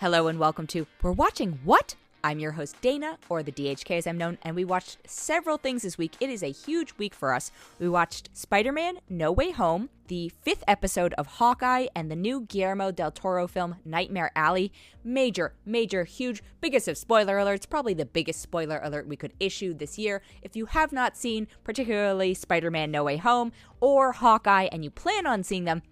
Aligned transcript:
Hello 0.00 0.28
and 0.28 0.38
welcome 0.38 0.66
to 0.68 0.86
We're 1.02 1.12
Watching 1.12 1.60
What? 1.62 1.94
I'm 2.24 2.38
your 2.38 2.52
host, 2.52 2.80
Dana, 2.80 3.18
or 3.28 3.42
the 3.42 3.52
DHK 3.52 3.98
as 3.98 4.06
I'm 4.06 4.16
known, 4.16 4.38
and 4.40 4.56
we 4.56 4.64
watched 4.64 4.96
several 5.06 5.58
things 5.58 5.82
this 5.82 5.98
week. 5.98 6.16
It 6.20 6.30
is 6.30 6.42
a 6.42 6.50
huge 6.50 6.94
week 6.96 7.14
for 7.14 7.34
us. 7.34 7.50
We 7.78 7.86
watched 7.86 8.30
Spider 8.32 8.72
Man 8.72 9.00
No 9.10 9.30
Way 9.30 9.50
Home, 9.50 9.90
the 10.08 10.32
fifth 10.40 10.64
episode 10.66 11.12
of 11.18 11.26
Hawkeye, 11.26 11.88
and 11.94 12.10
the 12.10 12.16
new 12.16 12.46
Guillermo 12.48 12.92
del 12.92 13.10
Toro 13.10 13.46
film, 13.46 13.76
Nightmare 13.84 14.32
Alley. 14.34 14.72
Major, 15.04 15.52
major, 15.66 16.04
huge, 16.04 16.42
biggest 16.62 16.88
of 16.88 16.96
spoiler 16.96 17.36
alerts, 17.36 17.68
probably 17.68 17.92
the 17.92 18.06
biggest 18.06 18.40
spoiler 18.40 18.80
alert 18.82 19.06
we 19.06 19.16
could 19.16 19.34
issue 19.38 19.74
this 19.74 19.98
year. 19.98 20.22
If 20.40 20.56
you 20.56 20.64
have 20.64 20.92
not 20.92 21.14
seen, 21.14 21.46
particularly 21.62 22.32
Spider 22.32 22.70
Man 22.70 22.90
No 22.90 23.04
Way 23.04 23.18
Home 23.18 23.52
or 23.80 24.12
Hawkeye, 24.12 24.68
and 24.72 24.82
you 24.82 24.90
plan 24.90 25.26
on 25.26 25.42
seeing 25.42 25.64
them, 25.64 25.82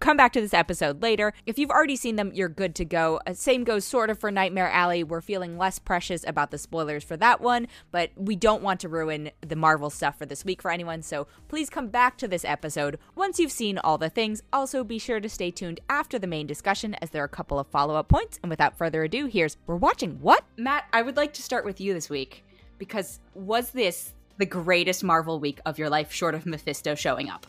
come 0.00 0.16
back 0.16 0.32
to 0.32 0.40
this 0.40 0.54
episode 0.54 1.02
later. 1.02 1.32
If 1.46 1.58
you've 1.58 1.70
already 1.70 1.96
seen 1.96 2.16
them, 2.16 2.32
you're 2.34 2.48
good 2.48 2.74
to 2.76 2.84
go. 2.84 3.20
Uh, 3.26 3.34
same 3.34 3.64
goes 3.64 3.84
sort 3.84 4.10
of 4.10 4.18
for 4.18 4.30
Nightmare 4.30 4.70
Alley. 4.70 5.04
We're 5.04 5.20
feeling 5.20 5.58
less 5.58 5.78
precious 5.78 6.24
about 6.26 6.50
the 6.50 6.58
spoilers 6.58 7.04
for 7.04 7.16
that 7.18 7.40
one, 7.40 7.68
but 7.90 8.10
we 8.16 8.36
don't 8.36 8.62
want 8.62 8.80
to 8.80 8.88
ruin 8.88 9.30
the 9.40 9.56
Marvel 9.56 9.90
stuff 9.90 10.18
for 10.18 10.26
this 10.26 10.44
week 10.44 10.62
for 10.62 10.70
anyone, 10.70 11.02
so 11.02 11.26
please 11.48 11.70
come 11.70 11.88
back 11.88 12.16
to 12.18 12.28
this 12.28 12.44
episode 12.44 12.98
once 13.14 13.38
you've 13.38 13.52
seen 13.52 13.78
all 13.78 13.98
the 13.98 14.10
things. 14.10 14.42
Also, 14.52 14.84
be 14.84 14.98
sure 14.98 15.20
to 15.20 15.28
stay 15.28 15.50
tuned 15.50 15.80
after 15.88 16.18
the 16.18 16.26
main 16.26 16.46
discussion 16.46 16.94
as 17.00 17.10
there 17.10 17.22
are 17.22 17.26
a 17.26 17.28
couple 17.28 17.58
of 17.58 17.66
follow 17.68 17.94
up 17.94 18.08
points. 18.08 18.38
And 18.42 18.50
without 18.50 18.76
further 18.76 19.04
ado, 19.04 19.26
here's 19.26 19.56
We're 19.66 19.76
Watching 19.76 20.18
What? 20.20 20.44
Matt, 20.56 20.84
I 20.92 21.02
would 21.02 21.16
like 21.16 21.32
to 21.34 21.42
start 21.42 21.64
with 21.64 21.80
you 21.80 21.94
this 21.94 22.10
week 22.10 22.44
because 22.78 23.20
was 23.34 23.70
this 23.70 24.14
the 24.38 24.46
greatest 24.46 25.04
Marvel 25.04 25.38
week 25.38 25.60
of 25.64 25.78
your 25.78 25.90
life 25.90 26.12
short 26.12 26.34
of 26.34 26.46
Mephisto 26.46 26.94
showing 26.94 27.28
up? 27.28 27.46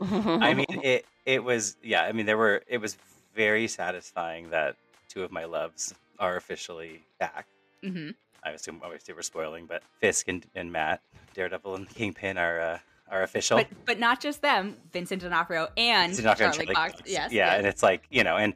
I 0.00 0.54
mean, 0.54 0.66
it 0.82 1.06
it 1.26 1.42
was 1.42 1.76
yeah. 1.82 2.02
I 2.02 2.12
mean, 2.12 2.26
there 2.26 2.38
were 2.38 2.62
it 2.66 2.78
was 2.78 2.96
very 3.34 3.66
satisfying 3.68 4.50
that 4.50 4.76
two 5.08 5.22
of 5.22 5.32
my 5.32 5.44
loves 5.44 5.94
are 6.18 6.36
officially 6.36 7.02
back. 7.18 7.46
Mm-hmm. 7.82 8.10
I 8.42 8.50
assume 8.50 8.80
obviously 8.84 9.14
we're 9.14 9.22
spoiling, 9.22 9.66
but 9.66 9.82
Fisk 10.00 10.28
and, 10.28 10.44
and 10.54 10.70
Matt, 10.70 11.00
Daredevil 11.34 11.74
and 11.76 11.88
Kingpin 11.88 12.36
are 12.36 12.60
uh, 12.60 12.78
are 13.10 13.22
official. 13.22 13.58
But 13.58 13.68
but 13.84 13.98
not 13.98 14.20
just 14.20 14.42
them, 14.42 14.76
Vincent 14.92 15.22
D'Onofrio 15.22 15.68
and 15.76 16.08
Vincent 16.10 16.24
D'Onofrio 16.24 16.50
Charlie 16.50 16.66
Charlie 16.66 16.74
Cox. 16.74 16.92
Cox. 17.00 17.10
Yes. 17.10 17.32
yeah, 17.32 17.46
yes. 17.46 17.58
and 17.58 17.66
it's 17.66 17.82
like 17.82 18.04
you 18.10 18.24
know, 18.24 18.36
and 18.36 18.54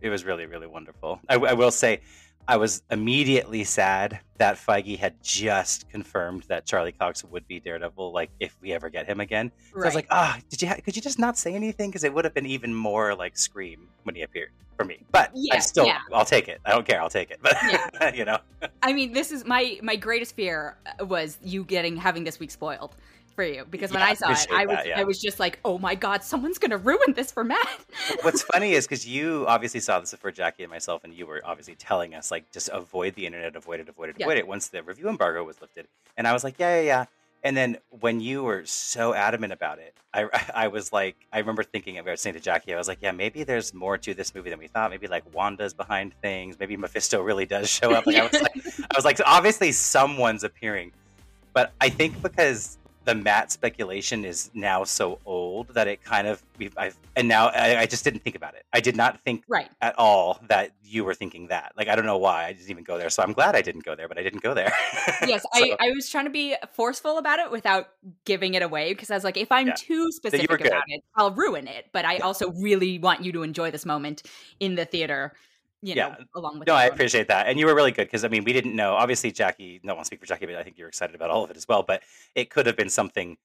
it 0.00 0.10
was 0.10 0.24
really 0.24 0.46
really 0.46 0.66
wonderful. 0.66 1.20
I, 1.28 1.36
I 1.36 1.52
will 1.54 1.70
say, 1.70 2.00
I 2.48 2.56
was 2.56 2.82
immediately 2.90 3.64
sad 3.64 4.20
that 4.38 4.56
Feige 4.56 4.98
had 4.98 5.14
just 5.22 5.88
confirmed 5.88 6.44
that 6.48 6.66
Charlie 6.66 6.92
Cox 6.92 7.24
would 7.24 7.46
be 7.46 7.60
Daredevil. 7.60 8.12
Like 8.12 8.30
if 8.40 8.56
we 8.60 8.72
ever 8.72 8.90
get 8.90 9.06
him 9.06 9.20
again, 9.20 9.52
so 9.72 9.82
I 9.82 9.84
was 9.84 9.94
like, 9.94 10.08
ah, 10.10 10.38
did 10.50 10.60
you 10.60 10.68
ha- 10.68 10.78
could 10.84 10.96
you 10.96 11.02
just 11.02 11.18
not 11.18 11.38
say 11.38 11.54
anything 11.54 11.90
because 11.90 12.04
it 12.04 12.12
would 12.12 12.24
have 12.24 12.34
been 12.34 12.46
even 12.46 12.74
more 12.74 13.14
like 13.14 13.38
scream 13.38 13.88
when 14.02 14.14
he 14.14 14.22
appeared 14.22 14.50
for 14.76 14.84
me. 14.84 14.98
But 15.10 15.30
Yeah, 15.34 15.56
I 15.56 15.58
still, 15.60 15.86
yeah. 15.86 16.00
I'll 16.12 16.24
take 16.24 16.48
it. 16.48 16.60
I 16.64 16.72
don't 16.72 16.86
care. 16.86 17.00
I'll 17.00 17.10
take 17.10 17.30
it. 17.30 17.38
But 17.42 18.16
you 18.16 18.24
know, 18.24 18.38
I 18.82 18.92
mean, 18.92 19.12
this 19.12 19.30
is 19.30 19.44
my 19.44 19.78
my 19.82 19.96
greatest 19.96 20.34
fear 20.34 20.76
uh, 21.00 21.04
was 21.04 21.38
you 21.42 21.64
getting 21.64 21.96
having 21.96 22.24
this 22.24 22.38
week 22.38 22.50
spoiled 22.50 22.96
for 23.34 23.44
you 23.44 23.64
because 23.68 23.90
when 23.90 24.00
Yeah, 24.00 24.06
I 24.06 24.14
saw 24.14 24.30
it, 24.30 24.46
I 24.52 24.66
was 24.66 24.76
that, 24.76 24.86
yeah. 24.86 25.00
I 25.00 25.04
was 25.04 25.20
just 25.20 25.40
like, 25.40 25.58
oh 25.64 25.78
my 25.78 25.94
god, 25.94 26.22
someone's 26.22 26.58
gonna 26.58 26.78
ruin 26.78 27.14
this 27.14 27.32
for 27.32 27.44
Matt. 27.44 27.68
What's 28.22 28.42
funny 28.54 28.72
is 28.72 28.86
because 28.86 29.06
you 29.06 29.44
obviously 29.48 29.80
saw 29.80 30.00
this 30.00 30.14
for 30.14 30.30
Jackie 30.30 30.62
and 30.64 30.70
myself, 30.70 31.04
and 31.04 31.12
you 31.14 31.26
were 31.26 31.40
obviously 31.44 31.74
telling 31.74 32.14
us 32.14 32.30
like 32.30 32.50
just 32.52 32.68
avoid 32.72 33.14
the 33.14 33.26
internet, 33.26 33.56
avoid 33.56 33.80
it, 33.80 33.88
avoid 33.88 34.10
it, 34.10 34.16
Yeah. 34.18 34.26
avoid 34.26 34.38
it. 34.38 34.46
Once 34.46 34.68
the 34.68 34.82
review 34.82 35.08
embargo 35.08 35.44
was 35.44 35.60
lifted, 35.60 35.88
and 36.16 36.26
I 36.28 36.32
was 36.32 36.44
like, 36.44 36.58
yeah, 36.58 36.76
yeah, 36.80 36.82
yeah. 36.86 37.04
And 37.44 37.56
then 37.56 37.78
when 38.00 38.20
you 38.20 38.44
were 38.44 38.64
so 38.66 39.14
adamant 39.14 39.52
about 39.52 39.80
it, 39.80 39.94
I 40.14 40.28
I 40.54 40.68
was 40.68 40.92
like, 40.92 41.16
I 41.32 41.38
remember 41.40 41.64
thinking, 41.64 41.98
I 41.98 42.02
was 42.02 42.20
saying 42.20 42.34
to 42.34 42.40
Jackie, 42.40 42.72
I 42.72 42.76
was 42.76 42.86
like, 42.86 42.98
yeah, 43.00 43.10
maybe 43.10 43.42
there's 43.42 43.74
more 43.74 43.98
to 43.98 44.14
this 44.14 44.32
movie 44.34 44.50
than 44.50 44.60
we 44.60 44.68
thought. 44.68 44.90
Maybe 44.90 45.08
like 45.08 45.24
Wanda's 45.34 45.74
behind 45.74 46.14
things. 46.22 46.56
Maybe 46.60 46.76
Mephisto 46.76 47.20
really 47.20 47.46
does 47.46 47.68
show 47.68 47.92
up. 47.92 48.06
Like 48.06 48.16
I 48.16 48.22
was 48.22 48.32
like, 48.42 48.56
I 48.78 48.94
was 48.96 49.04
like, 49.04 49.18
obviously 49.26 49.72
someone's 49.72 50.44
appearing, 50.44 50.92
but 51.52 51.72
I 51.80 51.88
think 51.88 52.22
because 52.22 52.78
the 53.04 53.14
Matt 53.14 53.50
speculation 53.50 54.24
is 54.24 54.50
now 54.54 54.84
so 54.84 55.18
old 55.26 55.68
that 55.74 55.88
it 55.88 56.02
kind 56.04 56.26
of 56.26 56.42
we've 56.58 56.72
I've 56.76 56.96
and 57.16 57.28
now 57.28 57.48
I, 57.48 57.80
I 57.80 57.86
just 57.86 58.04
didn't 58.04 58.20
think 58.20 58.36
about 58.36 58.54
it. 58.54 58.64
I 58.72 58.80
did 58.80 58.96
not 58.96 59.20
think 59.24 59.44
right. 59.48 59.68
at 59.80 59.98
all 59.98 60.40
that 60.48 60.72
you 60.84 61.04
were 61.04 61.14
thinking 61.14 61.48
that. 61.48 61.72
Like 61.76 61.88
I 61.88 61.96
don't 61.96 62.06
know 62.06 62.18
why 62.18 62.44
I 62.46 62.52
didn't 62.52 62.70
even 62.70 62.84
go 62.84 62.98
there. 62.98 63.10
So 63.10 63.22
I'm 63.22 63.32
glad 63.32 63.56
I 63.56 63.62
didn't 63.62 63.84
go 63.84 63.94
there, 63.94 64.08
but 64.08 64.18
I 64.18 64.22
didn't 64.22 64.42
go 64.42 64.54
there. 64.54 64.72
Yes, 65.26 65.42
So- 65.42 65.48
I, 65.54 65.76
I 65.80 65.90
was 65.92 66.08
trying 66.08 66.24
to 66.24 66.30
be 66.30 66.56
forceful 66.72 67.18
about 67.18 67.38
it 67.38 67.50
without 67.50 67.88
giving 68.24 68.54
it 68.54 68.62
away 68.62 68.92
because 68.92 69.10
I 69.10 69.14
was 69.14 69.24
like, 69.24 69.36
if 69.36 69.52
I'm 69.52 69.68
Yeah. 69.68 69.74
too 69.76 70.10
specific 70.12 70.60
about 70.66 70.82
it, 70.88 71.02
I'll 71.16 71.32
ruin 71.32 71.66
it. 71.68 71.86
But 71.92 72.04
I 72.04 72.18
also 72.18 72.50
really 72.52 72.98
want 72.98 73.22
you 73.24 73.32
to 73.32 73.42
enjoy 73.42 73.70
this 73.70 73.86
moment 73.86 74.22
in 74.60 74.74
the 74.74 74.84
theater, 74.84 75.32
you 75.82 75.94
know, 75.96 76.08
Yeah. 76.18 76.24
along 76.34 76.58
with 76.60 76.68
No, 76.68 76.74
I 76.74 76.84
appreciate 76.86 77.28
that, 77.28 77.48
and 77.48 77.58
you 77.58 77.66
were 77.66 77.74
really 77.74 77.90
good 77.92 78.04
because 78.06 78.24
I 78.24 78.28
mean, 78.28 78.44
we 78.44 78.52
didn't 78.52 78.74
know. 78.74 78.94
Obviously, 78.94 79.32
Jackie. 79.32 79.80
No 79.82 79.94
one 79.94 80.04
speak 80.04 80.20
for 80.20 80.26
Jackie, 80.26 80.46
but 80.46 80.54
I 80.56 80.62
think 80.62 80.78
you're 80.78 80.88
excited 80.88 81.14
about 81.14 81.30
all 81.30 81.44
of 81.44 81.50
it 81.50 81.56
as 81.56 81.66
well. 81.68 81.82
But 81.82 82.02
it 82.34 82.50
could 82.50 82.66
have 82.66 82.76
been 82.76 82.88
something 82.90 83.36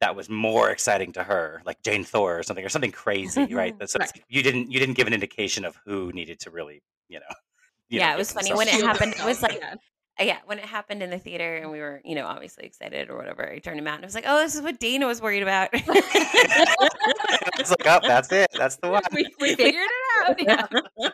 that 0.00 0.16
was 0.16 0.30
more 0.30 0.70
exciting 0.70 1.12
to 1.12 1.22
her, 1.22 1.60
like 1.66 1.82
Jane 1.82 2.04
Thor 2.04 2.38
or 2.38 2.42
something, 2.42 2.64
or 2.64 2.68
something 2.70 2.92
crazy, 2.92 3.52
right? 3.54 3.76
That's 3.80 3.94
Right. 3.98 4.10
you 4.28 4.42
didn't 4.42 4.70
you 4.70 4.78
didn't 4.80 4.94
give 4.94 5.06
an 5.06 5.12
indication 5.12 5.64
of 5.64 5.76
who 5.84 6.10
needed 6.12 6.40
to 6.40 6.50
really, 6.50 6.82
you 7.08 7.18
know. 7.20 7.26
you 7.88 7.98
Yeah, 7.98 8.08
know, 8.10 8.14
it 8.14 8.18
was 8.18 8.32
funny 8.32 8.54
when 8.54 8.68
it 8.68 8.74
happened, 8.82 9.14
it 9.18 9.24
was 9.24 9.42
like- 9.46 9.58
yeah. 9.60 9.74
Uh, 10.18 10.24
yeah, 10.24 10.38
when 10.44 10.58
it 10.58 10.64
happened 10.66 11.02
in 11.02 11.08
the 11.08 11.18
theater 11.18 11.56
and 11.58 11.70
we 11.70 11.78
were, 11.80 12.02
you 12.04 12.14
know, 12.14 12.26
obviously 12.26 12.64
excited 12.66 13.08
or 13.08 13.16
whatever, 13.16 13.48
I 13.50 13.58
turned 13.58 13.78
to 13.78 13.82
Matt 13.82 13.94
and 13.96 14.04
I 14.04 14.06
was 14.06 14.14
like, 14.14 14.24
"Oh, 14.26 14.38
this 14.42 14.54
is 14.54 14.60
what 14.60 14.78
Dana 14.78 15.06
was 15.06 15.22
worried 15.22 15.42
about." 15.42 15.70
it's 15.72 17.70
like, 17.70 17.86
oh, 17.86 18.00
that's 18.02 18.30
it. 18.32 18.48
That's 18.56 18.76
the 18.76 18.90
one. 18.90 19.02
we, 19.12 19.26
we 19.40 19.54
figured 19.54 19.86
it 19.86 20.28
out. 20.28 20.68
Yeah. 20.98 21.10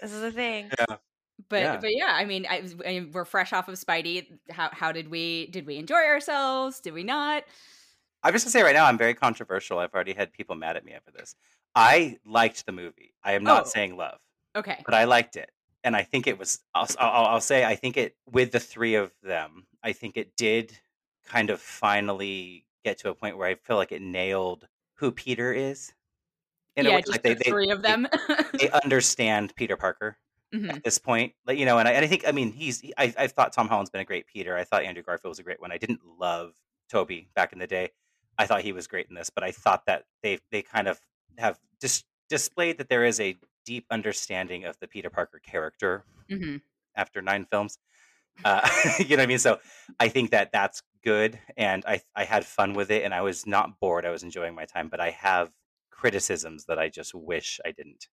This 0.00 0.12
is 0.12 0.20
the 0.20 0.32
thing. 0.32 0.70
But 1.48 1.60
Yeah. 1.62 1.76
but 1.80 1.90
yeah, 1.94 2.10
I 2.12 2.24
mean, 2.24 2.46
I, 2.48 2.62
I 2.84 2.88
mean, 2.88 3.10
we're 3.12 3.24
fresh 3.24 3.52
off 3.52 3.68
of 3.68 3.74
Spidey. 3.74 4.26
How 4.50 4.70
how 4.72 4.92
did 4.92 5.08
we 5.08 5.46
did 5.48 5.66
we 5.66 5.76
enjoy 5.76 6.02
ourselves? 6.06 6.80
Did 6.80 6.94
we 6.94 7.02
not? 7.02 7.44
I'm 8.22 8.32
just 8.32 8.44
gonna 8.44 8.52
say 8.52 8.62
right 8.62 8.74
now, 8.74 8.86
I'm 8.86 8.98
very 8.98 9.14
controversial. 9.14 9.78
I've 9.78 9.92
already 9.94 10.12
had 10.14 10.32
people 10.32 10.54
mad 10.54 10.76
at 10.76 10.84
me 10.84 10.92
after 10.92 11.10
this. 11.10 11.34
I 11.74 12.18
liked 12.24 12.64
the 12.66 12.72
movie. 12.72 13.14
I 13.24 13.32
am 13.32 13.42
not 13.44 13.62
Oh. 13.64 13.68
saying 13.68 13.96
love, 13.96 14.20
Okay. 14.56 14.80
but 14.84 14.94
I 14.94 15.04
liked 15.04 15.36
it, 15.36 15.50
and 15.84 15.96
I 15.96 16.02
think 16.04 16.26
it 16.26 16.38
was. 16.38 16.60
I'll, 16.74 16.86
I'll, 16.98 17.24
I'll 17.26 17.40
say 17.40 17.64
I 17.64 17.74
think 17.76 17.96
it 17.96 18.16
with 18.30 18.52
the 18.52 18.60
three 18.60 18.94
of 18.94 19.12
them. 19.22 19.66
I 19.82 19.92
think 19.92 20.16
it 20.16 20.36
did 20.36 20.78
kind 21.26 21.50
of 21.50 21.60
finally 21.60 22.66
get 22.84 22.98
to 22.98 23.10
a 23.10 23.14
point 23.14 23.36
where 23.36 23.48
I 23.48 23.54
feel 23.56 23.76
like 23.76 23.92
it 23.92 24.02
nailed 24.02 24.68
who 24.94 25.10
Peter 25.12 25.52
is. 25.52 25.92
In 26.76 26.86
a 26.86 26.90
yeah, 26.90 26.96
way, 26.96 27.02
just 27.02 27.12
like 27.12 27.22
the 27.22 27.34
they, 27.34 27.50
three 27.50 27.70
of 27.70 27.82
them. 27.82 28.06
they 28.58 28.70
understand 28.70 29.54
Peter 29.56 29.76
Parker 29.76 30.18
Mhm. 30.54 30.76
at 30.76 30.84
this 30.84 30.98
point. 30.98 31.34
Like, 31.46 31.58
you 31.58 31.64
know, 31.66 31.78
and 31.78 31.88
I, 31.88 31.92
and 31.92 32.04
I 32.04 32.08
think 32.08 32.26
I 32.26 32.32
mean 32.32 32.52
he's 32.52 32.80
he- 32.80 32.94
I 32.96 33.12
I 33.18 33.26
thought 33.26 33.52
Tom 33.52 33.68
Holland's 33.68 33.90
been 33.90 34.00
a 34.00 34.04
great 34.04 34.26
Peter. 34.26 34.56
I 34.56 34.64
thought 34.64 34.84
Andrew 34.84 35.02
Garfield 35.02 35.30
was 35.30 35.38
a 35.38 35.42
great 35.42 35.60
one. 35.60 35.72
I 35.72 35.78
didn't 35.78 36.00
love 36.18 36.54
Tobey 36.88 37.28
back 37.34 37.52
in 37.52 37.58
the 37.58 37.66
day. 37.66 37.90
I 38.38 38.46
thought 38.46 38.62
he 38.62 38.72
was 38.72 38.86
great 38.86 39.08
in 39.08 39.14
this, 39.14 39.30
but 39.30 39.44
I 39.44 39.52
thought 39.52 39.86
that 39.86 40.04
they 40.22 40.38
they 40.50 40.62
kind 40.62 40.88
of 40.88 41.00
have 41.38 41.58
dis- 41.80 42.04
displayed 42.28 42.78
that 42.78 42.88
there 42.88 43.04
is 43.04 43.20
a 43.20 43.38
deep 43.64 43.86
understanding 43.90 44.64
of 44.64 44.78
the 44.80 44.88
Peter 44.88 45.10
Parker 45.10 45.38
character 45.38 46.04
Mhm. 46.30 46.62
after 46.96 47.22
nine 47.22 47.44
films. 47.46 47.78
Uh, 48.44 48.68
you 48.98 49.16
know 49.16 49.22
what 49.22 49.24
I 49.24 49.26
mean? 49.26 49.38
So 49.38 49.60
I 50.00 50.08
think 50.08 50.30
that 50.30 50.52
that's 50.52 50.82
good, 51.04 51.38
and 51.56 51.84
I 51.86 52.00
I 52.14 52.24
had 52.24 52.44
fun 52.46 52.74
with 52.74 52.90
it, 52.90 53.04
and 53.04 53.14
I 53.14 53.20
was 53.22 53.46
not 53.46 53.78
bored. 53.80 54.04
I 54.06 54.10
was 54.10 54.22
enjoying 54.22 54.54
my 54.54 54.64
time, 54.66 54.88
but 54.88 55.00
I 55.00 55.10
have 55.10 55.50
criticisms 55.92 56.64
that 56.66 56.78
I 56.78 56.88
just 56.88 57.14
wish 57.14 57.60
I 57.64 57.70
didn't. 57.72 58.08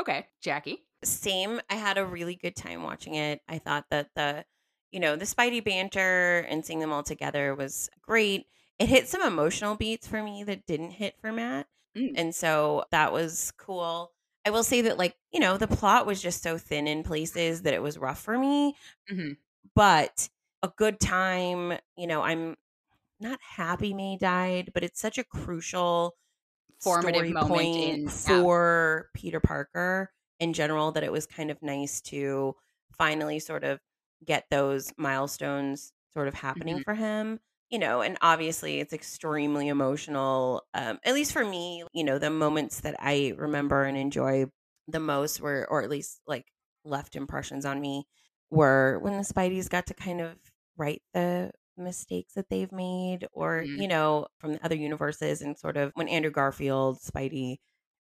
Okay, 0.00 0.26
Jackie. 0.40 0.84
Same. 1.04 1.60
I 1.68 1.74
had 1.74 1.98
a 1.98 2.06
really 2.06 2.36
good 2.36 2.56
time 2.56 2.82
watching 2.82 3.14
it. 3.16 3.40
I 3.48 3.58
thought 3.58 3.86
that 3.90 4.10
the, 4.14 4.44
you 4.92 5.00
know, 5.00 5.16
the 5.16 5.24
Spidey 5.24 5.64
banter 5.64 6.40
and 6.48 6.64
seeing 6.64 6.78
them 6.80 6.92
all 6.92 7.02
together 7.02 7.54
was 7.54 7.90
great. 8.00 8.46
It 8.78 8.88
hit 8.88 9.08
some 9.08 9.22
emotional 9.22 9.74
beats 9.74 10.06
for 10.06 10.22
me 10.22 10.44
that 10.44 10.66
didn't 10.66 10.92
hit 10.92 11.14
for 11.20 11.32
Matt. 11.32 11.66
Mm. 11.96 12.12
And 12.16 12.34
so 12.34 12.84
that 12.90 13.12
was 13.12 13.52
cool. 13.58 14.12
I 14.44 14.50
will 14.50 14.64
say 14.64 14.82
that, 14.82 14.98
like, 14.98 15.16
you 15.32 15.40
know, 15.40 15.56
the 15.56 15.68
plot 15.68 16.06
was 16.06 16.20
just 16.22 16.42
so 16.42 16.58
thin 16.58 16.86
in 16.88 17.02
places 17.04 17.62
that 17.62 17.74
it 17.74 17.82
was 17.82 17.98
rough 17.98 18.20
for 18.20 18.36
me, 18.38 18.76
Mhm. 19.10 19.36
but 19.74 20.28
a 20.62 20.68
good 20.76 20.98
time. 20.98 21.78
You 21.96 22.06
know, 22.06 22.22
I'm 22.22 22.56
not 23.20 23.40
happy 23.40 23.94
May 23.94 24.16
died, 24.16 24.72
but 24.74 24.82
it's 24.84 25.00
such 25.00 25.18
a 25.18 25.24
crucial 25.24 26.16
Formative 26.82 27.30
moment 27.32 27.48
point 27.48 27.76
in- 27.76 28.02
yeah. 28.04 28.08
for 28.10 29.08
Peter 29.14 29.40
Parker 29.40 30.10
in 30.40 30.52
general 30.52 30.92
that 30.92 31.04
it 31.04 31.12
was 31.12 31.26
kind 31.26 31.50
of 31.50 31.62
nice 31.62 32.00
to 32.02 32.54
finally 32.98 33.38
sort 33.38 33.64
of 33.64 33.80
get 34.24 34.44
those 34.50 34.92
milestones 34.96 35.92
sort 36.16 36.28
of 36.28 36.34
happening 36.34 36.78
Mhm. 36.78 36.84
for 36.84 36.94
him 36.94 37.40
you 37.70 37.78
know 37.78 38.02
and 38.02 38.18
obviously 38.20 38.80
it's 38.80 38.92
extremely 38.92 39.68
emotional 39.68 40.62
um 40.74 40.98
at 41.04 41.14
least 41.14 41.32
for 41.32 41.44
me 41.44 41.84
you 41.92 42.04
know 42.04 42.18
the 42.18 42.28
moments 42.30 42.80
that 42.80 42.94
i 42.98 43.32
remember 43.36 43.84
and 43.84 43.96
enjoy 43.96 44.44
the 44.88 45.00
most 45.00 45.40
were 45.40 45.66
or 45.70 45.82
at 45.82 45.88
least 45.90 46.20
like 46.26 46.44
left 46.84 47.16
impressions 47.16 47.64
on 47.64 47.80
me 47.80 48.04
were 48.50 48.98
when 49.00 49.14
the 49.16 49.24
spideys 49.24 49.70
got 49.70 49.86
to 49.86 49.94
kind 49.94 50.20
of 50.20 50.36
write 50.76 51.02
the 51.14 51.50
mistakes 51.76 52.34
that 52.34 52.48
they've 52.50 52.72
made 52.72 53.26
or 53.32 53.66
Mhm. 53.66 53.76
you 53.76 53.88
know 53.88 54.26
from 54.38 54.52
the 54.52 54.64
other 54.64 54.76
universes 54.76 55.42
and 55.42 55.58
sort 55.58 55.76
of 55.76 55.90
when 55.94 56.08
andrew 56.08 56.30
garfield 56.30 56.98
spidey 57.00 57.56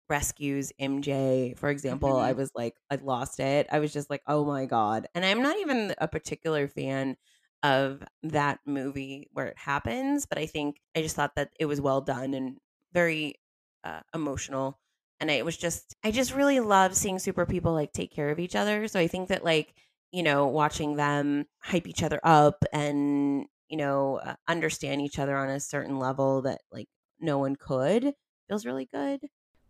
rescues 0.09 0.71
MJ, 0.79 1.53
for 1.57 1.69
example, 1.69 2.17
I 2.17 2.33
Mhm. 2.33 2.33
was 2.33 2.51
like, 2.53 2.75
I 2.89 2.95
lost 2.95 3.39
it. 3.39 3.67
I 3.71 3.79
was 3.79 3.93
just 3.93 4.09
like, 4.09 4.21
oh 4.27 4.43
my 4.45 4.65
God. 4.65 5.07
And 5.15 5.23
I'm 5.25 5.41
not 5.41 5.57
even 5.59 5.95
a 5.99 6.07
particular 6.07 6.67
fan 6.67 7.15
of 7.63 8.03
that 8.23 8.59
movie 8.65 9.29
where 9.31 9.47
it 9.47 9.57
happens, 9.57 10.25
but 10.25 10.37
I 10.37 10.47
think 10.47 10.81
I 10.95 11.01
just 11.01 11.15
thought 11.15 11.35
that 11.35 11.51
it 11.59 11.65
was 11.65 11.79
well 11.79 12.01
done 12.01 12.33
and 12.33 12.57
very 12.91 13.35
uh, 13.83 14.01
emotional. 14.13 14.79
And 15.19 15.29
it 15.29 15.45
was 15.45 15.55
just, 15.57 15.95
I 16.03 16.11
just 16.11 16.33
really 16.33 16.59
love 16.59 16.95
seeing 16.95 17.19
super 17.19 17.45
people 17.45 17.73
like 17.73 17.93
take 17.93 18.11
care 18.11 18.29
of 18.31 18.39
each 18.39 18.55
other. 18.55 18.87
So 18.87 18.99
I 18.99 19.07
think 19.07 19.29
that 19.29 19.43
like, 19.43 19.75
you 20.11 20.23
know, 20.23 20.47
watching 20.47 20.95
them 20.95 21.45
hype 21.61 21.87
each 21.87 22.03
other 22.03 22.19
up 22.23 22.65
and, 22.73 23.45
you 23.71 23.77
know, 23.77 24.19
uh, 24.23 24.35
understand 24.47 25.01
each 25.01 25.17
other 25.17 25.35
on 25.35 25.49
a 25.49 25.59
certain 25.59 25.97
level 25.97 26.41
that 26.41 26.59
like 26.71 26.89
no 27.19 27.39
one 27.39 27.55
could 27.55 28.13
feels 28.47 28.65
really 28.65 28.89
good. 28.93 29.21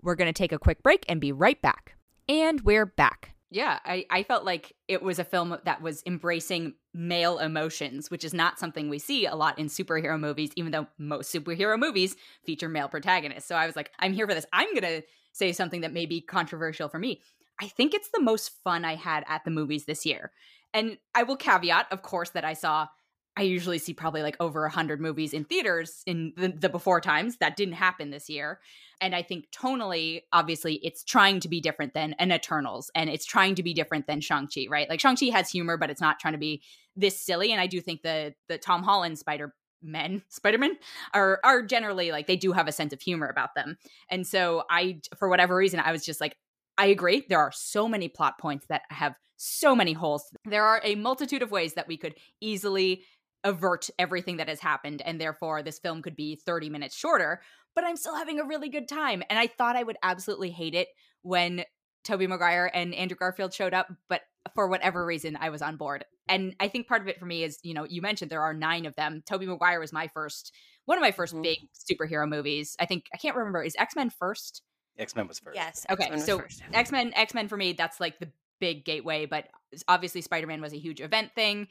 We're 0.01 0.15
going 0.15 0.33
to 0.33 0.37
take 0.37 0.51
a 0.51 0.59
quick 0.59 0.81
break 0.81 1.05
and 1.07 1.21
be 1.21 1.31
right 1.31 1.61
back. 1.61 1.95
And 2.27 2.61
we're 2.61 2.87
back. 2.87 3.35
Yeah, 3.51 3.79
I, 3.85 4.05
I 4.09 4.23
felt 4.23 4.43
like 4.43 4.73
it 4.87 5.03
was 5.03 5.19
a 5.19 5.23
film 5.23 5.55
that 5.65 5.81
was 5.81 6.01
embracing 6.05 6.73
male 6.93 7.37
emotions, 7.37 8.09
which 8.09 8.23
is 8.23 8.33
not 8.33 8.57
something 8.57 8.89
we 8.89 8.97
see 8.97 9.25
a 9.25 9.35
lot 9.35 9.59
in 9.59 9.67
superhero 9.67 10.19
movies, 10.19 10.51
even 10.55 10.71
though 10.71 10.87
most 10.97 11.31
superhero 11.33 11.77
movies 11.77 12.15
feature 12.43 12.69
male 12.69 12.87
protagonists. 12.87 13.47
So 13.47 13.55
I 13.55 13.67
was 13.67 13.75
like, 13.75 13.91
I'm 13.99 14.13
here 14.13 14.27
for 14.27 14.33
this. 14.33 14.45
I'm 14.51 14.73
going 14.73 15.01
to 15.01 15.03
say 15.33 15.51
something 15.51 15.81
that 15.81 15.93
may 15.93 16.05
be 16.05 16.21
controversial 16.21 16.89
for 16.89 16.97
me. 16.97 17.21
I 17.59 17.67
think 17.67 17.93
it's 17.93 18.09
the 18.09 18.21
most 18.21 18.51
fun 18.63 18.83
I 18.83 18.95
had 18.95 19.25
at 19.27 19.43
the 19.43 19.51
movies 19.51 19.85
this 19.85 20.05
year. 20.05 20.31
And 20.73 20.97
I 21.13 21.23
will 21.23 21.35
caveat, 21.35 21.87
of 21.91 22.01
course, 22.01 22.31
that 22.31 22.45
I 22.45 22.53
saw 22.53 22.87
I 23.37 23.43
usually 23.43 23.77
see 23.77 23.93
probably 23.93 24.23
like 24.23 24.35
over 24.39 24.61
100 24.63 24.99
movies 24.99 25.33
in 25.33 25.45
theaters 25.45 26.03
in 26.05 26.33
the, 26.35 26.49
the, 26.49 26.69
before 26.69 26.99
times. 26.99 27.37
That 27.37 27.55
didn't 27.55 27.75
happen 27.75 28.09
this 28.09 28.29
year. 28.29 28.59
And 28.99 29.15
I 29.15 29.21
think 29.21 29.45
tonally, 29.51 30.23
obviously, 30.33 30.75
it's 30.83 31.03
trying 31.03 31.39
to 31.39 31.47
be 31.47 31.61
different 31.61 31.93
than 31.93 32.13
an 32.19 32.31
Eternals 32.31 32.91
and 32.93 33.09
it's 33.09 33.25
trying 33.25 33.55
to 33.55 33.63
be 33.63 33.73
different 33.73 34.05
than 34.05 34.19
Shang-Chi, 34.19 34.65
right? 34.69 34.89
Like 34.89 34.99
Shang-Chi 34.99 35.27
has 35.27 35.49
humor, 35.49 35.77
but 35.77 35.89
it's 35.89 36.01
not 36.01 36.19
trying 36.19 36.33
to 36.33 36.39
be 36.39 36.61
this 36.95 37.17
silly. 37.17 37.51
And 37.51 37.61
I 37.61 37.67
do 37.67 37.79
think 37.79 38.01
the 38.01 38.33
the 38.49 38.57
Tom 38.57 38.83
Holland 38.83 39.17
Spider 39.17 39.53
men 39.83 40.21
spider-man 40.29 40.77
are 41.13 41.39
are 41.43 41.63
generally 41.63 42.11
like 42.11 42.27
they 42.27 42.35
do 42.35 42.51
have 42.51 42.67
a 42.67 42.71
sense 42.71 42.93
of 42.93 43.01
humor 43.01 43.27
about 43.27 43.55
them 43.55 43.77
and 44.09 44.27
so 44.27 44.63
i 44.69 44.99
for 45.17 45.27
whatever 45.27 45.55
reason 45.55 45.79
i 45.79 45.91
was 45.91 46.05
just 46.05 46.21
like 46.21 46.37
i 46.77 46.85
agree 46.85 47.25
there 47.29 47.39
are 47.39 47.51
so 47.51 47.87
many 47.87 48.07
plot 48.07 48.37
points 48.37 48.67
that 48.67 48.83
have 48.89 49.15
so 49.37 49.75
many 49.75 49.93
holes 49.93 50.25
there 50.45 50.63
are 50.63 50.81
a 50.83 50.93
multitude 50.93 51.41
of 51.41 51.49
ways 51.49 51.73
that 51.73 51.87
we 51.87 51.97
could 51.97 52.13
easily 52.41 53.03
avert 53.43 53.89
everything 53.97 54.37
that 54.37 54.47
has 54.47 54.59
happened 54.59 55.01
and 55.03 55.19
therefore 55.19 55.63
this 55.63 55.79
film 55.79 56.01
could 56.01 56.15
be 56.15 56.35
30 56.35 56.69
minutes 56.69 56.95
shorter 56.95 57.41
but 57.75 57.83
i'm 57.83 57.95
still 57.95 58.15
having 58.15 58.39
a 58.39 58.45
really 58.45 58.69
good 58.69 58.87
time 58.87 59.23
and 59.29 59.39
i 59.39 59.47
thought 59.47 59.75
i 59.75 59.83
would 59.83 59.97
absolutely 60.03 60.51
hate 60.51 60.75
it 60.75 60.87
when 61.23 61.63
tobey 62.03 62.27
maguire 62.27 62.69
and 62.73 62.93
andrew 62.93 63.17
garfield 63.17 63.53
showed 63.53 63.73
up 63.73 63.91
but 64.09 64.21
for 64.53 64.67
whatever 64.67 65.05
reason 65.05 65.37
i 65.39 65.49
was 65.49 65.61
on 65.61 65.75
board 65.75 66.05
and 66.29 66.55
i 66.59 66.67
think 66.67 66.87
part 66.87 67.01
of 67.01 67.07
it 67.07 67.19
for 67.19 67.25
me 67.25 67.43
is 67.43 67.57
you 67.63 67.73
know 67.73 67.85
you 67.85 68.01
mentioned 68.01 68.29
there 68.29 68.41
are 68.41 68.53
nine 68.53 68.85
of 68.85 68.95
them 68.95 69.23
tobey 69.25 69.45
maguire 69.45 69.79
was 69.79 69.91
my 69.93 70.07
first 70.07 70.53
one 70.85 70.97
of 70.97 71.01
my 71.01 71.11
1st 71.11 71.35
Mhm. 71.35 71.43
big 71.43 71.57
superhero 71.73 72.27
movies 72.29 72.75
i 72.79 72.85
think 72.85 73.05
i 73.13 73.17
can't 73.17 73.35
remember 73.35 73.63
is 73.63 73.75
x-men 73.77 74.09
first 74.09 74.61
X 74.99 75.15
Men 75.15 75.27
was 75.27 75.39
first. 75.39 75.55
Yes. 75.55 75.85
Okay, 75.89 76.03
X-Men 76.03 76.19
so 76.19 76.39
first. 76.39 76.61
X-Men 76.73 77.13
X-Men 77.15 77.47
for 77.47 77.57
me 77.57 77.73
that's 77.73 77.99
like 77.99 78.19
the 78.19 78.29
big 78.59 78.85
gateway, 78.85 79.25
but 79.25 79.47
obviously 79.87 80.21
Spider-Man 80.21 80.61
was 80.61 80.73
a 80.73 80.77
huge 80.77 81.01
event 81.01 81.31
thing. 81.33 81.67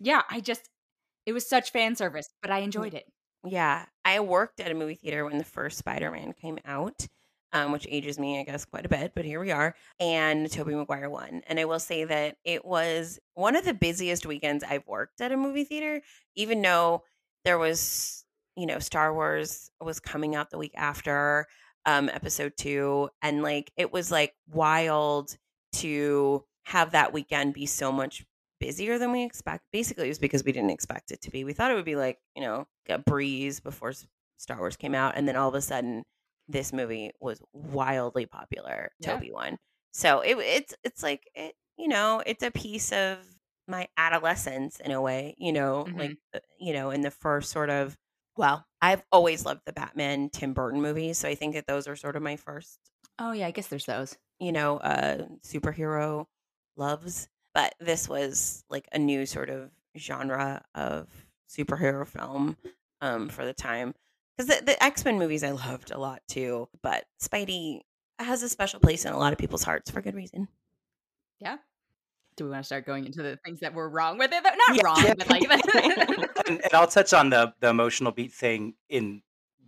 Yeah, 0.00 0.22
I 0.30 0.40
just 0.40 0.68
it 1.26 1.32
was 1.32 1.48
such 1.48 1.70
fan 1.70 1.96
service, 1.96 2.28
but 2.42 2.50
I 2.50 2.58
enjoyed 2.58 2.94
it. 2.94 3.06
Yeah, 3.46 3.84
I 4.04 4.20
worked 4.20 4.60
at 4.60 4.70
a 4.70 4.74
movie 4.74 4.94
theater 4.94 5.24
when 5.24 5.38
the 5.38 5.44
first 5.44 5.78
Spider-Man 5.78 6.32
came 6.32 6.58
out, 6.64 7.06
um, 7.52 7.72
which 7.72 7.86
ages 7.90 8.18
me, 8.18 8.40
I 8.40 8.44
guess, 8.44 8.64
quite 8.64 8.86
a 8.86 8.88
bit. 8.88 9.12
But 9.14 9.26
here 9.26 9.40
we 9.40 9.50
are, 9.50 9.74
and 10.00 10.50
Tobey 10.50 10.74
Maguire 10.74 11.10
won. 11.10 11.42
And 11.46 11.60
I 11.60 11.66
will 11.66 11.78
say 11.78 12.04
that 12.04 12.36
it 12.44 12.64
was 12.64 13.18
one 13.34 13.54
of 13.54 13.64
the 13.64 13.74
busiest 13.74 14.24
weekends 14.24 14.64
I've 14.64 14.86
worked 14.86 15.20
at 15.20 15.32
a 15.32 15.36
movie 15.36 15.64
theater, 15.64 16.00
even 16.34 16.62
though 16.62 17.02
there 17.44 17.58
was, 17.58 18.24
you 18.56 18.66
know, 18.66 18.78
Star 18.78 19.12
Wars 19.12 19.70
was 19.80 20.00
coming 20.00 20.34
out 20.34 20.50
the 20.50 20.58
week 20.58 20.74
after 20.74 21.46
um, 21.84 22.08
Episode 22.08 22.54
Two, 22.56 23.10
and 23.20 23.42
like 23.42 23.72
it 23.76 23.92
was 23.92 24.10
like 24.10 24.34
wild 24.50 25.36
to 25.74 26.44
have 26.62 26.92
that 26.92 27.12
weekend 27.12 27.52
be 27.52 27.66
so 27.66 27.92
much 27.92 28.24
busier 28.66 28.98
than 28.98 29.12
we 29.12 29.24
expect. 29.24 29.64
Basically, 29.72 30.06
it 30.06 30.08
was 30.08 30.18
because 30.18 30.44
we 30.44 30.52
didn't 30.52 30.70
expect 30.70 31.10
it 31.10 31.20
to 31.22 31.30
be. 31.30 31.44
We 31.44 31.52
thought 31.52 31.70
it 31.70 31.74
would 31.74 31.84
be 31.84 31.96
like, 31.96 32.18
you 32.34 32.42
know, 32.42 32.66
a 32.88 32.98
breeze 32.98 33.60
before 33.60 33.92
Star 34.38 34.58
Wars 34.58 34.76
came 34.76 34.94
out. 34.94 35.16
And 35.16 35.26
then 35.28 35.36
all 35.36 35.48
of 35.48 35.54
a 35.54 35.60
sudden, 35.62 36.04
this 36.48 36.72
movie 36.72 37.12
was 37.20 37.40
wildly 37.52 38.26
popular. 38.26 38.90
Yeah. 38.98 39.12
Tobey 39.14 39.32
won. 39.32 39.58
So 39.92 40.20
it, 40.20 40.36
it's, 40.38 40.74
it's 40.84 41.02
like, 41.02 41.28
it, 41.34 41.54
you 41.76 41.88
know, 41.88 42.22
it's 42.24 42.42
a 42.42 42.50
piece 42.50 42.92
of 42.92 43.18
my 43.66 43.88
adolescence 43.96 44.80
in 44.80 44.90
a 44.90 45.00
way, 45.00 45.34
you 45.38 45.52
know, 45.52 45.84
Mhm. 45.88 45.98
like, 45.98 46.18
uh, 46.34 46.40
you 46.58 46.72
know, 46.72 46.90
in 46.90 47.00
the 47.02 47.10
first 47.10 47.50
sort 47.50 47.70
of, 47.70 47.96
well, 48.36 48.66
I've 48.82 49.02
always 49.12 49.44
loved 49.46 49.62
the 49.64 49.72
Batman 49.72 50.28
Tim 50.30 50.52
Burton 50.54 50.82
movies. 50.82 51.18
So 51.18 51.28
I 51.28 51.34
think 51.34 51.54
that 51.54 51.66
those 51.66 51.86
are 51.88 51.96
sort 51.96 52.16
of 52.16 52.22
my 52.22 52.36
first 52.36 52.78
Oh 53.18 53.32
yeah, 53.32 53.46
I 53.46 53.50
guess 53.50 53.68
there's 53.68 53.86
those. 53.86 54.16
you 54.38 54.52
know, 54.52 54.78
uh, 54.78 55.26
superhero 55.44 56.26
loves. 56.76 57.28
But 57.54 57.74
this 57.80 58.08
was 58.08 58.64
like 58.68 58.88
a 58.92 58.98
new 58.98 59.26
sort 59.26 59.48
of 59.48 59.70
genre 59.96 60.62
of 60.74 61.06
superhero 61.48 62.06
film 62.06 62.56
um, 63.00 63.28
for 63.28 63.44
the 63.44 63.54
time. 63.54 63.94
Because 64.36 64.58
the, 64.58 64.64
the 64.64 64.82
X 64.82 65.04
Men 65.04 65.18
movies 65.18 65.44
I 65.44 65.52
loved 65.52 65.92
a 65.92 65.98
lot 65.98 66.20
too. 66.28 66.68
But 66.82 67.04
Spidey 67.22 67.80
has 68.18 68.42
a 68.42 68.48
special 68.48 68.80
place 68.80 69.04
in 69.04 69.12
a 69.12 69.18
lot 69.18 69.32
of 69.32 69.38
people's 69.38 69.62
hearts 69.62 69.90
for 69.90 70.00
good 70.00 70.14
reason. 70.16 70.48
Yeah. 71.40 71.58
Do 72.36 72.44
we 72.44 72.50
want 72.50 72.64
to 72.64 72.66
start 72.66 72.84
going 72.86 73.06
into 73.06 73.22
the 73.22 73.38
things 73.44 73.60
that 73.60 73.74
were 73.74 73.88
wrong 73.88 74.18
with 74.18 74.32
it? 74.32 74.42
Not 74.42 74.76
Yeah. 74.76 74.82
wrong, 74.84 75.04
Yeah. 75.04 75.14
but 75.16 75.30
like 75.30 75.44
and, 76.48 76.60
and 76.64 76.74
I'll 76.74 76.88
touch 76.88 77.12
on 77.12 77.30
the 77.30 77.54
the 77.60 77.68
emotional 77.68 78.10
beat 78.10 78.32
thing 78.32 78.74
in 78.88 79.22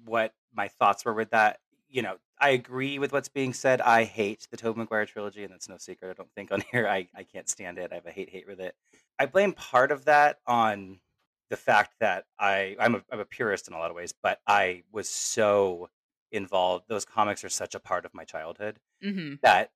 what 0.05 0.35
my 0.53 0.67
thoughts 0.69 1.05
were 1.05 1.15
with 1.15 1.31
that. 1.31 1.61
You 1.89 2.03
know, 2.03 2.17
I 2.39 2.51
agree 2.51 2.99
with 2.99 3.13
what's 3.13 3.29
being 3.29 3.53
said. 3.55 3.81
I 3.81 4.05
hate 4.05 4.47
the 4.51 4.57
Tobey 4.57 4.79
Maguire 4.81 5.07
trilogy, 5.07 5.43
and 5.45 5.53
that's 5.53 5.69
no 5.69 5.79
secret. 5.79 6.11
I 6.11 6.15
don't 6.15 6.33
think 6.35 6.53
on 6.53 6.61
here. 6.71 6.87
I, 6.87 7.09
I 7.15 7.25
can't 7.25 7.49
stand 7.49 7.79
it. 7.79 7.93
I 7.93 7.97
have 7.97 8.07
a 8.07 8.11
hate 8.11 8.31
hate 8.31 8.47
with 8.47 8.61
it. 8.61 8.75
I 9.19 9.27
blame 9.27 9.53
part 9.53 9.91
of 9.93 10.05
that 10.05 10.41
on 10.47 11.01
the 11.49 11.57
fact 11.57 11.95
that 12.01 12.27
I 12.39 12.77
I'm 12.79 12.97
a, 12.97 13.05
I'm 13.11 13.21
a 13.21 13.25
purist 13.25 13.69
in 13.69 13.75
a 13.75 13.79
lot 13.79 13.91
of 13.91 13.97
ways, 13.97 14.13
but 14.13 14.41
I 14.47 14.85
was 14.91 15.09
so 15.09 15.89
involved. 16.31 16.87
Those 16.89 17.05
comics 17.05 17.45
are 17.45 17.49
such 17.49 17.75
a 17.75 17.81
part 17.81 18.05
of 18.05 18.15
my 18.15 18.25
childhood 18.25 18.79
hmm 19.03 19.37
that 19.43 19.71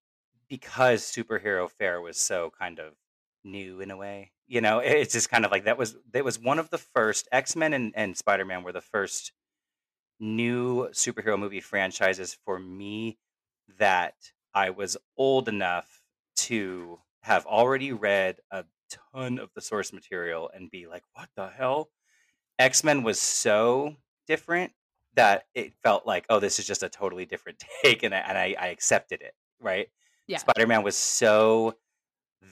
because 0.48 1.02
superhero 1.02 1.70
fare 1.70 2.00
was 2.00 2.16
so 2.18 2.50
kind 2.50 2.78
of 2.78 2.94
new 3.44 3.80
in 3.80 3.90
a 3.90 3.96
way 3.96 4.32
you 4.46 4.60
know 4.60 4.80
it's 4.80 5.12
just 5.14 5.30
kind 5.30 5.44
of 5.44 5.50
like 5.50 5.64
that 5.64 5.78
was 5.78 5.96
that 6.10 6.24
was 6.24 6.38
one 6.38 6.58
of 6.58 6.68
the 6.70 6.78
first 6.78 7.26
x-men 7.32 7.72
and, 7.72 7.92
and 7.96 8.16
spider-man 8.16 8.62
were 8.62 8.72
the 8.72 8.80
first 8.80 9.32
new 10.20 10.88
superhero 10.90 11.38
movie 11.38 11.60
franchises 11.60 12.36
for 12.44 12.58
me 12.58 13.18
that 13.78 14.14
i 14.54 14.70
was 14.70 14.96
old 15.16 15.48
enough 15.48 16.02
to 16.36 16.98
have 17.22 17.46
already 17.46 17.92
read 17.92 18.38
a 18.50 18.64
ton 19.14 19.38
of 19.38 19.50
the 19.54 19.60
source 19.60 19.92
material 19.92 20.50
and 20.54 20.70
be 20.70 20.86
like 20.86 21.02
what 21.14 21.28
the 21.36 21.48
hell 21.48 21.90
x-men 22.58 23.02
was 23.02 23.18
so 23.18 23.96
different 24.26 24.72
that 25.14 25.44
it 25.54 25.74
felt 25.82 26.06
like 26.06 26.26
oh 26.28 26.40
this 26.40 26.58
is 26.58 26.66
just 26.66 26.82
a 26.82 26.88
totally 26.88 27.26
different 27.26 27.62
take 27.82 28.02
and 28.02 28.14
I, 28.14 28.18
and 28.18 28.38
I, 28.38 28.54
I 28.58 28.66
accepted 28.68 29.22
it 29.22 29.34
right 29.60 29.88
Yeah. 30.26 30.38
spider-man 30.38 30.82
was 30.82 30.96
so 30.96 31.76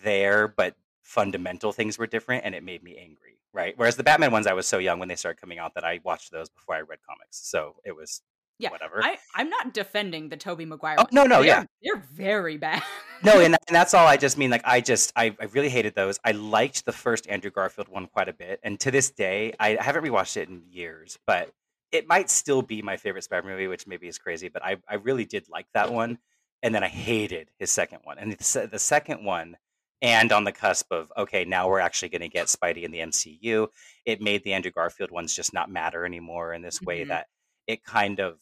there 0.02 0.48
but 0.48 0.76
fundamental 1.08 1.72
things 1.72 1.96
were 1.98 2.06
different 2.06 2.44
and 2.44 2.54
it 2.54 2.62
made 2.62 2.82
me 2.82 2.94
angry 3.00 3.38
right 3.54 3.72
whereas 3.78 3.96
the 3.96 4.02
batman 4.02 4.30
ones 4.30 4.46
i 4.46 4.52
was 4.52 4.66
so 4.66 4.76
young 4.76 4.98
when 4.98 5.08
they 5.08 5.16
started 5.16 5.40
coming 5.40 5.58
out 5.58 5.72
that 5.74 5.82
i 5.82 5.98
watched 6.04 6.30
those 6.30 6.50
before 6.50 6.74
i 6.74 6.80
read 6.80 6.98
comics 7.08 7.38
so 7.50 7.76
it 7.82 7.96
was 7.96 8.20
Yeah, 8.58 8.70
whatever 8.70 9.00
I, 9.02 9.16
I'm 9.34 9.48
not 9.48 9.72
defending 9.72 10.28
the 10.28 10.36
Tobey 10.36 10.66
Maguire. 10.66 10.96
Oh, 10.98 11.06
no, 11.10 11.24
no, 11.24 11.36
They're- 11.38 11.46
yeah. 11.46 11.64
They're 11.82 12.02
very 12.12 12.58
bad. 12.58 12.82
no 13.24 13.40
and, 13.44 13.56
and 13.66 13.74
that's 13.78 13.94
all 13.94 14.06
i 14.06 14.18
just 14.18 14.36
mean 14.36 14.50
like 14.50 14.60
i 14.66 14.82
just 14.82 15.12
I, 15.16 15.34
I 15.40 15.44
really 15.46 15.70
hated 15.70 15.94
those 15.94 16.18
i 16.26 16.32
liked 16.32 16.84
the 16.84 16.92
first 16.92 17.26
andrew 17.30 17.50
garfield 17.50 17.88
one 17.88 18.06
quite 18.06 18.28
a 18.28 18.34
bit 18.34 18.60
and 18.62 18.78
to 18.80 18.90
this 18.90 19.10
day 19.10 19.54
i, 19.58 19.78
I 19.78 19.82
haven't 19.82 20.04
rewatched 20.04 20.36
it 20.36 20.50
in 20.50 20.62
years 20.70 21.18
but 21.26 21.50
it 21.90 22.06
might 22.06 22.28
still 22.28 22.60
be 22.60 22.82
my 22.82 22.98
favorite 22.98 23.24
spider 23.24 23.48
movie 23.48 23.66
which 23.66 23.86
maybe 23.86 24.08
is 24.08 24.18
crazy 24.18 24.48
but 24.50 24.62
i, 24.62 24.76
I 24.86 24.96
really 24.96 25.24
did 25.24 25.48
like 25.48 25.68
that 25.72 25.90
one 25.90 26.18
and 26.62 26.74
then 26.74 26.84
i 26.84 26.88
hated 26.88 27.48
his 27.58 27.70
second 27.70 28.00
one 28.04 28.18
and 28.18 28.32
the, 28.32 28.68
the 28.70 28.78
second 28.78 29.24
one 29.24 29.56
and 30.02 30.32
on 30.32 30.44
the 30.44 30.52
cusp 30.52 30.86
of 30.92 31.12
okay 31.16 31.44
now 31.44 31.68
we're 31.68 31.80
actually 31.80 32.08
going 32.08 32.20
to 32.22 32.28
get 32.28 32.46
spidey 32.46 32.82
in 32.84 32.90
the 32.92 33.00
mcu 33.00 33.68
it 34.04 34.20
made 34.20 34.42
the 34.44 34.52
andrew 34.52 34.70
garfield 34.70 35.10
ones 35.10 35.34
just 35.34 35.52
not 35.52 35.70
matter 35.70 36.04
anymore 36.04 36.52
in 36.52 36.62
this 36.62 36.80
way 36.82 37.04
Mhm. 37.04 37.08
that 37.08 37.26
it 37.66 37.84
kind 37.84 38.20
of 38.20 38.38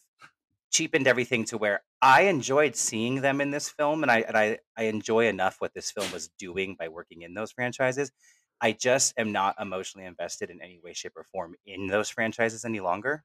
cheapened 0.71 1.07
everything 1.07 1.45
to 1.47 1.59
where 1.59 1.83
I 2.03 2.23
enjoyed 2.23 2.77
seeing 2.77 3.21
them 3.23 3.41
in 3.41 3.51
this 3.51 3.69
film, 3.71 4.03
and 4.03 4.11
I 4.11 4.21
and 4.21 4.37
I 4.37 4.59
I 4.77 4.85
enjoy 4.85 5.29
enough 5.29 5.57
what 5.61 5.75
this 5.75 5.91
film 5.91 6.11
was 6.13 6.29
doing 6.39 6.77
by 6.79 6.89
working 6.89 7.23
in 7.23 7.35
those 7.35 7.53
franchises. 7.53 8.13
I 8.61 8.73
just 8.73 9.15
am 9.19 9.33
not 9.33 9.57
emotionally 9.61 10.07
invested 10.07 10.51
in 10.51 10.61
any 10.63 10.79
way, 10.83 10.93
shape, 10.93 11.13
or 11.17 11.25
form 11.25 11.55
in 11.67 11.87
those 11.89 12.09
franchises 12.11 12.65
any 12.65 12.81
longer, 12.81 13.25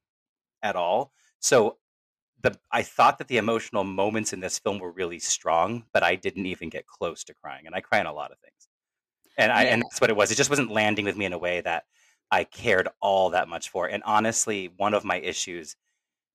at 0.63 0.75
all. 0.75 1.13
So 1.39 1.79
the 2.41 2.57
I 2.71 2.83
thought 2.83 3.17
that 3.19 3.27
the 3.27 3.38
emotional 3.38 3.83
moments 3.83 4.33
in 4.33 4.39
this 4.39 4.60
film 4.60 4.79
were 4.79 4.91
really 4.91 5.19
strong, 5.19 5.86
but 5.93 6.03
I 6.03 6.15
didn't 6.15 6.45
even 6.45 6.69
get 6.69 6.88
close 6.88 7.24
to 7.25 7.33
crying, 7.33 7.65
and 7.65 7.75
I 7.75 7.81
cry 7.81 8.00
in 8.00 8.05
a 8.07 8.13
lot 8.13 8.31
of 8.31 8.39
things, 8.39 8.67
and 9.38 9.51
I 9.51 9.65
Yeah. 9.65 9.74
and 9.74 9.83
that's 9.83 10.01
what 10.01 10.10
it 10.10 10.15
was. 10.15 10.31
It 10.31 10.36
just 10.36 10.50
wasn't 10.50 10.71
landing 10.71 11.05
with 11.05 11.17
me 11.17 11.25
in 11.25 11.33
a 11.33 11.38
way 11.38 11.62
that 11.62 11.86
I 12.31 12.43
cared 12.45 12.89
all 13.01 13.31
that 13.31 13.48
much 13.50 13.69
for. 13.69 13.88
And 13.88 14.03
honestly, 14.05 14.67
one 14.77 14.93
of 14.93 15.03
my 15.05 15.17
issues 15.19 15.75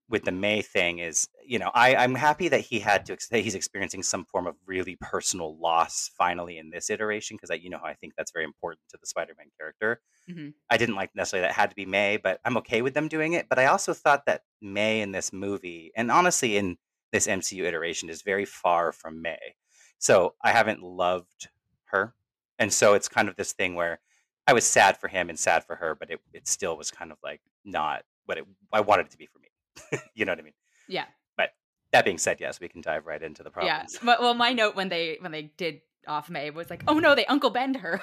with 0.09 0.25
the 0.25 0.33
May 0.33 0.63
thing 0.63 1.01
is, 1.01 1.29
you 1.45 1.59
know, 1.59 1.71
I, 1.75 1.97
I'm 1.97 2.15
happy 2.15 2.49
that 2.49 2.61
he 2.61 2.79
had 2.79 3.05
to 3.07 3.17
that 3.31 3.41
he's 3.41 3.57
experiencing 3.57 4.03
some 4.05 4.25
form 4.25 4.47
of 4.47 4.55
really 4.65 4.97
personal 5.01 5.59
loss 5.59 6.11
finally 6.17 6.59
in 6.59 6.71
this 6.71 6.91
iteration 6.91 7.37
because 7.37 7.51
I, 7.51 7.55
you 7.55 7.71
know, 7.71 7.81
I 7.85 7.95
think 7.95 8.15
that's 8.17 8.31
very 8.31 8.45
important 8.45 8.83
to 8.91 8.99
the 9.01 9.07
Spider-Man 9.07 9.49
character. 9.59 10.01
Mhm. 10.31 10.55
I 10.71 10.77
didn't 10.77 10.95
like 10.95 11.15
necessarily 11.15 11.43
that 11.43 11.51
it 11.53 11.61
had 11.61 11.71
to 11.71 11.77
be 11.77 11.87
May, 11.87 12.19
but 12.19 12.41
I'm 12.45 12.57
okay 12.59 12.83
with 12.83 12.95
them 12.95 13.09
doing 13.09 13.33
it. 13.33 13.49
But 13.49 13.59
I 13.59 13.67
also 13.67 13.95
thought 13.95 14.27
that 14.27 14.43
May 14.61 15.01
in 15.01 15.13
this 15.13 15.33
movie, 15.33 15.93
and 15.97 16.11
honestly 16.11 16.57
in 16.57 16.79
this 17.13 17.27
MCU 17.27 17.65
iteration, 17.65 18.09
is 18.09 18.23
very 18.23 18.45
far 18.45 18.93
from 18.93 19.23
May. 19.23 19.57
So 19.99 20.35
I 20.43 20.53
haven't 20.53 20.83
loved 20.83 21.49
her, 21.87 22.15
and 22.59 22.73
so 22.73 22.95
it's 22.95 23.09
kind 23.09 23.29
of 23.29 23.37
this 23.37 23.53
thing 23.53 23.75
where 23.75 24.01
I 24.47 24.53
was 24.53 24.65
sad 24.65 24.97
for 24.99 25.09
him 25.09 25.29
and 25.29 25.39
sad 25.39 25.65
for 25.65 25.77
her, 25.77 25.95
but 25.95 26.11
it, 26.11 26.21
it 26.33 26.47
still 26.49 26.77
was 26.77 26.91
kind 26.91 27.11
of 27.13 27.19
like 27.23 27.41
not 27.65 28.05
what 28.27 28.39
it 28.39 28.45
I 28.73 28.81
wanted 28.81 29.07
it 29.07 29.13
to 29.13 29.19
be 29.19 29.27
for 29.27 29.39
me. 29.41 29.46
you 30.15 30.25
know 30.25 30.33
what 30.33 30.39
I 30.39 30.43
mean? 30.43 30.55
Yeah. 30.89 31.05
But 31.37 31.51
that 31.93 32.05
being 32.05 32.19
said, 32.19 32.39
yes, 32.41 32.61
we 32.61 32.69
can 32.69 32.81
dive 32.81 33.07
right 33.07 33.23
into 33.23 33.43
the 33.43 33.51
problems. 33.51 33.95
Yeah. 33.95 34.01
But, 34.05 34.21
well, 34.21 34.35
my 34.35 34.53
note 34.53 34.77
when 34.77 34.89
they 34.89 35.19
when 35.21 35.33
they 35.33 35.51
did 35.57 35.81
off 36.07 36.31
May 36.31 36.51
was 36.51 36.71
like, 36.71 36.85
oh 36.89 36.99
no, 36.99 37.15
they 37.15 37.27
Uncle 37.27 37.51
Bend 37.51 37.77
her. 37.77 38.01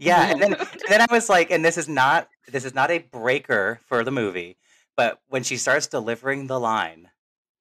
Yeah, 0.00 0.30
and 0.30 0.40
then 0.40 0.54
and 0.58 0.68
then 0.88 1.00
I 1.00 1.06
was 1.10 1.28
like, 1.28 1.50
and 1.50 1.64
this 1.64 1.78
is 1.78 1.88
not 1.88 2.28
this 2.48 2.64
is 2.64 2.74
not 2.74 2.90
a 2.90 2.98
breaker 2.98 3.80
for 3.86 4.04
the 4.04 4.10
movie, 4.10 4.56
but 4.96 5.20
when 5.28 5.42
she 5.42 5.56
starts 5.56 5.86
delivering 5.86 6.46
the 6.46 6.58
line, 6.58 7.10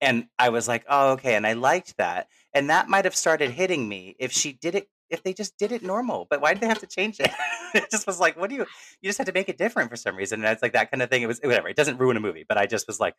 and 0.02 0.28
I 0.40 0.50
was 0.50 0.68
like, 0.68 0.86
oh 0.90 1.12
okay, 1.14 1.36
and 1.36 1.46
I 1.46 1.54
liked 1.54 1.98
that, 1.98 2.28
and 2.54 2.70
that 2.70 2.90
might 2.90 3.06
have 3.06 3.16
started 3.16 3.52
hitting 3.52 3.88
me 3.88 4.16
if 4.20 4.32
she 4.32 4.54
did 4.54 4.76
it 4.76 4.90
if 5.10 5.22
they 5.22 5.34
just 5.34 5.58
did 5.58 5.72
it 5.72 5.84
normal. 5.84 6.26
But 6.30 6.42
why 6.42 6.54
did 6.54 6.62
they 6.62 6.68
have 6.68 6.80
to 6.80 6.88
change 6.88 7.20
it? 7.20 7.30
it 7.76 7.92
just 7.92 8.08
was 8.08 8.20
like, 8.20 8.38
what 8.38 8.50
do 8.50 8.56
you 8.56 8.66
you 9.02 9.10
just 9.10 9.18
had 9.18 9.28
to 9.28 9.34
make 9.34 9.50
it 9.50 9.58
different 9.58 9.90
for 9.90 9.98
some 9.98 10.16
reason, 10.16 10.44
and 10.44 10.52
it's 10.52 10.62
like 10.62 10.74
that 10.74 10.92
kind 10.92 11.04
of 11.04 11.10
thing. 11.10 11.22
It 11.22 11.28
was 11.28 11.40
whatever. 11.44 11.68
It 11.68 11.76
doesn't 11.76 12.00
ruin 12.00 12.18
a 12.18 12.22
movie, 12.22 12.46
but 12.48 12.58
I 12.58 12.66
just 12.66 12.88
was 12.88 13.00
like, 13.00 13.16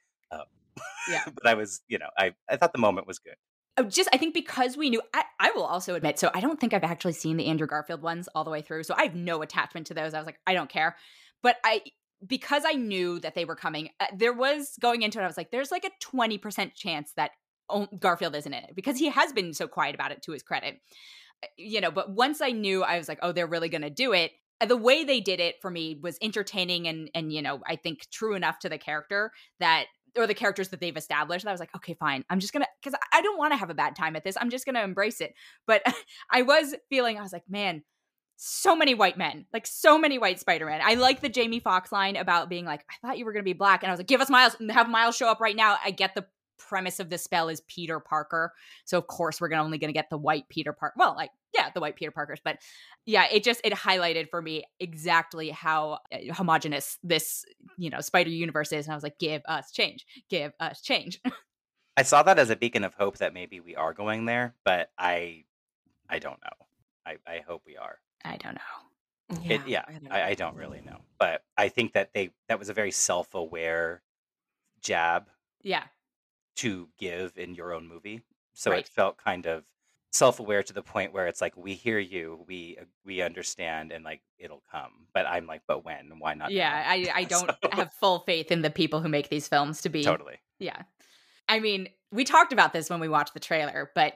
Yeah. 1.08 1.22
but 1.34 1.46
I 1.46 1.54
was 1.54 1.82
you 1.88 1.98
know 1.98 2.08
I 2.18 2.34
I 2.48 2.56
thought 2.56 2.72
the 2.72 2.78
moment 2.78 3.06
was 3.06 3.18
good. 3.18 3.36
Oh, 3.76 3.84
just 3.84 4.08
I 4.12 4.18
think 4.18 4.34
because 4.34 4.76
we 4.76 4.88
knew 4.88 5.02
I, 5.12 5.24
I 5.40 5.50
will 5.50 5.64
also 5.64 5.96
admit, 5.96 6.18
so 6.18 6.30
I 6.32 6.40
don't 6.40 6.60
think 6.60 6.72
I've 6.72 6.84
actually 6.84 7.14
seen 7.14 7.36
the 7.36 7.46
Andrew 7.46 7.66
Garfield 7.66 8.02
ones 8.02 8.28
all 8.34 8.44
the 8.44 8.50
way 8.50 8.62
through. 8.62 8.84
So 8.84 8.94
I 8.96 9.02
have 9.02 9.16
no 9.16 9.42
attachment 9.42 9.88
to 9.88 9.94
those. 9.94 10.14
I 10.14 10.18
was 10.18 10.26
like, 10.26 10.38
I 10.46 10.54
don't 10.54 10.70
care. 10.70 10.96
But 11.42 11.56
I 11.64 11.82
because 12.26 12.62
I 12.66 12.72
knew 12.72 13.18
that 13.20 13.34
they 13.34 13.44
were 13.44 13.56
coming, 13.56 13.90
uh, 14.00 14.06
there 14.16 14.32
was 14.32 14.74
going 14.80 15.02
into 15.02 15.18
it, 15.18 15.24
I 15.24 15.26
was 15.26 15.36
like, 15.36 15.50
there's 15.50 15.70
like 15.70 15.84
a 15.84 15.90
20% 16.06 16.74
chance 16.74 17.12
that 17.16 17.32
Garfield 17.98 18.34
isn't 18.34 18.52
in 18.52 18.64
it 18.64 18.74
because 18.74 18.98
he 18.98 19.08
has 19.08 19.32
been 19.32 19.52
so 19.52 19.66
quiet 19.66 19.94
about 19.94 20.12
it 20.12 20.22
to 20.22 20.32
his 20.32 20.42
credit. 20.42 20.80
Uh, 21.42 21.48
You 21.58 21.80
know, 21.80 21.90
but 21.90 22.10
once 22.10 22.40
I 22.40 22.50
knew, 22.50 22.82
I 22.82 22.98
was 22.98 23.08
like, 23.08 23.18
oh, 23.22 23.32
they're 23.32 23.46
really 23.46 23.68
going 23.68 23.82
to 23.82 23.90
do 23.90 24.12
it. 24.12 24.32
The 24.64 24.76
way 24.76 25.04
they 25.04 25.20
did 25.20 25.40
it 25.40 25.56
for 25.60 25.70
me 25.70 25.98
was 26.00 26.16
entertaining 26.22 26.86
and 26.86 27.10
and 27.14 27.32
you 27.32 27.42
know, 27.42 27.60
I 27.66 27.76
think 27.76 28.08
true 28.10 28.34
enough 28.34 28.60
to 28.60 28.68
the 28.68 28.78
character 28.78 29.32
that 29.58 29.86
or 30.16 30.26
the 30.26 30.34
characters 30.34 30.68
that 30.68 30.80
they've 30.80 30.96
established. 30.96 31.44
And 31.44 31.50
I 31.50 31.52
was 31.52 31.60
like, 31.60 31.74
okay, 31.76 31.94
fine. 31.94 32.24
I'm 32.30 32.40
just 32.40 32.52
gonna 32.52 32.66
because 32.82 32.98
I 33.12 33.22
don't 33.22 33.38
want 33.38 33.52
to 33.52 33.56
have 33.56 33.70
a 33.70 33.74
bad 33.74 33.96
time 33.96 34.16
at 34.16 34.24
this. 34.24 34.36
I'm 34.40 34.50
just 34.50 34.66
gonna 34.66 34.82
embrace 34.82 35.20
it. 35.20 35.34
But 35.66 35.82
I 36.30 36.42
was 36.42 36.74
feeling, 36.88 37.18
I 37.18 37.22
was 37.22 37.32
like, 37.32 37.48
man, 37.48 37.82
so 38.36 38.74
many 38.74 38.94
white 38.94 39.16
men, 39.16 39.46
like 39.52 39.66
so 39.66 39.98
many 39.98 40.18
white 40.18 40.40
Spider-Man. 40.40 40.80
I 40.82 40.94
like 40.94 41.20
the 41.20 41.28
Jamie 41.28 41.60
Foxx 41.60 41.92
line 41.92 42.16
about 42.16 42.48
being 42.48 42.64
like, 42.64 42.84
I 42.90 43.06
thought 43.06 43.18
you 43.18 43.24
were 43.24 43.32
gonna 43.32 43.42
be 43.44 43.52
black, 43.52 43.82
and 43.82 43.90
I 43.90 43.92
was 43.92 44.00
like, 44.00 44.08
give 44.08 44.20
us 44.20 44.30
Miles 44.30 44.56
and 44.58 44.70
have 44.72 44.88
Miles 44.88 45.16
show 45.16 45.28
up 45.28 45.40
right 45.40 45.56
now. 45.56 45.76
I 45.84 45.90
get 45.90 46.14
the 46.14 46.26
premise 46.58 47.00
of 47.00 47.10
the 47.10 47.18
spell 47.18 47.48
is 47.48 47.60
Peter 47.62 48.00
Parker, 48.00 48.52
so 48.84 48.98
of 48.98 49.06
course 49.06 49.40
we're 49.40 49.48
gonna 49.48 49.64
only 49.64 49.78
gonna 49.78 49.92
get 49.92 50.10
the 50.10 50.18
white 50.18 50.48
Peter 50.48 50.72
Parker. 50.72 50.94
Well, 50.96 51.14
like 51.16 51.30
yeah, 51.54 51.70
the 51.72 51.80
white 51.80 51.96
Peter 51.96 52.10
Parkers, 52.10 52.40
but 52.44 52.58
yeah, 53.06 53.26
it 53.30 53.44
just 53.44 53.60
it 53.64 53.72
highlighted 53.72 54.28
for 54.30 54.42
me 54.42 54.64
exactly 54.80 55.50
how 55.50 55.98
uh, 56.12 56.32
homogenous 56.32 56.98
this 57.02 57.44
you 57.76 57.90
know 57.90 58.00
Spider 58.00 58.30
Universe 58.30 58.72
is, 58.72 58.86
and 58.86 58.92
I 58.92 58.96
was 58.96 59.04
like, 59.04 59.18
give 59.18 59.42
us 59.46 59.70
change, 59.70 60.06
give 60.28 60.52
us 60.60 60.80
change. 60.80 61.20
I 61.96 62.02
saw 62.02 62.22
that 62.24 62.38
as 62.38 62.50
a 62.50 62.56
beacon 62.56 62.82
of 62.82 62.94
hope 62.94 63.18
that 63.18 63.34
maybe 63.34 63.60
we 63.60 63.76
are 63.76 63.92
going 63.92 64.24
there, 64.24 64.54
but 64.64 64.90
I 64.98 65.44
I 66.08 66.18
don't 66.18 66.40
know. 66.42 66.66
I, 67.06 67.16
I 67.26 67.42
hope 67.46 67.62
we 67.66 67.76
are. 67.76 67.98
I 68.24 68.36
don't 68.36 68.54
know. 68.54 69.40
It, 69.44 69.62
yeah, 69.66 69.82
I 69.86 69.92
don't 69.92 70.12
I, 70.12 70.28
I 70.28 70.34
don't 70.34 70.56
really 70.56 70.82
know, 70.84 70.98
but 71.18 71.42
I 71.56 71.68
think 71.68 71.94
that 71.94 72.12
they 72.12 72.30
that 72.48 72.58
was 72.58 72.68
a 72.68 72.74
very 72.74 72.90
self-aware 72.90 74.02
jab 74.80 75.28
Yeah, 75.62 75.84
to 76.56 76.88
give 76.98 77.36
in 77.36 77.54
your 77.54 77.72
own 77.72 77.86
movie. 77.88 78.22
So 78.52 78.70
Right. 78.70 78.80
it 78.80 78.88
felt 78.88 79.16
kind 79.18 79.46
of 79.46 79.64
self-aware 80.12 80.62
to 80.62 80.72
the 80.72 80.82
point 80.82 81.12
where 81.12 81.26
it's 81.26 81.40
like 81.40 81.56
we 81.56 81.74
hear 81.74 81.98
you, 81.98 82.44
we 82.46 82.78
uh, 82.80 82.84
we 83.04 83.20
understand, 83.20 83.90
and 83.90 84.04
like 84.04 84.22
it'll 84.38 84.62
come. 84.70 85.06
But 85.12 85.26
I'm 85.26 85.46
like, 85.46 85.62
but 85.66 85.84
when? 85.84 86.12
Why 86.20 86.34
not? 86.34 86.52
yeah. 86.52 86.70
now? 86.70 86.90
I 86.90 87.20
I 87.20 87.24
don't 87.34 87.50
have 87.72 87.92
full 87.94 88.20
faith 88.20 88.52
in 88.52 88.62
the 88.62 88.70
people 88.70 89.00
who 89.00 89.08
make 89.08 89.28
these 89.28 89.48
films 89.48 89.82
to 89.82 89.88
be 89.88 90.04
totally. 90.04 90.38
Yeah. 90.58 90.82
I 91.48 91.58
mean, 91.60 91.88
we 92.12 92.24
talked 92.24 92.52
about 92.52 92.72
this 92.72 92.88
when 92.88 93.00
we 93.00 93.08
watched 93.08 93.34
the 93.34 93.40
trailer, 93.40 93.90
but 93.94 94.14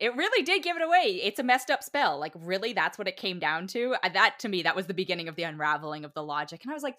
it 0.00 0.14
really 0.16 0.42
did 0.42 0.62
give 0.62 0.76
it 0.76 0.82
away. 0.82 1.20
It's 1.22 1.38
a 1.38 1.42
messed 1.42 1.70
up 1.70 1.82
spell. 1.82 2.18
Like, 2.18 2.32
really, 2.34 2.72
that's 2.72 2.96
what 2.96 3.06
it 3.06 3.18
came 3.18 3.38
down 3.38 3.66
to. 3.66 3.96
Uh, 4.02 4.08
That, 4.08 4.38
to 4.38 4.48
me, 4.48 4.62
that 4.62 4.74
was 4.74 4.86
the 4.86 4.94
beginning 4.94 5.28
of 5.28 5.36
the 5.36 5.42
unraveling 5.42 6.06
of 6.06 6.14
the 6.14 6.22
logic. 6.22 6.62
And 6.62 6.70
I 6.70 6.74
was 6.74 6.82
like, 6.82 6.96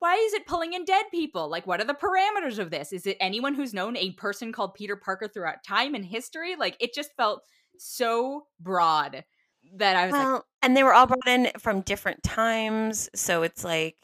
why 0.00 0.16
is 0.16 0.32
it 0.32 0.46
pulling 0.46 0.72
in 0.72 0.84
dead 0.84 1.04
people? 1.10 1.48
Like, 1.48 1.66
what 1.66 1.80
are 1.80 1.84
the 1.84 1.94
parameters 1.94 2.58
of 2.58 2.70
this? 2.70 2.92
Is 2.92 3.06
it 3.06 3.16
anyone 3.20 3.54
who's 3.54 3.72
known 3.72 3.96
a 3.96 4.10
person 4.12 4.52
called 4.52 4.74
Peter 4.74 4.96
Parker 4.96 5.28
throughout 5.28 5.62
time 5.62 5.94
and 5.94 6.04
history? 6.04 6.56
Like, 6.56 6.76
it 6.80 6.92
just 6.92 7.14
felt 7.16 7.42
so 7.78 8.46
broad 8.58 9.24
that 9.76 9.96
I 9.96 10.06
was 10.06 10.12
like, 10.12 10.22
Well, 10.22 10.46
and 10.62 10.76
they 10.76 10.82
were 10.82 10.94
all 10.94 11.06
brought 11.06 11.28
in 11.28 11.50
from 11.58 11.82
different 11.82 12.22
times, 12.22 13.08
so 13.14 13.42
it's 13.42 13.62
like 13.62 13.96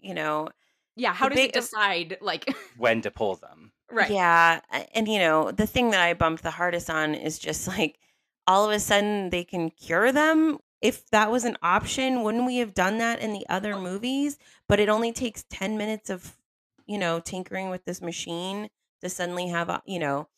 you 0.00 0.14
know, 0.14 0.48
yeah, 0.96 1.12
how 1.12 1.28
the 1.28 1.36
does 1.36 1.44
it 1.44 1.56
uh, 1.56 1.60
decide? 1.60 2.18
Like, 2.20 2.54
When 2.76 3.00
to 3.02 3.10
pull 3.10 3.36
them? 3.36 3.72
right. 3.90 4.10
Yeah, 4.10 4.60
and 4.94 5.08
you 5.08 5.18
know, 5.18 5.50
the 5.50 5.66
thing 5.66 5.90
that 5.90 6.00
I 6.00 6.14
bumped 6.14 6.42
the 6.42 6.50
hardest 6.50 6.90
on 6.90 7.14
is 7.14 7.38
just 7.38 7.66
like 7.68 7.98
all 8.46 8.66
of 8.66 8.72
a 8.72 8.80
sudden 8.80 9.30
they 9.30 9.44
can 9.44 9.70
cure 9.70 10.12
them. 10.12 10.58
If 10.84 11.10
that 11.10 11.32
was 11.32 11.44
an 11.44 11.58
option, 11.62 12.22
wouldn't 12.22 12.46
we 12.46 12.58
have 12.58 12.74
done 12.74 12.98
that 12.98 13.20
in 13.20 13.32
the 13.32 13.46
other 13.48 13.76
movies? 13.76 14.38
But 14.68 14.80
it 14.80 14.90
only 14.90 15.12
takes 15.12 15.44
10 15.50 15.78
minutes 15.78 16.10
of, 16.10 16.36
you 16.86 16.98
know, 16.98 17.20
tinkering 17.20 17.70
with 17.70 17.84
this 17.86 18.02
machine 18.02 18.68
to 19.02 19.08
suddenly 19.10 19.48
have, 19.48 19.70
a, 19.70 19.82
you 19.86 19.98
know. 19.98 20.28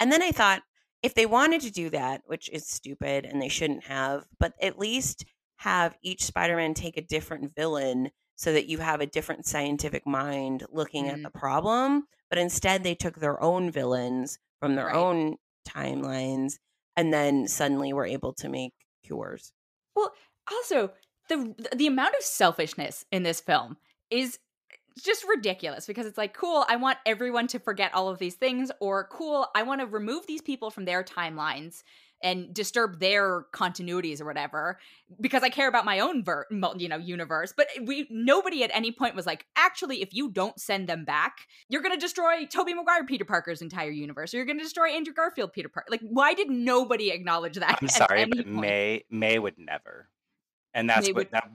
And 0.00 0.12
then 0.12 0.22
I 0.22 0.32
thought 0.32 0.62
if 1.02 1.14
they 1.14 1.26
wanted 1.26 1.62
to 1.62 1.70
do 1.70 1.90
that, 1.90 2.22
which 2.26 2.48
is 2.50 2.66
stupid 2.68 3.26
and 3.26 3.42
they 3.42 3.48
shouldn't 3.48 3.84
have, 3.84 4.26
but 4.38 4.54
at 4.62 4.78
least 4.78 5.24
have 5.58 5.98
each 6.02 6.24
Spider-Man 6.24 6.74
take 6.74 6.96
a 6.96 7.02
different 7.02 7.54
villain 7.54 8.10
so 8.36 8.52
that 8.54 8.68
you 8.68 8.78
have 8.78 9.00
a 9.02 9.06
different 9.06 9.46
scientific 9.46 10.06
mind 10.06 10.64
looking 10.70 11.06
Mhm. 11.06 11.14
at 11.14 11.22
the 11.22 11.30
problem 11.30 12.06
but 12.30 12.38
instead 12.38 12.82
they 12.84 12.94
took 12.94 13.16
their 13.16 13.42
own 13.42 13.70
villains 13.70 14.38
from 14.60 14.76
their 14.76 14.86
Right. 14.86 14.94
own 14.94 15.36
timelines 15.68 16.58
and 16.96 17.12
then 17.12 17.48
suddenly 17.48 17.92
were 17.92 18.06
able 18.06 18.32
to 18.34 18.48
make 18.48 18.72
cures. 19.04 19.52
Well, 20.00 20.14
also 20.50 20.92
the 21.28 21.54
the 21.76 21.86
amount 21.86 22.14
of 22.18 22.24
selfishness 22.24 23.04
in 23.12 23.22
this 23.22 23.40
film 23.40 23.76
is 24.10 24.38
just 25.02 25.24
ridiculous 25.28 25.86
because 25.86 26.04
it's 26.06 26.18
like 26.18 26.34
cool 26.34 26.64
i 26.68 26.76
want 26.76 26.98
everyone 27.06 27.46
to 27.46 27.58
forget 27.58 27.94
all 27.94 28.08
of 28.08 28.18
these 28.18 28.34
things 28.34 28.72
or 28.80 29.06
cool 29.10 29.46
i 29.54 29.62
want 29.62 29.80
to 29.80 29.86
remove 29.86 30.26
these 30.26 30.42
people 30.42 30.70
from 30.70 30.84
their 30.84 31.04
timelines 31.04 31.82
and 32.22 32.52
disturb 32.52 33.00
their 33.00 33.46
continuities 33.52 34.20
or 34.20 34.24
whatever 34.26 34.78
because 35.20 35.42
i 35.42 35.48
care 35.48 35.68
about 35.68 35.84
my 35.84 36.00
own 36.00 36.22
ver- 36.22 36.46
you 36.76 36.88
know 36.88 36.96
universe 36.96 37.52
but 37.56 37.66
we 37.82 38.06
nobody 38.10 38.62
at 38.62 38.70
any 38.74 38.92
point 38.92 39.14
was 39.14 39.26
like 39.26 39.46
actually 39.56 40.02
if 40.02 40.12
you 40.12 40.30
don't 40.30 40.60
send 40.60 40.88
them 40.88 41.04
back 41.04 41.48
you're 41.68 41.82
going 41.82 41.94
to 41.94 42.00
destroy 42.00 42.44
tobey 42.46 42.74
maguire 42.74 43.04
peter 43.04 43.24
parker's 43.24 43.62
entire 43.62 43.90
universe 43.90 44.32
or 44.34 44.36
you're 44.36 44.46
going 44.46 44.58
to 44.58 44.64
destroy 44.64 44.90
andrew 44.90 45.14
garfield 45.14 45.52
peter 45.52 45.68
parker 45.68 45.88
like 45.90 46.00
why 46.02 46.34
did 46.34 46.50
nobody 46.50 47.10
acknowledge 47.10 47.54
that 47.54 47.78
I'm 47.80 47.88
sorry, 47.88 48.24
but 48.26 48.38
point? 48.44 48.48
May 48.48 49.04
May 49.10 49.38
would 49.38 49.58
never. 49.58 50.08
And 50.74 50.88
that's 50.88 51.06
May 51.06 51.12
what 51.12 51.16
would- 51.16 51.30
that 51.32 51.50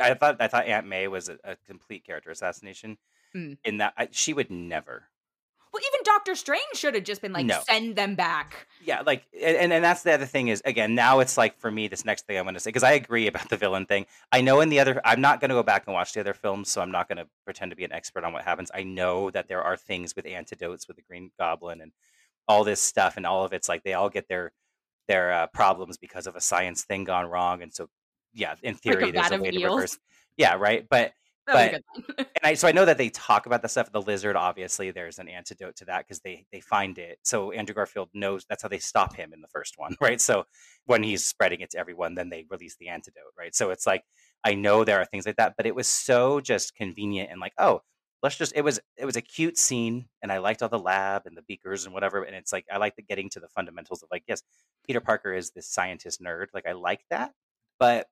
I 0.00 0.14
thought. 0.14 0.36
I 0.40 0.48
thought 0.48 0.66
Aunt 0.66 0.86
May 0.86 1.06
was 1.08 1.28
a, 1.28 1.38
a 1.44 1.56
complete 1.66 2.04
character 2.04 2.30
assassination. 2.30 2.96
Mm. 3.34 3.58
In 3.64 3.78
that 3.78 3.92
I, 3.96 4.08
she 4.10 4.32
would 4.32 4.50
never. 4.50 5.04
Well, 5.72 5.82
even 5.82 6.00
Doctor 6.04 6.34
Strange 6.34 6.62
should 6.74 6.94
have 6.94 7.04
just 7.04 7.20
been 7.20 7.32
like, 7.32 7.44
No. 7.46 7.60
send 7.68 7.96
them 7.96 8.14
back. 8.14 8.66
Yeah, 8.82 9.02
like, 9.04 9.24
and 9.40 9.72
and 9.72 9.84
that's 9.84 10.02
the 10.02 10.12
other 10.12 10.24
thing 10.26 10.48
is 10.48 10.62
again 10.64 10.94
now 10.94 11.20
it's 11.20 11.36
like 11.36 11.58
for 11.58 11.70
me 11.70 11.88
this 11.88 12.04
next 12.04 12.26
thing 12.26 12.38
I'm 12.38 12.44
going 12.44 12.54
to 12.54 12.60
say 12.60 12.70
because 12.70 12.82
I 12.82 12.92
agree 12.92 13.26
about 13.26 13.48
the 13.50 13.56
villain 13.56 13.84
thing. 13.84 14.06
I 14.32 14.40
know 14.40 14.60
in 14.60 14.68
the 14.68 14.80
other 14.80 15.00
I'm 15.04 15.20
not 15.20 15.40
going 15.40 15.50
to 15.50 15.54
go 15.54 15.62
back 15.62 15.84
and 15.86 15.94
watch 15.94 16.12
the 16.12 16.20
other 16.20 16.34
films, 16.34 16.70
so 16.70 16.80
I'm 16.80 16.90
not 16.90 17.08
going 17.08 17.18
to 17.18 17.26
pretend 17.44 17.70
to 17.72 17.76
be 17.76 17.84
an 17.84 17.92
expert 17.92 18.24
on 18.24 18.32
what 18.32 18.44
happens. 18.44 18.70
I 18.74 18.84
know 18.84 19.30
that 19.30 19.48
there 19.48 19.62
are 19.62 19.76
things 19.76 20.14
with 20.16 20.26
antidotes 20.26 20.88
with 20.88 20.96
the 20.96 21.02
Green 21.02 21.30
Goblin 21.38 21.80
and 21.80 21.92
all 22.48 22.64
this 22.64 22.80
stuff, 22.80 23.16
and 23.16 23.26
all 23.26 23.44
of 23.44 23.52
it's 23.52 23.68
like 23.68 23.82
they 23.82 23.94
all 23.94 24.08
get 24.08 24.28
their 24.28 24.52
their 25.08 25.32
uh, 25.32 25.46
problems 25.48 25.98
because 25.98 26.26
of 26.26 26.36
a 26.36 26.40
science 26.40 26.84
thing 26.84 27.04
gone 27.04 27.26
wrong, 27.26 27.62
and 27.62 27.74
so 27.74 27.88
yeah, 28.32 28.54
in 28.62 28.74
Like 28.74 28.82
theory 28.82 29.10
there's 29.10 29.30
a 29.30 29.38
way 29.38 29.50
to 29.50 29.64
reverse. 29.64 29.98
Yeah, 30.36 30.54
right. 30.54 30.86
But 30.88 30.98
That 30.98 31.04
was 31.06 31.12
a 31.12 31.25
But 31.46 31.82
and 32.18 32.26
I 32.42 32.54
so 32.54 32.68
I 32.68 32.72
know 32.72 32.84
that 32.84 32.98
they 32.98 33.08
talk 33.10 33.46
about 33.46 33.62
the 33.62 33.68
stuff. 33.68 33.92
The 33.92 34.02
lizard, 34.02 34.36
obviously, 34.36 34.90
there's 34.90 35.18
an 35.18 35.28
antidote 35.28 35.76
to 35.76 35.84
that 35.86 36.06
because 36.06 36.20
they 36.20 36.46
they 36.52 36.60
find 36.60 36.98
it. 36.98 37.18
So 37.22 37.52
Andrew 37.52 37.74
Garfield 37.74 38.08
knows 38.14 38.44
that's 38.48 38.62
how 38.62 38.68
they 38.68 38.78
stop 38.78 39.14
him 39.14 39.32
in 39.32 39.40
the 39.40 39.48
first 39.48 39.74
one, 39.76 39.96
right? 40.00 40.20
So 40.20 40.44
when 40.86 41.02
he's 41.02 41.24
spreading 41.24 41.60
it 41.60 41.70
to 41.70 41.78
everyone, 41.78 42.14
then 42.14 42.30
they 42.30 42.46
release 42.50 42.76
the 42.78 42.88
antidote, 42.88 43.32
right? 43.38 43.54
So 43.54 43.70
it's 43.70 43.86
like 43.86 44.02
I 44.44 44.54
know 44.54 44.84
there 44.84 45.00
are 45.00 45.06
things 45.06 45.26
like 45.26 45.36
that, 45.36 45.54
but 45.56 45.66
it 45.66 45.74
was 45.74 45.88
so 45.88 46.40
just 46.40 46.74
convenient 46.74 47.30
and 47.30 47.40
like, 47.40 47.54
oh, 47.58 47.82
let's 48.22 48.36
just 48.36 48.52
it 48.56 48.62
was 48.62 48.80
it 48.96 49.04
was 49.04 49.16
a 49.16 49.22
cute 49.22 49.56
scene, 49.58 50.06
and 50.22 50.32
I 50.32 50.38
liked 50.38 50.62
all 50.62 50.68
the 50.68 50.78
lab 50.78 51.22
and 51.26 51.36
the 51.36 51.42
beakers 51.42 51.84
and 51.84 51.94
whatever. 51.94 52.24
And 52.24 52.34
it's 52.34 52.52
like 52.52 52.66
I 52.72 52.78
like 52.78 52.96
the 52.96 53.02
getting 53.02 53.30
to 53.30 53.40
the 53.40 53.48
fundamentals 53.48 54.02
of 54.02 54.08
like, 54.10 54.24
yes, 54.26 54.42
Peter 54.86 55.00
Parker 55.00 55.32
is 55.32 55.50
this 55.50 55.68
scientist 55.68 56.20
nerd. 56.22 56.46
Like 56.52 56.66
I 56.66 56.72
like 56.72 57.04
that, 57.10 57.32
but 57.78 58.06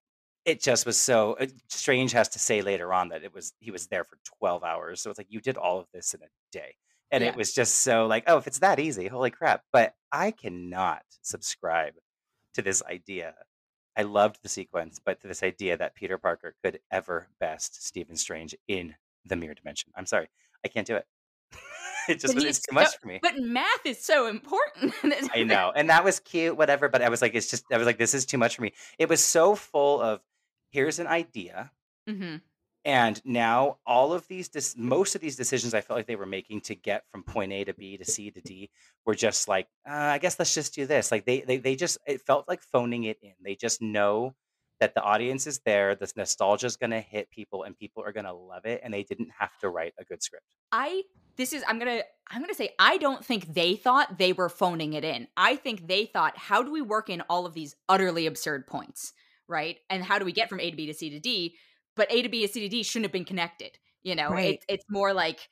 it 0.44 0.60
just 0.62 0.84
was 0.86 0.98
so 0.98 1.36
uh, 1.40 1.46
strange 1.68 2.12
has 2.12 2.28
to 2.30 2.38
say 2.38 2.62
later 2.62 2.92
on 2.92 3.08
that 3.08 3.24
it 3.24 3.32
was 3.34 3.52
he 3.60 3.70
was 3.70 3.86
there 3.88 4.04
for 4.04 4.18
12 4.38 4.62
hours 4.64 5.00
so 5.00 5.10
it's 5.10 5.18
like 5.18 5.30
you 5.30 5.40
did 5.40 5.56
all 5.56 5.78
of 5.80 5.86
this 5.92 6.14
in 6.14 6.20
a 6.22 6.26
day 6.52 6.76
and 7.10 7.22
Yeah. 7.22 7.30
it 7.30 7.36
was 7.36 7.52
just 7.52 7.76
so 7.76 8.06
like 8.06 8.24
oh 8.26 8.36
if 8.38 8.46
it's 8.46 8.58
that 8.60 8.78
easy 8.80 9.06
holy 9.08 9.30
crap 9.30 9.62
but 9.72 9.94
i 10.12 10.30
cannot 10.30 11.02
subscribe 11.22 11.94
to 12.54 12.62
this 12.62 12.82
idea 12.84 13.34
i 13.96 14.02
loved 14.02 14.38
the 14.42 14.48
sequence 14.48 15.00
but 15.04 15.20
to 15.20 15.28
this 15.28 15.42
idea 15.42 15.76
that 15.76 15.94
peter 15.94 16.18
parker 16.18 16.54
could 16.62 16.80
ever 16.90 17.28
best 17.40 17.84
stephen 17.86 18.16
strange 18.16 18.54
in 18.68 18.94
the 19.24 19.36
mirror 19.36 19.54
dimension 19.54 19.90
i'm 19.96 20.06
sorry 20.06 20.28
i 20.64 20.68
can't 20.68 20.86
do 20.86 20.96
it 20.96 21.06
it 22.08 22.20
just 22.20 22.26
But 22.26 22.34
was 22.34 22.44
he's 22.44 22.58
it's 22.58 22.66
too 22.66 22.74
much 22.74 22.98
for 22.98 23.06
me 23.08 23.18
But 23.22 23.38
math 23.38 23.86
is 23.86 24.02
so 24.04 24.26
important. 24.26 24.92
I 25.34 25.42
know. 25.44 25.72
And 25.74 25.88
that 25.88 26.04
was 26.04 26.20
cute, 26.20 26.54
whatever. 26.54 26.88
But 26.90 27.00
I 27.00 27.08
was 27.08 27.22
like, 27.22 27.34
it's 27.34 27.48
just, 27.48 27.64
I 27.72 27.78
was 27.78 27.86
like, 27.86 27.96
this 27.96 28.12
is 28.12 28.26
too 28.26 28.36
much 28.36 28.56
for 28.56 28.62
me. 28.62 28.72
It 28.98 29.08
was 29.08 29.24
so 29.24 29.54
full 29.54 30.02
of 30.02 30.20
here's 30.74 30.98
an 30.98 31.06
idea. 31.06 31.70
hmm 32.06 32.36
And 32.84 33.22
now 33.24 33.78
all 33.86 34.12
of 34.12 34.28
these, 34.28 34.48
dis- 34.48 34.76
most 34.76 35.14
of 35.14 35.20
these 35.22 35.36
decisions 35.36 35.72
I 35.72 35.80
felt 35.80 35.96
like 35.98 36.06
they 36.06 36.16
were 36.16 36.26
making 36.26 36.60
to 36.62 36.74
get 36.74 37.04
from 37.10 37.22
point 37.22 37.52
A 37.52 37.64
to 37.64 37.72
B 37.72 37.96
to 37.96 38.04
C 38.04 38.30
to 38.30 38.40
D 38.40 38.70
were 39.06 39.14
just 39.14 39.48
like, 39.48 39.68
uh, 39.88 39.92
I 40.16 40.18
guess 40.18 40.38
let's 40.38 40.54
just 40.54 40.74
do 40.74 40.84
this. 40.84 41.10
Like 41.10 41.24
they, 41.24 41.40
they, 41.40 41.56
they 41.56 41.76
just, 41.76 41.96
it 42.06 42.20
felt 42.20 42.46
like 42.46 42.60
phoning 42.60 43.04
it 43.04 43.18
in. 43.22 43.32
They 43.42 43.54
just 43.54 43.80
know 43.80 44.34
that 44.80 44.94
the 44.94 45.02
audience 45.02 45.46
is 45.46 45.60
there. 45.64 45.94
This 45.94 46.16
nostalgia 46.16 46.66
is 46.66 46.76
going 46.76 46.90
to 46.90 47.00
hit 47.00 47.30
people 47.30 47.62
and 47.62 47.78
people 47.78 48.02
are 48.04 48.12
going 48.12 48.26
to 48.26 48.34
love 48.34 48.66
it. 48.66 48.80
And 48.84 48.92
they 48.92 49.04
didn't 49.04 49.30
have 49.38 49.56
to 49.60 49.70
write 49.70 49.94
a 49.98 50.04
good 50.04 50.22
script. 50.22 50.44
I 50.72 51.04
this 51.36 51.52
is 51.52 51.64
I'm 51.66 51.78
gonna 51.78 52.02
I'm 52.28 52.40
gonna 52.40 52.54
say 52.54 52.70
I 52.78 52.96
don't 52.98 53.24
think 53.24 53.54
they 53.54 53.76
thought 53.76 54.18
they 54.18 54.32
were 54.32 54.48
phoning 54.48 54.92
it 54.92 55.04
in. 55.04 55.28
I 55.36 55.56
think 55.56 55.88
they 55.88 56.06
thought, 56.06 56.36
how 56.36 56.62
do 56.62 56.70
we 56.70 56.82
work 56.82 57.08
in 57.08 57.22
all 57.22 57.46
of 57.46 57.54
these 57.54 57.74
utterly 57.88 58.26
absurd 58.26 58.66
points, 58.66 59.12
right? 59.48 59.78
And 59.90 60.02
how 60.02 60.18
do 60.18 60.24
we 60.24 60.32
get 60.32 60.48
from 60.48 60.60
A 60.60 60.70
to 60.70 60.76
B 60.76 60.86
to 60.86 60.94
C 60.94 61.10
to 61.10 61.20
D? 61.20 61.56
But 61.96 62.10
A 62.10 62.22
to 62.22 62.28
B 62.28 62.46
to 62.46 62.52
C 62.52 62.60
to 62.60 62.68
D 62.68 62.82
shouldn't 62.82 63.04
have 63.06 63.12
been 63.12 63.24
connected. 63.24 63.78
You 64.02 64.14
know, 64.14 64.30
Right. 64.30 64.54
it, 64.54 64.64
it's 64.68 64.84
more 64.88 65.12
like 65.12 65.48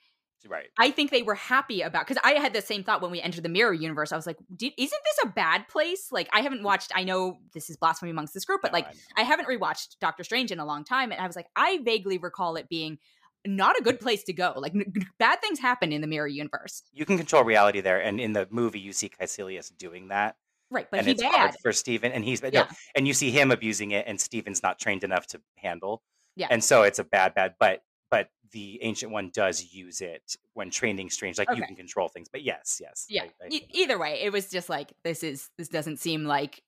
Right. 0.49 0.71
I 0.77 0.91
think 0.91 1.13
they 1.13 1.23
were 1.23 1.37
happy 1.37 1.83
about 1.83 2.07
because 2.07 2.21
I 2.25 2.33
had 2.33 2.53
the 2.53 2.63
same 2.63 2.83
thought 2.83 3.01
when 3.01 3.13
we 3.13 3.21
entered 3.21 3.45
the 3.45 3.49
mirror 3.49 3.73
universe. 3.73 4.11
I 4.11 4.17
was 4.17 4.27
like, 4.27 4.39
isn't 4.61 4.77
this 4.77 5.19
a 5.25 5.29
bad 5.29 5.69
place? 5.69 6.11
Like, 6.11 6.29
I 6.33 6.41
haven't 6.41 6.65
watched. 6.65 6.91
I 6.95 7.05
know 7.05 7.39
this 7.55 7.71
is 7.71 7.77
blasphemy 7.77 8.11
amongst 8.11 8.35
this 8.35 8.45
group, 8.45 8.61
but 8.61 8.73
No, 8.73 8.79
like, 8.79 8.89
I. 9.17 9.21
I 9.21 9.23
haven't 9.23 9.47
rewatched 9.47 9.99
Doctor 10.01 10.25
Strange 10.25 10.51
in 10.51 10.59
a 10.59 10.65
long 10.65 10.83
time, 10.85 11.13
and 11.13 11.21
I 11.21 11.27
was 11.29 11.37
like, 11.37 11.47
I 11.55 11.79
vaguely 11.85 12.19
recall 12.19 12.57
it 12.57 12.69
being 12.69 12.99
not 13.47 13.79
a 13.79 13.83
good 13.83 14.01
place 14.01 14.25
to 14.25 14.33
go. 14.33 14.55
Like, 14.57 14.75
n- 14.75 14.93
bad 15.19 15.41
things 15.41 15.61
happen 15.61 15.93
in 15.93 16.01
the 16.01 16.07
mirror 16.09 16.27
universe, 16.27 16.83
you 16.93 17.05
can 17.05 17.17
control 17.19 17.45
reality 17.45 17.81
there. 17.81 18.01
And 18.01 18.21
in 18.21 18.33
the 18.33 18.49
movie, 18.51 18.81
you 18.81 18.93
see 18.93 19.11
Kaecilius 19.11 19.71
doing 19.77 20.09
that. 20.09 20.37
Right? 20.73 20.89
But 20.91 20.99
and 20.99 21.07
he 21.07 21.13
it's 21.13 21.23
bad. 21.23 21.33
hard 21.35 21.55
for 21.63 21.73
Stephen 21.73 22.13
and 22.13 22.25
he's 22.25 22.43
no, 22.43 22.51
Yeah. 22.53 22.67
and 22.95 23.07
you 23.07 23.15
see 23.15 23.31
him 23.31 23.51
abusing 23.51 23.91
it 23.93 24.07
and 24.09 24.21
Stephen's 24.21 24.63
not 24.63 24.79
trained 24.79 25.05
enough 25.05 25.27
to 25.29 25.41
handle. 25.57 26.03
Yeah. 26.35 26.49
And 26.51 26.65
so 26.65 26.83
it's 26.83 26.99
a 26.99 27.05
bad 27.05 27.35
bad 27.35 27.55
but 27.61 27.83
but 28.11 28.29
the 28.53 28.79
ancient 28.83 29.11
one 29.13 29.31
does 29.33 29.73
use 29.73 30.01
it 30.01 30.37
when 30.55 30.71
training 30.71 31.09
strange 31.11 31.39
like 31.39 31.49
you 31.55 31.63
can 31.63 31.75
control 31.77 32.09
things. 32.09 32.29
But 32.31 32.43
yes, 32.43 32.79
yes. 32.83 33.07
Yeah. 33.09 33.25
I- 33.25 33.45
I- 33.45 33.49
E- 33.51 33.67
either 33.71 33.99
way, 33.99 34.21
it 34.23 34.33
was 34.33 34.49
just 34.51 34.69
like 34.69 34.93
this 35.05 35.23
is 35.23 35.51
this 35.59 35.69
doesn't 35.69 35.99
seem 35.99 36.25
like 36.25 36.63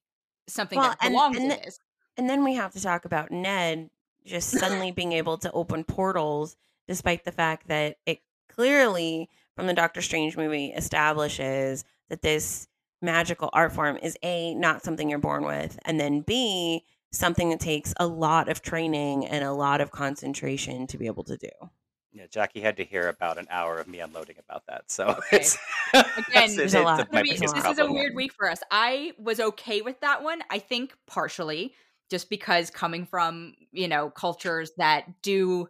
something 0.47 0.79
Well, 0.79 0.91
that 0.91 1.01
belongs 1.01 1.37
and 1.37 1.45
in 1.45 1.49
the- 1.51 1.57
this. 1.65 1.79
And 2.17 2.29
then 2.31 2.45
we 2.45 2.55
have 2.55 2.73
to 2.75 2.81
talk 2.83 3.05
about 3.07 3.31
Ned 3.31 3.91
just 4.25 4.51
suddenly 4.51 4.93
being 4.93 5.13
able 5.13 5.37
to 5.39 5.51
open 5.53 5.85
portals, 5.85 6.57
despite 6.89 7.25
the 7.25 7.33
fact 7.33 7.67
that 7.69 7.99
it 8.07 8.21
clearly, 8.49 9.29
from 9.57 9.67
the 9.67 9.75
Doctor 9.75 10.01
Strange 10.01 10.37
movie, 10.37 10.67
establishes 10.73 11.85
that 12.09 12.23
this 12.23 12.69
magical 13.05 13.51
art 13.53 13.73
form 13.73 13.97
is 13.99 14.17
A, 14.23 14.55
not 14.55 14.83
something 14.83 15.09
you're 15.09 15.19
born 15.19 15.45
with, 15.45 15.79
and 15.85 16.01
then 16.01 16.23
B, 16.23 16.85
something 17.13 17.51
that 17.51 17.61
takes 17.61 17.95
a 17.99 18.07
lot 18.07 18.49
of 18.49 18.63
training 18.63 19.27
and 19.27 19.45
a 19.45 19.53
lot 19.53 19.81
of 19.81 19.91
concentration 19.91 20.87
to 20.89 20.99
be 20.99 21.07
able 21.07 21.25
to 21.25 21.37
do. 21.37 21.49
yeah, 22.13 22.27
Jackie 22.31 22.61
had 22.61 22.77
to 22.79 22.85
hear 22.85 23.09
about 23.09 23.39
an 23.39 23.47
hour 23.51 23.79
of 23.79 23.87
me 23.89 24.01
unloading 24.01 24.37
about 24.39 24.65
that. 24.67 24.91
So 24.91 25.07
Okay. 25.19 25.37
it's 25.37 25.59
Again, 25.95 26.57
There's 26.57 26.75
a 26.75 26.83
lot. 26.83 27.13
my 27.13 27.21
I 27.21 27.23
this 27.23 27.41
is 27.43 27.79
a 27.79 27.91
weird 27.91 28.15
week 28.15 28.33
for 28.33 28.51
us. 28.51 28.61
I 28.71 29.13
was 29.19 29.39
okay 29.41 29.83
with 29.83 30.01
that 30.01 30.23
one. 30.23 30.43
I 30.51 30.59
think 30.59 30.95
partially 31.07 31.75
just 32.11 32.29
because 32.31 32.71
coming 32.71 33.07
from, 33.07 33.55
you 33.73 33.89
know, 33.89 34.11
cultures 34.11 34.73
that 34.77 35.23
do 35.23 35.69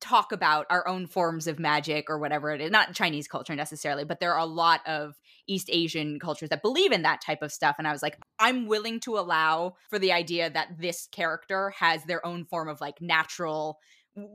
talk 0.00 0.32
about 0.32 0.66
our 0.70 0.86
own 0.86 1.06
forms 1.06 1.46
of 1.46 1.58
magic 1.58 2.10
or 2.10 2.18
whatever 2.18 2.52
it 2.52 2.60
is, 2.60 2.70
not 2.70 2.94
Chinese 2.94 3.26
culture 3.26 3.54
necessarily, 3.54 4.04
but 4.04 4.20
there 4.20 4.32
are 4.34 4.38
a 4.40 4.44
lot 4.46 4.80
of 4.86 5.18
East 5.46 5.68
Asian 5.72 6.18
cultures 6.18 6.48
that 6.48 6.62
believe 6.62 6.92
in 6.92 7.02
that 7.02 7.20
type 7.20 7.42
of 7.42 7.52
stuff. 7.52 7.76
And 7.78 7.86
I 7.86 7.92
was 7.92 8.02
like, 8.02 8.18
I'm 8.38 8.66
willing 8.66 9.00
to 9.00 9.18
allow 9.18 9.74
for 9.90 9.98
the 9.98 10.12
idea 10.12 10.50
that 10.50 10.78
this 10.78 11.08
character 11.10 11.72
has 11.78 12.04
their 12.04 12.24
own 12.26 12.44
form 12.44 12.68
of 12.68 12.80
like 12.80 13.00
natural 13.00 13.78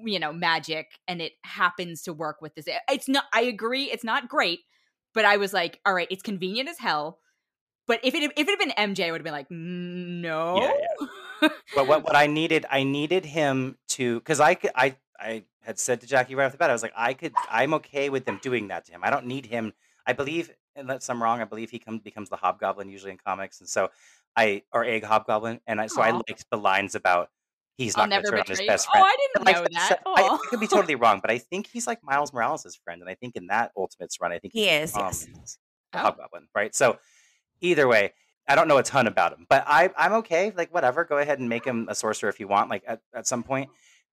you 0.03 0.19
know 0.19 0.33
magic 0.33 0.99
and 1.07 1.21
it 1.21 1.31
happens 1.45 2.01
to 2.01 2.11
work 2.11 2.41
with 2.41 2.53
this 2.53 2.65
it's 2.91 3.07
not 3.07 3.23
i 3.31 3.39
agree 3.39 3.85
it's 3.85 4.03
not 4.03 4.27
great 4.27 4.59
but 5.13 5.25
I 5.25 5.37
was 5.37 5.53
like, 5.53 5.79
all 5.85 5.93
right, 5.93 6.07
it's 6.09 6.23
convenient 6.23 6.69
as 6.69 6.79
hell. 6.79 7.19
But 7.87 7.99
if 8.03 8.13
it 8.13 8.31
if 8.37 8.47
it 8.47 8.49
had 8.49 8.59
been 8.59 8.93
MJ, 8.95 9.07
I 9.07 9.11
would 9.11 9.21
have 9.21 9.23
been 9.23 9.33
like, 9.33 9.49
no. 9.49 10.61
Yeah, 10.61 11.49
but 11.75 11.87
what, 11.87 12.03
what 12.03 12.15
I 12.15 12.27
needed, 12.27 12.65
I 12.69 12.83
needed 12.83 13.25
him 13.25 13.77
to, 13.89 14.19
because 14.19 14.39
I 14.39 14.57
I, 14.75 14.95
I 15.19 15.43
had 15.61 15.79
said 15.79 16.01
to 16.01 16.07
Jackie 16.07 16.35
right 16.35 16.45
off 16.45 16.51
the 16.51 16.57
bat, 16.57 16.69
I 16.69 16.73
was 16.73 16.83
like, 16.83 16.93
I 16.95 17.13
could, 17.13 17.33
I'm 17.49 17.73
okay 17.75 18.09
with 18.09 18.25
them 18.25 18.39
doing 18.41 18.67
that 18.67 18.85
to 18.85 18.91
him. 18.91 19.01
I 19.03 19.09
don't 19.09 19.25
need 19.25 19.47
him. 19.47 19.73
I 20.05 20.13
believe, 20.13 20.51
unless 20.79 21.09
I'm 21.09 21.21
wrong, 21.21 21.41
I 21.41 21.45
believe 21.45 21.69
he 21.69 21.79
comes 21.79 22.01
becomes 22.01 22.29
the 22.29 22.37
Hobgoblin 22.37 22.89
usually 22.89 23.11
in 23.11 23.17
comics, 23.17 23.59
and 23.59 23.69
so 23.69 23.89
I 24.35 24.63
or 24.73 24.83
Egg 24.85 25.03
Hobgoblin, 25.03 25.61
and 25.67 25.81
I 25.81 25.87
so 25.87 26.01
I 26.01 26.11
Aw. 26.11 26.21
liked 26.27 26.45
the 26.51 26.57
lines 26.57 26.95
about 26.95 27.29
he's 27.77 27.95
I'll 27.95 28.03
not 28.07 28.09
going 28.11 28.23
to 28.23 28.31
never 28.31 28.37
turn 28.37 28.39
on 28.41 28.45
his 28.47 28.57
betray 28.59 28.65
you. 28.65 28.71
best 28.71 28.87
Oh, 28.89 28.91
friend. 28.91 29.05
I 29.07 29.17
didn't 29.33 29.45
Like, 29.45 29.55
know 29.55 29.67
that. 29.73 29.99
I, 30.05 30.21
Aw. 30.21 30.33
I 30.35 30.47
could 30.49 30.59
be 30.59 30.67
totally 30.67 30.95
wrong, 30.95 31.19
but 31.21 31.31
I 31.31 31.37
think 31.37 31.67
he's 31.67 31.87
like 31.87 32.03
Miles 32.03 32.33
Morales' 32.33 32.75
friend, 32.83 33.01
and 33.01 33.09
I 33.09 33.15
think 33.15 33.35
in 33.35 33.47
that 33.47 33.71
Ultimates 33.77 34.19
run, 34.21 34.31
I 34.31 34.39
think 34.39 34.53
He 34.53 34.67
is, 34.69 34.95
um, 34.95 35.03
yes. 35.05 35.25
the 35.93 35.99
Oh. 35.99 36.01
Hobgoblin, 36.01 36.47
right? 36.55 36.73
So 36.75 36.99
either 37.61 37.87
way, 37.87 38.13
I 38.47 38.55
don't 38.55 38.67
know 38.67 38.77
a 38.77 38.83
ton 38.83 39.07
about 39.07 39.33
him, 39.33 39.45
but 39.49 39.63
I 39.67 39.89
I'm 39.97 40.13
okay. 40.13 40.51
Like 40.55 40.73
whatever, 40.73 41.03
go 41.05 41.17
ahead 41.17 41.39
and 41.39 41.49
make 41.49 41.65
him 41.65 41.87
a 41.89 41.95
sorcerer 41.95 42.29
if 42.29 42.39
you 42.39 42.47
want, 42.47 42.69
like 42.69 42.83
at, 42.87 43.01
at 43.13 43.27
some 43.27 43.43
point. 43.43 43.69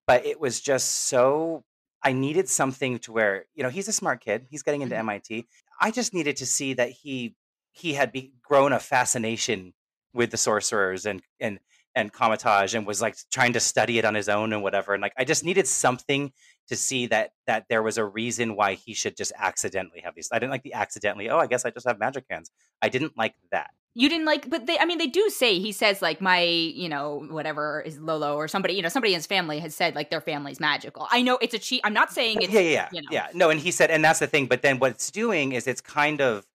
But 0.06 0.24
it 0.26 0.38
was 0.40 0.60
just 0.60 0.88
so 1.08 1.64
I 2.02 2.12
needed 2.12 2.48
something 2.48 2.98
to 3.00 3.12
where 3.12 3.46
you 3.54 3.62
know 3.62 3.70
he's 3.70 3.88
a 3.88 3.92
smart 3.92 4.20
kid. 4.20 4.46
He's 4.50 4.62
getting 4.62 4.82
into 4.82 4.94
Mhm. 4.94 5.00
MIT. 5.00 5.46
I 5.80 5.90
just 5.90 6.14
needed 6.14 6.36
to 6.36 6.46
see 6.46 6.74
that 6.74 6.90
he 6.90 7.34
he 7.72 7.94
had 7.94 8.10
be, 8.12 8.32
grown 8.42 8.72
a 8.72 8.78
fascination 8.78 9.74
with 10.14 10.30
the 10.30 10.36
sorcerers 10.36 11.06
and 11.06 11.22
and 11.40 11.58
and 11.94 12.12
Kamar-Taj 12.12 12.74
and 12.74 12.86
was 12.86 13.00
like 13.00 13.16
trying 13.32 13.54
to 13.54 13.60
study 13.60 13.98
it 13.98 14.04
on 14.04 14.14
his 14.14 14.28
own 14.28 14.52
and 14.52 14.62
whatever. 14.62 14.92
And 14.92 15.00
like 15.00 15.14
I 15.16 15.24
just 15.24 15.44
needed 15.44 15.66
something 15.66 16.30
to 16.68 16.76
see 16.76 17.06
that 17.06 17.30
that 17.46 17.64
there 17.68 17.82
was 17.82 17.98
a 17.98 18.04
reason 18.04 18.56
why 18.56 18.74
he 18.74 18.94
should 18.94 19.16
just 19.16 19.32
accidentally 19.38 20.00
have 20.00 20.14
these. 20.14 20.28
I 20.32 20.38
didn't 20.38 20.52
like 20.52 20.62
the 20.62 20.74
accidentally. 20.74 21.30
Oh, 21.30 21.38
I 21.38 21.46
guess 21.46 21.64
I 21.64 21.70
just 21.70 21.86
have 21.86 21.98
magic 21.98 22.24
hands. 22.30 22.50
I 22.82 22.88
didn't 22.88 23.16
like 23.16 23.34
that. 23.50 23.70
You 23.98 24.10
didn't 24.10 24.26
like, 24.26 24.50
but 24.50 24.66
they, 24.66 24.78
I 24.78 24.84
mean, 24.84 24.98
they 24.98 25.06
do 25.06 25.30
say, 25.30 25.58
he 25.58 25.72
says, 25.72 26.02
like, 26.02 26.20
my, 26.20 26.42
you 26.42 26.86
know, 26.86 27.26
whatever 27.30 27.80
is 27.80 27.98
Lolo 27.98 28.36
or 28.36 28.46
somebody, 28.46 28.74
you 28.74 28.82
know, 28.82 28.90
somebody 28.90 29.14
in 29.14 29.18
his 29.18 29.26
family 29.26 29.58
has 29.60 29.74
said, 29.74 29.94
like, 29.94 30.10
their 30.10 30.20
family's 30.20 30.60
magical. 30.60 31.08
I 31.10 31.22
know 31.22 31.38
it's 31.40 31.54
a 31.54 31.58
cheat. 31.58 31.80
I'm 31.82 31.94
not 31.94 32.12
saying 32.12 32.42
it's, 32.42 32.52
yeah, 32.52 32.60
yeah, 32.60 32.70
yeah, 32.70 32.88
you 32.92 33.00
know. 33.00 33.08
yeah. 33.10 33.28
No, 33.32 33.48
and 33.48 33.58
he 33.58 33.70
said, 33.70 33.90
and 33.90 34.04
that's 34.04 34.18
the 34.18 34.26
thing. 34.26 34.48
But 34.48 34.60
then 34.60 34.78
what 34.80 34.90
it's 34.90 35.10
doing 35.10 35.52
is 35.52 35.66
it's 35.66 35.80
kind 35.80 36.20
of, 36.20 36.46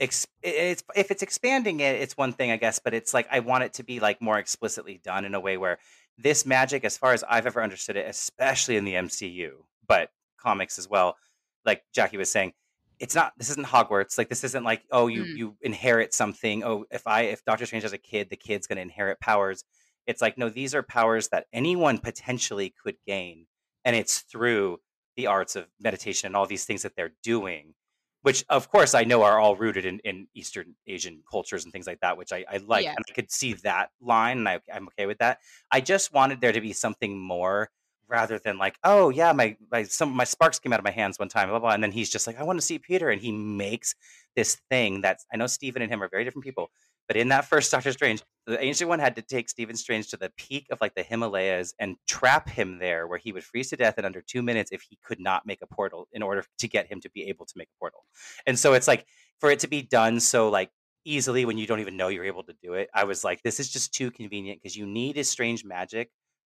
it's 0.00 0.26
if 0.42 1.10
it's 1.10 1.22
expanding 1.22 1.80
it, 1.80 1.96
it's 1.96 2.16
one 2.16 2.32
thing, 2.32 2.50
I 2.50 2.56
guess. 2.56 2.78
But 2.78 2.94
it's 2.94 3.12
like 3.12 3.26
I 3.30 3.40
want 3.40 3.64
it 3.64 3.74
to 3.74 3.82
be 3.82 4.00
like 4.00 4.22
more 4.22 4.38
explicitly 4.38 5.00
done 5.02 5.24
in 5.24 5.34
a 5.34 5.40
way 5.40 5.56
where 5.56 5.78
this 6.16 6.46
magic, 6.46 6.84
as 6.84 6.96
far 6.96 7.12
as 7.12 7.24
I've 7.28 7.46
ever 7.46 7.62
understood 7.62 7.96
it, 7.96 8.08
especially 8.08 8.76
in 8.76 8.84
the 8.84 8.94
MCU, 8.94 9.50
but 9.86 10.10
comics 10.38 10.78
as 10.78 10.88
well, 10.88 11.16
like 11.64 11.82
Jackie 11.92 12.16
was 12.16 12.30
saying, 12.30 12.52
it's 13.00 13.14
not. 13.14 13.32
This 13.36 13.50
isn't 13.50 13.66
Hogwarts. 13.66 14.18
Like 14.18 14.28
this 14.28 14.44
isn't 14.44 14.64
like 14.64 14.82
oh 14.90 15.06
you 15.06 15.24
Mm. 15.24 15.36
you 15.36 15.56
inherit 15.62 16.14
something. 16.14 16.64
Oh 16.64 16.84
if 16.90 17.06
I 17.06 17.22
if 17.22 17.44
Doctor 17.44 17.66
Strange 17.66 17.84
has 17.84 17.92
a 17.92 17.98
kid, 17.98 18.28
the 18.30 18.36
kid's 18.36 18.66
going 18.66 18.76
to 18.76 18.82
inherit 18.82 19.20
powers. 19.20 19.64
It's 20.06 20.22
like 20.22 20.38
no, 20.38 20.48
these 20.48 20.74
are 20.74 20.82
powers 20.82 21.28
that 21.28 21.46
anyone 21.52 21.98
potentially 21.98 22.74
could 22.82 22.96
gain, 23.06 23.46
and 23.84 23.94
it's 23.96 24.20
through 24.20 24.78
the 25.16 25.26
arts 25.26 25.56
of 25.56 25.66
meditation 25.80 26.28
and 26.28 26.36
all 26.36 26.46
these 26.46 26.64
things 26.64 26.82
that 26.82 26.94
they're 26.96 27.14
doing 27.22 27.74
which 28.22 28.44
of 28.48 28.68
course 28.70 28.94
i 28.94 29.02
know 29.04 29.22
are 29.24 29.38
all 29.40 29.56
rooted 29.56 29.84
in, 29.84 29.98
in 30.04 30.26
eastern 30.34 30.74
asian 30.86 31.22
cultures 31.28 31.64
and 31.64 31.72
things 31.72 31.86
like 31.88 31.98
that 32.00 32.16
which 32.16 32.32
i, 32.32 32.44
I 32.48 32.58
like 32.58 32.84
Yeah. 32.84 32.90
and 32.96 33.04
i 33.08 33.12
could 33.12 33.30
see 33.30 33.54
that 33.64 33.90
line 34.00 34.38
and 34.38 34.48
I, 34.48 34.60
i'm 34.72 34.86
okay 34.88 35.06
with 35.06 35.18
that 35.18 35.38
i 35.72 35.80
just 35.80 36.12
wanted 36.12 36.40
there 36.40 36.52
to 36.52 36.60
be 36.60 36.72
something 36.72 37.18
more 37.18 37.68
rather 38.08 38.38
than 38.38 38.58
like, 38.58 38.76
oh 38.84 39.10
yeah, 39.10 39.32
my 39.32 39.56
my 39.70 39.82
some 39.84 40.10
my 40.10 40.24
sparks 40.24 40.58
came 40.58 40.72
out 40.72 40.80
of 40.80 40.84
my 40.84 40.90
hands 40.90 41.18
one 41.18 41.28
time, 41.28 41.48
blah 41.48 41.58
blah. 41.58 41.70
And 41.70 41.82
then 41.82 41.92
he's 41.92 42.10
just 42.10 42.26
like, 42.26 42.38
I 42.38 42.44
want 42.44 42.58
to 42.58 42.66
see 42.66 42.78
Peter, 42.78 43.10
and 43.10 43.20
he 43.20 43.32
makes 43.32 43.94
this 44.36 44.56
thing 44.70 45.00
that's 45.00 45.26
I 45.32 45.36
know 45.36 45.46
Stephen 45.46 45.82
and 45.82 45.90
him 45.90 46.02
are 46.02 46.08
very 46.08 46.24
different 46.24 46.44
people, 46.44 46.70
but 47.08 47.16
in 47.16 47.28
that 47.28 47.46
first 47.46 47.72
Doctor 47.72 47.92
Strange, 47.92 48.22
the 48.46 48.62
Ancient 48.62 48.88
One 48.88 48.98
had 48.98 49.16
to 49.16 49.22
take 49.22 49.48
Stephen 49.48 49.76
Strange 49.76 50.08
to 50.08 50.16
the 50.16 50.30
peak 50.36 50.66
of 50.70 50.80
like 50.80 50.94
the 50.94 51.02
Himalayas 51.02 51.74
and 51.78 51.96
trap 52.06 52.48
him 52.48 52.78
there, 52.78 53.06
where 53.06 53.18
he 53.18 53.32
would 53.32 53.44
freeze 53.44 53.70
to 53.70 53.76
death 53.76 53.98
in 53.98 54.04
under 54.04 54.22
two 54.22 54.42
minutes 54.42 54.72
if 54.72 54.82
he 54.82 54.98
could 55.04 55.20
not 55.20 55.46
make 55.46 55.60
a 55.62 55.66
portal 55.66 56.06
in 56.12 56.22
order 56.22 56.44
to 56.58 56.68
get 56.68 56.86
him 56.86 57.00
to 57.00 57.10
be 57.10 57.24
able 57.28 57.46
to 57.46 57.54
make 57.56 57.68
a 57.68 57.78
portal. 57.78 58.04
And 58.46 58.58
so 58.58 58.74
it's 58.74 58.88
like 58.88 59.06
for 59.40 59.50
it 59.50 59.60
to 59.60 59.68
be 59.68 59.82
done 59.82 60.20
so 60.20 60.50
like 60.50 60.70
easily 61.04 61.44
when 61.44 61.56
you 61.56 61.66
don't 61.66 61.80
even 61.80 61.96
know 61.96 62.08
you're 62.08 62.24
able 62.24 62.44
to 62.44 62.54
do 62.62 62.74
it. 62.74 62.88
I 62.94 63.04
was 63.04 63.24
like, 63.24 63.42
this 63.42 63.58
is 63.58 63.70
just 63.70 63.94
too 63.94 64.10
convenient 64.10 64.60
because 64.62 64.76
you 64.76 64.86
need 64.86 65.16
a 65.16 65.24
strange 65.24 65.64
magic 65.64 66.10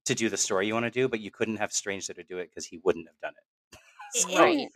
to 0.04 0.14
do 0.14 0.28
the 0.28 0.36
story 0.36 0.66
you 0.66 0.74
want 0.74 0.86
to 0.86 0.90
do, 0.90 1.08
but 1.08 1.20
you 1.20 1.30
couldn't 1.30 1.56
have 1.56 1.72
Strange 1.72 2.06
to 2.06 2.14
do 2.14 2.38
it 2.38 2.50
because 2.50 2.66
he 2.66 2.80
wouldn't 2.84 3.08
have 3.08 3.20
done 3.20 3.34
it. 3.36 3.78
So, 4.14 4.38
right. 4.38 4.68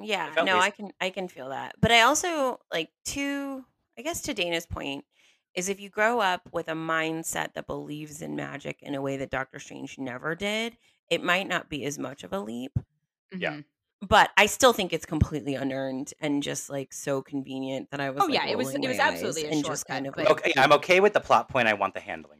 Yeah. 0.00 0.32
No, 0.42 0.58
I 0.58 0.70
can 0.70 0.90
I 1.00 1.10
can 1.10 1.28
feel 1.28 1.50
that. 1.50 1.76
But 1.80 1.92
I 1.92 2.00
also 2.00 2.58
like 2.72 2.88
to 3.04 3.64
I 3.96 4.02
guess 4.02 4.20
to 4.22 4.34
Dana's 4.34 4.66
point 4.66 5.04
is 5.54 5.68
if 5.68 5.78
you 5.78 5.88
grow 5.88 6.18
up 6.18 6.48
with 6.50 6.66
a 6.66 6.72
mindset 6.72 7.54
that 7.54 7.68
believes 7.68 8.20
in 8.20 8.34
magic 8.34 8.78
in 8.82 8.96
a 8.96 9.00
way 9.00 9.16
that 9.18 9.30
Doctor 9.30 9.60
Strange 9.60 9.96
never 9.96 10.34
did, 10.34 10.76
it 11.08 11.22
might 11.22 11.46
not 11.46 11.68
be 11.70 11.84
as 11.84 12.00
much 12.00 12.24
of 12.24 12.32
a 12.32 12.40
leap. 12.40 12.72
Yeah. 13.32 13.50
Mm-hmm 13.52 13.60
but 14.02 14.30
I 14.36 14.46
still 14.46 14.72
think 14.72 14.92
it's 14.92 15.04
completely 15.04 15.54
unearned 15.54 16.14
and 16.20 16.42
just 16.42 16.70
like 16.70 16.92
so 16.92 17.20
convenient 17.20 17.90
that 17.90 18.00
I 18.00 18.10
was. 18.10 18.22
Oh 18.22 18.26
like, 18.26 18.34
yeah, 18.34 18.46
it 18.46 18.56
was. 18.56 18.74
It 18.74 18.80
was 18.80 18.98
absolutely 18.98 19.46
and 19.46 19.64
just 19.64 19.86
kind 19.86 20.06
of 20.06 20.16
like. 20.16 20.30
Okay, 20.30 20.52
I'm 20.56 20.72
okay 20.72 21.00
with 21.00 21.12
the 21.12 21.20
plot 21.20 21.48
point. 21.48 21.68
I 21.68 21.74
want 21.74 21.94
the 21.94 22.00
handling 22.00 22.39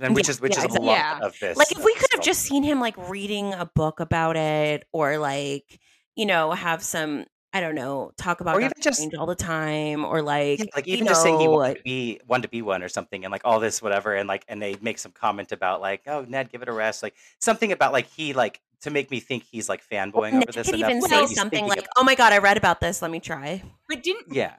and 0.00 0.14
which 0.14 0.28
yeah, 0.28 0.30
is 0.30 0.40
which 0.40 0.52
yeah, 0.52 0.58
is 0.58 0.64
exactly. 0.64 0.88
a 0.88 0.90
lot 0.90 0.96
yeah. 0.96 1.18
of 1.26 1.38
this. 1.38 1.56
Like 1.56 1.72
if 1.72 1.84
we 1.84 1.94
could 1.94 2.10
have 2.12 2.22
just 2.22 2.42
seen 2.42 2.62
him 2.62 2.80
like 2.80 2.96
reading 3.08 3.52
a 3.54 3.66
book 3.66 4.00
about 4.00 4.36
it, 4.36 4.84
or 4.92 5.18
like 5.18 5.80
you 6.14 6.26
know 6.26 6.52
have 6.52 6.82
some 6.82 7.24
I 7.52 7.60
don't 7.60 7.74
know, 7.74 8.10
talk 8.18 8.42
about 8.42 8.56
or 8.56 8.60
even 8.60 8.74
just 8.82 9.14
all 9.18 9.24
the 9.24 9.34
time, 9.34 10.04
or 10.04 10.20
like, 10.20 10.58
yeah, 10.58 10.66
like 10.74 10.86
even 10.86 11.06
just 11.06 11.24
know, 11.24 11.30
saying 11.30 11.40
he 11.40 11.48
wanted 11.48 11.76
to 11.78 11.82
be 11.82 12.20
one 12.26 12.42
to 12.42 12.48
be 12.48 12.60
one 12.60 12.82
or 12.82 12.88
something, 12.90 13.24
and 13.24 13.32
like 13.32 13.40
all 13.46 13.60
this 13.60 13.80
whatever, 13.80 14.14
and 14.14 14.28
like, 14.28 14.44
and 14.46 14.60
they 14.60 14.76
make 14.82 14.98
some 14.98 15.12
comment 15.12 15.52
about 15.52 15.80
like, 15.80 16.02
oh 16.06 16.26
Ned, 16.28 16.50
give 16.50 16.60
it 16.60 16.68
a 16.68 16.72
rest, 16.72 17.02
like 17.02 17.14
something 17.38 17.72
about 17.72 17.94
like 17.94 18.08
he 18.08 18.34
like 18.34 18.60
to 18.82 18.90
make 18.90 19.10
me 19.10 19.20
think 19.20 19.44
he's 19.50 19.70
like 19.70 19.82
fanboying 19.82 20.32
well, 20.32 20.36
over 20.36 20.52
this. 20.52 20.68
Could 20.68 20.80
even 20.80 21.00
say 21.00 21.26
something 21.28 21.66
like, 21.66 21.86
"Oh 21.96 22.04
my 22.04 22.14
god, 22.14 22.34
I 22.34 22.38
read 22.38 22.58
about 22.58 22.80
this. 22.80 23.00
Let 23.00 23.10
me 23.10 23.20
try." 23.20 23.62
But 23.88 24.02
didn't 24.02 24.34
yeah. 24.34 24.52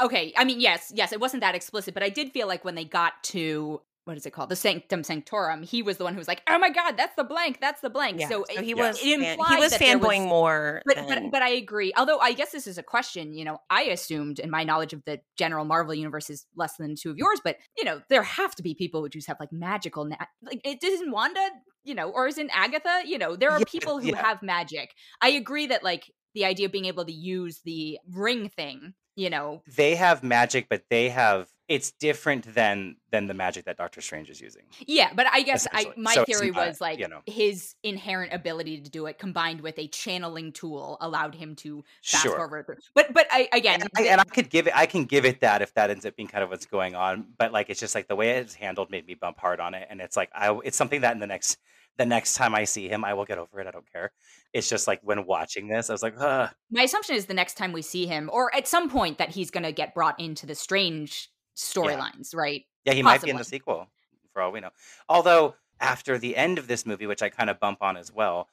Okay, 0.00 0.32
I 0.34 0.44
mean, 0.44 0.58
yes, 0.58 0.90
yes, 0.94 1.12
it 1.12 1.20
wasn't 1.20 1.42
that 1.42 1.54
explicit, 1.54 1.92
but 1.92 2.02
I 2.02 2.08
did 2.08 2.32
feel 2.32 2.48
like 2.48 2.64
when 2.64 2.76
they 2.76 2.86
got 2.86 3.22
to 3.24 3.82
what 4.04 4.16
is 4.16 4.26
it 4.26 4.32
called? 4.32 4.48
The 4.48 4.56
Sanctum 4.56 5.04
Sanctorum. 5.04 5.62
He 5.62 5.82
was 5.82 5.96
the 5.96 6.04
one 6.04 6.14
who 6.14 6.18
was 6.18 6.26
like, 6.26 6.42
"Oh 6.48 6.58
my 6.58 6.70
God, 6.70 6.96
that's 6.96 7.14
the 7.14 7.24
blank. 7.24 7.60
That's 7.60 7.80
the 7.80 7.90
blank." 7.90 8.18
Yeah. 8.20 8.28
So, 8.28 8.44
so 8.48 8.58
it, 8.58 8.64
he 8.64 8.74
was 8.74 8.98
it 9.00 9.20
he 9.20 9.56
was 9.56 9.72
fanboying 9.74 10.28
more. 10.28 10.82
But, 10.84 10.96
than... 10.96 11.06
but 11.06 11.22
but 11.30 11.42
I 11.42 11.50
agree. 11.50 11.92
Although 11.96 12.18
I 12.18 12.32
guess 12.32 12.50
this 12.50 12.66
is 12.66 12.78
a 12.78 12.82
question. 12.82 13.32
You 13.32 13.44
know, 13.44 13.58
I 13.70 13.82
assumed, 13.84 14.40
and 14.40 14.50
my 14.50 14.64
knowledge 14.64 14.92
of 14.92 15.04
the 15.04 15.20
general 15.38 15.64
Marvel 15.64 15.94
universe 15.94 16.30
is 16.30 16.46
less 16.56 16.76
than 16.76 16.96
two 16.96 17.10
of 17.10 17.18
yours. 17.18 17.40
But 17.44 17.58
you 17.76 17.84
know, 17.84 18.02
there 18.08 18.22
have 18.22 18.54
to 18.56 18.62
be 18.62 18.74
people 18.74 19.02
who 19.02 19.08
just 19.08 19.28
have 19.28 19.38
like 19.38 19.52
magical. 19.52 20.04
Na- 20.04 20.16
like 20.42 20.60
it 20.64 20.82
isn't 20.82 21.10
Wanda. 21.10 21.48
You 21.84 21.96
know, 21.96 22.10
or 22.10 22.28
isn't 22.28 22.50
Agatha? 22.52 23.02
You 23.04 23.18
know, 23.18 23.34
there 23.34 23.50
are 23.50 23.58
yeah, 23.58 23.64
people 23.66 23.98
who 24.00 24.10
yeah. 24.10 24.22
have 24.22 24.42
magic. 24.42 24.94
I 25.20 25.30
agree 25.30 25.66
that 25.66 25.82
like 25.82 26.10
the 26.34 26.44
idea 26.44 26.66
of 26.66 26.72
being 26.72 26.86
able 26.86 27.04
to 27.04 27.12
use 27.12 27.60
the 27.64 27.98
ring 28.08 28.48
thing 28.48 28.94
you 29.14 29.28
know 29.28 29.62
they 29.76 29.94
have 29.94 30.22
magic 30.22 30.66
but 30.70 30.84
they 30.88 31.10
have 31.10 31.46
it's 31.72 31.90
different 31.92 32.54
than 32.54 32.96
than 33.10 33.26
the 33.26 33.32
magic 33.32 33.64
that 33.64 33.78
doctor 33.78 34.02
strange 34.02 34.28
is 34.28 34.42
using 34.42 34.62
yeah 34.86 35.10
but 35.14 35.26
i 35.32 35.40
guess 35.40 35.66
i 35.72 35.90
my 35.96 36.12
so 36.12 36.24
theory 36.26 36.50
not, 36.50 36.66
was 36.66 36.82
like 36.82 36.98
you 36.98 37.08
know. 37.08 37.20
his 37.24 37.74
inherent 37.82 38.30
ability 38.30 38.78
to 38.78 38.90
do 38.90 39.06
it 39.06 39.18
combined 39.18 39.62
with 39.62 39.78
a 39.78 39.88
channeling 39.88 40.52
tool 40.52 40.98
allowed 41.00 41.34
him 41.34 41.54
to 41.56 41.82
fast 42.02 42.24
sure. 42.24 42.36
forward 42.36 42.78
but 42.94 43.14
but 43.14 43.26
i 43.30 43.48
again 43.54 43.80
and 43.80 43.90
I, 43.96 44.02
and 44.02 44.20
I 44.20 44.24
could 44.24 44.50
give 44.50 44.66
it 44.66 44.76
i 44.76 44.84
can 44.84 45.06
give 45.06 45.24
it 45.24 45.40
that 45.40 45.62
if 45.62 45.72
that 45.72 45.88
ends 45.88 46.04
up 46.04 46.14
being 46.14 46.28
kind 46.28 46.44
of 46.44 46.50
what's 46.50 46.66
going 46.66 46.94
on 46.94 47.24
but 47.38 47.52
like 47.52 47.70
it's 47.70 47.80
just 47.80 47.94
like 47.94 48.06
the 48.06 48.16
way 48.16 48.32
it's 48.32 48.54
handled 48.54 48.90
made 48.90 49.06
me 49.06 49.14
bump 49.14 49.38
hard 49.38 49.58
on 49.58 49.72
it 49.72 49.88
and 49.88 50.02
it's 50.02 50.16
like 50.16 50.28
i 50.34 50.54
it's 50.62 50.76
something 50.76 51.00
that 51.00 51.14
in 51.14 51.20
the 51.20 51.26
next 51.26 51.56
the 51.98 52.06
next 52.06 52.34
time 52.34 52.54
I 52.54 52.64
see 52.64 52.88
him, 52.88 53.04
I 53.04 53.14
will 53.14 53.24
get 53.24 53.38
over 53.38 53.60
it. 53.60 53.66
I 53.66 53.70
don't 53.70 53.90
care. 53.92 54.12
It's 54.52 54.68
just 54.68 54.86
like 54.86 55.00
when 55.02 55.26
watching 55.26 55.68
this, 55.68 55.90
I 55.90 55.92
was 55.92 56.02
like, 56.02 56.14
Ugh. 56.18 56.50
my 56.70 56.82
assumption 56.82 57.16
is 57.16 57.26
the 57.26 57.34
next 57.34 57.54
time 57.54 57.72
we 57.72 57.82
see 57.82 58.06
him, 58.06 58.30
or 58.32 58.54
at 58.54 58.66
some 58.66 58.88
point, 58.88 59.18
that 59.18 59.30
he's 59.30 59.50
going 59.50 59.64
to 59.64 59.72
get 59.72 59.94
brought 59.94 60.18
into 60.18 60.46
the 60.46 60.54
strange 60.54 61.28
storylines, 61.56 62.32
yeah. 62.32 62.40
right? 62.40 62.64
Yeah, 62.84 62.94
he 62.94 63.02
Possibly. 63.02 63.04
might 63.04 63.22
be 63.24 63.30
in 63.30 63.36
the 63.36 63.44
sequel, 63.44 63.88
for 64.32 64.42
all 64.42 64.52
we 64.52 64.60
know. 64.60 64.70
Although 65.08 65.54
after 65.80 66.18
the 66.18 66.36
end 66.36 66.58
of 66.58 66.66
this 66.66 66.86
movie, 66.86 67.06
which 67.06 67.22
I 67.22 67.28
kind 67.28 67.50
of 67.50 67.60
bump 67.60 67.82
on 67.82 67.96
as 67.96 68.12
well, 68.12 68.48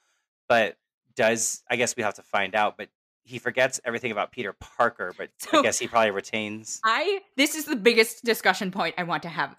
but 0.48 0.78
does 1.16 1.64
I 1.70 1.76
guess 1.76 1.96
we 1.96 2.04
have 2.04 2.16
to 2.16 2.24
find 2.24 2.56
out, 2.56 2.78
but 2.78 2.90
he 3.24 3.38
forgets 3.38 3.80
everything 3.86 4.12
about 4.12 4.32
Peter 4.32 4.54
Parker, 4.54 5.14
but 5.18 5.30
so 5.38 5.60
I 5.60 5.62
guess 5.62 5.78
he 5.80 5.88
probably 5.88 6.12
retains. 6.12 6.82
I 6.84 7.20
this 7.38 7.56
is 7.56 7.66
the 7.66 7.76
biggest 7.76 8.24
discussion 8.24 8.72
point 8.72 8.96
I 8.98 9.04
want 9.04 9.24
to 9.24 9.30
have. 9.30 9.56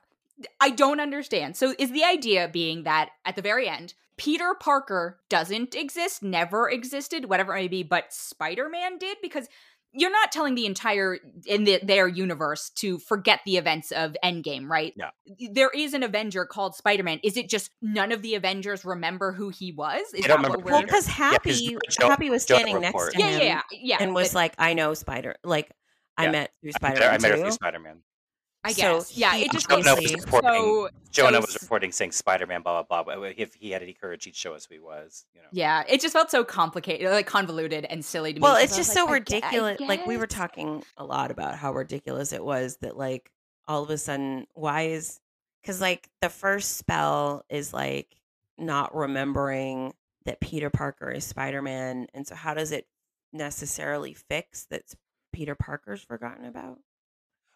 I 0.61 0.71
don't 0.71 1.01
understand. 1.01 1.57
So 1.57 1.75
is 1.79 1.93
the 1.93 2.05
idea 2.05 2.49
being 2.49 2.85
that 2.85 3.11
at 3.25 3.37
the 3.37 3.43
very 3.43 3.69
end, 3.69 3.95
Peter 4.17 4.55
Parker 4.59 5.19
doesn't 5.29 5.75
exist, 5.75 6.23
never 6.23 6.69
existed, 6.69 7.27
whatever 7.27 7.55
it 7.57 7.61
may 7.61 7.69
be, 7.69 7.83
but 7.83 8.13
Spider-Man 8.13 8.99
did 8.99 9.19
because 9.23 9.49
you're 9.93 10.11
not 10.11 10.31
telling 10.31 10.55
the 10.55 10.67
entire 10.67 11.19
in 11.47 11.65
the, 11.65 11.81
their 11.83 12.07
universe 12.07 12.71
to 12.77 12.99
forget 12.99 13.41
the 13.45 13.57
events 13.57 13.91
of 13.91 14.17
Endgame, 14.25 14.69
right? 14.69 14.95
Yeah. 14.97 15.11
There 15.51 15.71
is 15.71 15.95
an 15.95 16.03
Avenger 16.03 16.45
called 16.45 16.75
Spider-Man. 16.77 17.21
Is 17.25 17.37
it 17.37 17.49
just 17.49 17.71
none 17.83 18.13
of 18.13 18.23
the 18.23 18.35
Avengers 18.35 18.85
remember 18.85 19.33
who 19.33 19.49
he 19.49 19.73
was? 19.73 20.03
Is 20.15 20.25
I 20.25 20.29
don't 20.29 20.43
remember. 20.43 20.59
Well, 20.65 20.83
because 20.83 21.07
Happy 21.07 21.53
yeah, 21.53 21.79
Happy 21.99 22.31
was 22.31 22.43
standing 22.43 22.81
next 22.81 23.13
to 23.13 23.19
yeah, 23.19 23.27
him, 23.27 23.41
yeah, 23.41 23.45
yeah, 23.47 23.79
yeah, 23.83 23.97
and 24.01 24.15
was 24.15 24.29
but, 24.29 24.35
like, 24.35 24.55
"I 24.59 24.75
know 24.75 24.95
Spider." 24.95 25.37
Like 25.43 25.71
I 26.17 26.25
yeah. 26.25 26.31
met 26.31 26.51
through 26.61 26.73
Spider. 26.73 27.01
Man. 27.01 27.15
I 27.15 27.19
met 27.19 27.31
her 27.33 27.37
through 27.39 27.51
Spider-Man. 27.53 28.03
I 28.63 28.73
guess. 28.73 29.09
So 29.09 29.13
yeah, 29.19 29.37
it 29.37 29.51
just 29.53 29.69
Jonah 29.69 29.95
was 29.95 30.15
reporting. 30.15 30.51
So, 30.51 30.89
Jonah 31.11 31.37
so, 31.37 31.41
was 31.41 31.59
reporting 31.63 31.93
saying 31.93 32.13
Spider-Man, 32.13 32.63
blah 32.63 32.83
blah 32.83 33.03
blah. 33.03 33.15
But 33.15 33.35
if 33.39 33.55
he 33.55 33.71
had 33.71 33.83
any 33.83 33.95
courage, 33.95 34.25
he'd 34.25 34.37
show 34.37 34.55
us 34.55 34.67
who 34.67 34.75
he 34.75 34.81
was. 34.81 35.25
You 35.35 35.41
know. 35.41 35.49
Yeah, 35.53 35.85
it 35.89 36.01
just 36.01 36.13
felt 36.13 36.31
so 36.31 36.45
complicated, 36.45 37.11
like 37.11 37.27
convoluted 37.27 37.87
and 37.87 38.05
silly 38.05 38.35
to 38.35 38.41
well, 38.41 38.53
me. 38.53 38.57
Well, 38.57 38.65
it's 38.65 38.77
just 38.77 38.93
so 38.93 39.05
like, 39.05 39.15
ridiculous. 39.15 39.81
Like 39.81 40.07
we 40.07 40.19
were 40.19 40.27
talking 40.27 40.85
a 40.99 41.05
lot 41.05 41.31
about 41.31 41.55
how 41.55 41.73
ridiculous 41.73 42.33
it 42.33 42.45
was 42.45 42.77
that 42.79 42.97
like 42.97 43.31
all 43.67 43.83
of 43.83 43.91
a 43.91 43.97
sudden, 43.97 44.47
why 44.55 44.83
is 44.83 45.21
because 45.63 45.81
like 45.81 46.09
the 46.21 46.29
first 46.29 46.77
spell 46.77 47.45
is 47.49 47.73
like 47.73 48.15
not 48.59 48.95
remembering 48.95 49.95
that 50.27 50.39
Peter 50.41 50.69
Parker 50.69 51.11
is 51.11 51.25
Spider-Man, 51.25 52.09
and 52.13 52.27
so 52.27 52.35
how 52.35 52.53
does 52.53 52.73
it 52.73 52.87
necessarily 53.33 54.13
fix 54.13 54.67
that 54.67 54.83
Peter 55.33 55.55
Parker's 55.55 56.03
forgotten 56.03 56.45
about? 56.45 56.79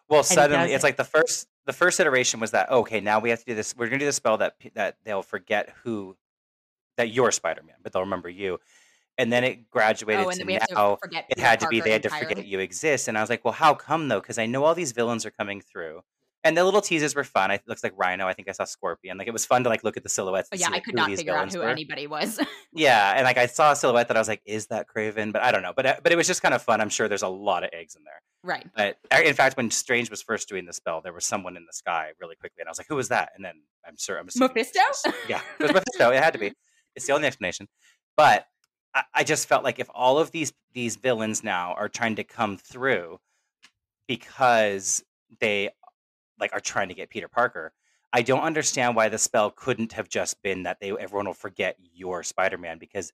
Well, 0.09 0.23
suddenly 0.23 0.73
it's 0.73 0.83
like 0.83 0.97
the 0.97 1.03
first 1.03 1.47
the 1.65 1.73
first 1.73 1.99
iteration 1.99 2.39
was 2.39 2.51
that 2.51 2.69
okay, 2.71 2.99
now 2.99 3.19
we 3.19 3.29
have 3.29 3.39
to 3.39 3.45
do 3.45 3.55
this. 3.55 3.75
We're 3.75 3.87
gonna 3.87 3.99
do 3.99 4.05
the 4.05 4.11
spell 4.11 4.37
that 4.37 4.55
that 4.75 4.97
they'll 5.03 5.23
forget 5.23 5.73
who 5.83 6.15
that 6.97 7.09
you're 7.09 7.31
Spider 7.31 7.63
Man, 7.63 7.75
but 7.81 7.91
they'll 7.91 8.03
remember 8.03 8.29
you. 8.29 8.59
And 9.17 9.31
then 9.31 9.43
it 9.45 9.69
graduated 9.69 10.25
oh, 10.25 10.31
to 10.31 10.43
now 10.43 10.59
to 10.59 10.97
it 11.29 11.39
had 11.39 11.61
to 11.61 11.67
be 11.67 11.79
they 11.79 11.91
had 11.91 12.03
to 12.03 12.09
forget 12.09 12.45
you 12.45 12.59
exist. 12.59 13.07
And 13.07 13.17
I 13.17 13.21
was 13.21 13.29
like, 13.29 13.45
well, 13.45 13.53
how 13.53 13.73
come 13.73 14.09
though? 14.09 14.19
Because 14.19 14.37
I 14.37 14.45
know 14.45 14.65
all 14.65 14.75
these 14.75 14.91
villains 14.91 15.25
are 15.25 15.31
coming 15.31 15.61
through. 15.61 16.01
And 16.45 16.55
the 16.55 16.63
little 16.63 16.79
teasers 16.79 17.15
were 17.15 17.23
fun. 17.23 17.49
It 17.49 17.63
looks 17.65 17.83
like 17.83 17.93
Rhino. 17.97 18.27
I 18.27 18.33
think 18.33 18.47
I 18.47 18.51
saw 18.51 18.65
Scorpion. 18.65 19.17
Like 19.17 19.27
it 19.27 19.33
was 19.33 19.47
fun 19.47 19.63
to 19.63 19.69
like 19.69 19.83
look 19.83 19.97
at 19.97 20.03
the 20.03 20.09
silhouettes. 20.09 20.47
Oh, 20.53 20.55
yeah, 20.55 20.69
I 20.71 20.79
could 20.79 20.93
not 20.93 21.09
figure 21.09 21.35
out 21.35 21.51
who 21.51 21.57
were. 21.59 21.67
anybody 21.67 22.05
was. 22.05 22.39
yeah, 22.71 23.13
and 23.15 23.25
like 23.25 23.37
I 23.37 23.47
saw 23.47 23.71
a 23.71 23.75
silhouette 23.75 24.09
that 24.09 24.15
I 24.15 24.19
was 24.19 24.27
like, 24.27 24.43
is 24.45 24.67
that 24.67 24.85
Kraven?" 24.87 25.33
But 25.33 25.41
I 25.41 25.51
don't 25.51 25.63
know. 25.63 25.73
But 25.75 25.85
uh, 25.87 25.95
but 26.03 26.11
it 26.11 26.15
was 26.15 26.27
just 26.27 26.43
kind 26.43 26.53
of 26.53 26.61
fun. 26.61 26.81
I'm 26.81 26.89
sure 26.89 27.07
there's 27.07 27.23
a 27.23 27.27
lot 27.27 27.63
of 27.63 27.71
eggs 27.73 27.95
in 27.95 28.03
there. 28.03 28.21
Right. 28.43 28.67
But 28.75 28.97
uh, 29.11 29.23
in 29.23 29.33
fact, 29.33 29.57
when 29.57 29.71
Strange 29.71 30.11
was 30.11 30.21
first 30.21 30.47
doing 30.47 30.65
the 30.67 30.73
spell, 30.73 31.01
there 31.01 31.13
was 31.13 31.25
someone 31.25 31.57
in 31.57 31.65
the 31.65 31.73
sky 31.73 32.11
really 32.21 32.35
quickly, 32.35 32.61
and 32.61 32.69
I 32.69 32.71
was 32.71 32.77
like, 32.77 32.87
who 32.87 32.95
was 32.95 33.09
that? 33.09 33.31
And 33.35 33.43
then 33.43 33.55
I'm 33.83 33.97
sure 33.97 34.19
I'm 34.19 34.27
assuming 34.27 34.51
Mephisto. 34.55 34.79
yeah, 35.27 35.41
it 35.59 35.63
was 35.63 35.73
Mephisto. 35.73 36.11
It 36.11 36.23
had 36.23 36.33
to 36.33 36.39
be. 36.39 36.53
It's 36.95 37.07
the 37.07 37.11
only 37.11 37.27
explanation. 37.27 37.67
But 38.15 38.45
I, 38.93 39.03
I 39.13 39.23
just 39.25 39.49
felt 39.49 39.65
like 39.65 39.79
if 39.79 39.89
all 39.93 40.17
of 40.17 40.31
these 40.31 40.53
these 40.73 40.95
villains 40.95 41.43
now 41.43 41.73
are 41.73 41.89
trying 41.89 42.15
to 42.15 42.23
come 42.23 42.55
through 42.55 43.19
because 44.07 45.03
they 45.41 45.71
like 46.39 46.53
are 46.53 46.59
trying 46.59 46.89
to 46.89 46.93
get 46.93 47.09
Peter 47.09 47.27
Parker. 47.27 47.73
I 48.13 48.21
don't 48.21 48.41
understand 48.41 48.95
why 48.95 49.09
the 49.09 49.17
spell 49.17 49.51
couldn't 49.51 49.93
have 49.93 50.07
just 50.07 50.41
been 50.41 50.63
that 50.63 50.79
they 50.79 50.91
everyone 50.91 51.25
will 51.25 51.33
forget 51.33 51.75
you're 51.93 52.23
Spider-Man 52.23 52.77
because 52.77 53.11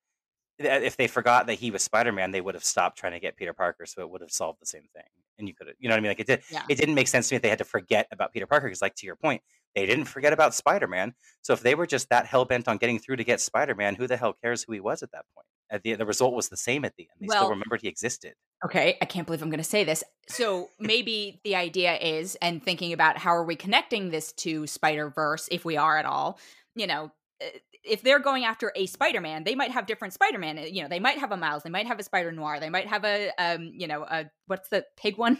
if 0.60 0.95
they 0.95 1.07
forgot 1.07 1.47
that 1.47 1.55
he 1.55 1.71
was 1.71 1.81
Spider-Man, 1.81 2.31
they 2.31 2.41
would 2.41 2.53
have 2.53 2.63
stopped 2.63 2.99
trying 2.99 3.13
to 3.13 3.19
get 3.19 3.36
Peter 3.36 3.53
Parker, 3.53 3.86
so 3.86 4.01
it 4.01 4.10
would 4.10 4.21
have 4.21 4.31
solved 4.31 4.62
the 4.62 4.65
same 4.65 4.84
thing. 4.93 5.03
And 5.39 5.47
you 5.47 5.55
could 5.55 5.67
have, 5.67 5.75
you 5.79 5.89
know 5.89 5.95
what 5.95 5.99
I 5.99 6.01
mean? 6.01 6.10
Like 6.12 6.19
it 6.19 6.27
did. 6.27 6.43
Yeah. 6.51 6.63
It 6.69 6.75
didn't 6.75 6.93
make 6.93 7.07
sense 7.07 7.29
to 7.29 7.34
me 7.34 7.38
if 7.38 7.41
they 7.41 7.49
had 7.49 7.57
to 7.57 7.65
forget 7.65 8.07
about 8.12 8.31
Peter 8.31 8.45
Parker 8.45 8.67
because, 8.67 8.81
like 8.81 8.93
to 8.95 9.07
your 9.07 9.15
point, 9.15 9.41
they 9.73 9.88
didn't 9.88 10.05
forget 10.05 10.34
about 10.34 10.53
Spider-Man. 10.53 11.15
So 11.41 11.53
if 11.53 11.62
they 11.62 11.73
were 11.73 11.88
just 11.88 12.10
that 12.10 12.27
hell 12.27 12.45
bent 12.45 12.67
on 12.67 12.77
getting 12.77 12.99
through 12.99 13.15
to 13.15 13.23
get 13.23 13.41
Spider-Man, 13.41 13.95
who 13.95 14.05
the 14.05 14.17
hell 14.17 14.34
cares 14.34 14.62
who 14.63 14.73
he 14.73 14.79
was 14.79 15.01
at 15.01 15.12
that 15.13 15.25
point? 15.34 15.47
At 15.71 15.84
the 15.84 15.95
the 15.95 16.05
result 16.05 16.34
was 16.34 16.49
the 16.49 16.57
same 16.57 16.84
at 16.84 16.95
the 16.97 17.03
end. 17.03 17.21
They 17.21 17.27
well, 17.27 17.43
still 17.43 17.49
remembered 17.51 17.81
he 17.81 17.88
existed. 17.88 18.34
Okay, 18.65 18.97
I 19.01 19.05
can't 19.05 19.25
believe 19.25 19.41
I'm 19.41 19.49
going 19.49 19.57
to 19.57 19.63
say 19.63 19.86
this. 19.86 20.03
So 20.27 20.69
maybe 20.79 21.39
the 21.45 21.55
idea 21.55 21.95
is, 21.95 22.36
and 22.41 22.62
thinking 22.62 22.91
about 22.91 23.17
how 23.17 23.31
are 23.31 23.45
we 23.45 23.55
connecting 23.55 24.10
this 24.10 24.34
to 24.34 24.67
Spider 24.67 25.10
Verse, 25.10 25.47
if 25.49 25.63
we 25.63 25.77
are 25.77 25.97
at 25.97 26.05
all, 26.05 26.38
you 26.75 26.88
know, 26.88 27.12
uh, 27.41 27.45
if 27.84 28.01
they're 28.03 28.19
going 28.19 28.43
after 28.43 28.71
a 28.75 28.86
Spider-Man, 28.86 29.43
they 29.43 29.55
might 29.55 29.71
have 29.71 29.88
different 29.88 30.13
Spider-Man. 30.13 30.57
You 30.71 30.84
know, 30.84 30.89
they 30.89 30.99
might 30.99 31.17
have 31.17 31.31
a 31.31 31.38
Miles, 31.38 31.63
they 31.63 31.69
might 31.69 31.88
have 31.88 31.99
a 31.99 32.03
Spider 32.03 32.31
Noir, 32.31 32.60
they 32.60 32.69
might 32.69 32.88
have 32.88 33.05
a 33.05 33.31
um, 33.39 33.71
you 33.73 33.88
know, 33.88 34.03
a 34.03 34.25
what's 34.47 34.69
the 34.69 34.86
pig 34.97 35.17
one? 35.17 35.39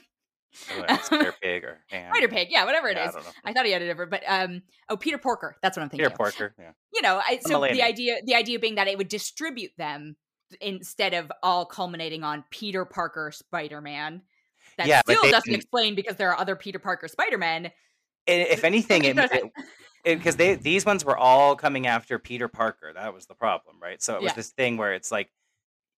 Spider 1.04 1.34
Pig 1.42 1.64
or 1.64 1.80
Spider 1.90 2.28
Pig, 2.28 2.50
yeah, 2.52 2.66
whatever 2.66 2.90
it 2.90 2.98
yeah, 2.98 3.10
is. 3.10 3.16
I, 3.16 3.20
don't 3.20 3.26
know. 3.26 3.32
I 3.46 3.54
thought 3.54 3.66
he 3.66 3.72
had 3.72 3.82
a 3.82 3.88
different, 3.88 4.12
but 4.12 4.24
um, 4.28 4.62
oh, 4.90 4.98
Peter 4.98 5.18
Porker. 5.18 5.56
That's 5.62 5.78
what 5.78 5.84
I'm 5.84 5.90
thinking. 5.90 6.06
Peter 6.06 6.14
of. 6.14 6.18
Porker. 6.18 6.54
Yeah. 6.60 6.72
You 6.94 7.02
know, 7.02 7.22
I, 7.26 7.40
so 7.42 7.62
the 7.62 7.82
idea, 7.82 8.18
the 8.26 8.36
idea 8.36 8.60
being 8.60 8.76
that 8.76 8.88
it 8.88 8.98
would 8.98 9.08
distribute 9.08 9.72
them 9.78 10.16
instead 10.60 11.14
of 11.14 11.32
all 11.42 11.66
culminating 11.66 12.24
on 12.24 12.44
Peter 12.50 12.84
Parker 12.86 13.32
Spider-Man. 13.32 14.22
That 14.78 14.88
Yeah, 14.88 15.02
still 15.08 15.24
they 15.24 15.32
doesn't 15.32 15.54
explain 15.54 15.96
because 15.96 16.18
there 16.18 16.30
are 16.32 16.40
other 16.40 16.56
Peter 16.56 16.80
Parker 16.80 17.08
Spider-Men. 17.08 17.72
If 18.28 18.64
anything, 18.64 19.04
it 19.06 19.54
because 20.04 20.36
they 20.36 20.56
these 20.56 20.86
ones 20.86 21.06
were 21.06 21.18
all 21.18 21.56
coming 21.56 21.88
after 21.88 22.20
Peter 22.20 22.48
Parker. 22.48 22.92
That 22.94 23.14
was 23.14 23.26
the 23.26 23.36
problem, 23.36 23.78
right? 23.82 24.02
So 24.02 24.16
it 24.16 24.22
was 24.22 24.32
Yeah. 24.32 24.36
this 24.36 24.50
thing 24.50 24.78
where 24.78 24.94
it's 24.94 25.12
like 25.12 25.32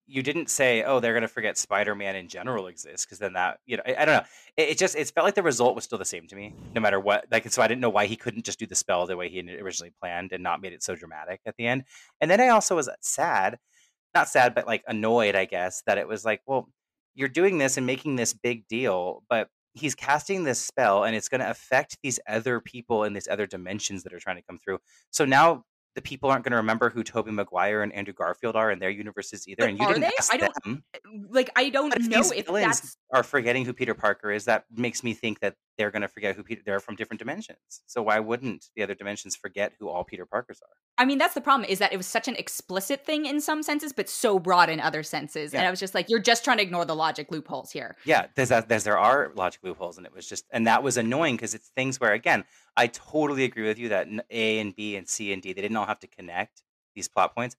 you 0.06 0.22
didn't 0.22 0.50
say, 0.50 0.84
"Oh, 0.84 1.00
they're 1.00 1.14
going 1.14 1.22
to 1.22 1.28
forget 1.28 1.58
Spider-Man 1.58 2.16
in 2.16 2.28
general 2.28 2.68
exists," 2.68 3.06
because 3.06 3.20
then 3.20 3.34
that 3.34 3.60
you 3.66 3.78
know 3.78 3.84
I, 3.86 3.96
I 3.96 4.06
don't 4.06 4.18
know. 4.18 4.28
It, 4.58 4.70
it 4.70 4.78
just 4.78 4.96
it 4.96 5.10
felt 5.12 5.26
like 5.26 5.36
the 5.36 5.44
result 5.44 5.76
was 5.76 5.84
still 5.84 5.98
the 5.98 6.06
same 6.06 6.28
to 6.28 6.36
me, 6.36 6.54
no 6.76 6.82
matter 6.82 7.00
what. 7.00 7.26
Like 7.32 7.50
so, 7.52 7.62
I 7.62 7.68
didn't 7.68 7.82
know 7.82 7.90
why 7.90 8.06
he 8.06 8.16
couldn't 8.16 8.46
just 8.46 8.60
do 8.60 8.66
the 8.66 8.76
spell 8.76 9.06
the 9.08 9.18
way 9.18 9.30
he 9.30 9.40
originally 9.60 9.94
planned 10.02 10.32
and 10.34 10.44
not 10.44 10.62
made 10.62 10.74
it 10.74 10.84
so 10.84 10.96
dramatic 10.96 11.42
at 11.46 11.56
the 11.58 11.68
end. 11.68 11.84
And 12.22 12.30
then 12.30 12.42
I 12.42 12.50
also 12.50 12.76
was 12.76 12.90
sad, 13.02 13.58
not 14.16 14.30
sad, 14.30 14.56
but 14.56 14.68
like 14.68 14.84
annoyed, 14.88 15.36
I 15.36 15.46
guess, 15.46 15.84
that 15.88 15.98
it 15.98 16.08
was 16.08 16.26
like, 16.26 16.42
well, 16.46 16.70
you're 17.16 17.30
doing 17.30 17.58
this 17.58 17.78
and 17.78 17.86
making 17.86 18.16
this 18.16 18.34
big 18.34 18.68
deal, 18.68 19.24
but 19.30 19.50
he's 19.74 19.96
casting 19.96 20.44
this 20.44 20.60
spell 20.60 21.04
and 21.04 21.16
it's 21.16 21.30
going 21.30 21.42
to 21.42 21.50
affect 21.50 21.98
these 22.04 22.20
other 22.28 22.60
people 22.60 23.04
in 23.04 23.14
these 23.14 23.28
other 23.28 23.48
dimensions 23.48 24.04
that 24.04 24.14
are 24.14 24.20
trying 24.20 24.36
to 24.36 24.44
come 24.44 24.60
through. 24.60 24.80
So 25.12 25.26
now 25.26 25.64
the 25.96 26.02
people 26.02 26.30
aren't 26.30 26.44
going 26.44 26.52
to 26.52 26.58
remember 26.58 26.90
who 26.90 27.04
Tobey 27.04 27.32
Maguire 27.32 27.84
and 27.84 27.94
Andrew 27.94 28.14
Garfield 28.14 28.56
are 28.56 28.72
in 28.72 28.80
their 28.80 28.90
universes 28.90 29.48
either. 29.48 29.64
But 29.64 29.70
and 29.70 29.80
you 29.80 29.88
didn't 29.88 30.02
they? 30.02 30.12
ask 30.18 30.34
I 30.34 30.38
don't 30.38 30.54
them. 30.64 30.84
Like 31.30 31.50
I 31.56 31.70
don't 31.70 31.90
But 31.90 32.02
know 32.04 32.32
if 32.32 32.46
villains 32.48 32.82
that's 32.82 32.98
are 33.14 33.22
forgetting 33.24 33.64
who 33.64 33.74
Peter 33.74 33.94
Parker 33.94 34.32
is, 34.32 34.46
that 34.46 34.66
makes 34.76 35.04
me 35.04 35.14
think 35.14 35.40
that 35.40 35.56
they're 35.78 35.92
going 35.92 36.02
to 36.02 36.08
forget 36.08 36.36
who 36.36 36.44
Peter. 36.44 36.62
They're 36.66 36.80
from 36.80 36.96
different 36.96 37.20
dimensions. 37.20 37.60
So 37.86 38.02
why 38.02 38.20
wouldn't 38.20 38.66
the 38.76 38.82
other 38.82 38.96
dimensions 38.96 39.36
forget 39.36 39.74
who 39.80 39.88
all 39.88 40.04
Peter 40.04 40.26
Parkers 40.26 40.60
are? 40.64 40.76
I 40.98 41.06
mean, 41.06 41.20
that's 41.20 41.36
the 41.36 41.42
problem 41.42 41.70
is 41.70 41.78
that 41.78 41.94
it 41.94 41.98
was 41.98 42.08
such 42.08 42.28
an 42.28 42.36
explicit 42.36 43.06
thing 43.06 43.28
in 43.28 43.40
some 43.40 43.62
senses, 43.62 43.94
but 43.94 44.10
so 44.10 44.40
broad 44.40 44.70
in 44.70 44.80
other 44.80 45.04
senses. 45.04 45.54
And 45.54 45.66
I 45.66 45.70
was 45.70 45.80
just 45.80 45.94
like, 45.94 46.10
you're 46.10 46.20
just 46.20 46.44
trying 46.44 46.58
to 46.58 46.64
ignore 46.64 46.86
the 46.86 46.96
logic 46.96 47.32
loopholes 47.32 47.72
here. 47.72 47.96
Yeah, 48.04 48.26
there's 48.36 48.50
that. 48.50 48.68
There's 48.68 48.84
there 48.84 48.98
are 48.98 49.32
logic 49.36 49.62
loopholes, 49.64 49.98
and 49.98 50.08
it 50.08 50.14
was 50.14 50.28
just, 50.28 50.46
and 50.52 50.66
that 50.66 50.82
was 50.82 50.98
annoying 50.98 51.36
because 51.36 51.54
it's 51.54 51.70
things 51.70 52.00
where 52.00 52.14
again, 52.14 52.44
I 52.76 52.88
totally 52.88 53.44
agree 53.44 53.68
with 53.68 53.78
you 53.78 53.90
that 53.90 54.08
A 54.32 54.60
and 54.60 54.76
B 54.76 54.96
and 54.96 55.08
C 55.08 55.32
and 55.32 55.42
D 55.42 55.54
they 55.54 55.62
didn't 55.62 55.78
all 55.78 55.86
have 55.86 56.00
to 56.00 56.08
connect 56.08 56.64
these 56.96 57.08
plot 57.08 57.36
points, 57.36 57.56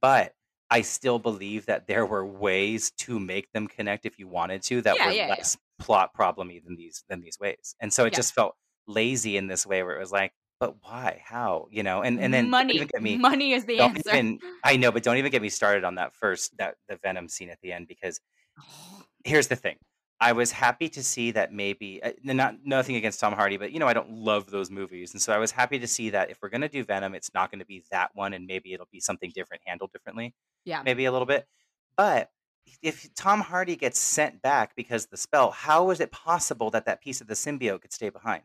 but 0.00 0.34
I 0.70 0.82
still 0.82 1.18
believe 1.18 1.66
that 1.66 1.86
there 1.86 2.04
were 2.06 2.26
ways 2.26 2.90
to 2.98 3.18
make 3.18 3.50
them 3.52 3.66
connect 3.68 4.06
if 4.06 4.18
you 4.18 4.28
wanted 4.28 4.62
to 4.64 4.82
that 4.82 4.96
Yeah, 4.96 5.06
were 5.06 5.12
yeah, 5.12 5.26
yeah. 5.28 5.34
less 5.36 5.56
plot 5.78 6.10
problemy 6.14 6.62
than 6.62 6.76
these 6.76 7.04
than 7.08 7.20
these 7.20 7.38
ways, 7.40 7.74
and 7.80 7.92
so 7.92 8.04
it 8.04 8.12
Yeah. 8.12 8.18
just 8.18 8.34
felt 8.34 8.56
lazy 8.86 9.36
in 9.36 9.46
this 9.48 9.66
way 9.66 9.82
where 9.82 9.96
it 9.96 10.00
was 10.00 10.12
like, 10.12 10.32
but 10.60 10.76
why, 10.82 11.22
how, 11.24 11.68
you 11.70 11.82
know, 11.82 12.02
and 12.02 12.20
and 12.20 12.32
then 12.34 12.50
money, 12.50 12.74
even 12.74 12.88
get 12.92 13.02
me 13.02 13.16
money 13.16 13.52
is 13.52 13.64
the 13.64 13.80
answer. 13.80 14.10
even 14.10 14.40
I 14.64 14.76
know, 14.76 14.92
but 14.92 15.02
don't 15.02 15.16
even 15.16 15.30
get 15.30 15.42
me 15.42 15.48
started 15.50 15.84
on 15.84 15.96
that 15.96 16.14
first 16.14 16.56
that 16.58 16.76
the 16.88 16.96
Venom 16.96 17.28
scene 17.28 17.50
at 17.50 17.58
the 17.62 17.72
end 17.72 17.86
because 17.88 18.20
oh. 18.60 19.04
here's 19.24 19.48
the 19.48 19.56
thing. 19.56 19.76
I 20.20 20.32
was 20.32 20.50
happy 20.50 20.88
to 20.90 21.02
see 21.02 21.30
that 21.32 21.52
maybe 21.52 22.02
uh, 22.02 22.10
not 22.24 22.56
nothing 22.64 22.96
against 22.96 23.20
Tom 23.20 23.32
Hardy, 23.32 23.56
but 23.56 23.70
you 23.70 23.78
know 23.78 23.86
I 23.86 23.92
don't 23.92 24.10
love 24.10 24.50
those 24.50 24.70
movies, 24.70 25.12
and 25.12 25.22
so 25.22 25.32
I 25.32 25.38
was 25.38 25.52
happy 25.52 25.78
to 25.78 25.86
see 25.86 26.10
that 26.10 26.30
if 26.30 26.38
we're 26.42 26.48
gonna 26.48 26.68
do 26.68 26.84
Venom, 26.84 27.14
it's 27.14 27.32
not 27.34 27.50
going 27.50 27.60
to 27.60 27.66
be 27.66 27.84
that 27.90 28.10
one, 28.14 28.32
and 28.32 28.46
maybe 28.46 28.72
it'll 28.72 28.88
be 28.90 29.00
something 29.00 29.30
different, 29.34 29.62
handled 29.64 29.92
differently, 29.92 30.34
yeah. 30.64 30.82
maybe 30.82 31.04
a 31.04 31.12
little 31.12 31.26
bit. 31.26 31.46
But 31.96 32.30
if 32.82 33.12
Tom 33.14 33.40
Hardy 33.40 33.76
gets 33.76 33.98
sent 33.98 34.42
back 34.42 34.74
because 34.76 35.04
of 35.04 35.10
the 35.10 35.16
spell, 35.16 35.50
how 35.50 35.90
is 35.90 36.00
it 36.00 36.10
possible 36.10 36.70
that 36.70 36.84
that 36.86 37.00
piece 37.00 37.20
of 37.20 37.26
the 37.26 37.34
symbiote 37.34 37.82
could 37.82 37.92
stay 37.92 38.08
behind? 38.08 38.42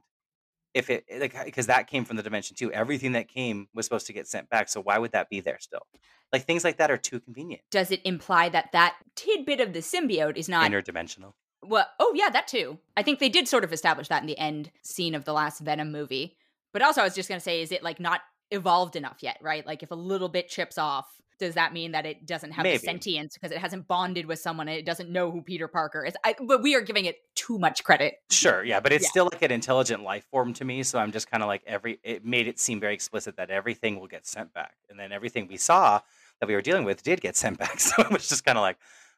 If 0.73 0.89
it 0.89 1.05
like 1.19 1.45
because 1.45 1.67
that 1.67 1.88
came 1.88 2.03
from 2.03 2.17
the 2.17 2.23
dimension 2.23 2.55
too, 2.55 2.71
everything 2.71 3.12
that 3.12 3.27
came 3.27 3.67
was 3.75 3.86
supposed 3.86 4.07
to 4.07 4.13
get 4.13 4.27
sent 4.27 4.49
back. 4.49 4.69
So 4.69 4.81
why 4.81 4.97
would 4.97 5.12
that 5.12 5.29
be 5.29 5.39
there 5.39 5.57
still? 5.59 5.86
Like 6.31 6.45
things 6.45 6.63
like 6.63 6.77
that 6.77 6.89
are 6.89 6.97
too 6.97 7.19
convenient, 7.19 7.62
Does 7.69 7.91
it 7.91 8.01
imply 8.03 8.49
that 8.49 8.71
that 8.71 8.95
tidbit 9.15 9.59
of 9.59 9.73
the 9.73 9.79
symbiote 9.79 10.36
is 10.36 10.49
not 10.49 10.69
interdimensional. 10.69 11.33
Well, 11.65 11.88
oh 11.99 12.13
yeah, 12.15 12.30
that 12.30 12.47
too. 12.47 12.78
I 12.97 13.04
think 13.04 13.19
they 13.19 13.30
did 13.30 13.47
sort 13.47 13.63
of 13.63 13.73
establish 13.73 14.08
that 14.10 14.21
in 14.21 14.28
the 14.28 14.38
end 14.38 14.71
scene 14.82 15.15
of 15.15 15.26
the 15.26 15.34
last 15.34 15.60
Venom 15.62 15.91
movie. 15.91 16.38
But 16.71 16.82
also, 16.82 17.02
I 17.02 17.04
was 17.04 17.15
just 17.15 17.30
gonna 17.30 17.39
say, 17.39 17.62
is 17.62 17.71
it 17.71 17.84
like 17.84 17.99
not 17.99 18.21
evolved 18.52 18.95
enough 18.95 19.17
yet? 19.21 19.38
Right? 19.41 19.65
Like, 19.65 19.84
if 19.84 19.91
a 19.91 19.95
little 19.95 20.30
bit 20.30 20.49
chips 20.49 20.78
off, 20.78 21.06
does 21.39 21.56
that 21.56 21.73
mean 21.73 21.91
that 21.91 22.06
it 22.06 22.26
doesn't 22.26 22.52
have 22.52 22.65
sentience 22.80 23.34
because 23.34 23.52
it 23.52 23.58
hasn't 23.58 23.88
bonded 23.88 24.26
with 24.26 24.39
someone 24.39 24.67
and 24.67 24.78
it 24.78 24.86
doesn't 24.86 25.10
know 25.10 25.32
who 25.32 25.41
Peter 25.41 25.67
Parker 25.67 26.06
is? 26.06 26.13
I, 26.23 26.36
but 26.39 26.62
we 26.62 26.76
are 26.76 26.82
giving 26.82 27.06
it 27.06 27.17
too 27.36 27.58
much 27.58 27.84
credit. 27.84 28.15
Sure, 28.30 28.63
yeah, 28.63 28.80
but 28.80 28.93
it's 28.93 29.04
Yeah. 29.06 29.10
still 29.10 29.30
like 29.32 29.41
an 29.41 29.52
intelligent 29.52 30.04
life 30.04 30.26
form 30.32 30.54
to 30.54 30.65
me. 30.65 30.84
So 30.84 30.99
I'm 30.99 31.12
just 31.12 31.30
kind 31.30 31.43
of 31.43 31.47
like 31.47 31.63
every. 31.65 31.99
It 32.04 32.23
made 32.26 32.47
it 32.47 32.60
seem 32.60 32.80
very 32.80 32.93
explicit 32.93 33.36
that 33.38 33.49
everything 33.49 33.99
will 33.99 34.08
get 34.08 34.26
sent 34.26 34.54
back, 34.54 34.76
and 34.89 34.99
then 34.99 35.12
everything 35.12 35.47
we 35.47 35.58
saw 35.58 36.02
that 36.39 36.47
we 36.47 36.56
were 36.56 36.62
dealing 36.62 36.84
with 36.86 37.04
did 37.04 37.21
get 37.21 37.36
sent 37.36 37.58
back. 37.58 37.80
So 37.80 38.02
it 38.04 38.12
was 38.12 38.30
just 38.30 38.45
kind 38.45 38.58
of 38.58 38.62
like, 38.62 38.78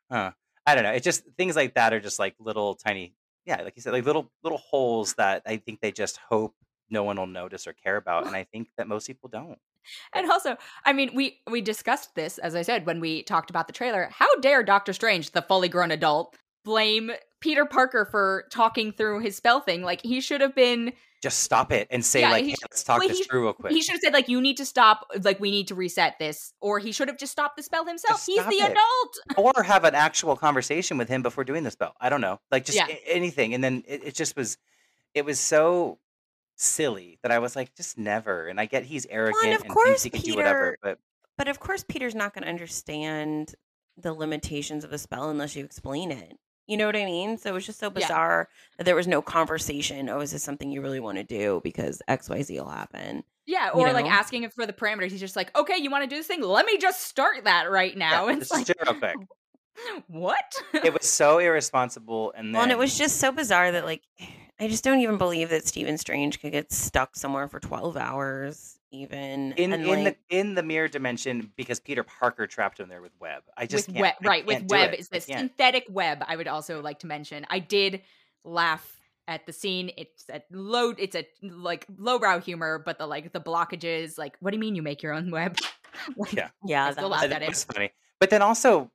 huh. 0.09 0.31
I 0.65 0.75
don't 0.75 0.83
know. 0.83 0.91
It 0.91 1.03
just 1.03 1.23
things 1.37 1.55
like 1.55 1.75
that 1.75 1.93
are 1.93 1.99
just 1.99 2.19
like 2.19 2.35
little 2.39 2.75
tiny, 2.75 3.13
yeah, 3.45 3.61
like 3.61 3.73
you 3.75 3.81
said, 3.81 3.93
like 3.93 4.05
little 4.05 4.31
little 4.43 4.57
holes 4.57 5.13
that 5.15 5.43
I 5.45 5.57
think 5.57 5.81
they 5.81 5.91
just 5.91 6.17
hope 6.29 6.55
no 6.89 7.03
one 7.03 7.17
will 7.17 7.27
notice 7.27 7.67
or 7.67 7.73
care 7.73 7.97
about, 7.97 8.25
and 8.27 8.35
I 8.35 8.43
think 8.43 8.69
that 8.77 8.87
most 8.87 9.07
people 9.07 9.29
don't. 9.29 9.59
And 10.13 10.31
also, 10.31 10.57
I 10.83 10.93
mean, 10.93 11.11
we 11.13 11.39
we 11.49 11.61
discussed 11.61 12.15
this 12.15 12.37
as 12.39 12.55
I 12.55 12.63
said 12.63 12.85
when 12.85 12.99
we 12.99 13.23
talked 13.23 13.49
about 13.49 13.67
the 13.67 13.73
trailer. 13.73 14.09
How 14.11 14.33
dare 14.39 14.63
Doctor 14.63 14.93
Strange, 14.93 15.31
the 15.31 15.43
fully 15.43 15.69
grown 15.69 15.91
adult, 15.91 16.35
blame 16.63 17.11
Peter 17.45 17.65
Parker 17.65 18.05
for 18.09 18.45
talking 18.51 18.91
through 18.91 19.19
his 19.21 19.35
spell 19.37 19.61
thing? 19.61 19.83
Like 19.83 20.01
he 20.01 20.19
should 20.19 20.41
have 20.41 20.53
been 20.55 20.91
Just 21.23 21.39
stop 21.41 21.71
it 21.71 21.87
and 21.91 22.03
say 22.03 22.21
Yeah, 22.21 22.31
like, 22.31 22.43
he 22.43 22.49
hey, 22.51 22.55
let's 22.63 22.83
talk 22.83 22.99
well, 22.99 23.07
this 23.07 23.19
he- 23.19 23.23
through 23.23 23.43
real 23.43 23.53
quick. 23.53 23.71
He 23.71 23.81
should 23.81 23.93
have 23.93 24.01
said 24.01 24.13
like 24.13 24.27
you 24.27 24.41
need 24.41 24.57
to 24.57 24.65
stop 24.65 25.05
like 25.23 25.39
we 25.39 25.51
need 25.51 25.67
to 25.69 25.75
reset 25.75 26.19
this 26.19 26.51
or 26.59 26.79
he 26.79 26.91
should 26.91 27.07
have 27.07 27.17
just 27.17 27.31
stopped 27.31 27.55
the 27.55 27.63
spell 27.63 27.85
himself. 27.85 28.17
Just 28.17 28.27
He's 28.27 28.43
the 28.45 28.65
it. 28.65 28.71
adult. 29.37 29.55
or 29.57 29.63
have 29.63 29.83
an 29.85 29.95
actual 29.95 30.35
conversation 30.35 30.97
with 30.97 31.07
him 31.07 31.21
before 31.21 31.43
doing 31.43 31.63
the 31.63 31.71
spell. 31.71 31.93
I 32.01 32.09
don't 32.09 32.21
know, 32.21 32.39
like 32.51 32.65
just 32.65 32.77
Yeah. 32.77 32.87
anything. 33.07 33.53
And 33.53 33.63
then 33.63 33.83
it, 33.87 34.03
it 34.07 34.15
just 34.15 34.35
was, 34.35 34.57
it 35.13 35.23
was 35.23 35.39
so 35.39 35.99
silly 36.57 37.19
that 37.21 37.31
I 37.31 37.39
was 37.39 37.55
like, 37.55 37.75
just 37.75 37.97
never. 37.97 38.47
And 38.47 38.59
I 38.59 38.65
get 38.65 38.83
he's 38.83 39.05
arrogant 39.09 39.53
of 39.53 39.61
and 39.61 39.69
course, 39.69 39.87
thinks 39.87 40.03
he 40.03 40.09
can 40.09 40.21
do 40.21 40.35
whatever, 40.35 40.77
but 40.81 40.99
But 41.37 41.47
of 41.47 41.59
course, 41.59 41.83
Peter's 41.87 42.15
not 42.15 42.33
going 42.33 42.43
to 42.43 42.49
understand 42.49 43.53
the 43.97 44.13
limitations 44.13 44.83
of 44.83 44.91
a 44.91 44.97
spell 44.97 45.29
unless 45.29 45.55
you 45.55 45.63
explain 45.63 46.11
it. 46.11 46.37
You 46.67 46.77
know 46.77 46.85
what 46.87 46.95
I 46.95 47.05
mean? 47.05 47.37
So 47.37 47.49
it 47.49 47.53
was 47.53 47.65
just 47.65 47.79
so 47.79 47.87
Yeah. 47.87 47.91
bizarre 47.93 48.49
that 48.77 48.83
there 48.85 48.95
was 48.95 49.07
no 49.07 49.21
conversation. 49.21 50.09
Oh, 50.09 50.19
is 50.19 50.31
this 50.31 50.43
something 50.43 50.71
you 50.71 50.81
really 50.81 50.99
want 50.99 51.17
to 51.17 51.23
do? 51.23 51.61
Because 51.63 52.01
X, 52.07 52.29
Y, 52.29 52.41
Z 52.41 52.59
will 52.59 52.69
happen. 52.69 53.23
Yeah, 53.45 53.67
You 53.67 53.81
or 53.81 53.93
like 53.93 54.07
asking 54.07 54.43
him 54.43 54.49
for 54.49 54.65
the 54.65 54.73
parameters. 54.73 55.11
He's 55.11 55.19
just 55.19 55.35
like, 55.35 55.55
okay, 55.55 55.77
you 55.77 55.91
want 55.91 56.03
to 56.03 56.09
do 56.09 56.15
this 56.15 56.25
thing? 56.25 56.41
Let 56.41 56.65
me 56.65 56.77
just 56.79 57.01
start 57.01 57.43
that 57.43 57.69
right 57.69 57.95
now. 57.95 58.25
yeah, 58.25 58.33
and 58.33 58.41
it's 58.41 58.51
like, 58.51 58.65
do 58.65 58.73
it 58.79 58.89
real 58.89 58.99
quick. 58.99 59.15
what? 60.07 60.53
It 60.73 60.93
was 60.93 61.07
so 61.09 61.37
irresponsible. 61.39 62.33
And 62.35 62.47
then 62.47 62.53
Well, 62.53 62.63
and 62.63 62.71
it 62.71 62.77
was 62.77 62.97
just 62.97 63.17
so 63.17 63.31
bizarre 63.31 63.71
that, 63.71 63.85
like, 63.85 64.01
I 64.59 64.67
just 64.69 64.83
don't 64.85 65.01
even 65.01 65.17
believe 65.17 65.49
that 65.49 65.67
Stephen 65.67 65.97
Strange 65.97 66.39
could 66.39 66.53
get 66.53 66.71
stuck 66.71 67.15
somewhere 67.17 67.47
for 67.49 67.59
12 67.59 67.97
hours, 67.97 68.79
even. 69.01 69.53
in 69.53 69.73
and, 69.73 69.85
in 69.85 70.03
like, 70.03 70.19
the 70.29 70.37
in 70.37 70.55
the 70.55 70.63
mirror 70.63 70.87
dimension 70.87 71.51
because 71.55 71.79
Peter 71.79 72.03
Parker 72.03 72.47
trapped 72.47 72.79
him 72.79 72.89
there 72.89 73.01
with 73.01 73.13
web. 73.19 73.43
I 73.57 73.65
just 73.65 73.87
with 73.87 73.95
can't, 73.95 74.01
web, 74.01 74.13
I 74.23 74.27
right? 74.27 74.45
With 74.45 74.57
can't 74.57 74.67
do 74.69 74.75
web 74.75 74.93
it. 74.93 74.99
is 74.99 75.09
the 75.09 75.21
synthetic 75.21 75.85
web. 75.89 76.23
I 76.27 76.35
would 76.35 76.47
also 76.47 76.81
like 76.81 76.99
to 76.99 77.07
mention. 77.07 77.45
I 77.49 77.59
did 77.59 78.01
laugh 78.43 78.99
at 79.27 79.45
the 79.45 79.53
scene. 79.53 79.91
It's 79.97 80.25
a 80.29 80.41
low. 80.51 80.91
It's 80.97 81.15
a 81.15 81.25
like 81.41 81.85
lowbrow 81.97 82.39
humor, 82.39 82.81
but 82.85 82.97
the 82.97 83.07
like 83.07 83.31
the 83.33 83.41
blockages. 83.41 84.17
Like, 84.17 84.35
what 84.39 84.51
do 84.51 84.55
you 84.57 84.61
mean 84.61 84.75
you 84.75 84.81
make 84.81 85.01
your 85.03 85.13
own 85.13 85.31
web? 85.31 85.57
Like, 86.17 86.33
Yeah. 86.33 86.49
yeah, 86.65 86.87
I 86.87 86.91
that 86.93 87.09
was- 87.09 87.29
that 87.29 87.47
was 87.47 87.63
funny. 87.63 87.91
But 88.19 88.29
then 88.29 88.41
also, 88.41 88.91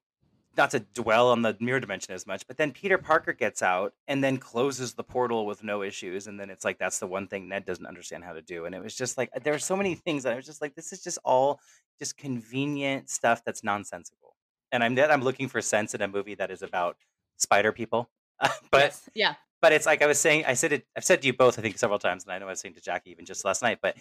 not 0.56 0.70
to 0.70 0.80
dwell 0.80 1.30
on 1.30 1.42
the 1.42 1.56
mirror 1.60 1.80
dimension 1.80 2.14
as 2.14 2.26
much, 2.26 2.46
but 2.46 2.56
then 2.56 2.72
Peter 2.72 2.98
Parker 2.98 3.32
gets 3.32 3.62
out 3.62 3.94
and 4.08 4.22
then 4.22 4.36
closes 4.36 4.94
the 4.94 5.04
portal 5.04 5.46
with 5.46 5.62
no 5.62 5.82
issues, 5.82 6.26
and 6.26 6.38
then 6.38 6.50
it's 6.50 6.64
like 6.64 6.78
that's 6.78 6.98
the 6.98 7.06
one 7.06 7.26
thing 7.26 7.48
Ned 7.48 7.64
doesn't 7.64 7.86
understand 7.86 8.24
how 8.24 8.32
to 8.32 8.42
do, 8.42 8.64
and 8.64 8.74
it 8.74 8.82
was 8.82 8.94
just 8.94 9.16
like 9.16 9.30
uh, 9.34 9.40
there 9.42 9.54
are 9.54 9.58
so 9.58 9.76
many 9.76 9.94
things 9.94 10.24
that 10.24 10.32
I 10.32 10.36
was 10.36 10.46
just 10.46 10.60
like, 10.60 10.74
this 10.74 10.92
is 10.92 11.02
just 11.02 11.18
all 11.24 11.60
just 11.98 12.16
convenient 12.16 13.08
stuff 13.08 13.42
that's 13.44 13.62
nonsensical, 13.62 14.34
and 14.72 14.82
I'm 14.82 14.98
I'm 14.98 15.22
looking 15.22 15.48
for 15.48 15.60
sense 15.62 15.94
in 15.94 16.02
a 16.02 16.08
movie 16.08 16.34
that 16.34 16.50
is 16.50 16.62
about 16.62 16.96
spider 17.36 17.72
people, 17.72 18.10
but 18.70 18.80
yes. 18.80 19.10
yeah, 19.14 19.34
but 19.62 19.72
it's 19.72 19.86
like 19.86 20.02
I 20.02 20.06
was 20.06 20.18
saying, 20.18 20.44
I 20.46 20.54
said 20.54 20.72
it, 20.72 20.86
I've 20.96 21.04
said 21.04 21.20
to 21.22 21.26
you 21.26 21.32
both, 21.32 21.58
I 21.58 21.62
think, 21.62 21.78
several 21.78 21.98
times, 21.98 22.24
and 22.24 22.32
I 22.32 22.38
know 22.38 22.46
I 22.46 22.50
was 22.50 22.60
saying 22.60 22.74
to 22.74 22.80
Jackie 22.80 23.10
even 23.10 23.24
just 23.24 23.44
last 23.44 23.62
night, 23.62 23.78
but 23.82 23.96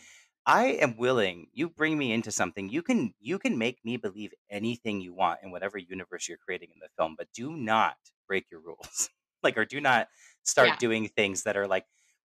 I 0.45 0.65
am 0.67 0.97
willing. 0.97 1.47
You 1.54 1.69
bring 1.69 1.97
me 1.97 2.12
into 2.12 2.32
something, 2.32 2.69
you 2.69 2.82
can 2.82 3.13
you 3.19 3.39
can 3.39 3.58
make 3.58 3.84
me 3.86 3.97
believe 3.97 4.34
anything 4.49 5.02
you 5.02 5.13
want 5.13 5.39
in 5.43 5.52
whatever 5.52 5.78
universe 5.78 6.28
you're 6.28 6.38
creating 6.38 6.69
in 6.73 6.80
the 6.80 6.89
film, 6.97 7.15
but 7.17 7.28
do 7.34 7.56
not 7.56 7.97
break 8.28 8.45
your 8.52 8.62
rules, 8.62 9.10
like, 9.43 9.58
or 9.58 9.65
do 9.65 9.80
not 9.82 10.10
start 10.43 10.69
Yeah. 10.69 10.75
doing 10.78 11.08
things 11.08 11.43
that 11.43 11.58
are 11.58 11.67
like 11.67 11.86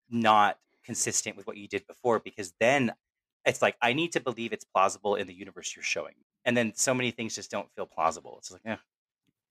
not 0.10 0.58
consistent 0.84 1.36
with 1.38 1.46
what 1.48 1.58
you 1.58 1.68
did 1.68 1.86
before, 1.88 2.20
because 2.20 2.54
then 2.60 2.94
it's 3.46 3.62
like 3.62 3.78
I 3.82 3.94
need 3.94 4.14
to 4.14 4.20
believe 4.20 4.54
it's 4.54 4.66
plausible 4.66 5.16
in 5.16 5.28
the 5.28 5.34
universe 5.34 5.76
you're 5.76 5.84
showing. 5.84 6.16
And 6.46 6.56
then 6.56 6.74
so 6.76 6.94
many 6.94 7.12
things 7.12 7.36
just 7.36 7.52
don't 7.52 7.72
feel 7.76 7.86
plausible. 7.86 8.36
It's 8.40 8.52
like, 8.52 8.62
yeah. 8.66 8.78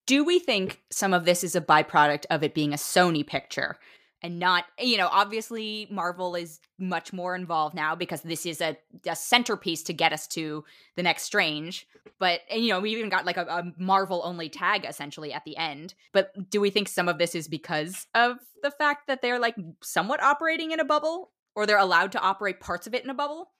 Do 0.06 0.24
we 0.24 0.38
think 0.38 0.82
some 0.90 1.12
of 1.12 1.24
this 1.24 1.42
is 1.42 1.56
a 1.56 1.60
byproduct 1.60 2.26
of 2.30 2.42
it 2.42 2.54
being 2.54 2.72
a 2.72 2.76
Sony 2.76 3.26
picture 3.26 3.76
and 4.22 4.38
not, 4.38 4.64
you 4.80 4.96
know, 4.96 5.08
obviously 5.10 5.86
Marvel 5.90 6.34
is 6.34 6.60
much 6.78 7.12
more 7.12 7.34
involved 7.34 7.74
now 7.74 7.94
because 7.94 8.22
this 8.22 8.46
is 8.46 8.60
a, 8.60 8.76
a 9.06 9.14
centerpiece 9.14 9.82
to 9.84 9.92
get 9.92 10.12
us 10.12 10.26
to 10.28 10.64
the 10.96 11.02
next 11.02 11.24
Strange. 11.24 11.86
But, 12.18 12.40
and, 12.50 12.62
you 12.62 12.70
know, 12.70 12.80
we 12.80 12.90
even 12.92 13.08
got 13.08 13.26
like 13.26 13.36
a, 13.36 13.46
a 13.46 13.72
Marvel 13.78 14.22
only 14.24 14.48
tag 14.48 14.84
essentially 14.84 15.32
at 15.32 15.44
the 15.44 15.56
end. 15.56 15.94
But 16.12 16.50
do 16.50 16.60
we 16.60 16.70
think 16.70 16.88
some 16.88 17.08
of 17.08 17.18
this 17.18 17.34
is 17.34 17.48
because 17.48 18.06
of 18.14 18.38
the 18.62 18.70
fact 18.70 19.06
that 19.06 19.22
they're 19.22 19.38
like 19.38 19.56
somewhat 19.82 20.22
operating 20.22 20.72
in 20.72 20.80
a 20.80 20.84
bubble 20.84 21.32
or 21.54 21.66
they're 21.66 21.78
allowed 21.78 22.12
to 22.12 22.20
operate 22.20 22.60
parts 22.60 22.86
of 22.86 22.94
it 22.94 23.04
in 23.04 23.10
a 23.10 23.14
bubble? 23.14 23.50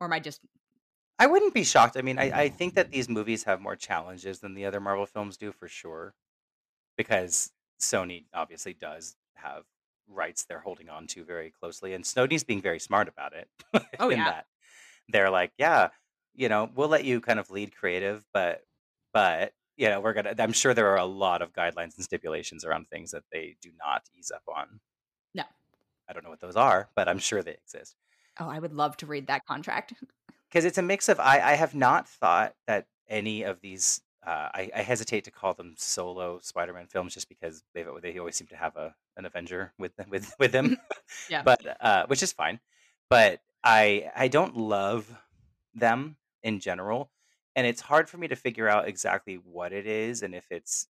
Or 0.00 0.06
am 0.06 0.12
I 0.12 0.20
just 0.20 0.40
I 1.18 1.26
wouldn't 1.26 1.54
be 1.54 1.64
shocked. 1.64 1.96
I 1.96 2.02
mean, 2.02 2.18
I, 2.18 2.42
I 2.42 2.48
think 2.48 2.74
that 2.74 2.90
these 2.90 3.08
movies 3.08 3.44
have 3.44 3.60
more 3.60 3.76
challenges 3.76 4.40
than 4.40 4.54
the 4.54 4.66
other 4.66 4.80
Marvel 4.80 5.06
films 5.06 5.36
do 5.36 5.52
for 5.52 5.68
sure. 5.68 6.14
Because 6.96 7.52
Sony 7.80 8.24
obviously 8.34 8.74
does 8.74 9.16
have 9.34 9.64
rights 10.08 10.44
they're 10.44 10.60
holding 10.60 10.88
on 10.88 11.06
to 11.08 11.24
very 11.24 11.50
closely. 11.50 11.94
And 11.94 12.04
Sony's 12.04 12.44
being 12.44 12.62
very 12.62 12.78
smart 12.78 13.08
about 13.08 13.32
it. 13.34 13.48
Oh, 13.98 14.08
in 14.08 14.18
yeah. 14.18 14.24
that 14.24 14.46
they're 15.08 15.30
like, 15.30 15.52
yeah, 15.58 15.88
you 16.34 16.48
know, 16.48 16.68
we'll 16.74 16.88
let 16.88 17.04
you 17.04 17.20
kind 17.20 17.38
of 17.38 17.50
lead 17.50 17.74
creative, 17.76 18.24
but 18.32 18.62
but 19.12 19.52
you 19.76 19.88
know, 19.88 20.00
we're 20.00 20.12
gonna 20.12 20.34
I'm 20.38 20.52
sure 20.52 20.74
there 20.74 20.90
are 20.90 20.98
a 20.98 21.04
lot 21.04 21.42
of 21.42 21.52
guidelines 21.52 21.96
and 21.96 22.04
stipulations 22.04 22.64
around 22.64 22.88
things 22.88 23.10
that 23.12 23.24
they 23.32 23.56
do 23.60 23.70
not 23.78 24.02
ease 24.16 24.32
up 24.34 24.42
on. 24.54 24.80
No. 25.34 25.44
I 26.08 26.12
don't 26.12 26.24
know 26.24 26.30
what 26.30 26.40
those 26.40 26.56
are, 26.56 26.88
but 26.94 27.08
I'm 27.08 27.18
sure 27.18 27.42
they 27.42 27.52
exist. 27.52 27.96
Oh, 28.38 28.48
I 28.48 28.58
would 28.58 28.72
love 28.72 28.96
to 28.98 29.06
read 29.06 29.28
that 29.28 29.46
contract. 29.46 29.94
because 30.48 30.64
it's 30.64 30.78
a 30.78 30.82
mix 30.82 31.08
of 31.08 31.18
I, 31.20 31.40
I 31.40 31.54
have 31.54 31.74
not 31.74 32.08
thought 32.08 32.54
that 32.66 32.86
any 33.08 33.42
of 33.42 33.60
these 33.60 34.00
uh, 34.26 34.48
I, 34.54 34.70
I 34.74 34.82
hesitate 34.82 35.24
to 35.24 35.30
call 35.30 35.54
them 35.54 35.74
solo 35.76 36.38
Spider-Man 36.40 36.86
films 36.86 37.14
just 37.14 37.28
because 37.28 37.62
they 37.74 37.84
they 38.02 38.18
always 38.18 38.36
seem 38.36 38.46
to 38.48 38.56
have 38.56 38.76
a 38.76 38.94
an 39.16 39.24
Avenger 39.26 39.72
with 39.78 39.94
them, 39.96 40.06
with 40.10 40.34
with 40.38 40.52
them, 40.52 40.76
Yeah. 41.30 41.42
but 41.42 41.60
uh, 41.80 42.06
which 42.06 42.22
is 42.22 42.32
fine. 42.32 42.60
But 43.10 43.40
I 43.62 44.10
I 44.14 44.28
don't 44.28 44.56
love 44.56 45.10
them 45.74 46.16
in 46.42 46.60
general, 46.60 47.10
and 47.56 47.66
it's 47.66 47.80
hard 47.80 48.08
for 48.08 48.18
me 48.18 48.28
to 48.28 48.36
figure 48.36 48.68
out 48.68 48.88
exactly 48.88 49.36
what 49.36 49.72
it 49.72 49.86
is 49.86 50.22
and 50.22 50.34
if 50.34 50.46
it's 50.50 50.86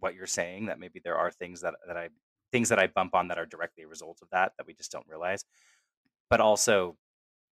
what 0.00 0.14
you're 0.14 0.26
saying 0.26 0.66
that 0.66 0.78
maybe 0.78 1.00
there 1.02 1.16
are 1.16 1.30
things 1.30 1.60
that 1.62 1.74
that 1.86 1.96
I 1.96 2.08
things 2.52 2.68
that 2.68 2.78
I 2.78 2.86
bump 2.86 3.14
on 3.14 3.28
that 3.28 3.38
are 3.38 3.46
directly 3.46 3.84
a 3.84 3.88
result 3.88 4.18
of 4.22 4.30
that 4.30 4.52
that 4.56 4.66
we 4.66 4.74
just 4.74 4.92
don't 4.92 5.06
realize. 5.08 5.44
But 6.30 6.40
also, 6.40 6.96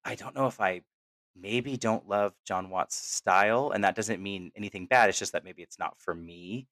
I 0.03 0.15
don't 0.15 0.35
know 0.35 0.47
if 0.47 0.59
I 0.59 0.81
maybe 1.35 1.77
don't 1.77 2.07
love 2.07 2.33
Jon 2.45 2.69
Watts' 2.69 2.95
style, 2.95 3.71
and 3.71 3.83
that 3.83 3.95
doesn't 3.95 4.21
mean 4.21 4.51
anything 4.55 4.85
bad. 4.87 5.09
It's 5.09 5.19
just 5.19 5.33
that 5.33 5.43
maybe 5.43 5.61
it's 5.63 5.79
not 5.79 5.99
for 5.99 6.13
me. 6.15 6.67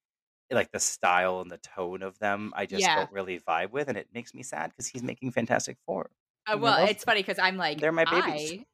Like 0.51 0.71
the 0.71 0.79
style 0.79 1.41
and 1.41 1.49
the 1.51 1.57
tone 1.59 2.03
of 2.03 2.19
them, 2.19 2.53
I 2.55 2.65
just 2.65 2.81
Yeah. 2.81 2.95
don't 2.97 3.11
really 3.11 3.39
vibe 3.39 3.71
with, 3.71 3.87
and 3.89 3.97
it 3.97 4.09
makes 4.13 4.33
me 4.33 4.43
sad 4.43 4.71
because 4.71 4.87
he's 4.87 5.03
making 5.03 5.31
Fantastic 5.31 5.77
Four. 5.85 6.11
Uh, 6.47 6.53
And 6.53 6.59
I 6.59 6.63
well, 6.63 6.79
love 6.81 6.89
it's 6.89 7.03
funny 7.03 7.21
because 7.21 7.39
I'm 7.39 7.57
like, 7.57 7.79
They're 7.79 7.91
my 7.91 8.05
babies. 8.05 8.59
I, 8.59 8.65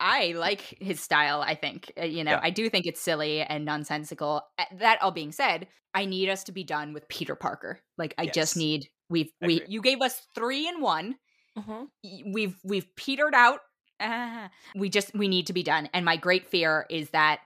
I 0.00 0.32
like 0.32 0.60
his 0.80 1.00
style. 1.00 1.40
I 1.42 1.54
think 1.54 1.92
Uh, 2.00 2.04
you 2.04 2.24
know, 2.24 2.32
Yeah. 2.32 2.40
I 2.42 2.50
do 2.50 2.68
think 2.70 2.86
it's 2.86 3.00
silly 3.00 3.40
and 3.42 3.64
nonsensical. 3.64 4.42
Uh, 4.58 4.64
That 4.74 5.00
all 5.02 5.10
being 5.12 5.32
said, 5.32 5.68
I 5.94 6.04
need 6.06 6.28
us 6.28 6.44
to 6.44 6.52
be 6.52 6.64
done 6.64 6.92
with 6.92 7.08
Peter 7.08 7.34
Parker. 7.34 7.80
Like, 7.98 8.14
I 8.18 8.26
just 8.26 8.54
Yes. 8.54 8.56
need 8.56 8.90
we've 9.10 9.32
we 9.40 9.62
you 9.68 9.80
gave 9.82 10.00
us 10.02 10.26
three 10.34 10.68
and 10.68 10.82
one. 10.82 11.18
Mhm. 11.58 11.88
Y- 12.04 12.22
We've 12.26 12.58
we've 12.64 12.94
petered 12.96 13.34
out. 13.34 13.60
Ah, 14.00 14.50
we 14.74 14.88
just 14.90 15.14
we 15.14 15.28
need 15.28 15.46
to 15.46 15.52
be 15.52 15.62
done. 15.62 15.88
And 15.94 16.04
my 16.04 16.16
great 16.16 16.46
fear 16.46 16.86
is 16.90 17.10
that 17.10 17.40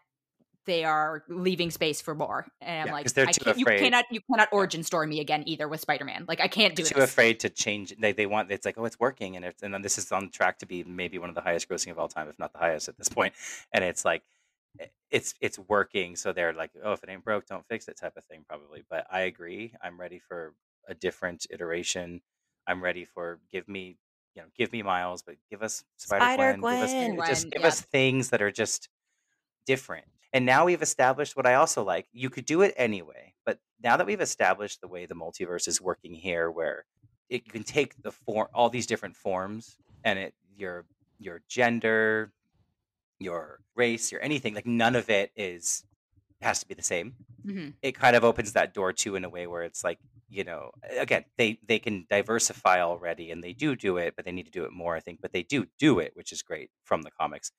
they 0.66 0.84
are 0.84 1.24
leaving 1.28 1.70
space 1.70 2.00
for 2.00 2.14
more. 2.14 2.46
And 2.60 2.80
I'm 2.82 2.90
Yeah, 2.90 2.92
like, 2.92 3.10
I 3.26 3.34
can't, 3.34 3.58
you 3.58 3.66
cannot 3.78 4.06
you 4.10 4.20
cannot 4.30 4.48
origin 4.52 4.82
story 4.84 5.06
me 5.08 5.20
again 5.20 5.44
either 5.46 5.68
with 5.68 5.80
Spider 5.80 6.04
Man. 6.04 6.26
Like, 6.28 6.40
I 6.40 6.48
can't 6.48 6.76
do 6.76 6.86
it. 6.86 6.94
too 6.94 7.00
afraid 7.00 7.40
to 7.40 7.50
change. 7.50 7.94
They 7.98 8.12
they 8.12 8.26
want 8.26 8.50
it's 8.50 8.64
like 8.66 8.78
oh 8.78 8.84
it's 8.84 8.98
working 8.98 9.36
and 9.36 9.44
it's, 9.44 9.62
and 9.62 9.72
then 9.74 9.82
this 9.82 9.98
is 9.98 10.10
on 10.12 10.30
track 10.30 10.58
to 10.58 10.66
be 10.66 10.84
maybe 10.84 11.18
one 11.18 11.28
of 11.28 11.34
the 11.34 11.40
highest 11.40 11.68
grossing 11.68 11.90
of 11.90 11.98
all 11.98 12.08
time, 12.08 12.28
if 12.28 12.38
not 12.38 12.52
the 12.52 12.58
highest 12.58 12.88
at 12.88 12.96
this 12.96 13.08
point. 13.08 13.34
And 13.72 13.84
it's 13.84 14.04
like 14.04 14.24
eh, 14.80 14.86
it's 15.10 15.34
it's 15.40 15.58
working, 15.58 16.16
so 16.16 16.32
they're 16.32 16.52
like 16.52 16.72
oh 16.82 16.92
if 16.92 17.02
it 17.02 17.10
ain't 17.10 17.24
broke, 17.24 17.46
don't 17.46 17.66
fix 17.68 17.88
it 17.88 17.96
type 17.96 18.16
of 18.16 18.24
thing 18.24 18.44
probably. 18.48 18.84
But 18.88 19.06
I 19.10 19.20
agree. 19.22 19.74
I'm 19.82 20.00
ready 20.00 20.18
for 20.18 20.54
a 20.88 20.94
different 20.94 21.46
iteration. 21.50 22.22
I'm 22.66 22.82
ready 22.82 23.04
for 23.04 23.40
give 23.50 23.68
me 23.68 23.98
you 24.34 24.42
know 24.42 24.48
give 24.56 24.72
me 24.72 24.82
Miles, 24.82 25.22
but 25.22 25.36
give 25.50 25.62
us 25.62 25.84
Spider 25.96 26.56
Gwen. 26.58 27.12
Give 27.12 27.20
us 27.20 27.28
just 27.28 27.50
give 27.50 27.64
us 27.64 27.80
things 27.80 28.30
that 28.30 28.42
are 28.42 28.50
just 28.50 28.88
different. 29.66 30.06
And 30.32 30.46
now 30.46 30.64
we've 30.64 30.82
established 30.82 31.36
what 31.36 31.46
I 31.46 31.54
also 31.54 31.82
like. 31.82 32.06
You 32.12 32.30
could 32.30 32.44
do 32.44 32.62
it 32.62 32.72
anyway, 32.76 33.34
but 33.44 33.58
now 33.82 33.96
that 33.96 34.06
we've 34.06 34.20
established 34.20 34.80
the 34.80 34.88
way 34.88 35.06
the 35.06 35.14
multiverse 35.14 35.66
is 35.66 35.80
working 35.80 36.14
here, 36.14 36.50
where 36.50 36.84
it, 37.28 37.42
you 37.46 37.52
can 37.52 37.64
take 37.64 38.00
the 38.02 38.12
form, 38.12 38.48
all 38.54 38.70
these 38.70 38.86
different 38.86 39.16
forms, 39.16 39.76
and 40.04 40.18
it 40.18 40.34
your 40.56 40.84
your 41.18 41.42
gender, 41.48 42.32
your 43.18 43.60
race, 43.74 44.12
your 44.12 44.22
anything, 44.22 44.54
like 44.54 44.66
none 44.66 44.96
of 44.96 45.10
it 45.10 45.32
is 45.36 45.84
has 46.42 46.60
to 46.60 46.66
be 46.66 46.74
the 46.74 46.82
same. 46.82 47.16
Mhm. 47.44 47.74
It 47.82 47.92
kind 47.94 48.16
of 48.16 48.24
opens 48.24 48.52
that 48.54 48.74
door 48.74 48.92
too 48.92 49.16
in 49.16 49.24
a 49.24 49.28
way 49.28 49.46
where 49.46 49.62
it's 49.62 49.84
like 49.84 49.98
you 50.28 50.44
know 50.44 50.70
again 50.98 51.24
they 51.38 51.58
they 51.66 51.78
can 51.78 52.06
diversify 52.08 52.80
already 52.80 53.30
and 53.32 53.42
they 53.42 53.52
do 53.52 53.74
do 53.74 53.96
it 53.96 54.14
but 54.16 54.24
they 54.24 54.32
need 54.32 54.44
to 54.46 54.50
do 54.52 54.64
it 54.64 54.70
more 54.72 54.94
i 54.94 55.00
think 55.00 55.20
but 55.20 55.32
they 55.32 55.42
do 55.42 55.66
do 55.78 55.98
it 55.98 56.12
which 56.14 56.30
is 56.30 56.40
great 56.40 56.70
from 56.84 57.02
the 57.02 57.10
comics 57.10 57.50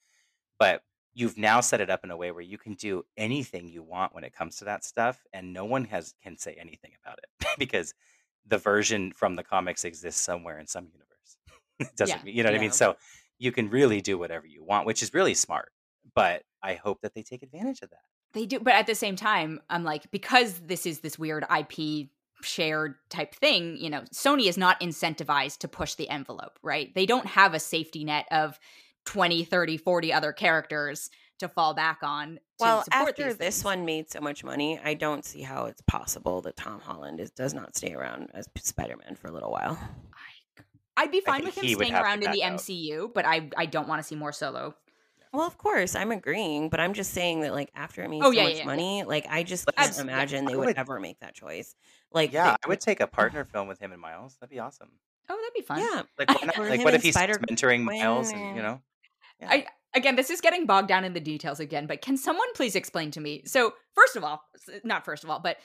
but 0.60 0.84
you've 1.14 1.38
now 1.38 1.60
set 1.62 1.82
it 1.82 1.90
up 1.90 2.04
in 2.04 2.12
a 2.12 2.18
way 2.18 2.32
where 2.32 2.42
you 2.42 2.58
can 2.58 2.74
do 2.76 3.04
anything 3.18 3.68
you 3.68 3.84
want 3.84 4.14
when 4.16 4.24
it 4.24 4.34
comes 4.34 4.56
to 4.58 4.66
that 4.66 4.84
stuff 4.84 5.24
and 5.34 5.54
no 5.54 5.66
one 5.66 5.86
has 5.86 6.14
can 6.24 6.38
say 6.38 6.54
anything 6.56 6.94
about 7.04 7.20
it 7.20 7.48
because 7.60 7.94
the 8.46 8.58
version 8.58 9.12
from 9.12 9.36
the 9.36 9.44
comics 9.44 9.86
exists 9.86 10.22
somewhere 10.22 10.60
in 10.60 10.68
some 10.68 10.86
universe 10.88 11.38
it 11.80 11.96
doesn't 11.98 12.26
Yeah. 12.26 12.32
you 12.34 12.44
know 12.44 12.50
what 12.50 12.56
i 12.56 12.60
mean 12.60 12.72
so 12.72 12.96
you 13.38 13.52
can 13.52 13.70
really 13.70 14.02
do 14.02 14.18
whatever 14.18 14.46
you 14.48 14.64
want 14.64 14.86
which 14.86 15.04
is 15.04 15.14
really 15.14 15.34
smart 15.34 15.72
but 16.16 16.44
i 16.64 16.76
hope 16.76 17.02
that 17.02 17.14
they 17.14 17.24
take 17.24 17.44
advantage 17.44 17.82
of 17.82 17.90
that 17.90 18.06
They 18.34 18.46
do, 18.46 18.60
but 18.60 18.74
at 18.74 18.88
the 18.88 18.96
same 18.96 19.16
time, 19.16 19.60
I'm 19.70 19.84
like, 19.84 20.10
because 20.12 20.60
this 20.60 20.86
is 20.86 21.00
this 21.00 21.20
weird 21.20 21.46
IP 21.56 22.10
shared 22.42 22.96
type 23.10 23.36
thing, 23.36 23.78
you 23.78 23.90
know, 23.90 24.02
Sony 24.14 24.48
is 24.48 24.58
not 24.58 24.80
incentivized 24.80 25.60
to 25.60 25.68
push 25.68 25.96
the 25.96 26.10
envelope, 26.10 26.58
right? 26.64 26.94
They 26.96 27.06
don't 27.06 27.28
have 27.28 27.54
a 27.54 27.60
safety 27.60 28.04
net 28.04 28.26
of 28.32 28.60
20, 29.06 29.44
30, 29.44 29.78
40 29.78 30.14
other 30.14 30.32
characters 30.32 31.10
to 31.40 31.48
fall 31.48 31.74
back 31.74 32.00
on. 32.04 32.36
To 32.36 32.42
Well, 32.60 32.84
support 32.84 33.10
after 33.10 33.26
these 33.26 33.38
this 33.38 33.64
one 33.64 33.86
made 33.86 34.10
so 34.12 34.22
much 34.22 34.44
money, 34.44 34.80
I 34.84 34.94
don't 34.94 35.26
see 35.26 35.42
how 35.42 35.66
it's 35.66 35.82
possible 35.82 36.42
that 36.42 36.56
Tom 36.56 36.80
Holland 36.80 37.20
is, 37.20 37.32
does 37.32 37.54
not 37.54 37.76
stay 37.76 37.94
around 37.94 38.30
as 38.34 38.48
Spider 38.58 38.96
Man 38.98 39.16
for 39.16 39.28
a 39.28 39.32
little 39.32 39.52
while. 39.52 39.78
I'd 40.98 41.12
be 41.12 41.22
fine 41.22 41.44
with 41.44 41.58
him 41.58 41.68
staying 41.76 41.96
around 41.96 42.24
in 42.24 42.32
the 42.32 42.44
out. 42.44 42.60
MCU, 42.60 43.12
but 43.14 43.26
I 43.26 43.50
I 43.58 43.66
don't 43.66 43.88
want 43.88 44.02
to 44.02 44.08
see 44.08 44.16
more 44.16 44.32
solo. 44.32 44.76
Well, 45.34 45.48
of 45.48 45.58
course, 45.58 45.96
I'm 45.96 46.12
agreeing, 46.12 46.70
but 46.70 46.80
I'm 46.82 46.94
just 46.94 47.12
saying 47.14 47.42
that, 47.42 47.54
like, 47.54 47.72
after 47.74 48.04
it 48.04 48.10
made 48.10 48.22
Oh, 48.22 48.26
so 48.26 48.32
yeah, 48.32 48.44
much 48.44 48.52
yeah, 48.54 48.58
yeah. 48.60 48.66
money, 48.66 49.04
like, 49.04 49.26
I 49.30 49.44
just 49.44 49.66
But 49.66 49.78
can't 49.78 49.90
Abs- 49.90 50.00
imagine 50.00 50.44
they 50.46 50.54
I 50.54 50.56
would, 50.58 50.66
would- 50.68 50.78
ever 50.78 51.00
make 51.00 51.20
that 51.22 51.34
choice. 51.34 51.74
Like, 52.12 52.34
yeah 52.34 52.52
they- 52.52 52.58
i 52.66 52.68
would 52.68 52.82
take 52.82 53.00
a 53.00 53.08
partner 53.20 53.46
film 53.46 53.68
with 53.70 53.80
him 53.80 53.92
and 53.94 54.02
miles 54.02 54.36
that'd 54.40 54.52
be 54.52 54.60
awesome 54.60 54.90
Oh, 55.30 55.36
that'd 55.38 55.54
be 55.56 55.62
fun. 55.62 55.80
yeah. 55.80 56.02
like 56.20 56.28
why 56.30 56.46
not? 56.48 56.60
Or 56.60 56.70
like 56.70 56.80
him 56.80 56.84
what 56.84 56.94
and 56.94 57.00
if 57.00 57.04
he's 57.04 57.14
Spider 57.16 57.36
mentoring 57.36 57.86
Gwen 57.86 58.00
miles 58.00 58.34
or- 58.34 58.36
and 58.36 58.56
you 58.58 58.62
know 58.62 58.82
yeah. 59.40 59.48
I 59.50 59.68
again, 59.94 60.16
this 60.18 60.30
is 60.30 60.42
getting 60.42 60.66
bogged 60.66 60.88
down 60.90 61.04
in 61.06 61.14
the 61.14 61.20
details 61.22 61.60
again, 61.62 61.86
but 61.88 62.02
can 62.02 62.18
someone 62.18 62.48
please 62.54 62.76
explain 62.76 63.12
to 63.12 63.20
me? 63.22 63.42
So, 63.46 63.74
first 63.96 64.16
of 64.16 64.24
all, 64.24 64.44
s- 64.56 64.82
not 64.84 65.04
first 65.06 65.24
of 65.24 65.30
all, 65.30 65.40
but 65.40 65.58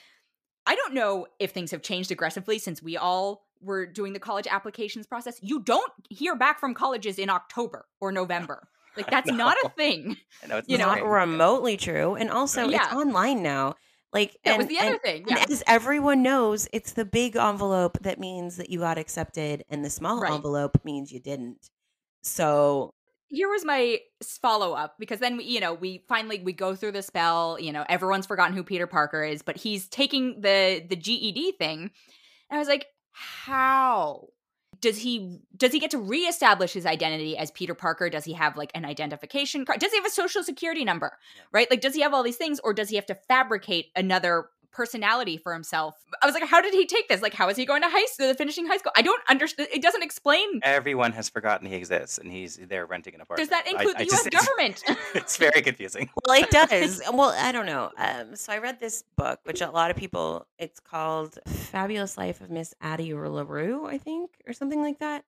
I 0.65 0.75
don't 0.75 0.93
know 0.93 1.27
if 1.39 1.51
things 1.51 1.71
have 1.71 1.81
changed 1.81 2.11
aggressively 2.11 2.57
since 2.59 2.81
we 2.81 2.95
all 2.97 3.45
were 3.61 3.85
doing 3.85 4.13
the 4.13 4.19
college 4.19 4.47
applications 4.49 5.05
process. 5.07 5.37
You 5.41 5.59
don't 5.61 5.91
hear 6.09 6.35
back 6.35 6.59
from 6.59 6.73
colleges 6.73 7.19
in 7.19 7.29
October 7.29 7.85
or 8.01 8.11
November. 8.11 8.67
Like 8.97 9.09
that's 9.11 9.31
not 9.31 9.55
a 9.63 9.69
thing. 9.69 10.17
I 10.43 10.47
know 10.47 10.57
it's 10.57 10.67
you 10.69 10.77
know, 10.77 10.87
not 10.87 10.99
okay. 10.99 11.07
remotely 11.07 11.77
true. 11.77 12.15
And 12.15 12.29
uh, 12.29 12.35
also, 12.35 12.67
Yeah. 12.67 12.85
it's 12.85 12.93
online 12.93 13.43
now. 13.43 13.75
Like, 14.13 14.37
That 14.45 14.51
and, 14.51 14.57
was 14.59 14.67
the 14.67 14.79
other 14.79 14.91
and- 14.93 15.01
thing. 15.01 15.21
and 15.29 15.37
Yeah. 15.37 15.45
as 15.49 15.63
everyone 15.67 16.23
knows, 16.23 16.67
it's 16.73 16.93
the 16.93 17.05
big 17.05 17.35
envelope 17.35 17.97
that 18.01 18.19
means 18.19 18.55
that 18.57 18.69
you 18.69 18.79
got 18.79 18.97
accepted, 18.97 19.63
and 19.69 19.83
the 19.85 19.89
small 19.89 20.21
Right. 20.21 20.31
envelope 20.31 20.77
means 20.83 21.11
you 21.11 21.19
didn't. 21.19 21.69
So, 22.23 22.91
here 23.29 23.49
was 23.49 23.65
my 23.65 23.99
follow 24.41 24.73
up 24.73 24.95
because 24.97 25.19
then 25.19 25.35
we, 25.35 25.43
you 25.43 25.59
know 25.59 25.73
we 25.73 26.05
finally 26.07 26.39
we 26.39 26.53
go 26.53 26.75
through 26.77 26.93
the 26.93 27.01
spell 27.01 27.57
you 27.59 27.73
know 27.73 27.83
everyone's 27.89 28.25
forgotten 28.25 28.55
who 28.55 28.63
peter 28.63 28.87
parker 28.87 29.21
is 29.21 29.41
but 29.41 29.57
he's 29.57 29.89
taking 29.89 30.39
the 30.39 30.81
the 30.89 30.95
ged 30.95 31.57
thing 31.59 31.91
and 32.49 32.55
i 32.55 32.57
was 32.57 32.69
like 32.69 32.85
how 33.11 34.27
does 34.81 34.99
he 34.99 35.39
does 35.55 35.71
he 35.71 35.79
get 35.79 35.91
to 35.91 35.97
reestablish 35.97 36.73
his 36.73 36.85
identity 36.85 37.37
as 37.37 37.51
peter 37.51 37.73
parker? 37.73 38.09
Does 38.09 38.25
he 38.25 38.33
have 38.33 38.57
like 38.57 38.71
an 38.75 38.85
identification 38.85 39.65
card? 39.65 39.79
Does 39.79 39.91
he 39.91 39.97
have 39.97 40.05
a 40.05 40.11
social 40.11 40.43
security 40.43 40.85
number? 40.85 41.17
Yeah. 41.35 41.43
right? 41.51 41.71
Like 41.71 41.81
does 41.81 41.95
he 41.95 42.01
have 42.01 42.13
all 42.13 42.23
these 42.23 42.37
things 42.37 42.59
or 42.63 42.73
does 42.73 42.89
he 42.89 42.95
have 42.95 43.05
to 43.07 43.15
fabricate 43.15 43.87
another 43.95 44.49
personality 44.77 45.37
for 45.37 45.51
himself. 45.53 45.95
I 46.21 46.25
was 46.27 46.35
like, 46.35 46.45
how 46.47 46.61
did 46.61 46.73
he 46.73 46.85
take 46.85 47.09
this? 47.09 47.21
Like, 47.21 47.33
how 47.33 47.49
is 47.49 47.57
he 47.57 47.65
going 47.65 47.81
to 47.81 47.89
high 47.89 48.05
school, 48.05 48.27
the 48.27 48.35
finishing 48.35 48.67
high 48.67 48.77
school? 48.77 48.91
I 48.95 49.01
don't 49.01 49.21
understand. 49.27 49.67
It 49.73 49.81
doesn't 49.81 50.03
explain. 50.03 50.59
Everyone 50.61 51.11
has 51.13 51.27
forgotten 51.27 51.67
he 51.67 51.75
exists, 51.75 52.19
and 52.19 52.31
he's 52.31 52.57
there 52.57 52.85
renting 52.85 53.15
an 53.15 53.21
apartment. 53.21 53.49
Does 53.49 53.57
that 53.57 53.67
include 53.67 53.95
I 53.95 54.03
the 54.03 54.05
U.S. 54.05 54.23
just- 54.31 54.31
government? 54.47 54.83
It's 55.15 55.35
very 55.37 55.61
confusing. 55.63 56.09
Well, 56.25 56.39
it 56.41 56.49
does. 56.69 57.01
well, 57.11 57.33
I 57.37 57.51
don't 57.51 57.65
know. 57.65 57.91
Um, 57.97 58.35
so 58.35 58.53
I 58.53 58.59
read 58.59 58.79
this 58.79 59.03
book, 59.17 59.39
which 59.43 59.61
a 59.61 59.71
lot 59.71 59.89
of 59.91 59.97
people. 59.97 60.45
It's 60.59 60.79
called 60.79 61.39
"Fabulous 61.47 62.17
Life 62.17 62.39
of 62.39 62.49
Miss 62.51 62.73
Addie 62.79 63.13
Larue," 63.13 63.87
I 63.87 63.97
think, 63.97 64.29
or 64.47 64.53
something 64.53 64.81
like 64.81 64.99
that. 64.99 65.25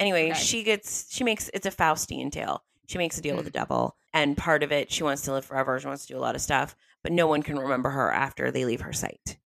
Anyway, 0.00 0.30
Okay. 0.30 0.38
she 0.40 0.62
gets 0.62 1.12
she 1.14 1.24
makes 1.24 1.50
it's 1.52 1.66
a 1.66 1.70
Faustian 1.70 2.30
tale. 2.30 2.62
She 2.86 2.98
makes 2.98 3.18
a 3.18 3.22
deal 3.22 3.34
with 3.36 3.44
Hmm. 3.44 3.52
the 3.52 3.58
devil, 3.58 3.96
and 4.12 4.36
part 4.36 4.62
of 4.62 4.70
it, 4.72 4.92
she 4.92 5.02
wants 5.02 5.22
to 5.22 5.32
live 5.32 5.44
forever. 5.44 5.78
She 5.80 5.86
wants 5.86 6.06
to 6.06 6.12
do 6.12 6.18
a 6.18 6.20
lot 6.20 6.34
of 6.34 6.40
stuff, 6.40 6.74
but 7.02 7.12
no 7.12 7.26
one 7.26 7.42
can 7.42 7.58
remember 7.58 7.90
her 7.90 8.10
after 8.10 8.50
they 8.50 8.64
leave 8.64 8.82
her 8.82 8.92
sight. 8.92 9.38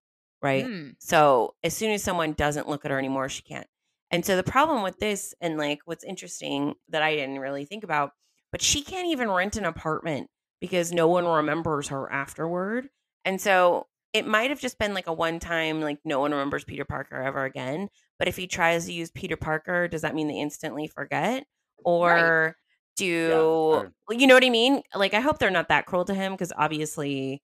Right. 0.41 0.65
Hmm. 0.65 0.89
So 0.99 1.55
as 1.63 1.73
soon 1.73 1.91
as 1.91 2.03
someone 2.03 2.33
doesn't 2.33 2.69
look 2.69 2.85
at 2.85 2.91
her 2.91 2.99
anymore, 2.99 3.29
she 3.29 3.41
can't. 3.41 3.67
And 4.11 4.25
so 4.25 4.35
the 4.35 4.43
problem 4.43 4.83
with 4.83 4.99
this, 4.99 5.33
and 5.41 5.57
like 5.57 5.79
what's 5.85 6.03
interesting 6.03 6.75
that 6.89 7.01
I 7.01 7.15
didn't 7.15 7.39
really 7.39 7.65
think 7.65 7.83
about, 7.83 8.11
but 8.51 8.61
she 8.61 8.83
can't 8.83 9.07
even 9.07 9.29
rent 9.29 9.57
an 9.57 9.65
apartment 9.65 10.29
because 10.61 10.91
no 10.91 11.07
one 11.07 11.25
remembers 11.25 11.87
her 11.87 12.11
afterward. 12.11 12.89
And 13.25 13.41
so 13.41 13.87
it 14.13 14.25
might 14.25 14.49
have 14.49 14.61
just 14.61 14.77
been 14.77 14.93
like 14.93 15.07
a 15.07 15.13
one 15.13 15.39
time, 15.39 15.81
like 15.81 15.99
no 16.05 16.19
one 16.19 16.31
remembers 16.31 16.63
Peter 16.63 16.85
Parker 16.85 17.21
ever 17.21 17.43
again. 17.43 17.89
But 18.17 18.27
if 18.27 18.37
he 18.37 18.47
tries 18.47 18.85
to 18.85 18.93
use 18.93 19.11
Peter 19.11 19.35
Parker, 19.35 19.87
does 19.87 20.03
that 20.03 20.15
mean 20.15 20.27
they 20.27 20.39
instantly 20.39 20.87
forget? 20.87 21.45
Or 21.83 22.55
do 22.97 23.33
or- 23.33 23.91
you 24.11 24.27
know 24.27 24.33
what 24.35 24.43
I 24.43 24.49
mean? 24.49 24.81
Like, 24.95 25.13
I 25.13 25.19
hope 25.19 25.39
they're 25.39 25.49
not 25.51 25.69
that 25.69 25.85
cruel 25.85 26.05
to 26.05 26.13
him 26.13 26.33
because 26.33 26.51
obviously 26.57 27.41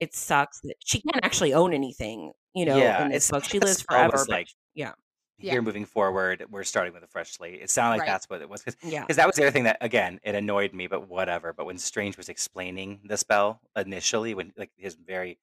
it 0.00 0.14
sucks 0.14 0.60
that 0.62 0.76
she 0.84 1.00
can't 1.02 1.24
actually 1.24 1.54
own 1.54 1.72
anything, 1.72 2.32
you 2.54 2.64
know, 2.64 2.76
Yeah, 2.76 3.04
in 3.04 3.10
this 3.10 3.28
it's- 3.28 3.30
book. 3.30 3.44
She 3.50 3.58
lives 3.60 3.82
forever. 3.82 4.24
like- 4.28 4.48
yeah. 4.74 4.92
Yeah. 5.38 5.52
Here, 5.52 5.62
moving 5.62 5.84
forward, 5.84 6.44
we're 6.48 6.62
starting 6.62 6.94
with 6.94 7.02
a 7.02 7.08
fresh 7.08 7.32
slate. 7.32 7.60
It 7.60 7.68
sounded 7.68 7.94
like 7.98 8.00
Right. 8.02 8.06
that's 8.06 8.30
what 8.30 8.40
it 8.40 8.48
was 8.48 8.62
because 8.62 8.76
Yeah. 8.82 9.04
Cause 9.04 9.16
that 9.16 9.26
was 9.26 9.34
the 9.34 9.42
other 9.42 9.50
thing 9.50 9.64
that 9.64 9.78
again 9.80 10.20
it 10.22 10.36
annoyed 10.36 10.72
me, 10.72 10.86
but 10.86 11.08
whatever. 11.08 11.52
But 11.52 11.66
when 11.66 11.76
Strange 11.76 12.16
was 12.16 12.28
explaining 12.28 13.00
the 13.04 13.16
spell 13.16 13.60
initially, 13.76 14.34
when 14.34 14.52
like 14.56 14.70
his 14.76 14.94
very 14.94 15.38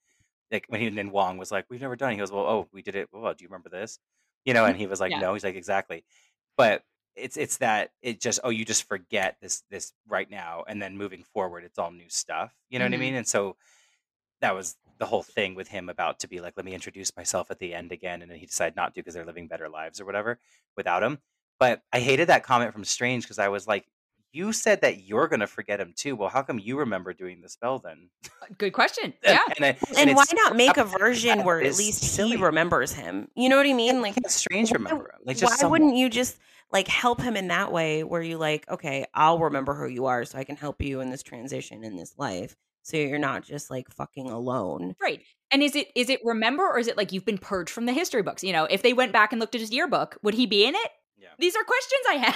like 0.50 0.66
when 0.70 0.80
he 0.80 0.88
and 0.88 1.12
Wong 1.12 1.38
was 1.38 1.52
like, 1.52 1.66
"We've 1.70 1.82
never 1.82 1.98
done," 1.98 2.12
it. 2.12 2.14
he 2.14 2.20
goes, 2.20 2.32
"Well, 2.32 2.46
oh, 2.46 2.68
we 2.72 2.82
did 2.82 2.96
it. 2.96 3.10
Well, 3.12 3.34
do 3.34 3.44
you 3.44 3.50
remember 3.50 3.70
this?" 3.70 4.00
You 4.46 4.54
know, 4.54 4.62
mm-hmm. 4.62 4.70
and 4.72 4.78
he 4.80 4.88
was 4.88 5.02
like, 5.02 5.12
Yeah. 5.12 5.20
"No." 5.20 5.34
He's 5.34 5.44
like, 5.44 5.56
"Exactly," 5.56 6.06
but 6.58 6.84
it's 7.16 7.38
it's 7.38 7.58
that 7.58 7.92
it 8.02 8.20
just 8.22 8.40
oh 8.44 8.50
you 8.50 8.64
just 8.66 8.84
forget 8.88 9.38
this 9.42 9.64
this 9.70 9.94
right 10.08 10.30
now 10.32 10.64
and 10.68 10.82
then 10.82 10.98
moving 10.98 11.24
forward 11.34 11.64
it's 11.64 11.78
all 11.78 11.92
new 11.92 12.10
stuff 12.10 12.54
you 12.70 12.80
know 12.80 12.86
what 12.86 12.92
Mhm. 12.92 12.96
i 12.96 12.98
mean 13.00 13.16
and 13.16 13.28
so 13.28 13.56
that 14.42 14.56
was 14.56 14.78
the 14.98 15.06
whole 15.06 15.24
thing 15.24 15.56
with 15.56 15.68
him 15.68 15.90
about 15.90 16.20
to 16.20 16.28
be 16.28 16.40
like 16.40 16.54
let 16.58 16.66
me 16.66 16.74
introduce 16.74 17.16
myself 17.18 17.52
at 17.52 17.60
the 17.60 17.74
end 17.74 17.92
again 17.92 18.22
and 18.22 18.30
then 18.32 18.38
he 18.38 18.46
decided 18.46 18.76
not 18.76 18.94
to 18.94 19.02
because 19.02 19.14
they're 19.14 19.26
living 19.26 19.48
better 19.48 19.68
lives 19.70 20.00
or 20.00 20.06
whatever 20.06 20.40
without 20.78 21.04
him 21.04 21.20
but 21.60 21.82
i 21.92 22.00
hated 22.00 22.30
that 22.30 22.44
comment 22.44 22.72
from 22.74 22.86
strange 22.86 23.24
because 23.24 23.40
i 23.40 23.48
was 23.48 23.68
like 23.68 23.86
you 24.34 24.54
said 24.54 24.80
that 24.80 25.04
you're 25.04 25.28
going 25.28 25.42
to 25.42 25.48
forget 25.48 25.82
him 25.82 25.94
too 25.96 26.16
well 26.16 26.30
how 26.30 26.42
come 26.42 26.58
you 26.60 26.78
remember 26.80 27.14
doing 27.14 27.42
the 27.42 27.50
spell 27.50 27.80
then 27.80 28.10
Good 28.58 28.72
question. 28.74 29.14
Yeah. 29.24 29.40
and, 29.58 29.66
I- 29.66 29.78
And, 29.98 30.16
why 30.16 30.24
not 30.34 30.56
make 30.56 30.78
a 30.78 30.84
version 30.86 31.44
where 31.44 31.60
at 31.62 31.78
least 31.78 32.02
silly. 32.04 32.38
he 32.38 32.44
remembers 32.44 32.92
him? 32.94 33.28
You 33.36 33.48
know 33.50 33.56
what 33.58 33.66
I 33.66 33.72
mean? 33.74 34.02
Like, 34.02 34.16
strange 34.28 34.72
remember 34.72 35.06
him 35.14 35.20
like 35.26 35.38
just 35.38 35.52
why 35.54 35.58
someone. 35.58 35.82
wouldn't 35.82 35.98
you 35.98 36.10
just 36.10 36.38
like 36.72 36.88
help 36.88 37.22
him 37.22 37.36
in 37.36 37.48
that 37.50 37.72
way 37.72 38.04
where 38.04 38.22
you 38.22 38.38
like, 38.38 38.70
okay, 38.70 39.06
I'll 39.14 39.40
remember 39.40 39.74
who 39.74 39.88
you 39.88 40.06
are 40.06 40.24
so 40.26 40.38
I 40.38 40.44
can 40.44 40.56
help 40.56 40.82
you 40.82 41.02
in 41.02 41.10
this 41.10 41.24
transition 41.24 41.84
in 41.84 41.96
this 41.96 42.14
life. 42.18 42.56
So 42.84 42.98
you're 42.98 43.20
not 43.20 43.44
just 43.44 43.70
like 43.70 43.90
fucking 43.92 44.30
alone. 44.30 44.96
Right. 45.02 45.22
And 45.52 45.62
is 45.62 45.76
it 45.76 45.90
is 45.96 46.10
it 46.10 46.20
remember 46.24 46.64
or 46.66 46.80
is 46.80 46.88
it 46.88 46.98
like 46.98 47.12
you've 47.12 47.26
been 47.26 47.38
purged 47.38 47.70
from 47.72 47.86
the 47.86 47.94
history 47.94 48.22
books? 48.24 48.44
You 48.44 48.54
know, 48.54 48.66
if 48.66 48.82
they 48.82 48.94
went 48.94 49.12
back 49.12 49.32
and 49.34 49.40
looked 49.40 49.54
at 49.56 49.62
his 49.62 49.72
yearbook, 49.72 50.18
would 50.24 50.34
he 50.34 50.46
be 50.46 50.66
in 50.66 50.74
it? 50.76 50.92
Yeah. 51.18 51.28
These 51.38 51.56
are 51.56 51.64
questions 51.64 52.02
I 52.10 52.14
have. 52.16 52.36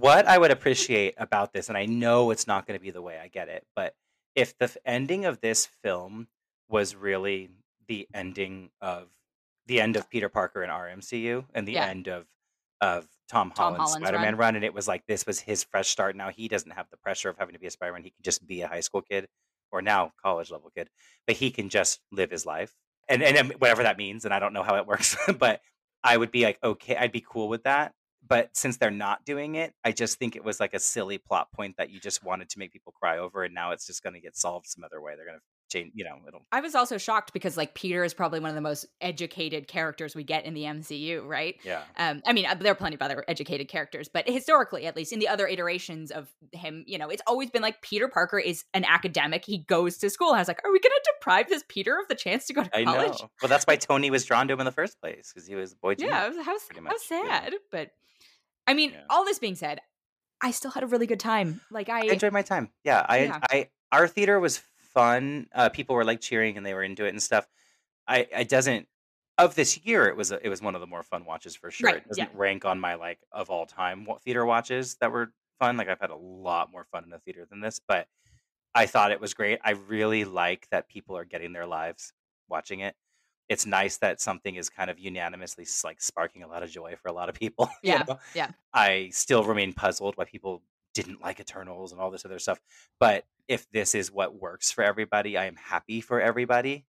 what 0.00 0.26
I 0.26 0.36
would 0.38 0.50
appreciate 0.58 1.14
about 1.16 1.52
this, 1.52 1.68
and 1.68 1.78
I 1.78 1.86
know 1.86 2.30
it's 2.30 2.46
not 2.46 2.66
going 2.66 2.78
to 2.78 2.82
be 2.82 2.90
the 2.90 3.00
way 3.02 3.18
I 3.18 3.28
get 3.28 3.48
it, 3.48 3.64
but 3.76 3.94
if 4.34 4.56
the 4.58 4.64
f- 4.64 4.76
ending 4.84 5.24
of 5.24 5.40
this 5.40 5.66
film 5.82 6.26
was 6.68 6.94
really 6.94 7.48
the 7.86 8.06
ending 8.12 8.70
of 8.80 9.08
the 9.66 9.80
end 9.80 9.96
of 9.96 10.10
Peter 10.10 10.28
Parker 10.28 10.62
in 10.62 10.70
RMCU 10.70 11.44
and 11.54 11.66
the 11.68 11.72
Yeah. 11.74 11.86
end 11.86 12.08
of 12.08 12.26
of 12.80 13.06
Tom 13.28 13.50
Tom 13.50 13.74
Holland's 13.74 13.92
Holland's 13.92 14.06
Spider-Man 14.06 14.34
run. 14.34 14.38
run. 14.38 14.56
and 14.56 14.64
it 14.64 14.74
was 14.74 14.88
like 14.88 15.04
this 15.06 15.26
was 15.26 15.40
his 15.40 15.64
fresh 15.64 15.88
start. 15.88 16.16
Now 16.16 16.30
he 16.30 16.48
doesn't 16.48 16.72
have 16.72 16.86
the 16.90 16.96
pressure 16.98 17.28
of 17.28 17.38
having 17.38 17.54
to 17.54 17.58
be 17.58 17.66
a 17.66 17.70
Spider-Man; 17.70 18.02
he 18.02 18.10
can 18.10 18.22
just 18.22 18.46
be 18.46 18.62
a 18.62 18.68
high 18.68 18.80
school 18.80 19.02
kid 19.02 19.26
or 19.70 19.82
now 19.82 20.12
college 20.22 20.50
level 20.50 20.70
kid, 20.76 20.88
but 21.26 21.36
he 21.36 21.50
can 21.50 21.68
just 21.68 22.00
live 22.12 22.30
his 22.30 22.44
life 22.44 22.74
and 23.08 23.22
and 23.22 23.36
um, 23.36 23.52
whatever 23.58 23.82
that 23.82 23.98
means. 23.98 24.24
And 24.24 24.34
I 24.34 24.38
don't 24.38 24.52
know 24.52 24.62
how 24.62 24.76
it 24.76 24.86
works, 24.86 25.16
but 25.38 25.60
I 26.02 26.16
would 26.16 26.30
be 26.30 26.44
like, 26.44 26.58
okay, 26.62 26.96
I'd 26.96 27.12
be 27.12 27.24
cool 27.26 27.48
with 27.48 27.64
that. 27.64 27.92
But 28.26 28.56
since 28.56 28.76
they're 28.76 28.90
not 28.90 29.24
doing 29.24 29.56
it, 29.56 29.74
I 29.84 29.90
just 29.90 30.18
think 30.18 30.36
it 30.36 30.44
was 30.44 30.60
like 30.60 30.74
a 30.74 30.78
silly 30.78 31.18
plot 31.18 31.50
point 31.52 31.76
that 31.78 31.90
you 31.90 31.98
just 31.98 32.22
wanted 32.22 32.48
to 32.50 32.58
make 32.58 32.72
people 32.72 32.92
cry 32.92 33.18
over, 33.18 33.42
and 33.42 33.54
now 33.54 33.72
it's 33.72 33.86
just 33.86 34.02
going 34.02 34.14
to 34.14 34.20
get 34.20 34.36
solved 34.36 34.66
some 34.66 34.84
other 34.84 35.00
way. 35.00 35.14
They're 35.16 35.26
going 35.26 35.38
to 35.38 35.44
change, 35.72 35.92
you 35.94 36.04
know, 36.04 36.18
it'll. 36.28 36.42
I 36.52 36.60
was 36.60 36.74
also 36.74 36.98
shocked 36.98 37.32
because 37.32 37.56
like 37.56 37.74
Peter 37.74 38.04
is 38.04 38.14
probably 38.14 38.40
one 38.40 38.50
of 38.50 38.54
the 38.54 38.60
most 38.60 38.86
educated 39.00 39.66
characters 39.68 40.14
we 40.14 40.22
get 40.24 40.44
in 40.44 40.54
the 40.54 40.62
MCU, 40.64 41.26
right? 41.26 41.56
Yeah, 41.64 41.82
Um, 41.96 42.22
I 42.26 42.32
mean, 42.32 42.46
uh, 42.46 42.54
there 42.54 42.72
are 42.72 42.76
plenty 42.76 42.94
of 42.96 43.02
other 43.02 43.24
educated 43.28 43.68
characters, 43.68 44.08
but 44.12 44.28
historically, 44.28 44.86
at 44.86 44.94
least 44.96 45.12
in 45.12 45.18
the 45.18 45.28
other 45.28 45.46
iterations 45.48 46.10
of 46.10 46.28
him, 46.52 46.84
you 46.86 46.98
know, 46.98 47.08
it's 47.08 47.22
always 47.26 47.50
been 47.50 47.62
like 47.62 47.80
Peter 47.82 48.08
Parker 48.08 48.38
is 48.38 48.64
an 48.74 48.84
academic. 48.84 49.44
He 49.44 49.58
goes 49.58 49.98
to 49.98 50.10
school. 50.10 50.32
I 50.32 50.38
was 50.38 50.48
like, 50.48 50.60
are 50.64 50.72
we 50.72 50.78
going 50.80 50.92
to 50.92 51.12
deprive 51.18 51.48
this 51.48 51.64
Peter 51.68 51.98
of 51.98 52.08
the 52.08 52.14
chance 52.14 52.46
to 52.46 52.52
go 52.52 52.62
to 52.62 52.76
I 52.76 52.84
college? 52.84 53.20
know. 53.20 53.30
Well, 53.40 53.48
that's 53.48 53.64
why 53.66 53.76
Tony 53.76 54.10
was 54.10 54.24
drawn 54.24 54.46
to 54.48 54.54
him 54.54 54.60
in 54.60 54.66
the 54.66 54.72
first 54.72 55.00
place 55.00 55.32
because 55.32 55.46
he 55.48 55.54
was 55.54 55.72
a 55.72 55.76
boy 55.76 55.94
genius. 55.94 56.12
Yeah, 56.36 56.42
how, 56.42 56.42
how 56.44 56.52
much, 56.52 56.62
you 56.76 56.82
know. 56.82 56.92
sad. 57.28 57.54
But 57.70 57.90
I 58.66 58.74
mean, 58.74 58.92
Yeah. 58.92 59.00
all 59.10 59.24
this 59.24 59.38
being 59.38 59.54
said, 59.56 59.80
I 60.40 60.50
still 60.50 60.70
had 60.72 60.82
a 60.82 60.86
really 60.86 61.06
good 61.06 61.20
time. 61.20 61.60
Like 61.70 61.88
I, 61.88 62.00
I 62.08 62.12
enjoyed 62.12 62.32
my 62.32 62.42
time. 62.42 62.70
Yeah, 62.84 63.04
I, 63.08 63.18
Yeah. 63.24 63.38
I, 63.50 63.68
our 63.92 64.08
theater 64.08 64.40
was 64.40 64.60
fun. 64.94 65.48
Uh, 65.54 65.68
people 65.68 65.94
were 65.96 66.04
like 66.04 66.20
cheering 66.20 66.56
and 66.56 66.64
they 66.66 66.74
were 66.74 66.82
into 66.82 67.04
it 67.04 67.10
and 67.10 67.22
stuff. 67.22 67.46
I, 68.06 68.28
I 68.34 68.44
doesn't 68.44 68.88
of 69.38 69.54
this 69.54 69.78
year. 69.84 70.06
It 70.08 70.16
was 70.16 70.32
a, 70.32 70.44
it 70.44 70.48
was 70.48 70.62
one 70.62 70.74
of 70.74 70.80
the 70.80 70.86
more 70.86 71.02
fun 71.02 71.24
watches 71.24 71.56
for 71.56 71.70
sure. 71.70 71.94
Right, 71.94 71.96
It 71.96 72.08
doesn't 72.08 72.30
yeah. 72.32 72.38
rank 72.38 72.64
on 72.64 72.80
my 72.80 72.94
like 72.94 73.20
of 73.32 73.50
all 73.50 73.66
time 73.66 74.06
theater 74.24 74.44
watches 74.46 74.96
that 74.96 75.12
were 75.12 75.32
fun. 75.58 75.76
Like 75.76 75.88
I've 75.88 76.00
had 76.00 76.10
a 76.10 76.16
lot 76.16 76.70
more 76.72 76.84
fun 76.84 77.04
in 77.04 77.10
the 77.10 77.18
theater 77.20 77.46
than 77.48 77.60
this, 77.60 77.80
but 77.86 78.08
I 78.74 78.86
thought 78.86 79.12
it 79.12 79.20
was 79.20 79.34
great. 79.34 79.60
I 79.64 79.72
really 79.72 80.24
like 80.24 80.68
that 80.70 80.88
people 80.88 81.16
are 81.16 81.24
getting 81.24 81.52
their 81.52 81.66
lives 81.66 82.12
watching 82.48 82.80
it. 82.80 82.96
It's 83.48 83.66
nice 83.66 83.98
that 83.98 84.20
something 84.20 84.54
is 84.56 84.70
kind 84.70 84.90
of 84.90 84.98
unanimously 84.98 85.66
like 85.84 86.00
sparking 86.00 86.42
a 86.42 86.48
lot 86.48 86.62
of 86.62 86.70
joy 86.70 86.96
for 86.96 87.08
a 87.08 87.12
lot 87.12 87.28
of 87.28 87.34
people. 87.34 87.68
you 87.82 87.92
Yeah, 87.92 88.04
know? 88.06 88.18
yeah. 88.34 88.52
I 88.72 89.10
still 89.12 89.44
remain 89.44 89.72
puzzled 89.74 90.16
why 90.16 90.24
people 90.24 90.62
didn't 90.94 91.20
like 91.22 91.40
Eternals 91.40 91.92
and 91.92 92.00
all 92.00 92.10
this 92.10 92.24
other 92.24 92.38
stuff. 92.38 92.60
But 93.00 93.24
if 93.48 93.66
this 93.72 93.94
is 93.94 94.10
what 94.12 94.40
works 94.40 94.70
for 94.70 94.82
everybody, 94.84 95.36
I 95.36 95.46
am 95.46 95.56
happy 95.56 96.00
for 96.00 96.20
everybody. 96.20 96.84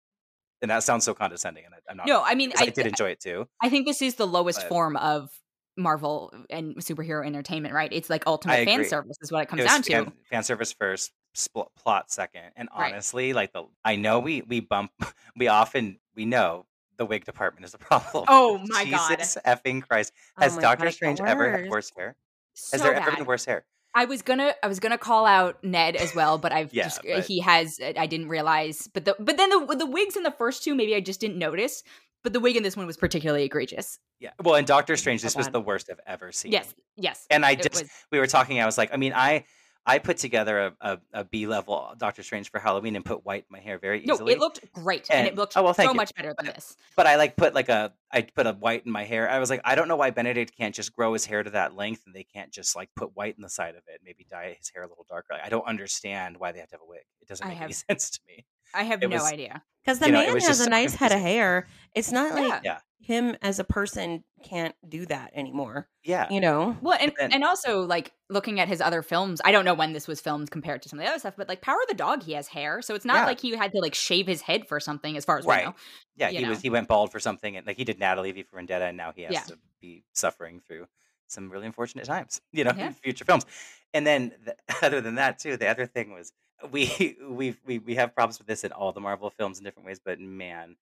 And 0.61 0.71
that 0.71 0.83
sounds 0.83 1.03
so 1.03 1.13
condescending, 1.13 1.65
and 1.65 1.73
I, 1.75 1.77
I'm 1.91 1.97
not. 1.97 2.07
No, 2.07 2.23
I 2.23 2.35
mean, 2.35 2.53
I, 2.57 2.63
I- 2.63 2.69
did 2.69 2.87
enjoy 2.87 3.09
it 3.09 3.19
too. 3.19 3.47
I 3.61 3.69
think 3.69 3.85
this 3.85 4.01
is 4.01 4.15
the 4.15 4.27
lowest 4.27 4.59
But- 4.61 4.69
form 4.69 4.95
of 4.97 5.29
Marvel 5.75 6.31
and 6.49 6.75
superhero 6.77 7.25
entertainment, 7.25 7.73
right? 7.73 7.91
It's 7.91 8.09
like 8.09 8.23
ultimate 8.27 8.63
fan 8.65 8.85
service 8.85 9.17
is 9.21 9.31
what 9.31 9.41
it 9.43 9.49
comes 9.49 9.63
It 9.63 9.67
down 9.67 9.81
to. 9.81 9.91
fan, 9.91 10.13
fan 10.29 10.43
service 10.43 10.71
first, 10.71 11.11
spl- 11.35 11.67
plot 11.75 12.11
second, 12.11 12.51
and 12.55 12.69
Right. 12.77 12.93
honestly, 12.93 13.33
like 13.33 13.51
the 13.53 13.63
I 13.83 13.95
know 13.95 14.19
we 14.19 14.43
we 14.43 14.59
bump 14.59 14.91
we 15.35 15.47
often 15.47 15.99
we 16.15 16.25
know 16.25 16.65
the 16.97 17.05
wig 17.07 17.25
department 17.25 17.65
is 17.65 17.71
the 17.71 17.77
problem. 17.89 18.25
Oh 18.27 18.59
my 18.67 18.85
God. 18.85 19.09
Jesus 19.17 19.37
effing 19.45 19.81
Christ! 19.85 20.13
Oh 20.37 20.43
Has 20.43 20.55
my 20.55 20.61
Doctor 20.61 20.91
Strange 20.91 21.19
ever 21.19 21.49
had 21.51 21.69
worse 21.69 21.91
hair? 21.97 22.15
So 22.53 22.77
Has 22.77 22.83
there 22.83 22.93
bad. 22.93 23.07
ever 23.07 23.17
been 23.17 23.25
worse 23.25 23.43
hair? 23.45 23.65
I 23.95 24.05
was 24.05 24.21
gonna 24.21 24.53
I 24.63 24.67
was 24.67 24.79
gonna 24.79 24.97
call 24.97 25.25
out 25.25 25.63
Ned 25.63 25.95
as 25.95 26.15
well, 26.15 26.37
but 26.37 26.51
I've 26.51 26.73
Yeah, 26.73 26.83
just 26.85 26.99
uh, 26.99 27.15
but- 27.15 27.25
he 27.25 27.39
has 27.41 27.79
uh, 27.79 27.93
I 27.97 28.07
didn't 28.07 28.27
realize. 28.29 28.87
But 28.93 29.05
the 29.05 29.15
but 29.19 29.37
then 29.37 29.49
the 29.49 29.75
the 29.75 29.85
wigs 29.85 30.15
in 30.15 30.23
the 30.23 30.31
first 30.31 30.63
two 30.63 30.75
maybe 30.75 30.95
I 30.95 30.99
just 30.99 31.19
didn't 31.19 31.37
notice. 31.37 31.83
But 32.23 32.31
the 32.31 32.39
wig 32.39 32.55
in 32.55 32.63
this 32.63 32.77
one 32.77 32.87
was 32.87 32.95
particularly 32.95 33.43
egregious. 33.43 33.99
Yeah. 34.21 34.29
Well, 34.41 34.55
in 34.55 34.63
Doctor 34.63 34.95
Strange, 34.95 35.21
this 35.21 35.35
was 35.35 35.49
the 35.49 35.59
worst 35.59 35.89
I've 35.91 35.99
ever 36.07 36.31
seen. 36.31 36.53
Yes, 36.53 36.73
yes. 36.95 37.27
And 37.29 37.45
I 37.45 37.55
just 37.55 37.81
was- 37.81 37.91
we 38.11 38.19
were 38.19 38.27
talking. 38.27 38.61
I 38.61 38.65
was 38.65 38.77
like, 38.77 38.93
I 38.93 38.97
mean, 38.97 39.11
I 39.13 39.43
I 39.85 39.99
put 39.99 40.17
together 40.17 40.59
a, 40.59 40.73
a, 40.81 40.99
a 41.13 41.23
B 41.25 41.45
level 41.45 41.87
uh, 41.91 41.95
Doctor 41.95 42.23
Strange 42.23 42.49
for 42.49 42.59
Halloween 42.59 42.95
and 42.95 43.03
put 43.03 43.25
white 43.25 43.45
in 43.49 43.51
my 43.51 43.59
hair 43.59 43.77
very 43.77 44.01
easily. 44.03 44.19
no, 44.19 44.27
it 44.31 44.39
looked 44.39 44.71
great, 44.71 45.07
and, 45.09 45.27
it 45.27 45.35
looked 45.35 45.57
oh, 45.57 45.63
well, 45.63 45.73
thank 45.73 45.89
so 45.89 45.93
you. 45.93 45.97
much 45.97 46.13
better 46.15 46.33
than 46.37 46.45
this. 46.47 46.77
but 46.95 47.05
I 47.05 47.17
like 47.17 47.35
put 47.35 47.53
like 47.53 47.69
a 47.69 47.93
I 48.11 48.21
put 48.21 48.47
a 48.47 48.53
white 48.53 48.85
in 48.85 48.91
my 48.91 49.03
hair. 49.03 49.29
I 49.29 49.39
was 49.39 49.49
like, 49.49 49.61
I 49.65 49.75
don't 49.75 49.87
know 49.87 49.95
why 49.95 50.11
Benedict 50.11 50.55
can't 50.55 50.73
just 50.73 50.95
grow 50.95 51.13
his 51.13 51.25
hair 51.25 51.43
to 51.43 51.49
that 51.49 51.75
length 51.75 52.03
and 52.05 52.15
they 52.15 52.23
can't 52.23 52.51
just 52.51 52.75
like 52.75 52.89
put 52.95 53.15
white 53.15 53.35
in 53.35 53.41
the 53.41 53.49
side 53.49 53.75
of 53.75 53.81
it, 53.87 54.01
maybe 54.05 54.25
dye 54.29 54.55
his 54.57 54.69
hair 54.69 54.83
a 54.83 54.87
little 54.87 55.05
darker. 55.09 55.33
Like, 55.33 55.45
I 55.45 55.49
don't 55.49 55.67
understand 55.67 56.37
why 56.37 56.51
they 56.51 56.59
have 56.59 56.69
to 56.69 56.75
have 56.75 56.81
a 56.81 56.87
wig. 56.87 57.01
It 57.21 57.27
doesn't 57.27 57.45
I 57.45 57.49
make 57.49 57.61
any 57.61 57.73
sense 57.89 58.09
to 58.11 58.19
me. 58.27 58.45
I 58.73 58.83
have 58.83 59.03
it 59.03 59.09
no 59.09 59.17
was- 59.17 59.31
idea. 59.31 59.63
Because 59.83 59.99
the 59.99 60.05
You 60.05 60.11
know, 60.13 60.19
man 60.25 60.33
has 60.35 60.45
just 60.47 60.65
a 60.65 60.69
nice 60.69 60.95
head 60.95 61.11
of 61.11 61.19
hair. 61.19 61.67
It's 61.93 62.09
not 62.09 62.33
like 62.33 62.45
Yeah. 62.45 62.61
Yeah. 62.63 62.77
Him 63.05 63.35
as 63.41 63.59
a 63.59 63.65
person 63.65 64.23
can't 64.45 64.73
do 64.87 65.05
that 65.07 65.31
anymore. 65.35 65.89
Yeah. 66.05 66.25
You 66.31 66.39
know? 66.39 66.77
Well, 66.81 66.97
and 66.99 67.11
then- 67.19 67.33
and 67.33 67.43
also 67.43 67.81
like 67.81 68.13
looking 68.29 68.61
at 68.61 68.69
his 68.69 68.79
other 68.79 69.01
films, 69.01 69.41
I 69.43 69.51
don't 69.51 69.65
know 69.65 69.73
when 69.73 69.91
this 69.91 70.07
was 70.07 70.21
filmed 70.21 70.49
compared 70.51 70.81
to 70.83 70.89
some 70.89 70.99
of 70.99 71.03
the 71.05 71.09
other 71.09 71.19
stuff, 71.19 71.33
but 71.35 71.49
like 71.49 71.61
Power 71.61 71.75
of 71.81 71.87
the 71.89 71.95
Dog, 71.95 72.23
he 72.23 72.31
has 72.31 72.47
hair, 72.47 72.81
so 72.81 72.95
it's 72.95 73.03
not 73.03 73.15
Yeah. 73.17 73.25
like 73.25 73.41
he 73.41 73.55
had 73.57 73.73
to 73.73 73.79
like 73.81 73.93
shave 73.93 74.25
his 74.25 74.41
head 74.41 74.67
for 74.69 74.79
something, 74.79 75.17
as 75.17 75.25
far 75.25 75.37
as 75.37 75.45
Right. 75.45 75.63
we 75.65 75.69
know. 75.71 75.75
Yeah, 76.15 76.29
he 76.29 76.39
know. 76.43 76.49
was 76.49 76.61
he 76.61 76.69
went 76.69 76.87
bald 76.87 77.11
for 77.11 77.19
something 77.19 77.57
and 77.57 77.67
like 77.67 77.75
he 77.75 77.83
did 77.83 77.99
Natalie 77.99 78.31
V 78.31 78.43
for 78.43 78.55
Vendetta 78.55 78.85
and 78.85 78.95
now 78.95 79.11
he 79.13 79.23
has 79.23 79.33
Yeah. 79.33 79.41
to 79.41 79.59
be 79.81 80.05
suffering 80.13 80.61
through 80.65 80.87
some 81.27 81.49
really 81.51 81.65
unfortunate 81.65 82.05
times, 82.05 82.39
you 82.53 82.63
know, 82.63 82.71
Yeah. 82.75 82.87
in 82.87 82.93
future 82.93 83.25
films. 83.25 83.45
And 83.93 84.07
then 84.07 84.33
the, 84.45 84.55
other 84.81 85.01
than 85.01 85.15
that 85.15 85.39
too, 85.39 85.57
the 85.57 85.67
other 85.67 85.85
thing 85.87 86.13
was 86.13 86.31
we 86.71 87.17
we 87.27 87.57
we 87.65 87.79
we 87.79 87.95
have 87.95 88.15
problems 88.15 88.37
with 88.39 88.47
this 88.47 88.63
in 88.63 88.71
all 88.71 88.93
the 88.93 89.01
Marvel 89.01 89.29
films 89.29 89.57
in 89.57 89.65
different 89.65 89.85
ways, 89.87 89.99
but 89.99 90.21
man, 90.21 90.77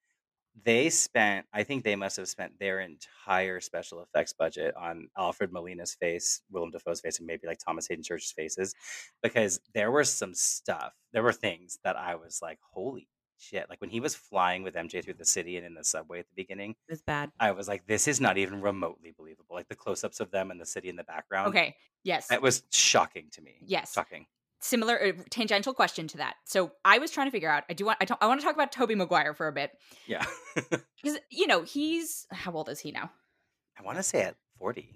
they 0.63 0.89
spent 0.89 1.45
I 1.53 1.63
think 1.63 1.83
they 1.83 1.95
must 1.95 2.17
have 2.17 2.27
spent 2.27 2.59
their 2.59 2.81
entire 2.81 3.59
special 3.61 4.01
effects 4.01 4.33
budget 4.33 4.75
on 4.75 5.07
Alfred 5.17 5.51
Molina's 5.51 5.93
face, 5.95 6.41
Willem 6.51 6.71
Dafoe's 6.71 7.01
face, 7.01 7.19
and 7.19 7.27
maybe 7.27 7.47
like 7.47 7.59
Thomas 7.63 7.87
Haden 7.87 8.03
Church's 8.03 8.31
faces, 8.31 8.73
because 9.23 9.59
there 9.73 9.91
was 9.91 10.11
some 10.11 10.33
stuff. 10.33 10.93
There 11.13 11.23
were 11.23 11.33
things 11.33 11.79
that 11.83 11.95
I 11.95 12.15
was 12.15 12.39
like, 12.41 12.59
holy 12.73 13.07
shit! 13.37 13.69
Like 13.69 13.81
when 13.81 13.89
he 13.89 13.99
was 13.99 14.13
flying 14.13 14.63
with 14.63 14.75
MJ 14.75 15.03
through 15.03 15.15
the 15.15 15.25
city 15.25 15.57
and 15.57 15.65
in 15.65 15.73
the 15.73 15.83
subway 15.83 16.19
at 16.19 16.25
the 16.27 16.35
beginning, 16.35 16.71
It 16.87 16.91
was 16.91 17.01
bad. 17.01 17.31
I 17.39 17.51
was 17.51 17.67
like, 17.67 17.87
this 17.87 18.07
is 18.07 18.19
not 18.21 18.37
even 18.37 18.61
remotely 18.61 19.13
believable. 19.17 19.55
Like 19.55 19.69
the 19.69 19.75
close-ups 19.75 20.19
of 20.19 20.31
them 20.31 20.51
and 20.51 20.59
the 20.59 20.65
city 20.65 20.89
in 20.89 20.95
the 20.95 21.03
background. 21.03 21.49
Okay. 21.49 21.75
Yes. 22.03 22.31
it 22.31 22.41
was 22.41 22.63
shocking 22.71 23.27
to 23.33 23.41
me. 23.41 23.61
Yes. 23.65 23.93
Shocking. 23.93 24.25
Similar 24.61 25.03
uh, 25.03 25.23
tangential 25.29 25.73
question 25.73 26.07
to 26.09 26.17
that. 26.17 26.35
So 26.45 26.71
I 26.85 26.99
was 26.99 27.11
trying 27.11 27.27
to 27.27 27.31
figure 27.31 27.49
out. 27.49 27.63
I 27.69 27.73
do 27.73 27.85
want. 27.85 27.97
I, 28.01 28.27
want 28.27 28.39
to 28.39 28.45
talk 28.45 28.55
about 28.55 28.71
Tobey 28.71 28.95
Maguire 28.95 29.33
for 29.33 29.47
a 29.47 29.51
bit 29.51 29.71
Yeah. 30.07 30.23
because 30.55 31.17
you 31.31 31.47
know 31.47 31.63
he's 31.63 32.27
how 32.31 32.51
old 32.51 32.69
is 32.69 32.79
he 32.79 32.91
now? 32.91 33.11
I 33.79 33.83
want 33.83 33.97
to 33.97 34.03
say 34.03 34.21
at 34.21 34.35
40. 34.59 34.89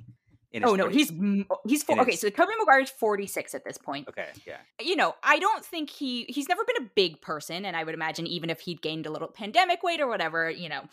Oh 0.63 0.75
no, 0.75 0.87
40s. 0.87 0.93
he's 0.93 1.11
he's 1.67 1.83
four, 1.83 1.99
okay. 2.01 2.11
his- 2.11 2.21
So 2.21 2.29
Tobey 2.29 2.53
Maguire's 2.59 2.89
forty 2.89 3.27
six 3.27 3.53
at 3.53 3.65
this 3.65 3.77
point. 3.77 4.07
Okay, 4.07 4.27
yeah. 4.45 4.57
you 4.79 4.95
know, 4.95 5.13
I 5.23 5.39
don't 5.39 5.65
think 5.65 5.89
he 5.89 6.25
he's 6.29 6.47
never 6.47 6.63
been 6.63 6.85
a 6.85 6.89
big 6.95 7.21
person, 7.21 7.65
and 7.65 7.75
I 7.75 7.83
would 7.83 7.93
imagine 7.93 8.25
even 8.27 8.49
if 8.49 8.61
he'd 8.61 8.81
gained 8.81 9.05
a 9.05 9.11
little 9.11 9.27
pandemic 9.27 9.83
weight 9.83 9.99
or 9.99 10.07
whatever, 10.07 10.49
you 10.49 10.69
know, 10.69 10.83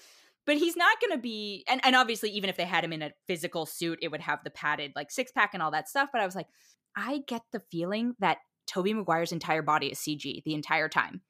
but 0.47 0.57
he's 0.57 0.77
not 0.77 1.01
going 1.01 1.13
to 1.13 1.19
be. 1.23 1.65
And 1.69 1.81
and 1.85 1.95
obviously, 1.95 2.31
even 2.31 2.51
if 2.51 2.57
they 2.57 2.65
had 2.65 2.83
him 2.83 2.93
in 2.93 3.03
a 3.03 3.13
physical 3.29 3.67
suit, 3.67 4.01
it 4.03 4.09
would 4.09 4.23
have 4.23 4.43
the 4.43 4.51
padded 4.51 4.93
like 4.97 5.11
six 5.13 5.31
pack 5.31 5.51
and 5.55 5.63
all 5.63 5.71
that 5.71 5.89
stuff. 5.89 6.09
But 6.13 6.23
I 6.23 6.27
was 6.27 6.35
like, 6.35 6.49
I 6.97 7.21
get 7.29 7.43
the 7.53 7.63
feeling 7.71 8.15
that 8.19 8.39
Tobey 8.67 8.95
Maguire's 8.95 9.33
entire 9.33 9.63
body 9.63 9.89
is 9.89 9.99
CG 9.99 10.43
the 10.45 10.55
entire 10.55 10.89
time, 10.89 11.21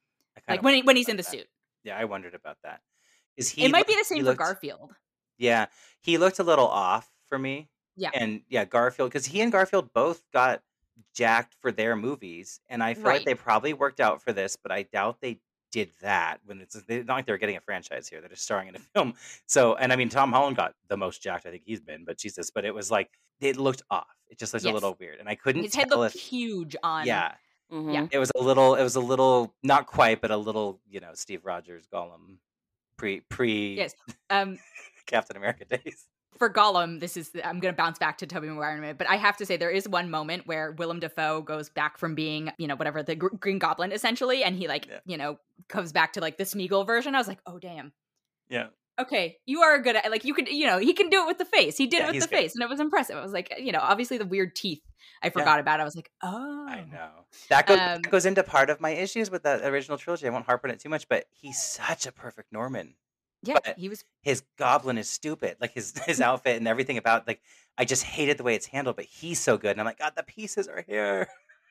like 0.48 0.62
when 0.62 0.74
he, 0.74 0.82
when 0.82 0.96
he's 0.96 1.08
in 1.08 1.16
the 1.16 1.22
that. 1.22 1.30
suit. 1.30 1.46
Yeah, 1.84 1.96
I 1.98 2.04
wondered 2.04 2.34
about 2.34 2.58
that. 2.64 2.80
Is 3.36 3.48
he 3.50 3.64
it 3.64 3.70
might 3.72 3.78
look- 3.80 3.86
be 3.88 3.92
the 3.94 3.98
he 3.98 4.04
same 4.04 4.18
for 4.20 4.24
looked- 4.26 4.38
Garfield. 4.38 4.92
Yeah, 5.38 5.66
he 6.00 6.18
looked 6.18 6.38
a 6.38 6.44
little 6.44 6.68
off 6.68 7.10
for 7.26 7.38
me. 7.38 7.68
Yeah. 7.96 8.10
And 8.14 8.42
yeah, 8.48 8.64
Garfield 8.64 9.10
because 9.10 9.26
he 9.26 9.40
and 9.40 9.50
Garfield 9.50 9.92
both 9.92 10.22
got 10.32 10.62
jacked 11.14 11.54
for 11.60 11.72
their 11.72 11.96
movies, 11.96 12.60
and 12.68 12.82
I 12.82 12.94
feel 12.94 13.04
Right. 13.04 13.16
like 13.16 13.24
they 13.26 13.34
probably 13.34 13.72
worked 13.72 14.00
out 14.00 14.22
for 14.22 14.32
this, 14.32 14.56
but 14.56 14.70
I 14.72 14.82
doubt 14.84 15.18
they 15.20 15.40
did 15.70 15.90
that 16.02 16.38
when 16.44 16.60
it's 16.60 16.76
not 16.86 17.08
like 17.08 17.26
they're 17.26 17.38
getting 17.38 17.56
a 17.56 17.60
franchise 17.60 18.06
here; 18.08 18.20
they're 18.20 18.28
just 18.28 18.44
starring 18.44 18.68
in 18.68 18.76
a 18.76 18.78
film. 18.94 19.14
So, 19.46 19.74
and 19.74 19.92
I 19.92 19.96
mean, 19.96 20.08
Tom 20.10 20.32
Holland 20.32 20.56
got 20.56 20.74
the 20.88 20.96
most 20.96 21.22
jacked 21.22 21.46
I 21.46 21.50
think 21.50 21.64
he's 21.66 21.80
been, 21.80 22.04
but 22.04 22.18
Jesus, 22.18 22.50
but 22.50 22.64
it 22.64 22.74
was 22.74 22.90
like 22.90 23.10
it 23.42 23.56
looked 23.56 23.82
off. 23.90 24.06
It 24.28 24.38
just 24.38 24.54
looked 24.54 24.64
Yes. 24.64 24.70
a 24.70 24.74
little 24.74 24.96
weird, 24.98 25.20
and 25.20 25.28
I 25.28 25.34
couldn't 25.34 25.62
His 25.62 25.74
head 25.74 25.90
looked 25.90 26.14
if 26.14 26.20
huge 26.20 26.74
on. 26.82 27.06
yeah, 27.06 27.34
Mhm. 27.70 28.08
it 28.12 28.18
was 28.18 28.30
a 28.34 28.42
little, 28.42 28.74
it 28.74 28.82
was 28.82 28.96
a 28.96 29.00
little 29.00 29.54
not 29.62 29.86
quite, 29.86 30.20
but 30.20 30.30
a 30.30 30.36
little, 30.36 30.80
you 30.88 31.00
know, 31.00 31.10
Steve 31.14 31.44
Rogers 31.44 31.86
Gollum 31.92 32.38
pre 32.96 33.20
pre 33.20 33.74
Yes. 33.74 33.94
Um, 34.30 34.58
Captain 35.06 35.36
America 35.36 35.64
days. 35.64 36.06
for 36.38 36.48
Gollum, 36.48 36.98
this 37.00 37.16
is 37.16 37.30
I'm 37.44 37.60
going 37.60 37.72
to 37.74 37.76
bounce 37.76 37.98
back 37.98 38.18
to 38.18 38.26
Tobey 38.26 38.48
Maguire 38.48 38.72
in 38.72 38.78
a 38.78 38.80
minute, 38.80 38.98
but 38.98 39.06
I 39.08 39.16
have 39.16 39.36
to 39.38 39.46
say 39.46 39.56
there 39.56 39.70
is 39.70 39.86
one 39.88 40.10
moment 40.10 40.46
where 40.46 40.72
Willem 40.72 40.98
Dafoe 41.00 41.42
goes 41.42 41.68
back 41.68 41.98
from 41.98 42.14
being, 42.14 42.50
you 42.58 42.66
know, 42.66 42.74
whatever 42.76 43.02
the 43.02 43.14
gr- 43.16 43.34
Green 43.36 43.58
Goblin 43.58 43.92
essentially, 43.92 44.42
and 44.44 44.56
he 44.56 44.66
like, 44.68 44.86
Yeah. 44.86 45.00
you 45.04 45.16
know, 45.18 45.38
comes 45.68 45.92
back 45.92 46.14
to 46.14 46.20
like 46.20 46.38
the 46.38 46.44
Smeagol 46.44 46.86
version. 46.86 47.14
I 47.14 47.18
was 47.18 47.28
like, 47.28 47.40
oh 47.46 47.58
damn, 47.58 47.92
Yeah, 48.48 48.68
okay, 49.02 49.36
you 49.46 49.60
are 49.62 49.78
good 49.78 49.96
at 49.96 50.10
like 50.10 50.24
you 50.24 50.34
could, 50.34 50.48
you 50.48 50.66
know, 50.66 50.78
he 50.78 50.92
can 50.94 51.08
do 51.10 51.22
it 51.22 51.26
with 51.26 51.38
the 51.38 51.44
face. 51.44 51.76
He 51.76 51.86
did 51.86 51.98
Yeah, 52.00 52.08
it 52.08 52.12
with 52.14 52.22
the 52.22 52.28
good. 52.28 52.36
face, 52.36 52.54
and 52.54 52.62
it 52.62 52.68
was 52.68 52.80
impressive. 52.80 53.16
I 53.16 53.22
was 53.22 53.32
like, 53.32 53.52
you 53.58 53.72
know, 53.72 53.80
obviously 53.80 54.18
the 54.18 54.24
weird 54.26 54.54
teeth 54.56 54.80
I 55.22 55.30
forgot 55.30 55.60
about. 55.60 55.80
I 55.80 55.84
was 55.84 55.94
like, 55.94 56.10
oh, 56.22 56.66
I 56.68 56.84
know. 56.90 57.10
That 57.48 57.66
goes, 57.66 57.78
Um, 57.78 58.02
that 58.02 58.10
goes 58.10 58.26
into 58.26 58.42
part 58.42 58.70
of 58.70 58.80
my 58.80 58.90
issues 58.90 59.30
with 59.30 59.42
the 59.44 59.64
original 59.66 59.98
trilogy. 59.98 60.26
I 60.26 60.30
won't 60.30 60.46
harp 60.46 60.62
on 60.64 60.70
it 60.70 60.80
too 60.80 60.88
much, 60.88 61.08
but 61.08 61.26
he's 61.30 61.62
such 61.62 62.06
a 62.06 62.12
perfect 62.12 62.52
Norman. 62.52 62.94
Yeah, 63.44 63.58
but- 63.64 63.78
he 63.78 63.88
was. 63.88 64.04
His 64.22 64.42
goblin 64.56 64.98
is 64.98 65.08
stupid. 65.08 65.56
Like 65.60 65.72
his 65.72 65.92
his 66.06 66.20
outfit 66.28 66.56
and 66.56 66.68
everything 66.68 66.96
about 66.98 67.26
like 67.26 67.40
I 67.78 67.84
just 67.84 68.04
hated 68.04 68.38
the 68.38 68.42
way 68.44 68.54
it's 68.54 68.66
handled, 68.66 68.96
but 68.96 69.04
he's 69.06 69.40
so 69.40 69.58
good. 69.58 69.72
And 69.72 69.80
I'm 69.80 69.86
like, 69.86 69.98
God, 69.98 70.12
the 70.16 70.22
pieces 70.22 70.68
are 70.68 70.84
here. 70.86 71.28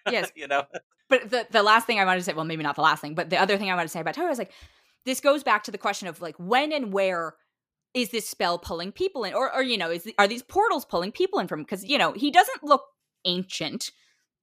Yes. 0.10 0.32
you 0.36 0.48
know? 0.48 0.64
But 1.10 1.30
the 1.30 1.46
the 1.52 1.64
last 1.64 1.86
thing 1.88 2.00
I 2.00 2.06
wanted 2.06 2.20
to 2.20 2.26
say, 2.26 2.34
well, 2.34 2.46
maybe 2.46 2.64
not 2.64 2.76
the 2.76 2.82
last 2.82 3.02
thing, 3.02 3.16
but 3.16 3.30
the 3.30 3.38
other 3.38 3.58
thing 3.58 3.70
I 3.70 3.76
wanted 3.76 3.88
to 3.88 3.92
say 3.94 4.00
about 4.02 4.16
Tobey 4.16 4.28
was 4.28 4.38
like, 4.40 4.52
this 5.06 5.20
goes 5.20 5.44
back 5.44 5.64
to 5.64 5.72
the 5.72 5.78
question 5.78 6.08
of 6.08 6.22
like 6.22 6.36
when 6.38 6.72
and 6.72 6.94
where 6.94 7.36
is 7.94 8.10
this 8.10 8.28
spell 8.28 8.58
pulling 8.58 8.92
people 8.92 9.24
in, 9.24 9.34
or 9.34 9.54
or 9.54 9.64
you 9.64 9.78
know, 9.78 9.92
is 9.92 10.04
the, 10.04 10.16
are 10.18 10.28
these 10.28 10.44
portals 10.44 10.86
pulling 10.86 11.12
people 11.12 11.40
in 11.40 11.48
from? 11.48 11.62
Because 11.62 11.84
you 11.84 11.98
know 11.98 12.14
he 12.14 12.32
doesn't 12.32 12.64
look 12.64 12.84
ancient 13.26 13.92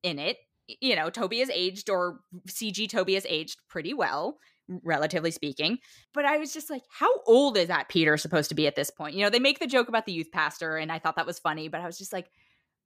in 0.02 0.18
it. 0.18 0.36
You 0.80 0.96
know, 0.96 1.08
Tobey 1.08 1.38
has 1.38 1.50
aged, 1.50 1.88
or 1.88 2.20
CG 2.48 2.88
Tobey 2.90 3.14
has 3.14 3.24
aged 3.26 3.56
pretty 3.70 3.94
well, 3.94 4.36
relatively 4.84 5.30
speaking. 5.30 5.78
But 6.12 6.26
I 6.26 6.36
was 6.36 6.52
just 6.52 6.68
like, 6.68 6.82
how 6.90 7.10
old 7.26 7.56
is 7.56 7.68
that 7.68 7.88
Peter 7.88 8.18
supposed 8.18 8.50
to 8.50 8.54
be 8.54 8.66
at 8.66 8.76
this 8.76 8.90
point? 8.90 9.14
You 9.14 9.22
know, 9.22 9.30
they 9.30 9.38
make 9.38 9.60
the 9.60 9.66
joke 9.66 9.88
about 9.88 10.04
the 10.04 10.12
youth 10.12 10.30
pastor, 10.30 10.76
and 10.76 10.92
I 10.92 10.98
thought 10.98 11.16
that 11.16 11.26
was 11.26 11.38
funny, 11.38 11.68
but 11.68 11.80
I 11.80 11.86
was 11.86 11.96
just 11.96 12.12
like, 12.12 12.30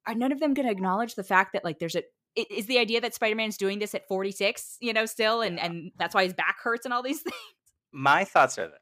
are 0.07 0.15
none 0.15 0.33
of 0.33 0.39
them 0.39 0.55
going 0.55 0.67
to 0.67 0.73
acknowledge 0.73 1.15
the 1.15 1.25
fact 1.25 1.53
that 1.53 1.65
like 1.65 1.79
there's 1.79 1.97
a 1.97 2.03
is 2.35 2.67
the 2.67 2.79
idea 2.79 3.01
that 3.01 3.15
Spider-Man's 3.15 3.59
doing 3.59 3.79
this 3.79 3.95
at 3.95 4.09
46, 4.09 4.79
you 4.81 4.93
know, 4.93 5.07
still, 5.07 5.43
and 5.43 5.59
and 5.59 5.91
that's 5.99 6.15
why 6.15 6.25
his 6.25 6.33
back 6.33 6.57
hurts 6.63 6.85
and 6.85 6.95
all 6.95 7.03
these 7.03 7.21
things. 7.23 7.37
My 7.93 8.25
thoughts 8.25 8.59
are 8.59 8.69
this. 8.69 8.79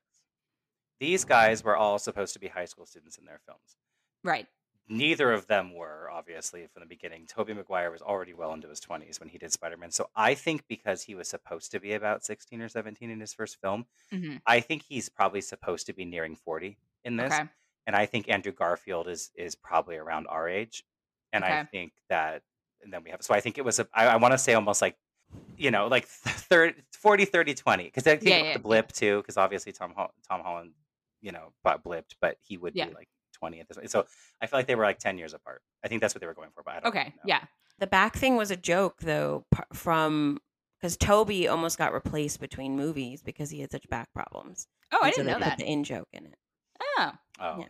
These 1.00 1.24
guys 1.24 1.64
were 1.64 1.76
all 1.76 1.98
supposed 1.98 2.34
to 2.34 2.38
be 2.38 2.48
high 2.48 2.66
school 2.66 2.86
students 2.86 3.16
in 3.18 3.24
their 3.24 3.40
films. 3.46 3.76
Right. 4.22 4.46
Neither 4.88 5.32
of 5.32 5.46
them 5.46 5.72
were, 5.74 6.10
obviously, 6.10 6.66
from 6.66 6.80
the 6.80 6.86
beginning. 6.86 7.26
Tobey 7.26 7.54
Maguire 7.54 7.90
was 7.90 8.02
already 8.02 8.34
well 8.34 8.52
into 8.52 8.68
his 8.68 8.80
20s 8.80 9.20
when 9.20 9.28
he 9.28 9.38
did 9.38 9.52
Spider 9.52 9.76
Man. 9.76 9.92
So 9.92 10.10
I 10.16 10.34
think 10.34 10.64
because 10.68 11.02
he 11.02 11.14
was 11.14 11.28
supposed 11.28 11.70
to 11.72 11.80
be 11.80 11.92
about 11.92 12.24
16 12.24 12.60
or 12.60 12.68
17 12.68 13.08
in 13.08 13.20
his 13.20 13.32
first 13.32 13.60
film, 13.60 13.86
hmm 14.10 14.36
I 14.46 14.60
think 14.60 14.82
he's 14.82 15.08
probably 15.08 15.40
supposed 15.40 15.86
to 15.86 15.92
be 15.94 16.04
nearing 16.04 16.34
40 16.36 16.76
in 17.04 17.16
this. 17.16 17.32
Okay. 17.32 17.48
And 17.86 17.96
I 17.96 18.06
think 18.06 18.28
Andrew 18.28 18.52
Garfield 18.52 19.08
is 19.08 19.30
is 19.36 19.54
probably 19.54 19.96
around 19.96 20.26
our 20.26 20.48
age. 20.48 20.84
And 21.32 21.44
I 21.44 21.64
think 21.64 21.92
that, 22.08 22.42
and 22.82 22.92
then 22.92 23.04
we 23.04 23.10
have, 23.10 23.22
so 23.22 23.32
I 23.32 23.40
think 23.40 23.56
it 23.58 23.64
was, 23.64 23.78
a, 23.78 23.86
I, 23.94 24.08
I 24.08 24.16
want 24.16 24.32
to 24.32 24.38
say 24.38 24.54
almost 24.54 24.82
like, 24.82 24.96
you 25.56 25.70
know, 25.70 25.86
like 25.88 26.06
30, 26.06 26.80
40, 26.92 27.24
30, 27.24 27.54
20. 27.54 27.84
Because 27.84 28.06
I 28.06 28.16
think 28.16 28.22
Yeah, 28.24 28.42
yeah, 28.44 28.52
the 28.54 28.58
blip 28.60 28.92
too, 28.92 29.18
because 29.18 29.36
obviously 29.36 29.72
Tom, 29.72 29.92
Hol- 29.96 30.12
Tom 30.28 30.40
Holland, 30.40 30.72
you 31.20 31.32
know, 31.32 31.52
got 31.64 31.82
blipped, 31.84 32.14
but 32.20 32.36
he 32.40 32.56
would 32.56 32.74
Yeah. 32.74 32.88
be 32.88 32.94
like 32.94 33.08
20 33.34 33.60
at 33.60 33.68
this 33.68 33.76
point. 33.76 33.90
So 33.90 34.06
I 34.40 34.46
feel 34.46 34.58
like 34.58 34.66
they 34.66 34.74
were 34.74 34.84
like 34.84 34.98
10 34.98 35.18
years 35.18 35.34
apart. 35.34 35.62
I 35.84 35.88
think 35.88 36.00
that's 36.00 36.14
what 36.14 36.20
they 36.20 36.26
were 36.26 36.34
going 36.34 36.50
for, 36.54 36.62
but 36.62 36.74
I 36.76 36.80
don't 36.80 36.88
Okay. 36.88 37.04
know. 37.16 37.22
Yeah. 37.26 37.44
The 37.78 37.86
back 37.86 38.16
thing 38.16 38.36
was 38.36 38.50
a 38.50 38.56
joke 38.56 39.00
though 39.00 39.46
from 39.72 40.38
because 40.78 40.96
Tobey 40.96 41.46
almost 41.48 41.76
got 41.78 41.92
replaced 41.92 42.40
between 42.40 42.76
movies 42.76 43.22
because 43.22 43.50
he 43.50 43.60
had 43.60 43.70
such 43.70 43.88
back 43.88 44.12
problems. 44.12 44.66
Oh, 44.92 44.98
I 45.02 45.06
And 45.06 45.14
so 45.14 45.22
didn't 45.22 45.26
they 45.26 45.32
know 45.32 45.38
put 45.50 45.50
that. 45.50 45.58
The 45.58 45.70
in 45.70 45.84
joke 45.84 46.08
in 46.12 46.26
it. 46.26 46.38
Oh, 46.98 47.12
Oh, 47.38 47.58
Yeah. 47.60 47.66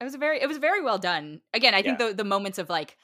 it 0.00 0.04
was 0.04 0.14
a 0.14 0.18
very 0.18 0.40
it 0.40 0.46
was 0.46 0.58
very 0.58 0.82
well 0.82 0.98
done. 0.98 1.40
Again, 1.54 1.74
I 1.74 1.82
think 1.82 1.98
the 1.98 2.12
the 2.14 2.24
moments 2.24 2.58
of 2.58 2.68
like 2.68 2.96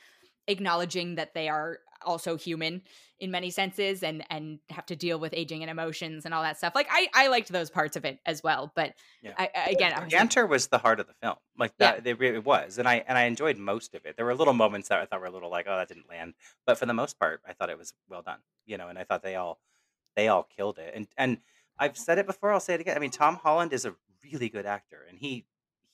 acknowledging 0.49 1.17
that 1.17 1.35
they 1.35 1.49
are 1.49 1.79
also 2.05 2.37
human 2.37 2.83
in 3.21 3.31
many 3.31 3.51
senses 3.51 4.03
and 4.03 4.25
and 4.31 4.59
have 4.69 4.85
to 4.87 4.97
deal 4.97 5.19
with 5.19 5.33
aging 5.33 5.63
and 5.63 5.71
emotions 5.71 6.25
and 6.25 6.35
all 6.35 6.43
that 6.43 6.59
stuff. 6.59 6.75
Like 6.75 6.89
I 6.91 7.09
I 7.15 7.29
liked 7.29 7.49
those 7.49 7.71
parts 7.71 7.97
of 7.97 8.05
it 8.05 8.19
as 8.27 8.43
well, 8.43 8.73
but 8.75 8.95
Yeah. 9.23 9.35
I, 9.39 9.49
I 9.55 9.71
again 9.71 9.93
I 9.93 10.05
was 10.05 10.13
like, 10.13 10.49
was 10.51 10.67
the 10.67 10.79
heart 10.79 10.99
of 10.99 11.07
the 11.07 11.15
film. 11.23 11.37
Like 11.57 11.73
Yeah. 11.79 11.93
that, 11.93 12.07
it 12.07 12.19
really 12.19 12.41
was, 12.41 12.79
and 12.79 12.89
I 12.89 13.05
and 13.07 13.17
I 13.17 13.25
enjoyed 13.25 13.59
most 13.59 13.95
of 13.95 14.05
it. 14.05 14.17
There 14.17 14.27
were 14.27 14.35
little 14.35 14.55
moments 14.55 14.89
that 14.89 14.99
I 14.99 15.07
thought 15.07 15.21
were 15.21 15.27
a 15.27 15.31
little 15.31 15.51
like, 15.51 15.67
oh, 15.69 15.77
that 15.77 15.89
didn't 15.89 16.09
land, 16.09 16.35
but 16.67 16.79
for 16.79 16.87
the 16.87 16.95
most 16.95 17.19
part, 17.19 17.41
I 17.47 17.53
thought 17.53 17.71
it 17.71 17.79
was 17.79 17.95
well 18.09 18.23
done. 18.23 18.41
You 18.67 18.77
know, 18.77 18.89
and 18.89 18.99
I 18.99 19.05
thought 19.05 19.23
they 19.23 19.37
all 19.37 19.61
they 20.17 20.27
all 20.29 20.43
killed 20.43 20.79
it. 20.79 20.93
And 20.95 21.07
and 21.17 21.39
I've 21.79 21.97
said 21.97 22.19
it 22.19 22.27
before, 22.27 22.53
I'll 22.53 22.61
say 22.61 22.75
it 22.75 22.81
again. 22.81 22.97
I 22.97 23.01
mean, 23.01 23.11
Tom 23.11 23.37
Holland 23.37 23.73
is 23.73 23.85
a 23.85 23.95
really 24.33 24.49
good 24.49 24.67
actor, 24.67 25.07
and 25.09 25.19
he 25.19 25.47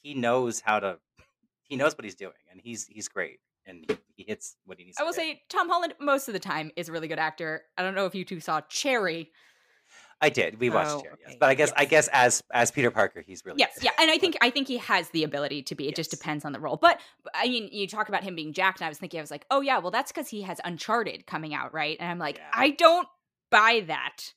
he 0.03 0.15
knows 0.15 0.61
how 0.61 0.81
to 0.81 0.99
he 1.65 1.77
knows 1.77 1.95
what 1.95 2.05
he's 2.05 2.15
doing, 2.15 2.33
and 2.51 2.59
he's 2.59 2.87
he's 2.87 3.09
great, 3.09 3.41
and 3.69 3.85
he, 3.89 3.97
he 4.17 4.25
hits 4.25 4.57
what 4.65 4.79
he 4.79 4.85
needs. 4.85 4.97
I 4.99 5.03
to 5.03 5.07
will 5.07 5.13
hit. 5.13 5.21
say 5.21 5.43
Tom 5.49 5.69
Holland 5.69 5.95
most 6.01 6.27
of 6.29 6.33
the 6.35 6.41
time 6.41 6.73
is 6.75 6.89
a 6.89 6.93
really 6.93 7.07
good 7.09 7.19
actor. 7.21 7.63
I 7.77 7.83
don't 7.83 7.95
know 7.95 8.07
if 8.07 8.15
you 8.17 8.25
two 8.25 8.41
saw 8.41 8.61
Cherry. 8.63 9.31
I 10.21 10.31
did. 10.31 10.59
We 10.59 10.69
watched 10.69 10.91
Oh, 10.91 10.99
it, 10.99 11.05
yes. 11.21 11.29
okay. 11.29 11.37
but 11.39 11.49
I 11.49 11.55
guess 11.55 11.73
I 11.77 11.85
guess 11.85 12.09
as 12.13 12.43
as 12.53 12.73
Peter 12.73 12.91
Parker, 12.91 13.21
he's 13.21 13.45
really 13.45 13.61
Yes, 13.61 13.75
good. 13.77 13.85
yeah, 13.85 13.91
and 14.01 14.11
I 14.11 14.19
think 14.23 14.37
I 14.41 14.51
think 14.51 14.67
he 14.67 14.79
has 14.79 15.11
the 15.11 15.23
ability 15.23 15.63
to 15.63 15.75
be. 15.77 15.87
It 15.87 15.95
just 15.95 16.11
depends 16.11 16.45
on 16.45 16.53
the 16.53 16.59
role. 16.59 16.77
But 16.77 17.01
I 17.35 17.47
mean, 17.49 17.69
you 17.71 17.87
talk 17.87 18.09
about 18.09 18.25
him 18.25 18.35
being 18.35 18.53
jacked, 18.53 18.81
and 18.81 18.87
I 18.87 18.89
was 18.89 18.99
thinking, 18.99 19.21
I 19.21 19.23
was 19.23 19.31
like, 19.31 19.47
oh 19.51 19.61
yeah, 19.61 19.79
well 19.79 19.93
that's 19.93 20.11
because 20.11 20.29
he 20.29 20.43
has 20.43 20.61
Uncharted 20.65 21.27
coming 21.27 21.55
out, 21.55 21.73
right? 21.73 21.97
And 22.01 22.11
I'm 22.11 22.19
like, 22.19 22.39
Yeah. 22.39 22.51
I 22.53 22.71
don't 22.71 23.07
buy 23.51 23.85
that 23.87 24.33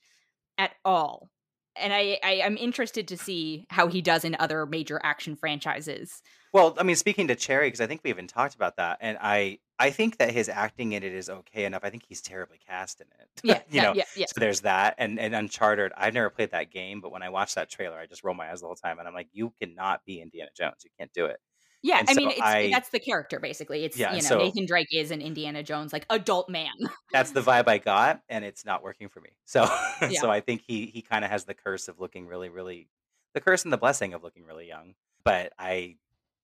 at 0.60 0.72
all. 0.86 1.30
and 1.76 1.92
I, 1.92 2.20
I 2.24 2.42
I'm 2.46 2.58
interested 2.58 3.08
to 3.08 3.18
see 3.18 3.66
how 3.70 3.88
he 3.88 4.02
does 4.02 4.24
in 4.24 4.36
other 4.40 4.66
major 4.68 5.02
action 5.04 5.36
franchises. 5.36 6.22
Well, 6.54 6.76
I 6.78 6.84
mean, 6.84 6.96
speaking 6.98 7.28
to 7.30 7.36
Cherry, 7.36 7.68
because 7.68 7.80
I 7.82 7.88
think 7.88 8.02
we 8.04 8.10
even 8.10 8.28
talked 8.28 8.56
about 8.56 8.76
that, 8.78 8.98
and 9.02 9.18
I 9.22 9.60
I 9.80 9.90
think 9.90 10.18
that 10.18 10.32
his 10.32 10.50
acting 10.50 10.92
in 10.92 11.02
it 11.02 11.14
is 11.14 11.30
okay 11.30 11.66
enough. 11.66 11.82
I 11.84 11.90
think 11.90 12.04
he's 12.08 12.22
terribly 12.22 12.60
cast 12.68 13.00
in 13.02 13.08
it. 13.20 13.30
Yeah, 13.44 13.54
you 13.70 13.78
yeah, 13.78 13.84
know. 13.84 13.94
yeah, 13.96 14.04
yeah. 14.18 14.26
So 14.28 14.40
there's 14.40 14.62
that, 14.62 14.96
and 14.98 15.18
and 15.20 15.34
Uncharted. 15.34 15.94
I've 15.96 16.14
never 16.14 16.30
played 16.30 16.52
that 16.52 16.70
game, 16.72 17.00
but 17.00 17.12
when 17.12 17.24
I 17.24 17.30
watched 17.30 17.56
that 17.56 17.70
trailer, 17.70 17.98
I 17.98 18.06
just 18.06 18.24
roll 18.24 18.36
my 18.36 18.52
eyes 18.52 18.60
the 18.62 18.68
whole 18.68 18.76
time, 18.76 19.00
and 19.00 19.08
I'm 19.08 19.14
like, 19.14 19.30
you 19.32 19.54
cannot 19.62 20.04
be 20.06 20.20
Indiana 20.22 20.50
Jones. 20.56 20.76
You 20.84 20.90
can't 21.00 21.12
do 21.14 21.26
it. 21.26 21.38
Yeah, 21.84 21.98
And 21.98 22.10
I 22.10 22.14
so 22.14 22.20
mean, 22.20 22.30
it's, 22.30 22.42
I- 22.42 22.70
that's 22.70 22.90
the 22.90 23.00
character 23.00 23.40
basically. 23.40 23.84
It's 23.86 23.98
Yeah, 23.98 24.12
you 24.12 24.22
know 24.22 24.28
so- 24.28 24.38
Nathan 24.38 24.66
Drake 24.68 24.90
is 24.94 25.10
an 25.10 25.20
Indiana 25.22 25.64
Jones 25.64 25.92
like 25.94 26.06
adult 26.12 26.48
man. 26.48 26.74
That's 27.12 27.32
the 27.32 27.42
vibe 27.42 27.68
I 27.68 27.80
got, 27.80 28.22
and 28.30 28.46
it's 28.46 28.66
not 28.66 28.84
working 28.84 29.08
for 29.10 29.20
me. 29.22 29.30
So 29.46 29.64
Yeah. 30.02 30.20
so 30.20 30.30
I 30.30 30.42
think 30.42 30.62
he 30.68 30.86
he 30.88 31.02
kind 31.02 31.24
of 31.26 31.32
has 31.32 31.46
the 31.46 31.54
curse 31.56 31.88
of 31.88 32.00
looking 32.00 32.28
really 32.28 32.50
really, 32.50 32.88
the 33.34 33.40
curse 33.42 33.64
and 33.64 33.72
the 33.74 33.78
blessing 33.78 34.14
of 34.14 34.22
looking 34.22 34.44
really 34.46 34.68
young. 34.68 34.94
But 35.24 35.54
I, 35.58 35.96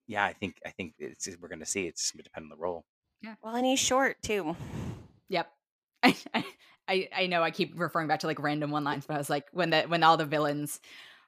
yeah, 0.08 0.26
I 0.26 0.34
think 0.34 0.58
I 0.66 0.70
think 0.72 0.94
it's 1.00 1.28
we're 1.40 1.48
gonna 1.50 1.66
see. 1.66 1.88
It's 1.88 2.02
just 2.02 2.14
gonna 2.14 2.24
depend 2.24 2.46
on 2.46 2.50
the 2.50 2.58
role. 2.58 2.86
Yeah. 3.22 3.36
Well, 3.42 3.56
and 3.56 3.66
he's 3.66 3.80
short 3.80 4.22
too. 4.22 4.56
Yep. 5.30 5.52
I, 6.04 6.16
I 6.88 7.10
I 7.16 7.28
know 7.28 7.42
I 7.44 7.52
keep 7.52 7.74
referring 7.80 8.08
back 8.08 8.20
to 8.22 8.28
like 8.28 8.40
random 8.40 8.72
one 8.72 8.84
lines, 8.84 9.06
but 9.06 9.16
I 9.16 9.18
was 9.18 9.30
like 9.30 9.46
when 9.52 9.70
the 9.72 9.82
when 9.84 10.04
all 10.04 10.18
the 10.18 10.26
villains 10.26 10.80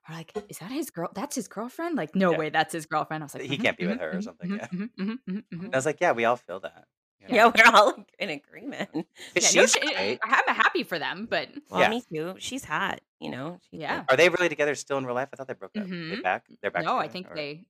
are 0.08 0.16
like, 0.16 0.32
is 0.50 0.60
that 0.60 0.72
his 0.72 0.90
girl? 0.92 1.10
That's 1.14 1.36
his 1.36 1.48
girlfriend? 1.48 1.96
Like, 1.98 2.16
no 2.16 2.32
Yeah. 2.32 2.38
way, 2.38 2.50
that's 2.50 2.74
his 2.74 2.86
girlfriend. 2.86 3.24
I 3.24 3.26
was 3.26 3.34
like, 3.34 3.44
He 3.44 3.58
mhm, 3.58 3.62
can't 3.62 3.78
be 3.78 3.88
with 3.88 3.98
mhm, 3.98 4.00
her 4.00 4.12
or 4.12 4.20
mhm, 4.20 4.24
something, 4.24 4.50
mhm, 4.50 4.58
yeah. 4.58 4.68
mhm, 4.68 4.90
mhm, 4.98 5.18
mhm, 5.30 5.44
mhm. 5.54 5.74
I 5.74 5.78
was 5.78 5.86
like, 5.86 6.00
yeah, 6.00 6.14
we 6.14 6.26
all 6.26 6.38
feel 6.38 6.60
that. 6.62 6.86
you 7.20 7.28
know? 7.28 7.36
Yeah, 7.36 7.52
we're 7.54 7.76
all 7.76 8.06
in 8.20 8.30
agreement. 8.30 8.90
Yeah, 8.94 9.04
no 9.36 9.42
she's 9.42 9.74
shit, 9.74 9.84
great. 9.84 10.20
I'm 10.24 10.56
happy 10.56 10.84
for 10.84 10.98
them, 11.00 11.28
but 11.30 11.50
Well, 11.70 11.82
Yeah. 11.82 11.90
me 11.90 12.02
too. 12.02 12.36
She's 12.40 12.64
hot, 12.64 13.02
you 13.20 13.30
know. 13.30 13.60
She's 13.70 13.82
Yeah. 13.82 14.00
good. 14.00 14.06
Are 14.14 14.16
they 14.18 14.30
really 14.30 14.50
together 14.50 14.74
still 14.76 14.98
in 14.98 15.06
real 15.06 15.16
life? 15.16 15.30
I 15.34 15.36
thought 15.36 15.48
they 15.48 15.54
broke 15.54 15.76
up. 15.78 15.84
They 15.86 15.92
Mhm. 15.92 16.24
back? 16.24 16.46
They're 16.62 16.72
back. 16.72 16.86
no, 16.86 16.98
I 16.98 17.08
think 17.10 17.28
Or- 17.30 17.36
they. 17.36 17.66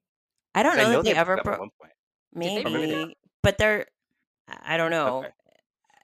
I 0.55 0.63
don't 0.63 0.77
know, 0.77 0.89
that 0.89 1.03
they, 1.03 1.13
broke 1.13 1.17
ever 1.17 1.37
broke. 1.43 1.59
one 1.59 1.69
point. 1.79 1.93
they 2.33 2.63
Maybe, 2.63 3.15
but 3.43 3.57
they're. 3.57 3.85
I 4.47 4.75
I 4.75 4.77
don't 4.77 4.91
know. 4.91 5.19
Okay. 5.19 5.29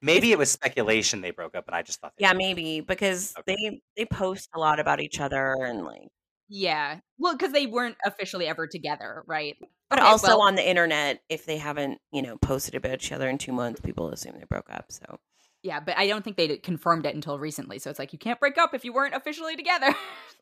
Maybe 0.01 0.31
it 0.31 0.37
was 0.37 0.51
speculation 0.51 1.21
they 1.21 1.31
broke 1.31 1.55
up, 1.55 1.65
and 1.67 1.75
I 1.75 1.81
just 1.81 1.99
thought. 1.99 2.13
They 2.17 2.23
Yeah, 2.23 2.33
broke 2.33 2.41
up. 2.43 2.47
maybe 2.47 2.81
because 2.81 3.33
Okay. 3.39 3.55
they 3.55 3.81
they 3.97 4.05
post 4.05 4.49
a 4.55 4.59
lot 4.59 4.79
about 4.79 5.01
each 5.01 5.19
other 5.19 5.55
and 5.63 5.83
like, 5.83 6.09
Yeah, 6.47 6.99
well, 7.17 7.33
because 7.35 7.51
they 7.53 7.65
weren't 7.65 7.97
officially 8.05 8.45
ever 8.47 8.67
together, 8.67 9.23
right? 9.27 9.55
but 9.89 9.99
Okay, 9.99 10.07
also 10.07 10.27
well- 10.29 10.41
on 10.41 10.55
the 10.55 10.67
internet, 10.67 11.21
if 11.29 11.45
they 11.45 11.57
haven't 11.57 11.99
you 12.11 12.21
know 12.21 12.37
posted 12.37 12.75
about 12.75 12.93
each 12.95 13.11
other 13.11 13.27
in 13.29 13.37
two 13.39 13.51
months, 13.53 13.81
people 13.81 14.09
assume 14.09 14.37
they 14.37 14.45
broke 14.45 14.69
up. 14.69 14.91
So 14.91 15.19
Yeah, 15.63 15.79
but 15.79 15.97
I 15.97 16.05
don't 16.07 16.23
think 16.23 16.37
they 16.37 16.57
confirmed 16.57 17.07
it 17.07 17.15
until 17.15 17.39
recently. 17.39 17.79
So 17.79 17.89
it's 17.89 17.97
like 17.97 18.13
you 18.13 18.19
can't 18.19 18.39
break 18.39 18.57
up 18.59 18.75
if 18.75 18.85
you 18.85 18.93
weren't 18.93 19.15
officially 19.15 19.55
together. 19.55 19.93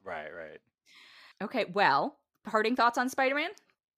Right, 0.04 0.28
right. 0.34 0.60
okay, 1.42 1.66
well, 1.74 2.20
parting 2.44 2.76
thoughts 2.76 2.98
on 2.98 3.08
Spider 3.08 3.36
Man? 3.36 3.52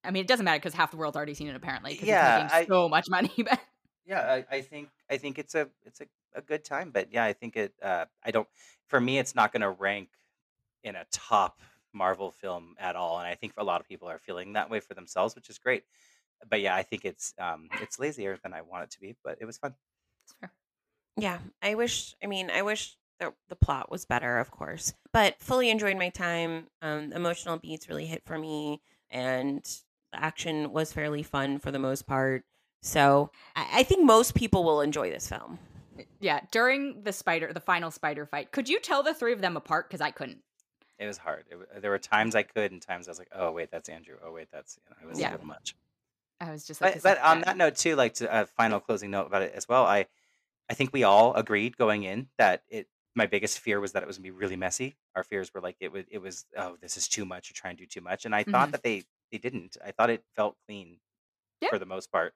I 0.05 0.11
mean, 0.11 0.21
it 0.23 0.27
doesn't 0.27 0.45
matter 0.45 0.59
because 0.59 0.73
half 0.73 0.91
the 0.91 0.97
world's 0.97 1.17
already 1.17 1.33
seen 1.33 1.47
it 1.47 1.55
apparently. 1.55 1.95
'cause 1.97 2.09
Yeah, 2.09 2.11
it's 2.11 2.21
making 2.21 2.49
I- 2.51 2.71
so 2.71 2.89
much 2.89 3.05
money. 3.09 3.33
But 3.37 3.59
Yeah, 4.05 4.21
I, 4.49 4.57
I 4.57 4.61
think 4.61 4.89
I 5.09 5.17
think 5.17 5.39
it's 5.39 5.55
a 5.55 5.69
it's 5.83 6.01
a, 6.01 6.05
a 6.35 6.41
good 6.41 6.63
time, 6.63 6.91
but 6.91 7.11
yeah, 7.11 7.23
I 7.25 7.33
think 7.33 7.55
it. 7.57 7.73
Uh, 7.81 8.05
I 8.23 8.31
don't. 8.31 8.47
For 8.87 8.99
me, 9.01 9.17
it's 9.17 9.33
not 9.33 9.51
going 9.51 9.61
to 9.61 9.69
rank 9.71 10.09
in 10.83 10.95
a 10.95 11.05
top 11.11 11.61
Marvel 11.93 12.31
film 12.31 12.75
at 12.79 12.95
all, 12.95 13.19
and 13.19 13.27
I 13.27 13.35
think 13.35 13.53
a 13.57 13.63
lot 13.63 13.81
of 13.81 13.87
people 13.87 14.09
are 14.09 14.19
feeling 14.19 14.53
that 14.53 14.69
way 14.69 14.79
for 14.81 14.93
themselves, 14.95 15.35
which 15.35 15.49
is 15.49 15.59
great. 15.59 15.85
But 16.49 16.61
yeah, 16.61 16.75
I 16.75 16.83
think 16.83 17.05
it's 17.05 17.33
um 17.39 17.69
it's 17.81 17.99
lazier 17.99 18.37
than 18.43 18.53
I 18.53 18.61
want 18.63 18.85
it 18.85 18.91
to 18.91 19.01
be, 19.01 19.17
but 19.23 19.39
it 19.41 19.45
was 19.45 19.57
fun. 19.59 19.75
yeah, 21.17 21.39
I 21.61 21.75
wish. 21.75 22.15
I 22.23 22.27
mean, 22.27 22.49
I 22.49 22.61
wish 22.61 22.97
the 23.19 23.33
the 23.47 23.55
plot 23.55 23.89
was 23.89 24.05
better, 24.05 24.37
of 24.39 24.51
course, 24.51 24.93
but 25.13 25.39
fully 25.41 25.69
enjoyed 25.69 25.97
my 25.97 26.09
time. 26.09 26.67
Um, 26.81 27.13
emotional 27.13 27.57
beats 27.57 27.87
really 27.89 28.05
hit 28.05 28.23
for 28.25 28.37
me, 28.37 28.81
and 29.09 29.63
the 29.63 29.84
action 30.15 30.71
was 30.71 30.93
fairly 30.93 31.23
fun 31.23 31.59
for 31.59 31.71
the 31.71 31.79
most 31.79 32.07
part. 32.07 32.43
So 32.81 33.31
I, 33.55 33.79
I 33.79 33.83
think 33.83 34.03
most 34.05 34.35
people 34.35 34.63
will 34.63 34.81
enjoy 34.81 35.09
this 35.09 35.27
film. 35.27 35.59
Yeah, 36.19 36.41
during 36.51 37.03
the 37.03 37.13
spider, 37.13 37.53
the 37.53 37.59
final 37.61 37.89
spider 37.91 38.25
fight, 38.25 38.51
could 38.51 38.67
you 38.67 38.79
tell 38.79 39.01
the 39.03 39.13
three 39.13 39.31
of 39.33 39.41
them 39.41 39.55
apart? 39.55 39.87
Because 39.89 40.01
I 40.01 40.11
couldn't. 40.11 40.39
It 40.99 41.07
was 41.07 41.17
hard. 41.17 41.45
It, 41.49 41.81
there 41.81 41.91
were 41.91 41.99
times 41.99 42.35
I 42.35 42.43
could, 42.43 42.71
and 42.71 42.81
times 42.81 43.07
I 43.07 43.11
was 43.11 43.19
like, 43.19 43.29
"Oh 43.33 43.51
wait, 43.51 43.69
that's 43.71 43.89
Andrew. 43.89 44.15
Oh 44.23 44.31
wait, 44.31 44.47
that's 44.51 44.77
you 44.77 44.89
know, 44.95 45.07
it 45.07 45.09
was 45.09 45.19
Yeah. 45.19 45.29
a 45.29 45.31
little 45.31 45.45
much." 45.47 45.75
I 46.39 46.51
was 46.51 46.65
just 46.65 46.81
like, 46.81 46.95
But, 46.95 47.03
but 47.03 47.17
is 47.17 47.23
on 47.23 47.41
that 47.41 47.57
note 47.57 47.75
too, 47.75 47.95
like 47.95 48.13
to 48.15 48.41
a 48.41 48.45
final 48.45 48.79
closing 48.79 49.11
note 49.11 49.27
about 49.27 49.41
it 49.41 49.53
as 49.53 49.67
well, 49.67 49.85
I 49.85 50.05
I 50.69 50.73
think 50.73 50.91
we 50.93 51.03
all 51.03 51.33
agreed 51.33 51.77
going 51.77 52.03
in 52.03 52.29
that 52.37 52.63
it 52.69 52.87
my 53.15 53.25
biggest 53.27 53.59
fear 53.59 53.79
was 53.79 53.93
that 53.93 54.03
it 54.03 54.07
was 54.07 54.17
gonna 54.17 54.23
be 54.23 54.31
really 54.31 54.55
messy. 54.57 54.95
Our 55.15 55.23
fears 55.23 55.53
were 55.53 55.61
like 55.61 55.77
it 55.79 55.91
would 55.91 56.07
it 56.09 56.19
was 56.19 56.45
oh 56.57 56.77
this 56.81 56.97
is 56.97 57.07
too 57.07 57.25
much. 57.25 57.49
You're 57.49 57.55
trying 57.61 57.77
to 57.77 57.83
do 57.83 57.87
too 57.87 58.01
much, 58.01 58.25
and 58.25 58.33
I 58.35 58.43
thought 58.43 58.69
Mhm. 58.69 58.71
that 58.73 58.83
they 58.83 59.03
they 59.31 59.37
didn't. 59.37 59.77
I 59.83 59.91
thought 59.91 60.09
it 60.09 60.23
felt 60.35 60.55
clean 60.65 60.99
Yeah. 61.61 61.69
for 61.69 61.79
the 61.79 61.85
most 61.85 62.11
part. 62.11 62.33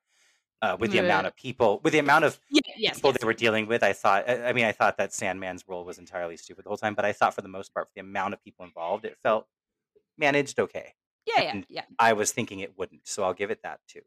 Uh, 0.62 0.76
with 0.78 0.92
the 0.92 0.98
Yeah. 0.98 1.04
amount 1.04 1.26
of 1.26 1.34
people, 1.38 1.80
with 1.84 1.94
the 1.94 2.00
amount 2.00 2.26
of 2.26 2.38
Yeah, 2.50 2.60
yes, 2.76 2.96
people 2.96 3.12
yes. 3.12 3.20
they 3.22 3.26
were 3.26 3.34
dealing 3.34 3.66
with, 3.68 3.82
I 3.82 3.94
thought. 3.94 4.30
I 4.30 4.52
mean, 4.52 4.66
I 4.66 4.74
thought 4.74 4.98
that 4.98 5.14
Sandman's 5.14 5.64
role 5.68 5.86
was 5.86 5.98
entirely 5.98 6.36
stupid 6.36 6.66
the 6.66 6.70
whole 6.70 6.76
time, 6.78 6.96
but 6.96 7.06
I 7.06 7.14
thought 7.14 7.34
for 7.34 7.42
the 7.42 7.48
most 7.48 7.74
part, 7.74 7.88
for 7.88 7.94
the 7.96 8.02
amount 8.02 8.34
of 8.34 8.44
people 8.44 8.66
involved, 8.66 9.06
it 9.06 9.18
felt 9.24 9.48
managed 10.18 10.60
okay. 10.60 10.96
yeah, 11.26 11.44
yeah, 11.44 11.52
and- 11.52 11.66
yeah. 11.70 11.86
I 11.98 12.12
was 12.12 12.34
thinking 12.34 12.60
it 12.60 12.78
wouldn't, 12.78 13.08
so 13.08 13.24
I'll 13.24 13.34
give 13.34 13.52
it 13.52 13.62
that 13.64 13.80
too. 13.88 14.02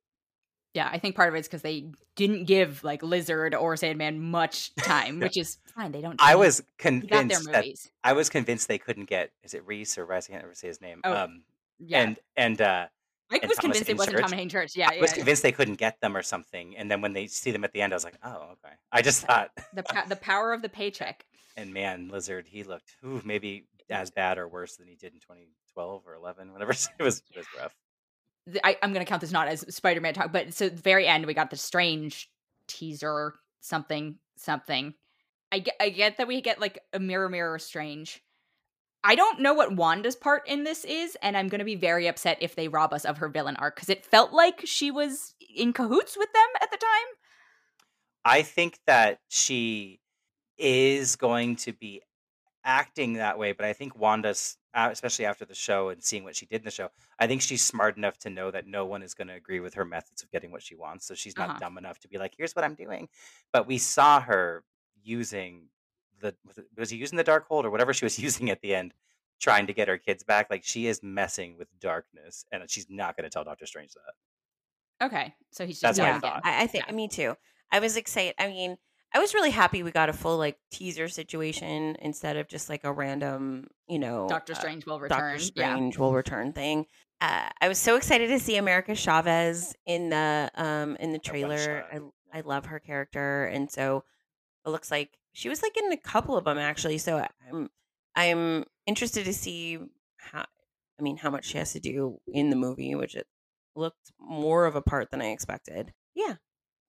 Yeah, 0.74 0.88
I 0.90 0.98
think 0.98 1.16
part 1.16 1.28
of 1.30 1.34
it 1.34 1.38
is 1.40 1.46
because 1.46 1.62
they 1.62 1.86
didn't 2.16 2.44
give 2.44 2.82
like 2.84 3.02
Lizard 3.02 3.54
or 3.54 3.76
Sandman 3.76 4.20
much 4.20 4.74
time, 4.74 5.20
which 5.20 5.38
is 5.38 5.58
fine. 5.74 5.92
They 5.92 6.00
don't. 6.02 6.20
I 6.20 6.34
was 6.34 6.58
they 6.82 7.00
got 7.00 7.08
their 7.08 7.18
convinced 7.38 7.52
that. 7.52 7.64
I 8.04 8.12
was 8.12 8.28
convinced 8.28 8.68
they 8.68 8.78
couldn't 8.78 9.04
get 9.06 9.32
is 9.42 9.54
it 9.54 9.66
Reese 9.66 9.96
or 9.96 10.04
Rice? 10.04 10.28
I 10.28 10.32
can't 10.32 10.44
ever 10.44 10.54
say 10.54 10.68
his 10.68 10.80
name. 10.82 11.00
Oh, 11.04 11.14
um, 11.16 11.44
Yeah, 11.86 12.02
and 12.02 12.18
and 12.36 12.60
uh, 12.60 12.86
I 13.30 13.46
was 13.46 13.58
convinced 13.58 13.88
it 13.88 13.96
wasn't 13.96 14.16
Church. 14.16 14.22
Tom 14.22 14.32
Haden 14.32 14.48
Church. 14.48 14.76
Yeah, 14.76 14.90
I 14.92 15.00
was 15.00 15.10
yeah. 15.10 15.16
convinced 15.16 15.42
they 15.42 15.52
couldn't 15.52 15.76
get 15.76 16.00
them 16.00 16.16
or 16.16 16.22
something. 16.22 16.76
And 16.76 16.90
then 16.90 17.00
when 17.00 17.12
they 17.12 17.26
see 17.26 17.50
them 17.50 17.64
at 17.64 17.72
the 17.72 17.80
end, 17.80 17.92
I 17.92 17.96
was 17.96 18.04
like, 18.04 18.18
oh, 18.22 18.50
okay. 18.52 18.74
I 18.90 19.02
just 19.02 19.24
thought, 19.24 19.50
The 19.74 19.84
the 20.08 20.16
power 20.16 20.52
of 20.52 20.62
the 20.62 20.68
paycheck. 20.68 21.24
and 21.56 21.72
man, 21.72 22.08
Lizard, 22.08 22.46
he 22.46 22.64
looked 22.64 22.96
ooh, 23.04 23.22
maybe 23.24 23.66
as 23.90 24.10
bad 24.10 24.38
or 24.38 24.48
worse 24.48 24.76
than 24.76 24.86
he 24.86 24.94
did 24.94 25.12
in 25.12 25.20
2012 25.20 26.02
or 26.06 26.14
11, 26.14 26.52
whatever. 26.52 26.72
It 26.98 27.02
was 27.02 27.22
it 27.34 27.38
was 27.38 27.46
rough. 27.58 27.74
I, 28.64 28.76
I'm 28.82 28.92
going 28.92 29.04
to 29.04 29.08
count 29.08 29.20
this 29.20 29.30
not 29.30 29.46
as 29.46 29.64
Spider-Man 29.72 30.14
talk, 30.14 30.32
but 30.32 30.52
so 30.52 30.68
the 30.68 30.82
very 30.82 31.06
end 31.06 31.26
we 31.26 31.34
got 31.34 31.50
the 31.50 31.56
strange 31.56 32.28
teaser 32.66 33.34
something 33.60 34.16
something. 34.36 34.94
I 35.52 35.60
get, 35.60 35.74
I 35.78 35.90
get 35.90 36.16
that 36.16 36.26
we 36.26 36.40
get 36.40 36.60
like 36.60 36.80
a 36.92 36.98
mirror 36.98 37.28
mirror 37.28 37.58
strange. 37.58 38.22
I 39.04 39.14
don't 39.16 39.40
know 39.40 39.52
what 39.54 39.74
Wanda's 39.74 40.14
part 40.14 40.46
in 40.46 40.62
this 40.64 40.84
is, 40.84 41.16
and 41.22 41.36
I'm 41.36 41.48
going 41.48 41.58
to 41.58 41.64
be 41.64 41.74
very 41.74 42.06
upset 42.06 42.38
if 42.40 42.54
they 42.54 42.68
rob 42.68 42.92
us 42.92 43.04
of 43.04 43.18
her 43.18 43.28
villain 43.28 43.56
arc 43.56 43.74
because 43.74 43.88
it 43.88 44.04
felt 44.06 44.32
like 44.32 44.62
she 44.64 44.90
was 44.90 45.34
in 45.54 45.72
cahoots 45.72 46.16
with 46.16 46.32
them 46.32 46.48
at 46.60 46.70
the 46.70 46.76
time. 46.76 47.16
I 48.24 48.42
think 48.42 48.78
that 48.86 49.18
she 49.28 50.00
is 50.58 51.16
going 51.16 51.56
to 51.56 51.72
be 51.72 52.02
acting 52.64 53.14
that 53.14 53.38
way, 53.38 53.52
but 53.52 53.66
I 53.66 53.72
think 53.72 53.96
Wanda's, 53.96 54.58
uh, 54.74 54.88
especially 54.92 55.26
after 55.26 55.44
the 55.44 55.54
show 55.54 55.90
and 55.90 56.02
seeing 56.02 56.24
what 56.24 56.36
she 56.36 56.46
did 56.46 56.62
in 56.62 56.64
the 56.64 56.70
show, 56.70 56.90
I 57.18 57.26
think 57.26 57.42
she's 57.42 57.62
smart 57.62 57.96
enough 57.96 58.18
to 58.20 58.30
know 58.30 58.50
that 58.52 58.66
no 58.66 58.86
one 58.86 59.02
is 59.02 59.14
going 59.14 59.28
to 59.28 59.34
agree 59.34 59.60
with 59.60 59.74
her 59.74 59.84
methods 59.84 60.22
of 60.22 60.30
getting 60.30 60.52
what 60.52 60.62
she 60.62 60.76
wants. 60.76 61.06
So 61.06 61.14
she's 61.14 61.36
not 61.38 61.50
Uh-huh. 61.50 61.58
dumb 61.60 61.78
enough 61.78 61.98
to 62.00 62.08
be 62.08 62.18
like, 62.18 62.34
"Here's 62.36 62.54
what 62.54 62.64
I'm 62.64 62.74
doing." 62.76 63.08
But 63.52 63.66
we 63.66 63.78
saw 63.78 64.20
her 64.20 64.64
using 65.02 65.68
the 66.22 66.34
was, 66.76 66.90
he 66.90 66.96
using 66.96 67.16
the 67.18 67.24
Darkhold 67.24 67.64
or 67.64 67.70
whatever 67.70 67.92
she 67.92 68.04
was 68.04 68.18
using 68.28 68.50
at 68.50 68.60
the 68.62 68.74
end, 68.74 68.94
trying 69.40 69.66
to 69.66 69.72
get 69.74 69.88
her 69.88 69.98
kids 69.98 70.22
back. 70.24 70.48
Like 70.50 70.64
she 70.64 70.86
is 70.86 71.02
messing 71.02 71.56
with 71.58 71.68
darkness, 71.80 72.44
and 72.52 72.68
she's 72.70 72.86
not 72.88 73.16
going 73.16 73.24
to 73.24 73.30
tell 73.30 73.44
Doctor 73.44 73.66
Strange 73.66 73.92
that. 73.94 75.06
Okay, 75.06 75.34
so 75.50 75.66
he's 75.66 75.80
That's 75.80 75.98
just 75.98 76.00
my 76.00 76.06
doing 76.06 76.16
it 76.18 76.20
thought. 76.20 76.42
I, 76.44 76.62
I 76.62 76.66
think 76.66 76.86
Yeah. 76.86 76.94
me 76.94 77.08
too. 77.08 77.36
I 77.70 77.80
was 77.80 77.96
excited. 77.96 78.34
I 78.38 78.46
mean, 78.48 78.78
I 79.14 79.18
was 79.18 79.34
really 79.34 79.50
happy 79.50 79.82
we 79.82 79.90
got 79.90 80.08
a 80.08 80.12
full 80.12 80.38
like 80.38 80.58
teaser 80.70 81.08
situation 81.08 81.96
instead 82.00 82.36
of 82.36 82.48
just 82.48 82.68
like 82.68 82.84
a 82.84 82.92
random, 82.92 83.68
you 83.88 83.98
know, 83.98 84.28
Doctor 84.28 84.52
uh, 84.52 84.56
Strange 84.56 84.86
will 84.86 85.00
return. 85.00 85.38
Doctor 85.38 85.52
Yeah, 85.56 85.72
Strange 85.74 85.98
will 85.98 86.14
return 86.14 86.52
thing. 86.52 86.86
Uh, 87.20 87.50
I 87.60 87.68
was 87.68 87.78
so 87.78 87.96
excited 87.96 88.28
to 88.28 88.38
see 88.38 88.56
America 88.56 88.94
Chavez 88.94 89.74
in 89.86 90.08
the 90.10 90.50
um 90.54 90.96
in 90.96 91.12
the 91.12 91.18
trailer. 91.18 91.84
I 91.92 92.38
I 92.38 92.40
love 92.42 92.66
her 92.66 92.78
character, 92.80 93.44
and 93.44 93.70
so 93.70 94.04
it 94.66 94.70
looks 94.70 94.90
like 94.90 95.18
she 95.32 95.48
was 95.48 95.62
like 95.62 95.76
in 95.76 95.92
a 95.92 95.96
couple 95.96 96.36
of 96.36 96.44
them 96.44 96.58
actually. 96.58 96.98
So 96.98 97.26
I'm 97.50 97.70
I'm 98.14 98.64
interested 98.86 99.24
to 99.24 99.32
see 99.32 99.78
how 100.18 100.44
I 100.98 101.02
mean 101.02 101.16
how 101.16 101.30
much 101.30 101.46
she 101.46 101.58
has 101.58 101.72
to 101.72 101.80
do 101.80 102.20
in 102.32 102.50
the 102.50 102.56
movie, 102.56 102.94
which 102.94 103.14
it 103.14 103.26
looked 103.74 104.12
more 104.18 104.66
of 104.66 104.76
a 104.76 104.82
part 104.82 105.10
than 105.10 105.22
I 105.22 105.30
expected. 105.30 105.92
Yeah, 106.14 106.34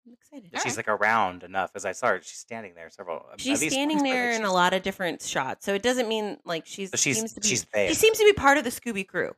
I'm 0.05 0.13
excited. 0.13 0.49
But 0.51 0.61
she's 0.61 0.75
like 0.77 0.89
around 0.89 1.43
enough 1.43 1.71
as 1.75 1.85
I 1.85 1.93
saw 1.93 2.07
her. 2.09 2.19
She's 2.21 2.39
standing 2.39 2.75
there 2.75 2.89
several. 2.89 3.17
um, 3.31 3.37
She's 3.37 3.59
standing 3.59 3.97
once, 3.99 4.09
there 4.09 4.31
like, 4.31 4.39
in 4.41 4.45
a 4.45 4.51
lot 4.53 4.73
of 4.73 4.83
different 4.83 5.21
shots, 5.21 5.65
so 5.65 5.73
it 5.73 5.81
doesn't 5.81 6.07
mean 6.09 6.37
like 6.45 6.65
she's 6.65 6.91
So 6.91 6.97
she's 6.97 7.17
seems 7.17 7.33
to 7.33 7.41
be 7.41 7.47
she's 7.47 7.65
there. 7.73 7.87
she 7.87 7.95
seems 7.95 8.17
to 8.17 8.25
be 8.25 8.33
part 8.33 8.57
of 8.57 8.63
the 8.65 8.69
Scooby 8.69 9.07
crew. 9.07 9.31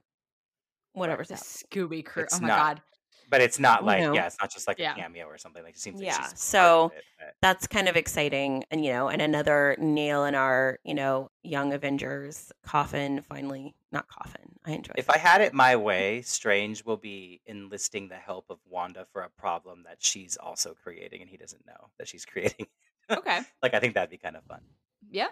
Whatever. 0.94 1.24
the 1.26 1.34
Scooby 1.36 2.04
Crew. 2.06 2.24
It's 2.24 2.38
oh 2.38 2.42
my 2.42 2.48
not. 2.48 2.58
god, 2.58 2.82
but 3.30 3.42
it's 3.42 3.60
not 3.60 3.82
You 3.82 3.86
like 3.88 4.02
know. 4.02 4.14
yeah, 4.14 4.28
it's 4.28 4.38
not 4.42 4.52
just 4.52 4.68
like 4.68 4.78
Yeah. 4.80 4.94
a 4.94 4.96
cameo 4.96 5.26
or 5.26 5.38
something. 5.38 5.64
Like 5.64 5.76
it 5.76 5.80
seems 5.80 6.00
like 6.00 6.08
Yeah, 6.08 6.28
so 6.36 6.92
it, 6.96 7.04
that's 7.42 7.68
kind 7.68 7.88
of 7.88 7.96
exciting 7.96 8.64
and 8.72 8.84
you 8.86 8.92
know 8.92 9.08
and 9.10 9.22
another 9.22 9.76
nail 9.80 10.26
in 10.26 10.36
our 10.36 10.80
you 10.84 10.94
know 10.94 11.30
young 11.44 11.74
avengers 11.74 12.52
coffin 12.64 13.22
finally 13.22 13.76
not 13.92 14.08
coffin 14.08 14.42
i 14.66 14.72
enjoy 14.72 14.94
If 14.98 15.10
I 15.10 15.18
had 15.18 15.42
it 15.42 15.54
my 15.54 15.76
way, 15.76 16.22
Strange 16.22 16.84
will 16.86 16.98
be 16.98 17.42
enlisting 17.46 18.08
the 18.10 18.16
help 18.16 18.46
of 18.50 18.60
Wanda 18.70 19.06
for 19.12 19.22
a 19.22 19.30
problem 19.30 19.84
that 19.84 19.98
she's 20.04 20.38
also 20.38 20.74
creating, 20.74 21.22
and 21.22 21.30
he 21.30 21.38
doesn't 21.38 21.66
know 21.66 21.90
that 21.98 22.08
she's 22.08 22.26
creating. 22.32 22.68
Okay. 23.10 23.42
like 23.62 23.74
I 23.74 23.80
think 23.80 23.94
that'd 23.94 24.10
be 24.10 24.18
kind 24.18 24.36
of 24.36 24.44
fun. 24.46 24.62
Yeah. 25.10 25.28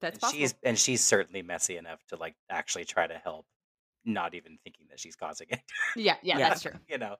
That's 0.00 0.14
and 0.16 0.20
possible. 0.20 0.40
she's 0.40 0.54
and 0.64 0.78
she's 0.78 1.00
certainly 1.02 1.42
messy 1.42 1.76
enough 1.76 2.04
to 2.08 2.16
like 2.16 2.34
actually 2.50 2.84
try 2.84 3.06
to 3.06 3.14
help, 3.18 3.46
not 4.04 4.34
even 4.34 4.58
thinking 4.64 4.86
that 4.90 4.98
she's 5.00 5.16
causing 5.16 5.46
it. 5.50 5.60
Yeah, 5.96 6.16
yeah, 6.22 6.38
Yeah. 6.38 6.48
that's 6.48 6.62
true. 6.62 6.72
you 6.88 6.98
know, 6.98 7.16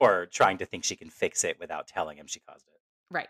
or 0.00 0.26
trying 0.26 0.58
to 0.58 0.66
think 0.66 0.84
she 0.84 0.96
can 0.96 1.10
fix 1.10 1.44
it 1.44 1.58
without 1.58 1.86
telling 1.88 2.16
him 2.18 2.26
she 2.26 2.40
caused 2.40 2.66
it. 2.68 2.80
Right. 3.10 3.28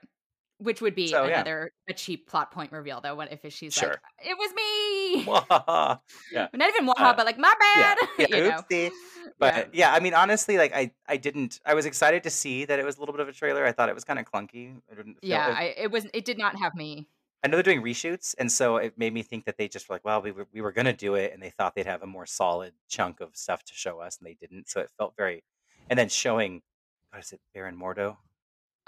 Which 0.61 0.81
would 0.81 0.97
be 0.97 1.07
So, 1.07 1.23
yeah. 1.25 1.35
another 1.35 1.71
a 1.89 1.93
cheap 1.93 2.27
plot 2.29 2.51
point 2.51 2.73
reveal 2.73 3.01
though, 3.01 3.15
when 3.15 3.29
if 3.29 3.41
she's 3.53 3.73
Sure. 3.75 3.91
like, 3.91 4.01
It 4.19 4.37
was 4.37 4.53
me. 4.55 5.25
yeah, 6.33 6.49
Not 6.53 6.69
even 6.71 6.87
waha, 6.87 7.05
Uh, 7.11 7.15
but 7.15 7.27
like 7.27 7.39
my 7.39 7.55
bad. 7.61 7.99
yeah. 8.19 8.27
you 8.37 8.49
know? 8.51 8.91
But 9.39 9.55
Yeah. 9.55 9.65
yeah. 9.73 9.93
I 9.93 10.01
mean, 10.01 10.15
honestly, 10.15 10.59
like 10.59 10.75
I, 10.75 10.91
I 11.07 11.17
didn't. 11.17 11.61
I 11.65 11.75
was 11.75 11.87
excited 11.87 12.25
to 12.25 12.31
see 12.31 12.65
that 12.65 12.81
it 12.81 12.85
was 12.85 12.97
a 12.97 13.01
little 13.01 13.13
bit 13.13 13.21
of 13.21 13.29
a 13.29 13.33
trailer. 13.33 13.65
I 13.65 13.71
thought 13.71 13.89
it 13.89 13.95
was 13.95 14.03
kind 14.05 14.19
of 14.19 14.25
clunky. 14.25 14.77
I 14.91 14.97
didn't 14.97 15.21
feel 15.21 15.31
Yeah, 15.31 15.49
it- 15.51 15.57
I, 15.57 15.63
it 15.85 15.91
was. 15.93 16.07
It 16.13 16.25
did 16.25 16.39
not 16.39 16.59
have 16.59 16.75
me. 16.75 17.07
I 17.45 17.49
know 17.49 17.57
they're 17.57 17.63
doing 17.63 17.83
reshoots, 17.83 18.35
and 18.39 18.51
so 18.51 18.77
it 18.79 18.99
made 18.99 19.15
me 19.15 19.23
think 19.23 19.45
that 19.45 19.57
they 19.59 19.69
just 19.69 19.89
were 19.89 19.95
like, 19.95 20.05
well, 20.05 20.21
we 20.23 20.33
were 20.33 20.49
we 20.53 20.61
were 20.61 20.73
gonna 20.73 20.93
do 20.93 21.15
it, 21.15 21.33
and 21.33 21.43
they 21.43 21.51
thought 21.51 21.75
they'd 21.75 21.87
have 21.87 22.03
a 22.03 22.07
more 22.07 22.27
solid 22.27 22.75
chunk 22.89 23.21
of 23.21 23.37
stuff 23.37 23.65
to 23.65 23.75
show 23.75 24.01
us, 24.01 24.19
and 24.19 24.27
they 24.27 24.35
didn't. 24.35 24.69
So 24.69 24.81
it 24.81 24.91
felt 24.99 25.15
very, 25.17 25.45
and 25.89 25.99
then 25.99 26.09
showing, 26.09 26.63
what 27.11 27.21
is 27.21 27.33
it, 27.33 27.41
Baron 27.55 27.77
Mordo? 27.77 28.19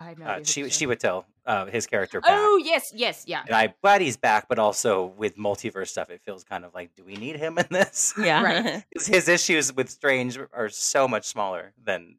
I 0.01 0.09
have 0.09 0.19
no 0.19 0.27
Uh, 0.27 0.41
she 0.45 0.69
she 0.71 0.87
would 0.87 1.01
tell 1.01 1.27
uh, 1.47 1.67
his 1.67 1.87
character 1.87 2.21
back, 2.23 2.53
Oh 2.53 2.61
yes, 2.65 2.93
yes, 2.95 3.25
yeah. 3.27 3.47
and 3.47 3.57
I'm 3.57 3.75
glad 3.83 4.01
he's 4.03 4.17
back, 4.19 4.49
but 4.49 4.59
also 4.59 5.07
with 5.07 5.37
multiverse 5.37 5.89
stuff, 5.89 6.11
it 6.11 6.23
feels 6.23 6.45
kind 6.45 6.65
of 6.65 6.75
like, 6.75 6.95
do 6.97 7.05
we 7.05 7.17
need 7.17 7.37
him 7.37 7.59
in 7.59 7.67
this? 7.71 8.15
yeah 8.17 8.43
Right. 8.43 8.85
'Cause 8.97 9.07
his 9.07 9.29
issues 9.29 9.73
with 9.73 9.89
Strange 9.91 10.39
are 10.53 10.69
so 10.69 11.09
much 11.09 11.27
smaller 11.27 11.75
than 11.79 12.19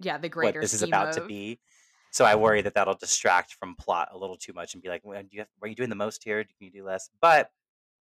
Yeah, 0.00 0.18
the 0.18 0.28
what 0.38 0.58
greater 0.58 0.60
this 0.60 0.72
is 0.74 0.82
scheme 0.82 0.82
about 0.82 1.12
to 1.12 1.20
be. 1.22 1.60
So 2.18 2.24
I 2.24 2.34
worry 2.34 2.62
that 2.62 2.74
that'll 2.74 2.94
distract 2.94 3.54
from 3.54 3.76
plot 3.76 4.08
a 4.10 4.18
little 4.18 4.34
too 4.34 4.52
much 4.52 4.74
and 4.74 4.82
be 4.82 4.88
like, 4.88 5.02
well, 5.04 5.22
do 5.22 5.28
you 5.30 5.38
have, 5.38 5.46
are 5.62 5.68
you 5.68 5.76
doing 5.76 5.88
the 5.88 5.94
most 5.94 6.24
here? 6.24 6.42
Can 6.42 6.52
you 6.58 6.68
do 6.68 6.84
less? 6.84 7.10
But 7.20 7.52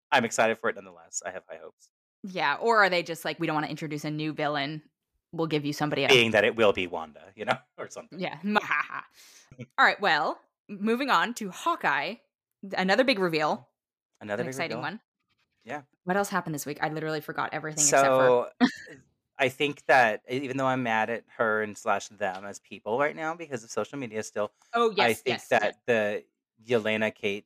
I'm 0.10 0.24
excited 0.24 0.58
for 0.58 0.70
it 0.70 0.76
nonetheless. 0.78 1.22
I 1.26 1.32
have 1.32 1.44
high 1.50 1.60
hopes. 1.62 1.90
Yeah, 2.24 2.56
or 2.62 2.82
are 2.82 2.90
they 2.90 3.04
just 3.04 3.26
like 3.26 3.42
we 3.42 3.46
don't 3.46 3.56
want 3.56 3.66
to 3.66 3.70
introduce 3.70 4.06
a 4.06 4.10
new 4.10 4.32
villain? 4.32 4.84
We'll 5.34 5.48
give 5.48 5.66
you 5.66 5.74
somebody 5.74 6.06
else. 6.06 6.14
Being 6.14 6.32
that 6.32 6.46
it 6.46 6.56
will 6.56 6.72
be 6.72 6.88
Wanda, 6.88 7.24
you 7.36 7.44
know, 7.44 7.58
or 7.78 7.90
something. 7.90 8.18
Yeah. 8.18 8.38
All 9.78 9.86
right. 9.86 10.00
Well, 10.00 10.40
moving 10.70 11.10
on 11.10 11.34
to 11.34 11.50
Hawkeye, 11.50 12.16
another 12.78 13.04
big 13.04 13.20
reveal, 13.20 13.50
mm-hmm. 13.50 14.22
Another 14.22 14.44
an 14.44 14.48
big 14.48 14.54
exciting 14.54 14.78
reveal. 14.78 14.92
one. 14.92 15.00
Yeah. 15.66 15.82
What 16.06 16.16
else 16.16 16.30
happened 16.30 16.56
this 16.56 16.66
week? 16.66 16.78
I 16.80 16.88
literally 16.88 17.20
forgot 17.20 17.50
everything 17.52 17.84
So 17.84 18.48
uh, 18.62 18.66
I 19.38 19.50
think 19.50 19.86
that 19.88 20.22
even 20.30 20.58
though 20.58 20.68
I'm 20.68 20.84
mad 20.84 21.10
at 21.10 21.26
her 21.38 21.62
and 21.64 21.78
slash 21.78 22.08
them 22.10 22.46
as 22.46 22.60
people 22.60 22.98
right 23.00 23.16
now 23.16 23.36
because 23.36 23.64
of 23.64 23.70
social 23.72 23.98
media 24.00 24.24
still. 24.24 24.54
Oh 24.74 24.92
yes, 24.92 25.08
I 25.08 25.14
think 25.14 25.42
yes, 25.42 25.50
that 25.50 25.64
yes. 25.64 25.76
the 25.88 26.26
Yelena 26.66 27.14
Kate 27.14 27.46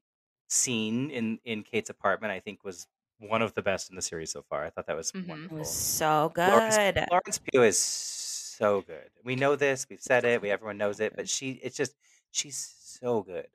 scene 0.50 1.10
in 1.12 1.40
in 1.44 1.64
Kate's 1.64 1.90
apartment, 1.90 2.32
I 2.32 2.40
think 2.40 2.64
was 2.64 2.88
one 3.20 3.42
of 3.42 3.54
the 3.56 3.62
best 3.62 3.90
in 3.90 3.96
the 3.96 4.02
series 4.02 4.32
so 4.32 4.42
far. 4.44 4.66
I 4.66 4.70
thought 4.70 4.88
that 4.88 4.96
was 4.96 5.14
Mhm. 5.14 5.50
it 5.50 5.52
wonderful. 5.52 5.58
was 5.58 5.70
so 5.72 6.30
Florence, 6.46 6.80
good 6.80 6.98
Florence 7.08 7.40
Pugh 7.40 7.64
is 7.64 7.78
so 7.80 8.82
good. 8.82 9.12
We 9.24 9.36
know 9.36 9.56
this. 9.56 9.88
We've 9.90 10.02
said 10.02 10.26
it. 10.26 10.42
We 10.42 10.52
everyone 10.52 10.78
knows 10.78 11.00
it. 11.00 11.16
But 11.16 11.30
she, 11.30 11.52
it's 11.64 11.76
just 11.78 11.96
she's 12.32 12.58
so 12.58 13.24
good. 13.24 13.48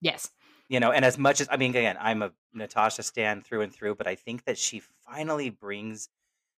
Yes. 0.00 0.32
You 0.68 0.80
know, 0.80 0.92
and 0.92 1.04
as 1.04 1.18
much 1.18 1.40
as 1.40 1.48
I 1.50 1.56
mean, 1.56 1.70
again, 1.70 1.96
I'm 2.00 2.22
a 2.22 2.32
Natasha 2.52 3.02
stan 3.02 3.42
through 3.42 3.62
and 3.62 3.72
through, 3.74 3.94
but 3.96 4.06
I 4.06 4.14
think 4.14 4.44
that 4.44 4.56
she 4.58 4.80
finally 4.80 5.50
brings 5.50 6.08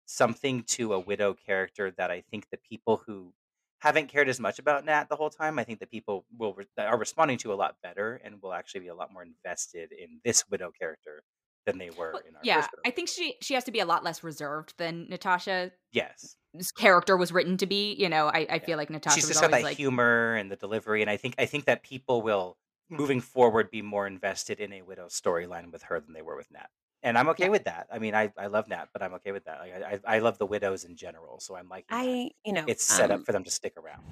something 0.07 0.62
to 0.64 0.94
a 0.94 0.98
widow 1.00 1.34
character 1.34 1.90
that 1.92 2.11
I 2.11 2.22
think 2.30 2.46
the 2.50 2.59
people 2.59 3.03
who 3.07 3.32
haven't 3.80 4.09
cared 4.09 4.28
as 4.28 4.38
much 4.38 4.59
about 4.59 4.84
Nat 4.84 5.09
the 5.09 5.16
whole 5.16 5.30
time, 5.30 5.59
I 5.59 5.64
think 5.64 5.80
the 5.80 5.86
people 5.86 6.24
will 6.38 6.55
re- 6.55 6.66
that 6.76 6.86
are 6.86 6.98
responding 6.98 7.38
to 7.38 7.53
a 7.53 7.57
lot 7.57 7.76
better 7.82 8.20
and 8.24 8.40
will 8.40 8.53
actually 8.53 8.80
be 8.80 8.88
a 8.88 8.94
lot 8.94 9.12
more 9.12 9.22
invested 9.22 9.90
in 9.92 10.20
this 10.24 10.48
widow 10.48 10.70
character 10.78 11.24
than 11.66 11.78
they 11.78 11.90
were 11.90 12.12
Well, 12.12 12.22
in 12.28 12.34
our 12.36 12.40
yeah, 12.44 12.66
I 12.86 12.90
think 12.90 13.09
she 13.09 13.36
she 13.40 13.55
has 13.55 13.64
to 13.64 13.72
be 13.72 13.80
a 13.80 13.84
lot 13.86 14.05
less 14.05 14.22
reserved 14.22 14.74
than 14.78 15.07
natasha 15.09 15.72
yes. 15.92 16.36
character 16.76 17.16
was 17.16 17.32
written 17.32 17.57
to 17.59 17.66
be. 17.66 17.94
You 17.94 18.09
know, 18.09 18.26
I, 18.26 18.46
I 18.50 18.59
feel 18.59 18.76
like 18.76 18.90
Natasha 18.90 19.16
she's 19.16 19.24
was 19.24 19.30
just 19.30 19.40
got 19.40 19.50
that 19.53 19.62
like, 19.62 19.76
humor 19.76 20.34
and 20.34 20.50
the 20.50 20.57
delivery, 20.57 21.03
and 21.03 21.11
I 21.11 21.16
think 21.16 21.34
I 21.38 21.46
think 21.46 21.64
that 21.66 21.82
people 21.82 22.22
will 22.22 22.57
moving 22.90 23.20
forward 23.20 23.70
be 23.70 23.82
more 23.82 24.07
invested 24.07 24.61
in 24.61 24.72
a 24.72 24.82
widow 24.82 25.07
storyline 25.07 25.72
with 25.72 25.84
her 25.84 25.98
than 26.00 26.12
they 26.12 26.22
were 26.22 26.36
with 26.36 26.50
Nat. 26.50 26.68
And 27.03 27.18
I'm 27.18 27.28
okay 27.30 27.48
Yeah. 27.48 27.50
with 27.50 27.64
that. 27.64 27.88
I 27.92 27.98
mean, 27.98 28.14
I, 28.14 28.32
I 28.38 28.46
love 28.46 28.68
Nat, 28.68 28.88
but 28.92 29.03
I'm 29.03 29.14
okay 29.14 29.32
with 29.32 29.44
that. 29.46 29.59
Like, 29.61 29.72
I, 29.72 29.94
I 29.94 30.16
I 30.16 30.18
love 30.20 30.38
the 30.38 30.46
widows 30.46 30.84
in 30.84 30.96
general, 30.96 31.40
so 31.40 31.57
I'm 31.57 31.68
like, 31.68 31.86
i 31.88 32.30
you 32.44 32.53
know 32.53 32.68
it's 32.68 32.84
set 32.84 33.11
um, 33.11 33.12
up 33.12 33.26
for 33.26 33.32
them 33.32 33.44
to 33.44 33.50
stick 33.53 33.76
around. 33.78 34.03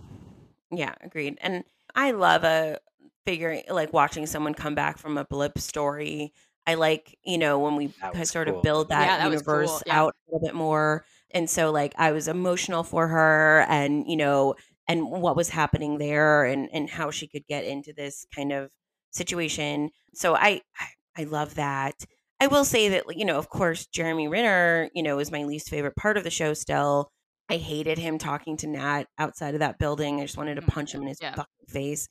Yeah, 0.71 0.95
agreed. 1.01 1.39
And 1.41 1.65
I 1.95 2.13
love 2.13 2.45
a 2.45 2.79
figuring 3.27 3.65
like 3.69 3.93
watching 3.93 4.27
someone 4.27 4.55
come 4.55 4.75
back 4.75 4.99
from 4.99 5.19
a 5.19 5.25
blip 5.25 5.59
story. 5.59 6.33
I 6.67 6.75
like, 6.75 7.19
you 7.25 7.39
know, 7.39 7.59
when 7.59 7.75
we 7.77 7.95
That 8.01 8.15
kind 8.15 8.23
of 8.23 8.27
was 8.27 8.29
sort 8.29 8.49
cool. 8.49 8.63
of 8.63 8.63
build 8.63 8.89
that, 8.91 9.13
Yeah, 9.13 9.19
that 9.19 9.33
universe 9.33 9.43
cool, 9.47 9.83
yeah. 9.87 10.03
out 10.05 10.15
a 10.15 10.33
little 10.35 10.47
bit 10.47 10.55
more. 10.55 11.05
And 11.33 11.49
so 11.51 11.71
like 11.73 11.93
I 11.97 12.13
was 12.13 12.29
emotional 12.29 12.85
for 12.85 13.09
her 13.09 13.65
and, 13.69 14.07
you 14.09 14.17
know, 14.17 14.55
and 14.89 15.11
what 15.11 15.37
was 15.37 15.49
happening 15.51 15.99
there 15.99 16.45
and 16.45 16.69
and 16.73 16.89
how 16.91 17.11
she 17.11 17.27
could 17.29 17.47
get 17.47 17.65
into 17.65 17.93
this 17.93 18.27
kind 18.35 18.53
of 18.53 18.73
situation. 19.11 19.91
So 20.15 20.35
I 20.37 20.63
I, 20.79 20.87
I 21.17 21.25
love 21.25 21.55
that. 21.57 22.05
I 22.41 22.47
will 22.47 22.65
say 22.65 22.89
that 22.91 23.05
you 23.17 23.25
know, 23.25 23.39
of 23.39 23.49
course, 23.49 23.87
Jeremy 23.87 24.29
Renner, 24.29 24.91
you 24.95 25.03
know, 25.03 25.19
is 25.19 25.31
my 25.31 25.45
least 25.45 25.69
favorite 25.69 25.97
part 25.97 26.17
of 26.17 26.25
the 26.25 26.31
show 26.31 26.55
still. 26.55 27.13
I 27.49 27.57
hated 27.57 27.99
him 27.99 28.19
talking 28.19 28.57
to 28.59 28.67
Nat 28.69 29.05
outside 29.19 29.55
of 29.55 29.61
that 29.61 29.79
building. 29.79 30.21
I 30.21 30.25
just 30.25 30.37
wanted 30.37 30.55
to 30.57 30.63
Oh 30.63 30.67
punch 30.67 30.95
him 30.95 31.03
in 31.03 31.09
his 31.09 31.21
Yeah. 31.21 31.35
fucking 31.35 31.67
face. 31.69 32.09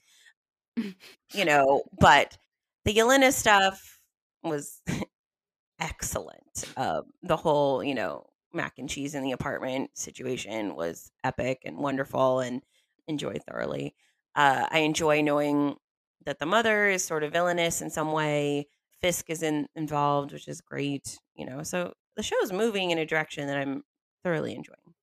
you 0.78 1.46
know, 1.46 1.84
but 2.00 2.38
the 2.86 2.94
Yelena 2.94 3.34
stuff 3.34 4.00
was 4.44 4.82
excellent. 5.80 6.66
Uh, 6.78 7.02
the 7.24 7.38
whole, 7.38 7.84
you 7.84 7.96
know, 7.96 8.26
mac 8.54 8.74
and 8.80 8.90
cheese 8.90 9.16
in 9.16 9.24
the 9.24 9.32
apartment 9.32 9.92
situation 9.98 10.76
was 10.76 11.12
epic 11.24 11.60
and 11.66 11.78
wonderful 11.78 12.40
and 12.40 12.62
enjoyed 13.08 13.42
thoroughly. 13.50 13.96
Uh, 14.36 14.68
I 14.70 14.80
enjoy 14.80 15.22
knowing 15.22 15.78
that 16.26 16.40
the 16.40 16.46
mother 16.46 16.88
is 16.90 17.04
sort 17.04 17.24
of 17.24 17.32
villainous 17.34 17.82
in 17.82 17.90
some 17.90 18.12
way. 18.12 18.68
Fisk 19.02 19.30
is 19.30 19.44
in, 19.44 19.68
involved, 19.76 20.32
which 20.32 20.48
is 20.48 20.62
great. 20.62 21.18
You 21.36 21.46
know, 21.46 21.64
so 21.64 21.94
the 22.16 22.24
show 22.24 22.36
is 22.44 22.52
moving 22.52 22.92
in 22.92 22.98
a 22.98 23.06
direction 23.06 23.48
that 23.48 23.58
I'm 23.58 23.84
thoroughly 24.24 24.54
enjoying. 24.54 24.94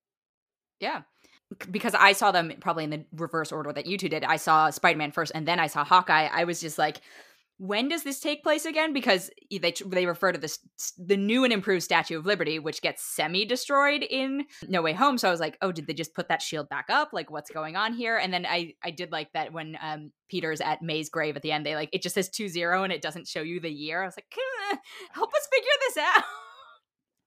Yeah. 0.79 1.01
Because 1.71 1.95
I 1.95 2.11
saw 2.11 2.31
them 2.31 2.53
probably 2.59 2.83
in 2.83 2.89
the 2.89 3.05
reverse 3.15 3.51
order 3.51 3.71
that 3.71 3.85
you 3.85 3.97
two 3.97 4.09
did. 4.09 4.23
I 4.23 4.35
saw 4.35 4.69
Spider 4.69 4.97
Man 4.97 5.11
first 5.11 5.31
and 5.33 5.47
then 5.47 5.59
I 5.59 5.67
saw 5.67 5.83
Hawkeye. 5.83 6.29
I 6.31 6.43
was 6.43 6.59
just 6.59 6.77
like, 6.77 7.01
when 7.57 7.87
does 7.87 8.03
this 8.03 8.19
take 8.19 8.43
place 8.43 8.65
again? 8.65 8.93
Because 8.93 9.31
they 9.49 9.73
they 9.85 10.05
refer 10.05 10.31
to 10.31 10.37
this 10.37 10.59
the 10.97 11.17
new 11.17 11.43
and 11.43 11.51
improved 11.51 11.83
Statue 11.83 12.17
of 12.17 12.25
Liberty, 12.25 12.59
which 12.59 12.81
gets 12.81 13.03
semi 13.03 13.45
destroyed 13.45 14.03
in 14.03 14.45
No 14.67 14.81
Way 14.81 14.93
Home. 14.93 15.17
So 15.17 15.27
I 15.27 15.31
was 15.31 15.39
like, 15.39 15.57
oh, 15.61 15.71
did 15.71 15.87
they 15.87 15.93
just 15.93 16.13
put 16.13 16.29
that 16.29 16.41
shield 16.41 16.69
back 16.69 16.85
up? 16.89 17.09
Like, 17.13 17.31
what's 17.31 17.49
going 17.49 17.75
on 17.75 17.93
here? 17.93 18.17
And 18.17 18.31
then 18.31 18.45
I 18.45 18.73
I 18.83 18.91
did 18.91 19.11
like 19.11 19.33
that 19.33 19.53
when 19.53 19.77
um 19.81 20.11
Peter's 20.29 20.61
at 20.61 20.81
May's 20.81 21.09
grave 21.09 21.35
at 21.35 21.41
the 21.41 21.51
end, 21.51 21.65
they 21.65 21.75
like 21.75 21.89
it 21.93 22.03
just 22.03 22.15
says 22.15 22.29
two 22.29 22.47
zero 22.47 22.83
and 22.83 22.93
it 22.93 23.01
doesn't 23.01 23.27
show 23.27 23.41
you 23.41 23.59
the 23.59 23.71
year. 23.71 24.03
I 24.03 24.05
was 24.05 24.17
like, 24.17 24.25
"Eh, 24.71 24.77
help 25.13 25.33
us 25.33 25.47
figure 25.51 25.69
this 25.87 25.97
out. 25.97 26.23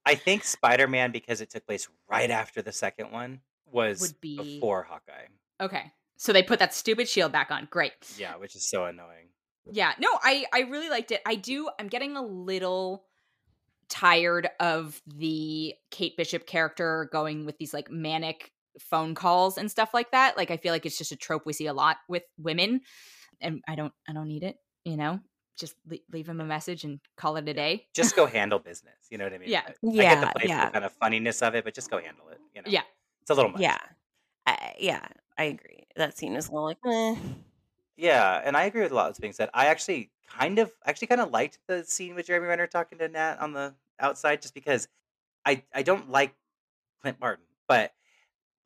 I 0.07 0.14
think 0.14 0.45
Spider 0.45 0.87
Man 0.87 1.11
because 1.12 1.41
it 1.41 1.51
took 1.51 1.66
place 1.66 1.89
right 2.09 2.31
after 2.31 2.62
the 2.62 2.72
second 2.72 3.11
one 3.11 3.41
was 3.66 4.01
Would 4.01 4.20
be- 4.20 4.37
before 4.37 4.85
Hawkeye. 4.85 5.26
Okay, 5.61 5.93
so 6.16 6.33
they 6.33 6.43
put 6.43 6.59
that 6.61 6.72
stupid 6.72 7.09
shield 7.09 7.33
back 7.33 7.51
on. 7.51 7.68
Great. 7.70 7.93
Yeah, 8.16 8.37
which 8.37 8.55
is 8.55 8.68
so 8.68 8.85
annoying. 8.85 9.30
Yeah, 9.70 9.92
no, 9.98 10.08
I 10.22 10.46
I 10.52 10.61
really 10.61 10.88
liked 10.88 11.11
it. 11.12 11.20
I 11.26 11.34
do. 11.34 11.68
I'm 11.78 11.88
getting 11.88 12.16
a 12.16 12.22
little 12.22 13.04
tired 13.88 14.48
of 14.61 15.00
the 15.06 15.74
Kate 15.90 16.16
Bishop 16.16 16.46
character 16.46 17.08
going 17.12 17.44
with 17.44 17.58
these 17.58 17.74
like 17.74 17.90
manic 17.90 18.52
phone 18.78 19.14
calls 19.14 19.58
and 19.58 19.70
stuff 19.70 19.92
like 19.92 20.12
that. 20.12 20.36
Like 20.36 20.50
I 20.50 20.56
feel 20.56 20.72
like 20.72 20.86
it's 20.86 20.96
just 20.98 21.12
a 21.12 21.16
trope 21.16 21.44
we 21.44 21.52
see 21.52 21.66
a 21.66 21.72
lot 21.72 21.98
with 22.08 22.22
women, 22.38 22.80
and 23.40 23.62
I 23.68 23.74
don't 23.74 23.92
I 24.08 24.12
don't 24.12 24.28
need 24.28 24.42
it. 24.44 24.56
You 24.84 24.96
know, 24.96 25.20
just 25.58 25.74
le- 25.88 25.98
leave 26.11 26.28
him 26.28 26.40
a 26.40 26.44
message 26.44 26.84
and 26.84 27.00
call 27.16 27.36
it 27.36 27.48
a 27.48 27.54
day. 27.54 27.86
Just 27.94 28.16
go 28.16 28.26
handle 28.26 28.58
business. 28.58 28.94
You 29.11 29.18
know 29.18 29.24
what 29.24 29.34
I 29.34 29.38
mean? 29.38 29.50
Yeah. 29.50 29.62
I, 29.66 29.70
I 29.70 29.90
get 29.92 29.94
Yeah, 29.94 30.20
the 30.20 30.26
play 30.28 30.42
for 30.42 30.48
yeah. 30.48 30.64
the 30.66 30.72
kind 30.72 30.84
of 30.84 30.92
funniness 30.92 31.42
of 31.42 31.54
it, 31.54 31.64
but 31.64 31.74
just 31.74 31.90
go 31.90 31.98
handle 32.00 32.28
it. 32.30 32.38
You 32.54 32.62
know? 32.62 32.68
Yeah. 32.70 32.82
It's 33.22 33.30
a 33.30 33.34
little 33.34 33.50
much. 33.50 33.61
Yeah. 33.61 33.78
I, 34.46 34.74
yeah, 34.78 35.06
I 35.36 35.44
agree. 35.44 35.86
That 35.96 36.16
scene 36.16 36.34
is 36.34 36.48
a 36.48 36.52
little 36.52 36.64
like, 36.66 36.78
eh. 36.86 37.16
Yeah, 38.01 38.40
and 38.42 38.57
I 38.57 38.64
agree 38.64 38.82
with 38.82 38.92
a 38.92 38.94
lot 38.94 39.09
that's 39.09 39.18
being 39.18 39.34
said. 39.34 39.51
I 39.53 39.66
actually 39.66 40.11
kind 40.26 40.59
of 40.59 40.72
actually 40.86 41.09
kind 41.09 41.20
of 41.20 41.30
liked 41.30 41.59
the 41.66 41.84
scene 41.84 42.14
with 42.14 42.26
Jeremy 42.26 42.46
Renner 42.46 42.66
talking 42.66 42.98
to 42.98 43.09
Nat 43.09 43.38
on 43.40 43.53
the 43.53 43.74
outside 43.98 44.40
just 44.40 44.55
because 44.55 44.88
I 45.46 45.64
I 45.74 45.82
don't 45.82 46.11
like 46.11 46.36
Clint 47.03 47.20
Barton, 47.20 47.46
but 47.68 47.94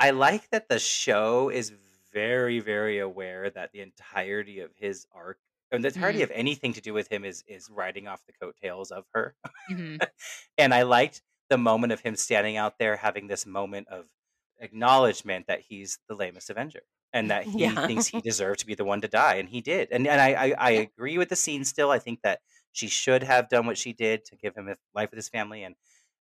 I 0.00 0.10
like 0.12 0.50
that 0.50 0.68
the 0.68 0.78
show 0.80 1.50
is 1.50 1.72
very, 2.12 2.60
very 2.60 2.98
aware 3.00 3.50
that 3.50 3.72
the 3.72 3.80
entirety 3.82 4.60
of 4.60 4.74
his 4.76 5.06
arc 5.12 5.40
and 5.72 5.84
the 5.84 5.88
entirety 5.88 6.22
Mhm. 6.22 6.24
of 6.24 6.30
anything 6.32 6.74
to 6.74 6.80
do 6.82 6.94
with 6.94 7.08
him 7.12 7.24
is 7.24 7.44
is 7.48 7.70
riding 7.70 8.08
off 8.08 8.24
the 8.26 8.32
coattails 8.34 8.92
of 8.92 9.06
her. 9.14 9.36
Mhm. 9.68 10.00
and 10.58 10.74
I 10.74 10.82
liked 10.82 11.22
the 11.48 11.58
moment 11.58 11.92
of 11.92 12.00
him 12.00 12.16
standing 12.16 12.56
out 12.56 12.78
there 12.78 12.96
having 12.96 13.26
this 13.28 13.46
moment 13.46 13.88
of 13.88 14.08
acknowledgement 14.58 15.46
that 15.48 15.60
he's 15.62 15.98
the 16.08 16.14
lamest 16.14 16.50
Avenger 16.50 16.82
and 17.14 17.30
that 17.30 17.44
he 17.54 17.62
Yeah. 17.62 17.86
thinks 17.86 18.08
he 18.08 18.20
deserved 18.22 18.60
to 18.60 18.66
be 18.66 18.74
the 18.74 18.84
one 18.84 19.00
to 19.00 19.08
die, 19.08 19.36
and 19.36 19.48
he 19.48 19.62
did. 19.62 19.88
And 19.92 20.06
and 20.06 20.20
I 20.20 20.34
I, 20.48 20.54
I 20.58 20.70
agree 20.72 21.16
with 21.18 21.30
the 21.30 21.36
scene 21.36 21.64
still. 21.64 21.90
I 21.90 21.98
think 22.00 22.20
that 22.22 22.40
she 22.72 22.88
should 22.88 23.22
have 23.22 23.48
done 23.48 23.66
what 23.66 23.78
she 23.78 23.94
did 23.94 24.24
to 24.26 24.36
give 24.36 24.54
him 24.56 24.68
a 24.68 24.76
life 24.94 25.10
with 25.10 25.16
his 25.18 25.30
family 25.30 25.62
and 25.64 25.76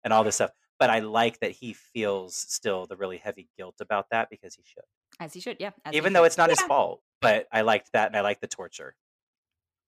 and 0.05 0.13
all 0.13 0.23
this 0.25 0.37
stuff. 0.37 0.53
But 0.79 0.91
I 0.91 1.01
like 1.01 1.41
that 1.41 1.53
he 1.53 1.73
feels 1.75 2.37
still 2.37 2.87
the 2.87 2.97
really 2.97 3.19
heavy 3.19 3.49
guilt 3.59 3.77
about 3.81 4.07
that 4.11 4.29
because 4.31 4.55
he 4.57 4.63
should, 4.67 4.85
As 5.21 5.33
he 5.33 5.41
should, 5.41 5.59
yeah. 5.61 5.71
even 5.93 6.11
should. 6.11 6.17
though 6.17 6.25
it's 6.25 6.37
not 6.39 6.51
his 6.51 6.61
fault. 6.61 7.03
But 7.21 7.47
I 7.53 7.61
liked 7.63 7.91
that, 7.93 8.09
and 8.09 8.17
I 8.17 8.21
like 8.23 8.41
the 8.41 8.49
torture. 8.49 8.97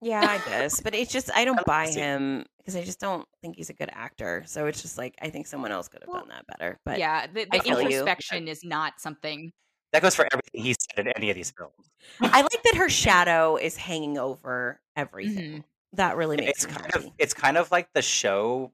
Yeah, 0.00 0.20
I 0.20 0.38
guess, 0.48 0.80
but 0.80 0.94
it's 0.94 1.10
just 1.10 1.30
I 1.34 1.44
don't 1.46 1.64
buy 1.64 1.88
him 1.88 2.44
because 2.58 2.76
I 2.76 2.84
just 2.84 3.00
don't 3.00 3.26
think 3.40 3.56
he's 3.56 3.70
a 3.70 3.74
good 3.74 3.90
actor. 3.92 4.44
So 4.46 4.66
it's 4.66 4.82
just 4.82 4.98
like 4.98 5.14
I 5.22 5.30
think 5.30 5.46
someone 5.46 5.72
else 5.72 5.88
could 5.88 6.02
have 6.02 6.08
Well, 6.08 6.20
done 6.20 6.28
that 6.28 6.46
better. 6.46 6.78
But 6.84 6.98
yeah, 6.98 7.26
the, 7.26 7.46
the 7.50 7.62
introspection 7.66 8.46
is 8.48 8.62
not 8.64 9.00
something. 9.00 9.52
That 9.94 10.02
goes 10.02 10.16
for 10.16 10.26
everything 10.32 10.60
he 10.60 10.74
said 10.74 11.06
in 11.06 11.12
any 11.16 11.30
of 11.30 11.36
these 11.36 11.52
films. 11.52 11.88
I 12.20 12.42
like 12.42 12.62
that 12.64 12.74
her 12.74 12.88
shadow 12.88 13.56
is 13.56 13.76
hanging 13.76 14.18
over 14.18 14.80
everything. 14.96 15.60
Mhm. 15.60 15.64
That 15.92 16.16
really 16.16 16.36
makes 16.36 16.64
it's 16.64 16.66
kind 16.66 16.92
happy. 16.92 17.06
of 17.06 17.12
it's 17.16 17.32
kind 17.32 17.56
of 17.56 17.70
like 17.70 17.92
the 17.92 18.02
show 18.02 18.72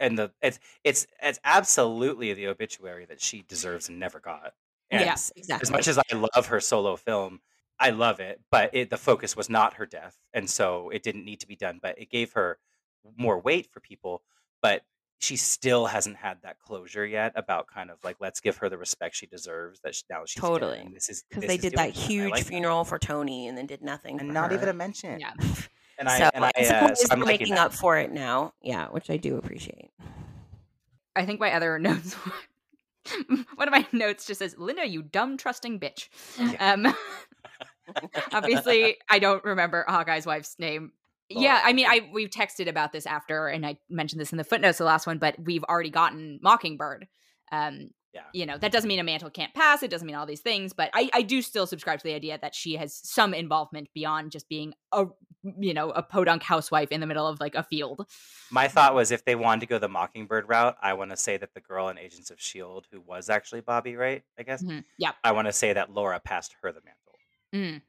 and 0.00 0.18
the 0.18 0.32
it's 0.42 0.58
it's 0.82 1.06
it's 1.22 1.38
absolutely 1.44 2.34
the 2.34 2.48
obituary 2.48 3.04
that 3.04 3.20
she 3.20 3.42
deserves 3.42 3.88
and 3.88 4.00
never 4.00 4.18
got. 4.18 4.54
And 4.90 5.04
yes, 5.04 5.32
exactly. 5.36 5.64
as 5.64 5.70
much 5.70 5.86
as 5.86 5.96
I 5.96 6.28
love 6.34 6.46
her 6.46 6.58
solo 6.60 6.96
film, 6.96 7.40
I 7.78 7.90
love 7.90 8.18
it, 8.18 8.40
but 8.50 8.74
it, 8.74 8.90
the 8.90 8.96
focus 8.96 9.36
was 9.36 9.48
not 9.48 9.74
her 9.74 9.86
death, 9.86 10.18
and 10.34 10.50
so 10.50 10.90
it 10.90 11.04
didn't 11.04 11.24
need 11.24 11.38
to 11.40 11.46
be 11.46 11.54
done. 11.56 11.78
But 11.80 12.00
it 12.00 12.10
gave 12.10 12.32
her 12.32 12.58
more 13.16 13.38
weight 13.38 13.68
for 13.70 13.78
people, 13.78 14.24
but 14.60 14.82
she 15.20 15.36
still 15.36 15.86
hasn't 15.86 16.16
had 16.16 16.38
that 16.42 16.58
closure 16.60 17.04
yet 17.04 17.32
about 17.34 17.66
kind 17.66 17.90
of 17.90 18.02
like 18.04 18.16
let's 18.20 18.40
give 18.40 18.56
her 18.58 18.68
the 18.68 18.78
respect 18.78 19.16
she 19.16 19.26
deserves. 19.26 19.80
That 19.80 19.94
she, 19.94 20.02
now 20.08 20.22
she's 20.26 20.40
Totally. 20.40 20.76
getting. 20.78 20.94
This 20.94 21.08
is 21.08 21.24
Because 21.28 21.44
they 21.46 21.56
is 21.56 21.60
did 21.60 21.72
that 21.74 21.90
huge 21.90 22.30
like 22.30 22.44
that. 22.44 22.48
funeral 22.48 22.84
for 22.84 22.98
Tony 22.98 23.48
and 23.48 23.58
then 23.58 23.66
did 23.66 23.82
nothing 23.82 24.20
and 24.20 24.28
for 24.28 24.32
not 24.32 24.52
even 24.52 24.68
a 24.68 24.72
mention. 24.72 25.20
Yeah. 25.20 25.32
And 26.00 26.08
I 26.08 26.18
so 26.20 26.30
and 26.32 26.44
I 26.44 26.52
in 26.56 26.66
uh, 26.72 26.94
so 26.94 27.08
I'm 27.10 27.18
they're 27.18 27.26
making 27.26 27.56
that. 27.56 27.58
up 27.58 27.72
for 27.74 27.98
it 27.98 28.12
now. 28.12 28.52
Yeah, 28.62 28.86
which 28.86 29.10
I 29.10 29.16
do 29.16 29.36
appreciate. 29.36 29.90
I 31.16 31.26
think 31.26 31.40
my 31.40 31.52
other 31.52 31.76
notes. 31.80 32.14
one 33.56 33.66
of 33.66 33.72
my 33.72 33.84
notes 33.90 34.24
just 34.24 34.38
says, 34.38 34.54
"Linda, 34.56 34.86
you 34.86 35.02
dumb 35.02 35.36
trusting 35.36 35.80
bitch." 35.80 36.08
Yeah. 36.38 36.74
Um, 36.74 36.94
obviously, 38.32 38.96
I 39.10 39.18
don't 39.18 39.42
remember 39.44 39.84
Hawkeye's 39.88 40.24
wife's 40.24 40.56
name. 40.60 40.92
Yeah, 41.30 41.60
I 41.62 41.72
mean, 41.72 41.86
I 41.86 42.08
we've 42.12 42.30
texted 42.30 42.68
about 42.68 42.92
this 42.92 43.06
after, 43.06 43.48
and 43.48 43.66
I 43.66 43.78
mentioned 43.90 44.20
this 44.20 44.32
in 44.32 44.38
the 44.38 44.44
footnotes, 44.44 44.78
the 44.78 44.84
last 44.84 45.06
one. 45.06 45.18
But 45.18 45.36
we've 45.38 45.64
already 45.64 45.90
gotten 45.90 46.38
Mockingbird. 46.42 47.06
Um, 47.52 47.90
Yeah. 48.14 48.22
you 48.32 48.46
know 48.46 48.56
that 48.56 48.72
doesn't 48.72 48.88
mean 48.88 48.98
a 48.98 49.04
mantle 49.04 49.28
can't 49.30 49.52
pass. 49.52 49.82
It 49.82 49.90
doesn't 49.90 50.06
mean 50.06 50.16
all 50.16 50.24
these 50.26 50.40
things, 50.40 50.72
but 50.72 50.88
I 50.94 51.10
I 51.12 51.20
do 51.22 51.42
still 51.42 51.66
subscribe 51.66 51.98
to 52.00 52.04
the 52.04 52.14
idea 52.14 52.38
that 52.40 52.54
she 52.54 52.76
has 52.76 52.98
some 53.02 53.34
involvement 53.34 53.88
beyond 53.94 54.32
just 54.32 54.48
being 54.48 54.72
a 54.92 55.06
you 55.58 55.74
know 55.74 55.90
a 55.90 56.02
podunk 56.02 56.42
housewife 56.42 56.90
in 56.90 57.00
the 57.00 57.06
middle 57.06 57.26
of 57.26 57.38
like 57.40 57.54
a 57.54 57.62
field. 57.62 58.06
My 58.50 58.66
thought 58.66 58.94
was 59.00 59.10
if 59.10 59.24
they 59.26 59.34
wanted 59.34 59.60
to 59.60 59.66
go 59.66 59.78
the 59.78 59.88
Mockingbird 59.88 60.48
route, 60.48 60.76
I 60.82 60.94
want 60.94 61.10
to 61.10 61.16
say 61.18 61.36
that 61.36 61.52
the 61.52 61.60
girl 61.60 61.90
in 61.90 61.98
Agents 61.98 62.30
of 62.30 62.38
S.H.I.E.L.D., 62.38 62.86
who 62.90 63.00
was 63.02 63.28
actually 63.28 63.60
Bobbi, 63.60 63.96
right? 63.96 64.22
I 64.38 64.42
guess. 64.42 64.62
Mhm. 64.64 64.84
Yeah, 64.98 65.12
I 65.22 65.32
want 65.32 65.46
to 65.46 65.52
say 65.52 65.74
that 65.74 65.92
Laura 65.92 66.18
passed 66.18 66.54
her 66.62 66.72
the 66.72 66.80
mantle. 66.80 67.14
Mm. 67.54 67.82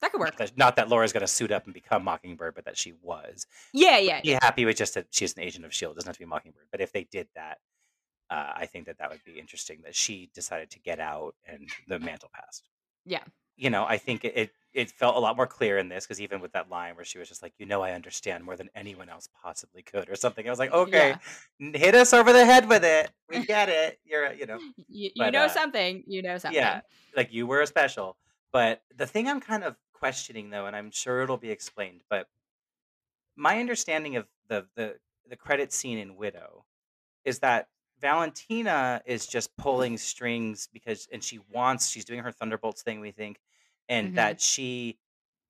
That 0.00 0.12
could 0.12 0.20
Not 0.20 0.26
work. 0.26 0.36
that, 0.36 0.56
not 0.58 0.76
that 0.76 0.88
Laura's 0.88 1.12
going 1.12 1.22
to 1.22 1.26
suit 1.26 1.50
up 1.50 1.64
and 1.64 1.72
become 1.74 2.04
Mockingbird, 2.04 2.54
but 2.54 2.64
that 2.66 2.76
she 2.76 2.92
was. 3.02 3.46
Yeah, 3.72 3.98
yeah, 3.98 4.20
Be 4.20 4.30
happy 4.32 4.64
with 4.64 4.76
just 4.76 4.94
that 4.94 5.06
she's 5.10 5.34
an 5.36 5.42
agent 5.42 5.64
of 5.64 5.70
S.H.I.E.L.D., 5.70 5.94
doesn't 5.96 6.08
have 6.08 6.16
to 6.16 6.20
be 6.20 6.26
Mockingbird. 6.26 6.66
But 6.70 6.80
if 6.80 6.92
they 6.92 7.04
did 7.04 7.28
that, 7.34 7.58
uh, 8.30 8.52
I 8.56 8.66
think 8.66 8.86
that 8.86 8.98
that 8.98 9.10
would 9.10 9.22
be 9.24 9.38
interesting 9.38 9.80
that 9.84 9.94
she 9.94 10.30
decided 10.34 10.70
to 10.70 10.80
get 10.80 10.98
out 11.00 11.34
and 11.46 11.68
the 11.88 11.98
mantle 11.98 12.30
passed. 12.34 12.68
yeah. 13.04 13.22
You 13.56 13.70
know, 13.70 13.84
I 13.84 13.98
think 13.98 14.24
it, 14.24 14.36
it, 14.36 14.50
it 14.72 14.90
felt 14.90 15.14
a 15.14 15.20
lot 15.20 15.36
more 15.36 15.46
clear 15.46 15.78
in 15.78 15.88
this 15.88 16.04
because 16.04 16.20
even 16.20 16.40
with 16.40 16.50
that 16.54 16.68
line 16.70 16.96
where 16.96 17.04
she 17.04 17.18
was 17.18 17.28
just 17.28 17.40
like, 17.40 17.52
you 17.56 17.66
know, 17.66 17.82
I 17.82 17.92
understand 17.92 18.42
more 18.42 18.56
than 18.56 18.68
anyone 18.74 19.08
else 19.08 19.28
possibly 19.44 19.80
could, 19.82 20.10
or 20.10 20.16
something. 20.16 20.44
I 20.44 20.50
was 20.50 20.58
like, 20.58 20.72
okay, 20.74 21.14
Yeah. 21.60 21.70
hit 21.78 21.94
us 21.94 22.12
over 22.12 22.32
the 22.32 22.44
head 22.44 22.68
with 22.68 22.82
it. 22.84 23.12
We 23.28 23.46
get 23.46 23.68
it. 23.68 24.00
You're, 24.04 24.32
you 24.32 24.46
know, 24.46 24.58
You, 24.58 24.74
you 24.88 25.10
But, 25.16 25.32
know 25.32 25.44
uh, 25.44 25.48
something. 25.48 26.02
You 26.08 26.22
know 26.22 26.36
something. 26.36 26.60
yeah, 26.60 26.80
like 27.16 27.32
you 27.32 27.46
were 27.46 27.60
a 27.60 27.66
special. 27.68 28.16
But 28.52 28.82
the 28.96 29.06
thing 29.06 29.28
I'm 29.28 29.40
kind 29.40 29.62
of 29.62 29.76
questioning 30.04 30.50
though, 30.50 30.66
and 30.66 30.76
I'm 30.76 30.90
sure 30.90 31.22
it'll 31.22 31.38
be 31.38 31.50
explained, 31.50 32.04
but 32.10 32.28
my 33.36 33.58
understanding 33.60 34.16
of 34.16 34.28
the 34.48 34.68
the 34.74 34.98
the 35.26 35.36
credit 35.36 35.72
scene 35.72 35.98
in 35.98 36.16
Widow 36.16 36.66
is 37.24 37.40
that 37.40 37.68
Valentina 38.00 39.02
is 39.06 39.26
just 39.26 39.56
pulling 39.56 39.98
strings 39.98 40.68
because 40.72 41.08
and 41.12 41.24
she 41.24 41.38
wants 41.38 41.88
she's 41.90 42.04
doing 42.06 42.20
her 42.22 42.32
Thunderbolts 42.32 42.82
thing, 42.82 43.00
we 43.00 43.12
think, 43.12 43.40
and 43.88 44.14
Mhm. 44.14 44.14
that 44.14 44.40
she 44.40 45.00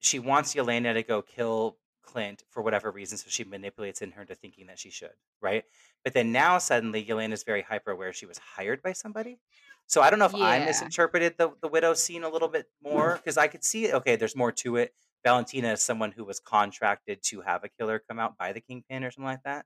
she 0.00 0.20
wants 0.20 0.55
Yelena 0.55 0.94
to 0.94 1.02
go 1.05 1.22
kill 1.22 1.78
Clint 2.02 2.44
for 2.50 2.62
whatever 2.62 2.90
reason, 2.92 3.18
so 3.18 3.28
she 3.30 3.44
manipulates 3.44 4.02
in 4.02 4.12
her 4.12 4.22
into 4.22 4.34
thinking 4.36 4.66
that 4.68 4.78
she 4.78 4.90
should, 4.90 5.14
right? 5.40 5.64
But 6.05 6.14
then 6.14 6.32
now 6.32 6.59
suddenly 6.59 7.05
Yelena's 7.05 7.44
very 7.44 7.62
hyper 7.62 7.92
aware 7.92 8.12
she 8.12 8.26
was 8.26 8.38
hired 8.38 8.82
by 8.82 8.92
somebody. 8.92 9.40
So 9.87 10.01
I 10.01 10.11
don't 10.11 10.18
know 10.18 10.26
if 10.26 10.35
I 10.35 10.64
misinterpreted 10.64 11.35
the 11.39 11.51
the 11.61 11.68
widow 11.68 11.95
scene 11.95 12.24
a 12.24 12.28
little 12.28 12.49
bit 12.49 12.66
more 12.82 13.16
because 13.16 13.37
I 13.37 13.49
could 13.49 13.64
see 13.64 13.93
okay, 13.93 14.16
there's 14.16 14.37
more 14.37 14.53
to 14.53 14.76
it. 14.76 14.95
Valentina 15.24 15.72
is 15.72 15.82
someone 15.82 16.12
who 16.12 16.24
was 16.24 16.41
contracted 16.41 17.22
to 17.24 17.41
have 17.41 17.64
a 17.64 17.68
killer 17.68 18.03
come 18.09 18.18
out 18.18 18.37
by 18.37 18.53
the 18.53 18.61
kingpin 18.61 19.05
or 19.05 19.11
something 19.11 19.24
like 19.24 19.43
that 19.45 19.64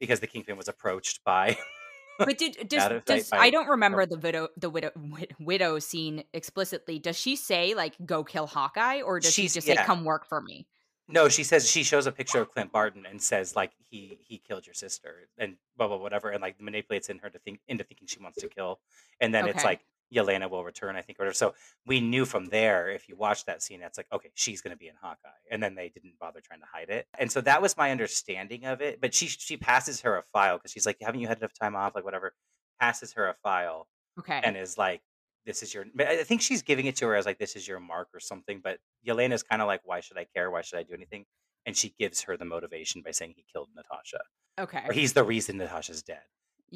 because 0.00 0.20
the 0.20 0.26
kingpin 0.26 0.56
was 0.56 0.68
approached 0.68 1.20
by 1.24 1.56
But 2.18 2.38
did 2.38 2.56
does, 2.68 2.90
of 2.90 3.04
does 3.04 3.28
sight 3.28 3.40
I 3.40 3.50
don't 3.50 3.68
remember 3.68 4.06
the 4.06 4.18
widow 4.18 4.48
the 4.56 4.70
widow 4.70 4.90
widow 5.40 5.78
scene 5.78 6.24
explicitly. 6.32 6.98
Does 6.98 7.18
she 7.18 7.36
say 7.36 7.74
like 7.74 7.94
go 8.04 8.24
kill 8.24 8.46
Hawkeye 8.46 9.02
or 9.02 9.20
does 9.20 9.32
she 9.32 9.48
just 9.48 9.66
say 9.66 9.76
come 9.76 10.04
work 10.04 10.26
for 10.28 10.40
me? 10.40 10.66
No, 11.08 11.28
she 11.28 11.42
says 11.44 11.68
she 11.68 11.82
shows 11.82 12.06
a 12.06 12.12
picture 12.12 12.40
of 12.40 12.50
Clint 12.50 12.72
Barton 12.72 13.04
and 13.06 13.20
says 13.20 13.56
like 13.56 13.72
he 13.78 14.18
he 14.20 14.38
killed 14.38 14.66
your 14.66 14.74
sister 14.74 15.28
and 15.36 15.56
blah 15.76 15.88
blah 15.88 15.96
whatever 15.96 16.30
and 16.30 16.40
like 16.40 16.60
manipulates 16.60 17.08
in 17.08 17.18
her 17.18 17.28
to 17.30 17.38
think 17.40 17.60
into 17.68 17.84
thinking 17.84 18.06
she 18.06 18.20
wants 18.20 18.38
to 18.40 18.48
kill, 18.48 18.80
and 19.20 19.34
then 19.34 19.46
it's 19.48 19.64
like 19.64 19.80
Yelena 20.14 20.48
will 20.48 20.64
return, 20.64 20.94
I 20.94 21.02
think, 21.02 21.18
or 21.18 21.22
whatever. 21.22 21.34
So 21.34 21.54
we 21.86 22.00
knew 22.00 22.24
from 22.24 22.46
there 22.46 22.88
if 22.90 23.08
you 23.08 23.16
watch 23.16 23.44
that 23.46 23.62
scene, 23.62 23.80
that's 23.80 23.98
like 23.98 24.06
okay, 24.12 24.30
she's 24.34 24.60
going 24.60 24.72
to 24.72 24.78
be 24.78 24.88
in 24.88 24.94
Hawkeye, 25.00 25.28
and 25.50 25.62
then 25.62 25.74
they 25.74 25.88
didn't 25.88 26.18
bother 26.18 26.40
trying 26.40 26.60
to 26.60 26.66
hide 26.72 26.88
it, 26.88 27.06
and 27.18 27.30
so 27.32 27.40
that 27.42 27.60
was 27.60 27.76
my 27.76 27.90
understanding 27.90 28.64
of 28.64 28.80
it. 28.80 29.00
But 29.00 29.12
she 29.12 29.26
she 29.26 29.56
passes 29.56 30.00
her 30.02 30.16
a 30.16 30.22
file 30.32 30.56
because 30.58 30.70
she's 30.70 30.86
like, 30.86 30.98
haven't 31.00 31.20
you 31.20 31.28
had 31.28 31.38
enough 31.38 31.54
time 31.60 31.74
off, 31.76 31.94
like 31.94 32.04
whatever, 32.04 32.32
passes 32.80 33.12
her 33.14 33.26
a 33.28 33.34
file 33.42 33.88
Okay. 34.18 34.40
and 34.42 34.56
is 34.56 34.78
like. 34.78 35.02
This 35.44 35.62
is 35.62 35.74
your. 35.74 35.84
I 35.98 36.22
think 36.24 36.40
she's 36.40 36.62
giving 36.62 36.86
it 36.86 36.96
to 36.96 37.06
her 37.06 37.16
as 37.16 37.26
like 37.26 37.38
this 37.38 37.56
is 37.56 37.66
your 37.66 37.80
mark 37.80 38.08
or 38.14 38.20
something. 38.20 38.60
But 38.62 38.78
Yelena's 39.06 39.42
kind 39.42 39.60
of 39.60 39.68
like, 39.68 39.80
why 39.84 40.00
should 40.00 40.18
I 40.18 40.26
care? 40.34 40.50
Why 40.50 40.62
should 40.62 40.78
I 40.78 40.82
do 40.82 40.94
anything? 40.94 41.24
and 41.66 41.76
she 41.76 41.94
gives 41.98 42.22
her 42.22 42.36
the 42.36 42.44
motivation 42.44 43.02
by 43.02 43.10
saying 43.10 43.34
he 43.36 43.44
killed 43.52 43.68
Natasha 43.74 44.20
okay. 44.58 44.82
or 44.88 44.92
he's 44.92 45.12
the 45.12 45.24
reason 45.24 45.58
Natasha's 45.58 46.02
dead. 46.02 46.22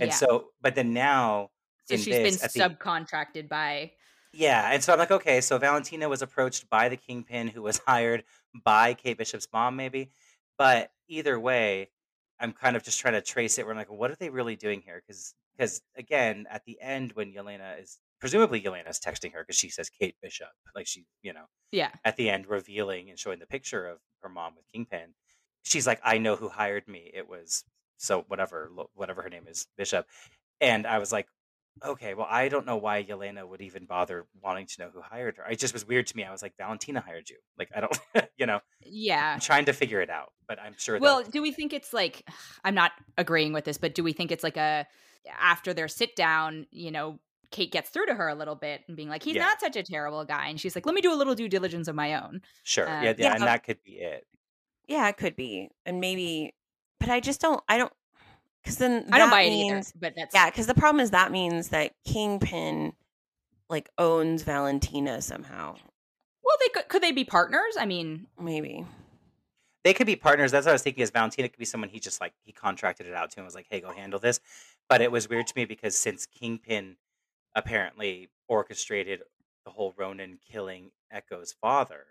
And 0.00 0.10
yeah. 0.10 0.14
so, 0.14 0.48
but 0.60 0.74
then 0.74 0.92
now, 0.92 1.50
So 1.86 1.96
she's 1.96 2.06
been 2.06 2.24
this, 2.24 2.52
the- 2.52 2.60
subcontracted 2.60 3.48
by 3.48 3.92
yeah, 4.32 4.70
and 4.70 4.84
so 4.84 4.92
I'm 4.92 4.98
like, 4.98 5.12
okay, 5.12 5.40
so 5.40 5.56
Valentina 5.56 6.10
was 6.10 6.20
approached 6.20 6.68
by 6.68 6.90
the 6.90 6.96
kingpin, 6.96 7.48
who 7.48 7.62
was 7.62 7.78
hired 7.86 8.22
by 8.64 8.92
Kate 8.92 9.16
Bishop's 9.16 9.48
mom, 9.50 9.76
maybe. 9.76 10.10
But 10.58 10.90
either 11.08 11.40
way, 11.40 11.88
I'm 12.38 12.52
kind 12.52 12.76
of 12.76 12.82
just 12.82 13.00
trying 13.00 13.14
to 13.14 13.22
trace 13.22 13.58
it. 13.58 13.64
Where 13.64 13.72
I'm 13.72 13.78
like, 13.78 13.90
what 13.90 14.10
are 14.10 14.16
they 14.16 14.28
really 14.28 14.54
doing 14.54 14.82
here? 14.82 15.00
Because, 15.06 15.32
because 15.56 15.80
again, 15.96 16.44
at 16.50 16.66
the 16.66 16.78
end, 16.82 17.12
when 17.12 17.32
Yelena 17.32 17.80
is 17.80 17.98
presumably 18.20 18.60
Yelena's 18.60 19.00
texting 19.00 19.32
her 19.32 19.42
because 19.42 19.56
she 19.56 19.68
says 19.68 19.90
Kate 19.90 20.16
Bishop, 20.22 20.48
like 20.74 20.86
she, 20.86 21.06
you 21.22 21.32
know, 21.32 21.44
yeah. 21.72 21.90
at 22.04 22.16
the 22.16 22.30
end 22.30 22.46
revealing 22.46 23.10
and 23.10 23.18
showing 23.18 23.38
the 23.38 23.46
picture 23.46 23.86
of 23.86 23.98
her 24.22 24.28
mom 24.28 24.54
with 24.56 24.66
Kingpin, 24.72 25.14
she's 25.62 25.86
like, 25.86 26.00
"I 26.04 26.18
know 26.18 26.36
who 26.36 26.48
hired 26.48 26.88
me. 26.88 27.10
It 27.12 27.28
was 27.28 27.64
so 27.98 28.24
whatever, 28.28 28.70
whatever 28.94 29.22
her 29.22 29.28
name 29.28 29.46
is, 29.48 29.66
Bishop." 29.76 30.06
And 30.60 30.86
I 30.86 30.98
was 30.98 31.12
like, 31.12 31.26
"Okay, 31.84 32.14
well, 32.14 32.26
I 32.28 32.48
don't 32.48 32.66
know 32.66 32.78
why 32.78 33.04
Yelena 33.04 33.46
would 33.46 33.60
even 33.60 33.84
bother 33.84 34.26
wanting 34.42 34.66
to 34.66 34.82
know 34.82 34.90
who 34.92 35.02
hired 35.02 35.36
her. 35.36 35.44
It 35.50 35.58
just 35.58 35.74
was 35.74 35.86
weird 35.86 36.06
to 36.08 36.16
me. 36.16 36.24
I 36.24 36.32
was 36.32 36.42
like, 36.42 36.54
Valentina 36.56 37.00
hired 37.00 37.28
you. 37.28 37.36
Like, 37.58 37.68
I 37.76 37.80
don't, 37.80 37.98
you 38.38 38.46
know, 38.46 38.60
Yeah. 38.82 39.34
I'm 39.34 39.40
trying 39.40 39.66
to 39.66 39.72
figure 39.72 40.00
it 40.00 40.10
out, 40.10 40.32
but 40.48 40.58
I'm 40.60 40.74
sure. 40.78 40.98
Well, 40.98 41.22
do 41.22 41.42
we 41.42 41.52
think 41.52 41.72
it's 41.72 41.92
like 41.92 42.26
I'm 42.64 42.74
not 42.74 42.92
agreeing 43.18 43.52
with 43.52 43.64
this, 43.64 43.78
but 43.78 43.94
do 43.94 44.02
we 44.02 44.12
think 44.12 44.32
it's 44.32 44.44
like 44.44 44.56
a 44.56 44.86
after 45.40 45.74
their 45.74 45.88
sit 45.88 46.14
down, 46.14 46.66
you 46.70 46.90
know, 46.90 47.18
Kate 47.50 47.70
gets 47.72 47.90
through 47.90 48.06
to 48.06 48.14
her 48.14 48.28
a 48.28 48.34
little 48.34 48.54
bit 48.54 48.82
and 48.88 48.96
being 48.96 49.08
like, 49.08 49.22
he's 49.22 49.36
Yeah. 49.36 49.42
not 49.44 49.60
such 49.60 49.76
a 49.76 49.82
terrible 49.82 50.24
guy. 50.24 50.48
And 50.48 50.60
she's 50.60 50.74
like, 50.74 50.86
let 50.86 50.94
me 50.94 51.00
do 51.00 51.12
a 51.12 51.16
little 51.16 51.34
due 51.34 51.48
diligence 51.48 51.88
of 51.88 51.94
my 51.94 52.14
own. 52.22 52.42
sure, 52.62 52.88
uh, 52.88 53.02
yeah, 53.02 53.14
yeah, 53.16 53.34
and 53.34 53.42
that 53.42 53.62
could 53.64 53.82
be 53.84 53.92
it. 53.92 54.26
Yeah, 54.88 55.08
it 55.08 55.16
could 55.16 55.34
be, 55.36 55.70
and 55.84 56.00
maybe, 56.00 56.54
but 57.00 57.08
I 57.08 57.20
just 57.20 57.40
don't. 57.40 57.60
I 57.68 57.78
don't 57.78 57.92
because 58.62 58.78
then 58.78 59.08
I 59.12 59.18
don't 59.18 59.30
buy 59.30 59.42
it 59.42 59.52
either, 59.52 59.82
but 60.00 60.14
that's 60.16 60.34
Yeah, 60.34 60.48
because 60.50 60.66
the 60.66 60.74
problem 60.74 61.00
is 61.00 61.10
that 61.10 61.30
means 61.32 61.68
that 61.68 61.92
Kingpin 62.06 62.92
like 63.68 63.90
owns 63.98 64.42
Valentina 64.42 65.20
somehow. 65.22 65.74
Well, 66.44 66.56
they 66.60 66.68
could 66.68 66.88
could 66.88 67.02
they 67.02 67.10
be 67.12 67.24
partners? 67.24 67.76
I 67.78 67.84
mean, 67.86 68.28
Maybe. 68.40 68.86
they 69.82 69.92
could 69.92 70.06
be 70.06 70.14
partners. 70.14 70.52
That's 70.52 70.66
what 70.66 70.70
I 70.70 70.74
was 70.74 70.82
thinking. 70.82 71.02
Is 71.02 71.10
Valentina 71.10 71.48
could 71.48 71.58
be 71.58 71.64
someone 71.64 71.88
he 71.90 71.98
just 71.98 72.20
like 72.20 72.32
he 72.44 72.52
contracted 72.52 73.06
it 73.06 73.14
out 73.14 73.30
to 73.32 73.38
and 73.38 73.44
was 73.44 73.56
like, 73.56 73.66
"Hey, 73.68 73.80
go 73.80 73.90
handle 73.90 74.20
this." 74.20 74.38
But 74.88 75.00
it 75.00 75.10
was 75.10 75.28
weird 75.28 75.48
to 75.48 75.52
me 75.56 75.64
because 75.64 75.96
since 75.98 76.26
Kingpin 76.26 76.96
apparently 77.56 78.28
orchestrated 78.46 79.22
the 79.64 79.72
whole 79.72 79.92
Ronin 79.96 80.38
killing 80.48 80.92
Echo's 81.10 81.52
father, 81.60 82.04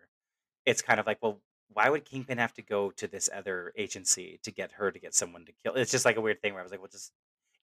it's 0.66 0.82
kind 0.82 1.00
of 1.00 1.06
like, 1.06 1.20
well, 1.22 1.40
why 1.74 1.90
would 1.90 2.04
Kingpin 2.04 2.38
have 2.38 2.54
to 2.56 2.62
go 2.62 2.92
to 2.92 3.08
this 3.08 3.30
other 3.34 3.72
agency 3.78 4.40
to 4.44 4.52
get 4.52 4.74
her 4.74 4.92
to 4.92 5.00
get 5.00 5.16
someone 5.16 5.46
to 5.46 5.54
kill? 5.64 5.76
It's 5.76 5.92
just 5.92 6.06
like 6.06 6.18
a 6.18 6.22
weird 6.22 6.42
thing 6.42 6.54
where 6.54 6.62
I 6.62 6.64
was 6.64 6.72
like, 6.72 6.82
well, 6.82 6.90
just 6.92 7.12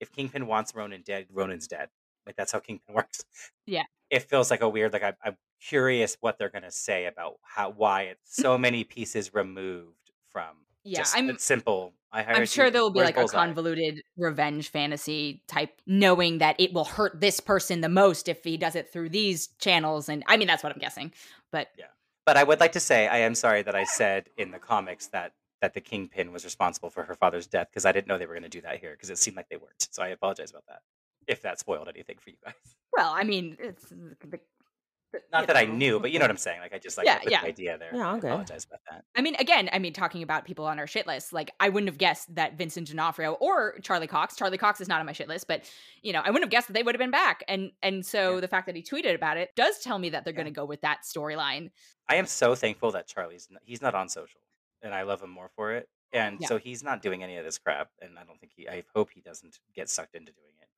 if 0.00 0.12
Kingpin 0.12 0.46
wants 0.46 0.74
Ronin 0.74 1.02
dead, 1.04 1.26
Ronin's 1.30 1.68
dead. 1.68 1.88
Like 2.26 2.36
that's 2.36 2.52
how 2.52 2.60
Kingpin 2.60 2.94
works. 2.94 3.24
Yeah. 3.66 3.84
It 4.10 4.22
feels 4.22 4.50
like 4.50 4.62
a 4.62 4.68
weird. 4.68 4.92
Like 4.92 5.02
I, 5.02 5.14
I'm 5.24 5.36
curious 5.60 6.16
what 6.20 6.38
they're 6.38 6.50
gonna 6.50 6.70
say 6.70 7.06
about 7.06 7.34
how 7.42 7.70
why 7.70 8.02
it's 8.02 8.20
so 8.36 8.56
many 8.56 8.84
pieces 8.84 9.34
removed 9.34 10.10
from 10.30 10.56
yeah, 10.84 10.98
just 10.98 11.16
I'm 11.16 11.38
simple. 11.38 11.94
I 12.12 12.24
I'm 12.24 12.46
sure 12.46 12.70
there 12.70 12.82
will 12.82 12.90
be 12.90 13.00
like 13.00 13.16
a 13.16 13.26
convoluted 13.26 14.02
revenge 14.16 14.68
fantasy 14.68 15.42
type, 15.48 15.80
knowing 15.86 16.38
that 16.38 16.56
it 16.58 16.72
will 16.74 16.84
hurt 16.84 17.20
this 17.20 17.40
person 17.40 17.80
the 17.80 17.88
most 17.88 18.28
if 18.28 18.44
he 18.44 18.56
does 18.56 18.76
it 18.76 18.92
through 18.92 19.08
these 19.08 19.48
channels. 19.58 20.08
And 20.08 20.22
I 20.26 20.36
mean, 20.36 20.46
that's 20.46 20.62
what 20.62 20.72
I'm 20.72 20.78
guessing. 20.78 21.12
But 21.50 21.68
yeah, 21.78 21.86
But 22.26 22.36
I 22.36 22.44
would 22.44 22.60
like 22.60 22.72
to 22.72 22.80
say 22.80 23.08
I 23.08 23.18
am 23.18 23.34
sorry 23.34 23.62
that 23.62 23.74
I 23.74 23.84
said 23.84 24.28
in 24.36 24.50
the 24.50 24.58
comics 24.58 25.06
that 25.08 25.32
that 25.62 25.74
the 25.74 25.80
Kingpin 25.80 26.32
was 26.32 26.44
responsible 26.44 26.90
for 26.90 27.04
her 27.04 27.14
father's 27.14 27.46
death 27.46 27.68
because 27.70 27.86
I 27.86 27.92
didn't 27.92 28.08
know 28.08 28.18
they 28.18 28.26
were 28.26 28.34
going 28.34 28.42
to 28.42 28.48
do 28.48 28.60
that 28.62 28.80
here 28.80 28.92
because 28.92 29.10
it 29.10 29.16
seemed 29.18 29.36
like 29.36 29.48
they 29.48 29.56
weren't. 29.56 29.88
So 29.90 30.02
I 30.02 30.08
apologize 30.08 30.50
about 30.50 30.66
that. 30.66 30.80
If 31.28 31.40
that 31.42 31.60
spoiled 31.60 31.88
anything 31.88 32.16
for 32.18 32.30
you 32.30 32.36
guys. 32.44 32.54
well, 32.96 33.12
I 33.14 33.22
mean, 33.22 33.56
it's 33.60 33.88
the, 33.88 34.40
the- 35.12 35.22
Not 35.32 35.46
that 35.46 35.56
I 35.56 35.64
knew, 35.64 36.00
but 36.00 36.10
you 36.10 36.18
know 36.18 36.24
what 36.24 36.30
I'm 36.30 36.36
saying. 36.36 36.60
Like 36.60 36.72
I 36.74 36.78
just 36.78 36.96
like 36.96 37.06
Yeah, 37.06 37.18
the 37.24 37.30
yeah. 37.30 37.42
idea 37.42 37.78
there. 37.78 37.90
Yeah, 37.94 38.12
I 38.12 38.16
okay. 38.16 38.28
apologize 38.28 38.64
about 38.64 38.80
that. 38.90 39.04
I 39.14 39.22
mean, 39.22 39.34
again, 39.36 39.68
I 39.72 39.78
mean, 39.78 39.92
talking 39.92 40.22
about 40.22 40.44
people 40.44 40.64
on 40.66 40.78
our 40.78 40.86
shit 40.86 41.06
list, 41.06 41.32
like 41.32 41.50
I 41.60 41.68
wouldn't 41.68 41.88
have 41.88 41.98
guessed 41.98 42.34
that 42.34 42.56
Vincent 42.58 42.88
D'Onofrio 42.88 43.32
or 43.34 43.78
Charlie 43.82 44.06
Cox. 44.06 44.36
Charlie 44.36 44.58
Cox 44.58 44.80
is 44.80 44.88
not 44.88 45.00
on 45.00 45.06
my 45.06 45.12
shit 45.12 45.28
list, 45.28 45.46
but 45.46 45.70
you 46.02 46.12
know, 46.12 46.20
I 46.20 46.30
wouldn't 46.30 46.44
have 46.44 46.50
guessed 46.50 46.68
that 46.68 46.72
they 46.74 46.82
would 46.82 46.94
have 46.94 47.00
been 47.00 47.10
back. 47.10 47.44
And 47.48 47.72
and 47.82 48.04
so 48.04 48.34
Yeah. 48.34 48.40
the 48.40 48.48
fact 48.48 48.66
that 48.66 48.74
he 48.76 48.82
tweeted 48.82 49.14
about 49.14 49.36
it 49.36 49.50
does 49.54 49.78
tell 49.80 49.98
me 49.98 50.10
that 50.10 50.24
they're 50.24 50.32
Yeah. 50.32 50.38
going 50.42 50.52
to 50.52 50.58
go 50.60 50.64
with 50.64 50.80
that 50.82 51.02
storyline. 51.04 51.70
I 52.08 52.16
am 52.16 52.26
so 52.26 52.54
thankful 52.54 52.90
that 52.92 53.06
Charlie's 53.06 53.48
n- 53.50 53.58
he's 53.64 53.80
not 53.82 53.94
on 53.94 54.08
social, 54.08 54.40
and 54.82 54.94
I 54.94 55.02
love 55.02 55.22
him 55.22 55.30
more 55.30 55.50
for 55.54 55.72
it. 55.72 55.88
And 56.14 56.38
Yeah. 56.40 56.48
so 56.48 56.58
he's 56.58 56.82
not 56.82 57.00
doing 57.00 57.22
any 57.22 57.36
of 57.38 57.44
this 57.44 57.56
crap, 57.58 57.88
and 58.02 58.18
I 58.18 58.24
don't 58.24 58.38
think 58.38 58.52
he. 58.54 58.68
I 58.68 58.84
hope 58.94 59.10
he 59.14 59.20
doesn't 59.22 59.58
get 59.74 59.88
sucked 59.88 60.14
into 60.14 60.32
doing 60.32 60.52
it. 60.60 60.68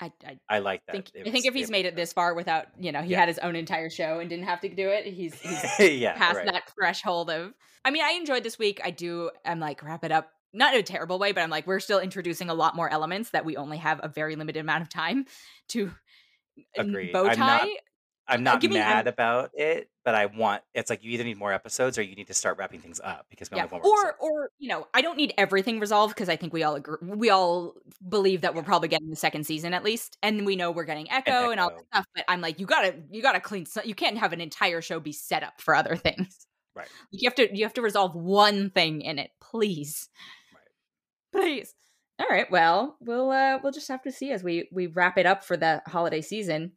I 0.00 0.12
I 0.26 0.38
I 0.48 0.58
like 0.58 0.82
that. 0.86 0.92
think 0.92 1.10
it 1.14 1.26
I 1.28 1.30
think 1.30 1.46
if 1.46 1.54
he's 1.54 1.70
made 1.70 1.86
it 1.86 1.96
this 1.96 2.12
far 2.12 2.34
without 2.34 2.66
you 2.78 2.92
know 2.92 3.02
he 3.02 3.10
Yeah. 3.12 3.20
had 3.20 3.28
his 3.28 3.38
own 3.38 3.56
entire 3.56 3.88
show 3.90 4.18
and 4.20 4.28
didn't 4.28 4.44
have 4.44 4.60
to 4.60 4.68
do 4.68 4.88
it, 4.88 5.06
he's 5.06 5.34
he's 5.40 5.78
yeah, 6.00 6.14
past 6.14 6.36
right. 6.36 6.46
that 6.46 6.64
threshold 6.74 7.30
of 7.30 7.52
I 7.84 7.90
mean, 7.90 8.02
I 8.04 8.10
enjoyed 8.12 8.42
this 8.42 8.58
week. 8.58 8.80
I 8.84 8.90
do 8.90 9.30
I'm 9.44 9.60
like 9.60 9.82
wrap 9.82 10.04
it 10.04 10.12
up. 10.12 10.30
Not 10.52 10.74
in 10.74 10.80
a 10.80 10.82
terrible 10.82 11.18
way, 11.18 11.32
but 11.32 11.42
I'm 11.42 11.50
like, 11.50 11.66
we're 11.66 11.80
still 11.80 11.98
introducing 11.98 12.48
a 12.50 12.54
lot 12.54 12.74
more 12.76 12.88
elements 12.90 13.30
that 13.30 13.44
we 13.44 13.56
only 13.56 13.76
have 13.78 14.00
a 14.02 14.08
very 14.08 14.36
limited 14.36 14.60
amount 14.60 14.82
of 14.82 14.88
time 14.88 15.26
to 15.68 15.90
Agreed. 16.76 17.12
bow 17.12 17.26
I'm 17.28 17.38
not- 17.38 17.60
tie. 17.62 17.68
I'm 18.28 18.42
not 18.42 18.62
me- 18.62 18.68
I'm- 18.68 18.74
mad 18.74 19.06
about 19.06 19.50
it, 19.54 19.88
but 20.04 20.14
I 20.14 20.26
want. 20.26 20.62
It's 20.74 20.90
like 20.90 21.04
you 21.04 21.12
either 21.12 21.22
need 21.24 21.38
more 21.38 21.52
episodes 21.52 21.96
or 21.98 22.02
you 22.02 22.14
need 22.16 22.26
to 22.26 22.34
start 22.34 22.58
wrapping 22.58 22.80
things 22.80 23.00
up 23.02 23.26
because 23.30 23.50
we 23.50 23.56
Yeah. 23.56 23.62
only 23.64 23.74
have 23.76 23.82
one 23.82 23.82
more 23.82 23.92
Or 23.92 24.08
episode. 24.08 24.26
or 24.26 24.50
you 24.58 24.68
know, 24.68 24.88
I 24.92 25.00
don't 25.00 25.16
need 25.16 25.32
everything 25.38 25.78
resolved 25.78 26.14
because 26.14 26.28
I 26.28 26.36
think 26.36 26.52
we 26.52 26.62
all 26.64 26.74
agree 26.74 26.96
we 27.02 27.30
all 27.30 27.74
believe 28.08 28.40
that 28.40 28.54
we're 28.54 28.62
probably 28.64 28.88
getting 28.88 29.10
the 29.10 29.16
second 29.16 29.44
season 29.46 29.74
at 29.74 29.84
least. 29.84 30.16
And 30.22 30.44
we 30.44 30.56
know 30.56 30.70
we're 30.72 30.84
getting 30.84 31.10
Echo 31.10 31.50
and, 31.50 31.60
all 31.60 31.70
that 31.70 31.86
stuff. 31.92 32.06
But 32.14 32.24
I'm 32.28 32.40
like, 32.40 32.58
you 32.58 32.66
gotta 32.66 32.96
you 33.10 33.22
gotta 33.22 33.40
clean 33.40 33.66
you 33.84 33.94
can't 33.94 34.18
have 34.18 34.32
an 34.32 34.40
entire 34.40 34.80
show 34.82 34.98
be 35.00 35.12
set 35.12 35.42
up 35.42 35.60
for 35.60 35.74
other 35.74 35.94
things. 35.96 36.46
Right. 36.74 36.88
You 37.12 37.28
have 37.28 37.34
to 37.36 37.56
you 37.56 37.64
have 37.64 37.74
to 37.74 37.82
resolve 37.82 38.14
one 38.14 38.70
thing 38.70 39.02
in 39.02 39.18
it, 39.18 39.30
please. 39.40 40.08
Right. 40.52 40.62
Please. 41.42 41.74
All 42.18 42.26
right. 42.30 42.50
Well, 42.50 42.96
we'll 43.00 43.30
uh 43.30 43.58
we'll 43.62 43.72
just 43.72 43.88
have 43.88 44.02
to 44.02 44.10
see 44.12 44.30
as 44.32 44.42
we 44.42 44.68
we 44.72 44.86
wrap 44.86 45.16
it 45.18 45.26
up 45.26 45.44
for 45.44 45.56
the 45.56 45.82
holiday 45.86 46.22
season. 46.22 46.72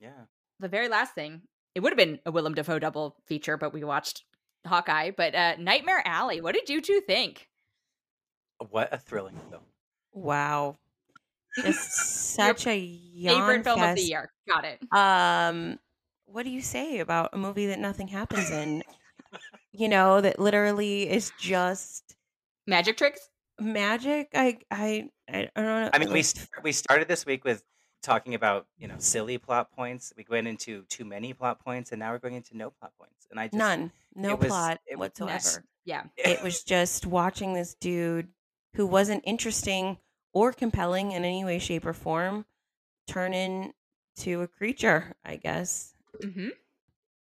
Yeah. 0.00 0.24
The 0.60 0.68
very 0.68 0.88
last 0.88 1.14
thing, 1.14 1.42
it 1.74 1.80
would 1.80 1.90
have 1.92 1.96
been 1.98 2.20
a 2.26 2.30
Willem 2.30 2.54
Dafoe 2.54 2.78
double 2.78 3.16
feature, 3.26 3.56
but 3.56 3.72
we 3.72 3.82
watched 3.82 4.24
Hawkeye. 4.66 5.10
But 5.16 5.34
uh 5.34 5.56
Nightmare 5.58 6.02
Alley, 6.04 6.40
what 6.40 6.54
did 6.54 6.68
you 6.68 6.80
two 6.80 7.00
think? 7.00 7.48
What 8.70 8.92
a 8.92 8.98
thrilling 8.98 9.36
film. 9.48 9.62
Wow. 10.12 10.76
it's 11.56 11.94
such 12.36 12.66
a 12.66 12.76
yawn 12.78 13.40
Favorite 13.40 13.64
film 13.64 13.82
of 13.82 13.96
the 13.96 14.02
year. 14.02 14.30
Got 14.46 14.64
it. 14.66 14.80
Um, 14.92 15.78
what 16.26 16.44
do 16.44 16.50
you 16.50 16.60
say 16.60 16.98
about 17.00 17.30
a 17.32 17.38
movie 17.38 17.66
that 17.66 17.78
nothing 17.78 18.08
happens 18.08 18.50
in? 18.50 18.82
you 19.72 19.88
know, 19.88 20.20
that 20.20 20.38
literally 20.38 21.08
is 21.08 21.32
just 21.38 22.16
Magic 22.66 22.96
tricks? 22.96 23.20
magic. 23.58 24.28
I 24.34 24.58
I 24.70 25.08
I, 25.28 25.48
I 25.54 25.62
don't 25.62 25.64
know. 25.84 25.90
I 25.92 25.98
mean, 25.98 26.12
we 26.12 26.22
st- 26.22 26.48
we 26.62 26.72
started 26.72 27.08
this 27.08 27.24
week 27.26 27.44
with 27.44 27.62
talking 28.02 28.34
about 28.34 28.66
you 28.78 28.88
know 28.88 28.94
silly 28.98 29.38
plot 29.38 29.70
points. 29.72 30.12
We 30.16 30.24
went 30.28 30.46
into 30.48 30.82
too 30.88 31.04
many 31.04 31.32
plot 31.32 31.62
points, 31.64 31.92
and 31.92 32.00
now 32.00 32.12
we're 32.12 32.18
going 32.18 32.34
into 32.34 32.56
no 32.56 32.70
plot 32.70 32.92
points. 32.98 33.26
And 33.30 33.38
I 33.38 33.46
just 33.46 33.54
none, 33.54 33.92
no 34.14 34.30
it 34.30 34.38
was- 34.40 34.48
plot 34.48 34.80
it 34.86 34.98
was 34.98 35.10
whatsoever. 35.18 35.64
Yeah. 35.84 36.04
it 36.16 36.42
was 36.42 36.62
just 36.62 37.06
watching 37.06 37.54
this 37.54 37.74
dude 37.74 38.28
who 38.74 38.86
wasn't 38.86 39.22
interesting 39.26 39.96
or 40.32 40.52
compelling 40.52 41.12
in 41.12 41.24
any 41.24 41.44
way, 41.44 41.58
shape, 41.58 41.84
or 41.86 41.92
form 41.94 42.44
turn 43.08 43.32
into 43.34 44.42
a 44.42 44.46
creature. 44.46 45.16
I 45.24 45.36
guess. 45.36 45.94
Mm-hmm. 46.22 46.48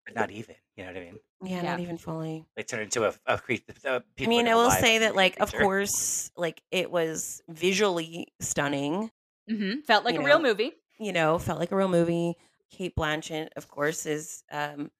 but 0.06 0.16
not 0.16 0.32
even. 0.32 0.56
You 0.76 0.84
know 0.86 0.92
what 0.92 0.98
I 0.98 1.06
mean? 1.06 1.20
Yeah, 1.44 1.56
Yeah. 1.58 1.62
not 1.72 1.80
even 1.80 1.98
fully. 1.98 2.46
They 2.56 2.64
turn 2.64 2.82
into 2.82 3.06
a, 3.06 3.14
a 3.26 3.38
creature. 3.38 3.74
Uh, 3.86 4.00
I 4.20 4.26
mean, 4.26 4.48
I 4.48 4.56
will 4.56 4.72
say 4.72 5.00
that, 5.00 5.16
like, 5.16 5.40
of 5.40 5.54
course, 5.54 6.32
like 6.36 6.62
it 6.72 6.90
was 6.92 7.42
visually 7.48 8.28
stunning. 8.40 9.12
Mm-hmm. 9.50 9.82
Felt 9.82 10.06
like 10.06 10.16
You 10.16 10.22
a 10.22 10.26
real 10.26 10.40
movie. 10.42 10.74
You 11.00 11.14
know, 11.14 11.38
felt 11.40 11.60
like 11.60 11.72
a 11.72 11.76
real 11.76 11.88
movie. 11.88 12.36
Cate 12.72 12.96
Blanchett, 12.96 13.50
of 13.56 13.68
course, 13.70 14.06
is 14.06 14.44
um, 14.52 14.92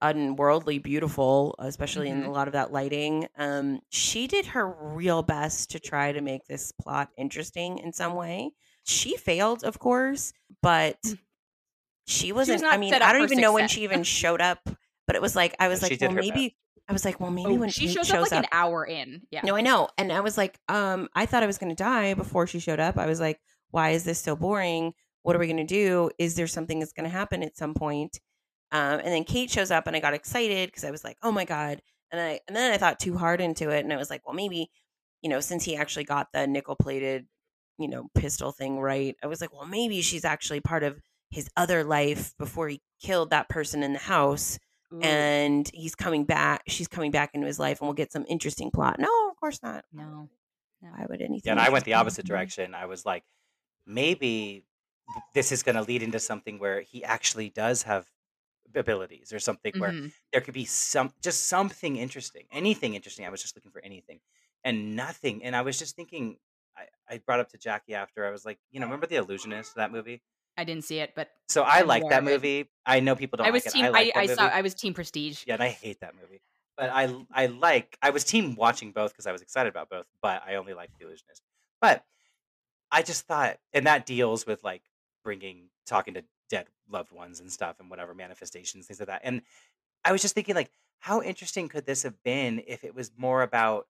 unworldly 0.00 0.78
beautiful, 0.78 1.54
especially 1.58 2.08
in 2.08 2.22
Mhm. 2.22 2.26
a 2.26 2.30
lot 2.30 2.46
of 2.48 2.52
that 2.52 2.72
lighting. 2.72 3.26
Um, 3.36 3.80
she 3.88 4.26
did 4.28 4.46
her 4.46 4.68
real 4.68 5.22
best 5.22 5.70
to 5.70 5.80
try 5.80 6.12
to 6.12 6.20
make 6.20 6.44
this 6.46 6.70
plot 6.72 7.10
interesting 7.16 7.78
in 7.78 7.92
some 7.92 8.14
way. 8.14 8.52
She 8.84 9.16
failed, 9.16 9.64
of 9.64 9.78
course, 9.80 10.32
but 10.62 10.96
she 12.06 12.32
wasn't. 12.32 12.64
I 12.64 12.76
mean, 12.76 12.94
I 12.94 13.12
don't 13.12 13.22
even 13.24 13.40
know 13.40 13.52
when 13.52 13.68
she 13.68 13.82
even 13.82 14.02
showed 14.04 14.40
up. 14.40 14.60
But 15.06 15.16
it 15.16 15.22
was 15.22 15.34
like 15.34 15.56
I 15.58 15.68
was 15.68 15.80
she 15.80 15.96
like, 15.96 16.00
well, 16.00 16.12
maybe. 16.12 16.56
I 16.88 16.92
was 16.92 17.04
like, 17.04 17.20
well, 17.20 17.30
maybe 17.30 17.50
Oh, 17.52 17.54
when 17.56 17.68
she 17.68 17.86
shows, 17.88 18.06
shows 18.06 18.26
up 18.26 18.30
like 18.32 18.44
an 18.44 18.48
hour 18.50 18.82
in. 18.86 19.20
Yeah. 19.30 19.42
no, 19.44 19.54
I 19.56 19.60
know. 19.60 19.88
And 19.98 20.10
I 20.10 20.20
was 20.20 20.38
like, 20.38 20.58
um, 20.68 21.08
I 21.14 21.26
thought 21.26 21.42
I 21.42 21.46
was 21.46 21.58
going 21.58 21.68
to 21.68 21.74
die 21.82 22.14
before 22.14 22.46
she 22.46 22.60
showed 22.60 22.80
up. 22.80 22.96
I 22.96 23.04
was 23.04 23.20
like, 23.20 23.38
why 23.70 23.90
is 23.90 24.04
this 24.04 24.20
so 24.20 24.36
boring? 24.36 24.94
What 25.22 25.36
are 25.36 25.38
we 25.38 25.46
going 25.46 25.58
to 25.58 25.64
do? 25.64 26.10
Is 26.18 26.36
there 26.36 26.46
something 26.46 26.78
that's 26.78 26.92
going 26.92 27.04
to 27.04 27.16
happen 27.16 27.42
at 27.42 27.56
some 27.56 27.74
point? 27.74 28.18
Um, 28.70 29.00
and 29.00 29.08
then 29.08 29.24
Cate 29.24 29.50
shows 29.50 29.70
up 29.70 29.86
and 29.86 29.96
I 29.96 30.00
got 30.00 30.14
excited 30.14 30.68
because 30.68 30.84
I 30.84 30.90
was 30.90 31.04
like, 31.04 31.16
oh 31.22 31.32
my 31.32 31.44
God. 31.44 31.80
And 32.10 32.20
I, 32.20 32.40
and 32.48 32.56
then 32.56 32.72
I 32.72 32.78
thought 32.78 32.98
too 32.98 33.16
hard 33.16 33.40
into 33.40 33.70
it. 33.70 33.84
And 33.84 33.92
I 33.92 33.96
was 33.96 34.10
like, 34.10 34.26
well, 34.26 34.34
maybe, 34.34 34.70
you 35.22 35.28
know, 35.28 35.40
since 35.40 35.64
he 35.64 35.76
actually 35.76 36.04
got 36.04 36.28
the 36.32 36.46
nickel 36.46 36.76
plated, 36.76 37.26
you 37.78 37.88
know, 37.88 38.08
pistol 38.14 38.52
thing 38.52 38.78
right, 38.78 39.16
I 39.22 39.26
was 39.26 39.40
like, 39.40 39.52
well, 39.52 39.66
maybe 39.66 40.00
she's 40.02 40.24
actually 40.24 40.60
part 40.60 40.82
of 40.82 41.00
his 41.30 41.48
other 41.56 41.84
life 41.84 42.34
before 42.38 42.68
he 42.68 42.80
killed 43.02 43.30
that 43.30 43.48
person 43.48 43.82
in 43.82 43.92
the 43.92 43.98
house 43.98 44.58
Ooh, 44.92 45.00
and 45.00 45.70
he's 45.74 45.94
coming 45.94 46.24
back. 46.24 46.62
She's 46.68 46.88
coming 46.88 47.10
back 47.10 47.30
into 47.34 47.46
his 47.46 47.58
life, 47.58 47.80
and 47.80 47.88
we'll 47.88 47.94
get 47.94 48.12
some 48.12 48.24
interesting 48.28 48.70
plot. 48.70 48.98
No, 48.98 49.28
of 49.30 49.36
course 49.38 49.62
not. 49.62 49.84
no. 49.92 50.28
No. 50.80 50.90
Why 50.90 51.06
would 51.08 51.20
anything? 51.20 51.42
Yeah, 51.46 51.52
and 51.52 51.60
I 51.60 51.70
went 51.70 51.84
the 51.84 51.94
opposite 51.94 52.24
direction. 52.24 52.72
I 52.72 52.86
was 52.86 53.04
like, 53.04 53.24
maybe 53.88 54.64
this 55.34 55.52
is 55.52 55.62
going 55.62 55.76
to 55.76 55.82
lead 55.82 56.02
into 56.02 56.20
something 56.20 56.58
where 56.58 56.82
he 56.82 57.04
actually 57.04 57.50
does 57.50 57.82
have 57.84 58.06
abilities 58.74 59.32
or 59.32 59.38
something 59.40 59.72
where 59.78 59.92
Mhm. 59.92 60.12
there 60.32 60.42
could 60.42 60.54
be 60.54 60.66
some 60.66 61.12
just 61.22 61.46
something 61.46 61.96
interesting 61.96 62.46
anything 62.52 62.94
interesting 62.94 63.24
i 63.24 63.30
was 63.30 63.40
just 63.40 63.56
looking 63.56 63.70
for 63.70 63.80
anything 63.82 64.20
and 64.62 64.94
nothing 64.94 65.42
and 65.42 65.56
i 65.56 65.62
was 65.62 65.78
just 65.78 65.96
thinking 65.96 66.38
i, 66.76 66.84
I 67.08 67.18
brought 67.18 67.40
up 67.40 67.48
to 67.50 67.58
jackie 67.58 67.94
after 67.94 68.26
i 68.26 68.30
was 68.30 68.44
like 68.44 68.58
you 68.70 68.78
know 68.78 68.86
remember 68.86 69.06
the 69.06 69.16
illusionist 69.16 69.74
that 69.76 69.90
movie 69.90 70.22
I 70.56 70.64
didn't 70.64 70.84
see 70.84 70.98
it, 70.98 71.14
but 71.14 71.30
so 71.48 71.62
i 71.62 71.80
like 71.80 72.08
that 72.10 72.24
movie 72.24 72.68
i 72.84 73.00
know 73.00 73.16
people 73.16 73.38
don't 73.38 73.46
I 73.46 73.50
was 73.50 73.64
like 73.64 73.74
team. 73.74 73.84
it 73.86 73.88
i 73.88 73.90
like 73.90 74.16
I, 74.16 74.20
I 74.22 74.26
saw. 74.26 74.46
I 74.48 74.60
was 74.60 74.74
team 74.74 74.92
Prestige. 74.92 75.44
yeah 75.46 75.54
and 75.54 75.62
i 75.62 75.68
hate 75.68 76.00
that 76.00 76.14
movie 76.14 76.42
but 76.76 76.90
i 76.90 77.14
i 77.32 77.46
like 77.46 77.96
i 78.02 78.10
was 78.10 78.24
team 78.24 78.54
watching 78.54 78.92
both 78.92 79.12
because 79.12 79.26
i 79.26 79.32
was 79.32 79.40
excited 79.40 79.70
about 79.70 79.88
both 79.88 80.06
but 80.20 80.42
i 80.46 80.56
only 80.56 80.74
liked 80.74 80.92
the 80.98 81.06
illusionist 81.06 81.42
but 81.80 82.04
i 82.90 83.02
just 83.02 83.26
thought 83.26 83.58
and 83.72 83.86
that 83.86 84.06
deals 84.06 84.46
with 84.46 84.62
like 84.64 84.82
bringing 85.24 85.70
talking 85.86 86.14
to 86.14 86.24
dead 86.48 86.66
loved 86.88 87.12
ones 87.12 87.40
and 87.40 87.52
stuff 87.52 87.80
and 87.80 87.90
whatever 87.90 88.14
manifestations 88.14 88.86
things 88.86 89.00
like 89.00 89.08
that 89.08 89.20
and 89.24 89.42
i 90.04 90.12
was 90.12 90.22
just 90.22 90.34
thinking 90.34 90.54
like 90.54 90.72
how 91.00 91.22
interesting 91.22 91.68
could 91.68 91.86
this 91.86 92.02
have 92.04 92.22
been 92.22 92.62
if 92.66 92.84
it 92.84 92.94
was 92.94 93.12
more 93.16 93.42
about 93.42 93.88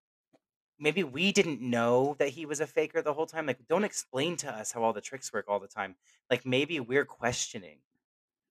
maybe 0.78 1.04
we 1.04 1.32
didn't 1.32 1.60
know 1.60 2.16
that 2.18 2.30
he 2.30 2.46
was 2.46 2.60
a 2.60 2.66
faker 2.66 3.02
the 3.02 3.14
whole 3.14 3.26
time 3.26 3.46
like 3.46 3.66
don't 3.68 3.84
explain 3.84 4.36
to 4.36 4.50
us 4.52 4.72
how 4.72 4.82
all 4.82 4.92
the 4.92 5.00
tricks 5.00 5.32
work 5.32 5.46
all 5.48 5.60
the 5.60 5.68
time 5.68 5.96
like 6.30 6.46
maybe 6.46 6.80
we're 6.80 7.04
questioning 7.04 7.80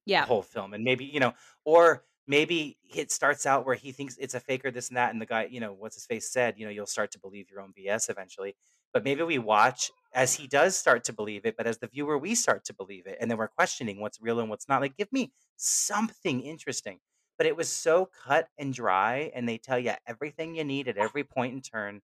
Yeah. 0.04 0.24
the 0.24 0.26
whole 0.26 0.42
film, 0.42 0.74
and 0.74 0.84
maybe 0.84 1.04
you 1.04 1.20
know, 1.20 1.34
or 1.64 2.04
maybe 2.26 2.78
it 2.94 3.10
starts 3.12 3.46
out 3.46 3.64
where 3.64 3.74
he 3.74 3.92
thinks 3.92 4.16
it's 4.18 4.34
a 4.34 4.40
faker, 4.40 4.70
this 4.70 4.88
and 4.88 4.96
that, 4.96 5.12
and 5.12 5.20
the 5.22 5.26
guy, 5.26 5.44
you 5.46 5.60
know, 5.60 5.72
what's 5.72 5.94
his 5.94 6.06
face 6.06 6.28
said, 6.30 6.58
you 6.58 6.66
know, 6.66 6.70
you'll 6.72 6.86
start 6.86 7.10
to 7.12 7.18
believe 7.20 7.50
your 7.50 7.60
own 7.60 7.72
BS 7.72 8.10
eventually. 8.10 8.56
But 8.92 9.04
maybe 9.04 9.22
we 9.22 9.38
watch 9.38 9.90
as 10.12 10.34
he 10.34 10.46
does 10.46 10.76
start 10.76 11.04
to 11.04 11.12
believe 11.12 11.44
it, 11.44 11.56
but 11.56 11.66
as 11.66 11.78
the 11.78 11.86
viewer, 11.88 12.16
we 12.18 12.34
start 12.34 12.64
to 12.66 12.74
believe 12.74 13.06
it, 13.06 13.18
and 13.20 13.30
then 13.30 13.38
we're 13.38 13.48
questioning 13.48 14.00
what's 14.00 14.20
real 14.20 14.40
and 14.40 14.48
what's 14.50 14.68
not. 14.68 14.80
Like, 14.80 14.96
give 14.96 15.12
me 15.12 15.32
something 15.56 16.40
interesting. 16.42 17.00
But 17.36 17.46
it 17.46 17.56
was 17.56 17.68
so 17.68 18.06
cut 18.06 18.48
and 18.58 18.74
dry, 18.74 19.30
and 19.34 19.48
they 19.48 19.58
tell 19.58 19.78
you 19.78 19.92
everything 20.06 20.56
you 20.56 20.64
need 20.64 20.88
at 20.88 20.96
every 20.98 21.22
point 21.24 21.54
in 21.54 21.62
turn. 21.62 22.00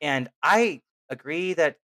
And 0.00 0.30
I 0.42 0.82
agree 1.10 1.54
that 1.54 1.78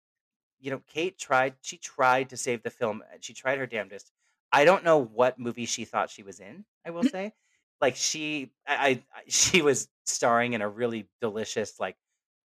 you 0.60 0.72
know, 0.72 0.80
Cate 0.88 1.18
tried 1.18 1.58
she 1.62 1.78
tried 1.78 2.30
to 2.30 2.38
save 2.38 2.64
the 2.64 2.70
film. 2.70 3.04
She 3.22 3.34
tried 3.34 3.60
her 3.60 3.68
damnedest. 3.68 4.12
I 4.52 4.66
don't 4.66 4.84
know 4.84 4.98
what 5.00 5.40
movie 5.40 5.66
she 5.66 5.86
thought 5.86 6.10
she 6.10 6.24
was 6.24 6.40
in, 6.40 6.66
I 6.86 6.92
will 6.92 7.04
say. 7.06 7.34
Like 7.82 7.96
she 7.96 8.54
I, 8.68 8.90
I 8.90 9.06
I- 9.22 9.24
she 9.30 9.62
was 9.62 9.90
starring 10.06 10.54
in 10.54 10.62
a 10.62 10.70
really 10.70 11.10
delicious 11.22 11.80
like 11.80 11.98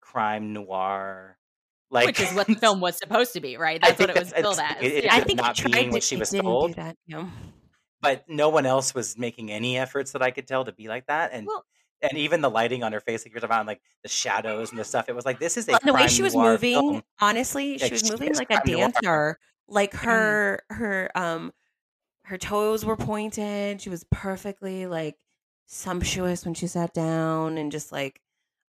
crime 0.01 0.53
noir 0.53 1.39
like 1.91 2.07
Which 2.07 2.21
is 2.21 2.33
what 2.35 2.47
the 2.47 2.55
film 2.65 2.81
was 2.81 2.97
supposed 2.99 3.33
to 3.35 3.41
be, 3.41 3.57
right? 3.57 3.81
That's 3.81 3.99
what 3.99 4.11
it 4.11 4.19
was 4.19 4.29
that's- 4.31 4.43
billed 4.43 4.59
it's- 4.59 4.77
as. 4.79 4.83
it- 4.85 4.93
it 4.95 5.05
yeah. 5.05 5.15
I 5.15 5.21
think 5.21 5.39
not 5.41 5.59
it 5.59 5.63
tried 5.63 5.73
being 5.73 5.91
what 5.91 6.03
she 6.03 6.17
was 6.17 6.31
didn't 6.31 6.45
do 6.45 6.51
told. 6.51 6.75
that, 6.75 6.97
yeah. 7.07 7.27
but 8.01 8.25
no 8.29 8.49
one 8.49 8.65
else 8.67 8.95
was 8.95 9.19
making 9.19 9.51
any 9.51 9.77
efforts 9.79 10.13
that 10.13 10.23
I 10.23 10.31
could 10.31 10.47
tell 10.47 10.65
to 10.65 10.73
be 10.73 10.89
like 10.89 11.07
that. 11.07 11.31
And 11.33 11.47
Well- 11.47 11.65
and 12.03 12.17
even 12.17 12.41
the 12.41 12.49
lighting 12.49 12.83
on 12.83 12.93
her 12.95 13.01
face, 13.01 13.27
like 13.27 13.33
you're 13.35 13.41
talking 13.43 13.55
about, 13.55 13.67
like 13.67 13.83
the 14.03 14.09
shadows 14.09 14.71
and 14.71 14.79
the 14.79 14.85
stuff. 14.85 15.11
It 15.11 15.15
was 15.15 15.27
like 15.27 15.39
this 15.39 15.59
is 15.59 15.69
a 15.69 15.73
Well, 15.73 15.81
the 15.85 15.93
way 15.93 16.07
she 16.07 16.23
was 16.23 16.35
moving, 16.35 16.73
film. 16.75 17.03
honestly, 17.21 17.73
Like, 17.73 17.89
she 17.89 17.93
was 17.93 18.11
moving 18.11 18.31
is 18.31 18.39
like 18.39 18.51
a 18.51 18.55
crime 18.61 18.63
noir. 18.67 18.79
dancer. 18.93 19.39
Like 19.69 19.93
Mhm. 19.93 19.99
her 20.05 20.63
her 20.71 21.11
um 21.15 21.53
her 22.25 22.39
toes 22.39 22.87
were 22.87 22.97
pointed. 22.97 23.83
She 23.83 23.91
was 23.91 24.05
perfectly 24.11 24.87
like 24.87 25.17
sumptuous 25.67 26.45
when 26.47 26.55
she 26.55 26.67
sat 26.67 26.95
down 26.95 27.59
and 27.59 27.71
just 27.71 27.93
like 27.93 28.21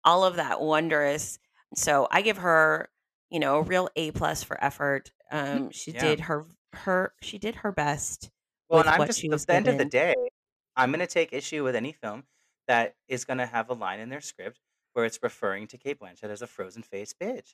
all 0.04 0.24
of 0.26 0.36
that 0.36 0.60
wondrous. 0.60 1.40
So 1.76 2.08
I 2.12 2.22
give 2.22 2.38
her, 2.40 2.90
you 3.32 3.40
know, 3.40 3.56
a 3.58 3.62
real 3.64 3.90
A 3.96 4.12
plus 4.12 4.44
for 4.44 4.64
effort. 4.64 5.12
Um 5.32 5.72
she 5.72 5.92
Yeah. 5.92 6.02
did 6.02 6.20
her 6.22 6.46
her 6.74 7.14
she 7.22 7.38
did 7.40 7.56
her 7.56 7.72
best. 7.72 8.30
Well, 8.70 8.82
and 8.82 8.90
I'm 8.90 9.06
just 9.08 9.24
at 9.24 9.40
the 9.48 9.54
end 9.54 9.68
of 9.68 9.78
the 9.78 9.86
day, 9.86 10.14
I'm 10.78 10.92
going 10.92 11.02
to 11.02 11.08
take 11.08 11.34
issue 11.34 11.62
with 11.66 11.76
any 11.76 11.92
film 11.92 12.24
that 12.70 12.96
is 13.10 13.26
going 13.26 13.40
to 13.40 13.46
have 13.46 13.70
a 13.70 13.74
line 13.74 14.00
in 14.00 14.08
their 14.08 14.22
script 14.22 14.62
where 14.94 15.04
it's 15.04 15.20
referring 15.22 15.68
to 15.68 15.78
Cate 15.78 16.00
Blanchett 16.00 16.30
as 16.30 16.42
a 16.42 16.48
frozen 16.48 16.82
face 16.82 17.14
bitch, 17.14 17.54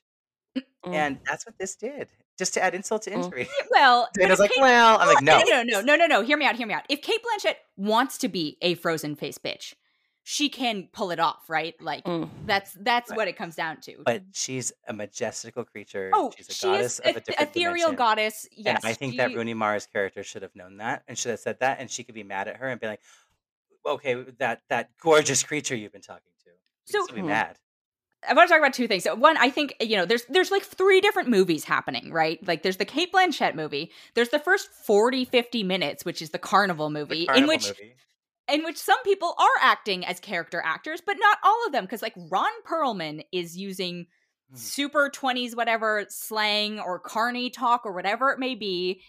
Mm. 0.56 0.94
and 0.94 1.18
that's 1.26 1.44
what 1.44 1.58
this 1.58 1.74
did, 1.74 2.06
just 2.38 2.54
to 2.54 2.62
add 2.62 2.72
insult 2.74 3.02
to 3.02 3.10
Mm. 3.10 3.24
injury. 3.24 3.48
well, 3.72 4.08
And 4.16 4.26
I 4.26 4.30
was 4.30 4.38
like, 4.38 4.50
Cate- 4.52 4.60
well, 4.62 4.98
I'm 5.00 5.08
like, 5.08 5.22
no, 5.22 5.40
no, 5.44 5.62
no, 5.64 5.80
no, 5.80 5.96
no, 5.96 6.06
no. 6.06 6.22
Hear 6.22 6.36
me 6.36 6.46
out. 6.46 6.54
Hear 6.54 6.66
me 6.68 6.74
out. 6.74 6.84
If 6.88 7.02
Cate 7.02 7.20
Blanchett 7.24 7.56
wants 7.76 8.16
to 8.18 8.28
be 8.28 8.56
a 8.62 8.74
frozen 8.74 9.16
face 9.16 9.38
bitch, 9.38 9.74
she 10.30 10.50
can 10.50 10.88
pull 10.92 11.10
it 11.10 11.18
off, 11.18 11.48
right? 11.48 11.74
Like 11.80 12.04
Mm. 12.04 12.28
that's 12.44 12.72
that's 12.80 13.08
But- 13.08 13.16
what 13.16 13.28
it 13.28 13.36
comes 13.38 13.56
down 13.56 13.80
to. 13.80 14.02
but 14.04 14.24
she's 14.34 14.72
a 14.86 14.92
majestical 14.92 15.64
creature. 15.64 16.10
oh, 16.12 16.30
she's 16.36 16.50
a 16.50 16.52
she 16.52 16.66
goddess 16.66 16.94
is 16.94 17.00
of 17.00 17.06
a 17.06 17.08
a, 17.08 17.20
different 17.22 17.48
ethereal 17.50 17.74
dimension. 17.92 17.96
goddess. 17.96 18.48
Yes, 18.52 18.84
and 18.84 18.90
I 18.90 18.92
think 18.92 19.16
that 19.16 19.34
Rooney 19.34 19.54
Mara's 19.54 19.86
character 19.86 20.22
should 20.22 20.42
have 20.42 20.54
known 20.54 20.76
that 20.76 21.02
and 21.08 21.16
should 21.16 21.30
have 21.30 21.40
said 21.40 21.60
that, 21.60 21.80
and 21.80 21.90
she 21.90 22.04
could 22.04 22.14
be 22.14 22.24
mad 22.24 22.46
at 22.46 22.56
her 22.56 22.68
and 22.68 22.78
be 22.78 22.86
like, 22.88 23.00
"Okay, 23.86 24.14
that 24.38 24.60
that 24.68 24.90
gorgeous 24.98 25.42
creature 25.42 25.74
you've 25.74 25.92
been 25.92 26.02
talking 26.02 26.30
to." 26.44 26.50
So- 26.92 27.06
be 27.14 27.22
mad. 27.22 27.58
I 28.28 28.34
want 28.34 28.48
to 28.48 28.52
talk 28.52 28.60
about 28.60 28.74
two 28.74 28.88
things. 28.88 29.04
So 29.04 29.14
one, 29.14 29.36
I 29.38 29.48
think 29.48 29.76
you 29.80 29.96
know, 29.96 30.04
there's 30.04 30.24
there's 30.26 30.50
like 30.50 30.62
three 30.64 31.00
different 31.00 31.30
movies 31.30 31.64
happening, 31.64 32.12
right? 32.12 32.38
Like 32.46 32.62
there's 32.64 32.76
the 32.76 32.84
Cate 32.84 33.12
Blanchett 33.12 33.54
movie. 33.54 33.92
There's 34.12 34.28
the 34.30 34.40
first 34.40 34.68
40, 34.72 35.24
50 35.24 35.62
minutes, 35.62 36.04
which 36.04 36.20
is 36.20 36.30
the 36.30 36.38
Carnival 36.38 36.88
The 36.90 36.98
movie, 36.98 37.28
in 37.34 37.46
which 37.46 37.68
movie. 37.68 37.94
In 38.50 38.64
which 38.64 38.78
some 38.78 39.02
people 39.02 39.34
are 39.38 39.60
acting 39.60 40.06
as 40.06 40.20
character 40.20 40.62
actors, 40.64 41.02
but 41.04 41.16
not 41.18 41.38
all 41.44 41.66
of 41.66 41.72
them, 41.72 41.84
because 41.84 42.02
like 42.02 42.14
Ron 42.30 42.50
Perlman 42.66 43.22
is 43.32 43.56
using 43.56 44.06
Hmm. 44.50 44.56
super 44.56 45.10
20s 45.10 45.54
whatever 45.54 46.06
slang 46.08 46.80
or 46.80 46.98
carny 46.98 47.50
talk 47.50 47.82
or 47.84 47.92
whatever 47.92 48.30
it 48.30 48.38
may 48.38 48.54
be. 48.54 49.02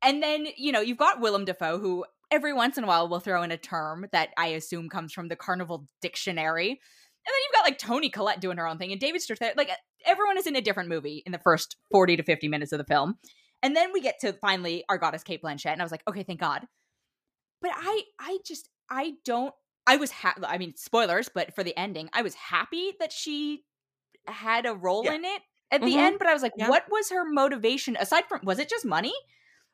And 0.00 0.22
then, 0.22 0.46
you 0.56 0.72
know, 0.72 0.80
you've 0.80 0.96
got 0.96 1.20
Willem 1.20 1.44
Dafoe, 1.44 1.78
who 1.78 2.06
every 2.30 2.52
once 2.52 2.78
in 2.78 2.84
a 2.84 2.86
while 2.86 3.08
will 3.08 3.20
throw 3.20 3.42
in 3.42 3.50
a 3.50 3.58
term 3.58 4.06
that 4.12 4.30
I 4.38 4.48
assume 4.48 4.88
comes 4.88 5.12
from 5.12 5.28
the 5.28 5.36
Carnival 5.36 5.86
Dictionary. 6.00 6.70
And 6.70 6.78
then 7.26 7.34
you've 7.44 7.52
got 7.52 7.64
like 7.64 7.78
Toni 7.78 8.08
Collette 8.08 8.40
doing 8.40 8.56
her 8.56 8.66
own 8.66 8.78
thing, 8.78 8.92
and 8.92 9.00
David 9.00 9.20
Strathairn. 9.20 9.56
Like 9.56 9.70
everyone 10.06 10.38
is 10.38 10.46
in 10.46 10.56
a 10.56 10.62
different 10.62 10.88
movie 10.88 11.22
in 11.26 11.32
the 11.32 11.38
first 11.38 11.76
40 11.90 12.16
to 12.16 12.22
50 12.22 12.48
minutes 12.48 12.72
of 12.72 12.78
the 12.78 12.84
film. 12.84 13.16
And 13.62 13.76
then 13.76 13.92
we 13.92 14.00
get 14.00 14.20
to 14.20 14.32
finally 14.32 14.84
our 14.88 14.96
goddess 14.96 15.24
Cate 15.24 15.42
Blanchett, 15.42 15.72
and 15.72 15.82
I 15.82 15.84
was 15.84 15.92
like, 15.92 16.04
okay, 16.08 16.22
thank 16.22 16.40
God. 16.40 16.66
But 17.60 17.72
I, 17.74 18.02
I 18.18 18.38
just, 18.46 18.70
I 18.90 19.14
don't. 19.24 19.54
I 19.86 19.96
was 19.96 20.10
happy. 20.10 20.42
I 20.46 20.58
mean, 20.58 20.74
spoilers, 20.76 21.28
but 21.28 21.54
for 21.54 21.64
the 21.64 21.76
ending, 21.78 22.10
I 22.12 22.22
was 22.22 22.34
happy 22.34 22.92
that 23.00 23.12
she 23.12 23.64
had 24.26 24.66
a 24.66 24.74
role 24.74 25.04
Yeah. 25.04 25.14
in 25.14 25.24
it 25.24 25.42
at 25.70 25.80
the 25.80 25.94
Mhm. 25.94 25.96
end. 25.98 26.18
But 26.18 26.26
I 26.28 26.34
was 26.34 26.42
like, 26.42 26.52
Yeah. 26.56 26.68
what 26.68 26.90
was 26.90 27.08
her 27.10 27.24
motivation 27.24 27.96
aside 27.96 28.26
from? 28.28 28.40
Was 28.44 28.58
it 28.58 28.68
just 28.68 28.84
money? 28.84 29.14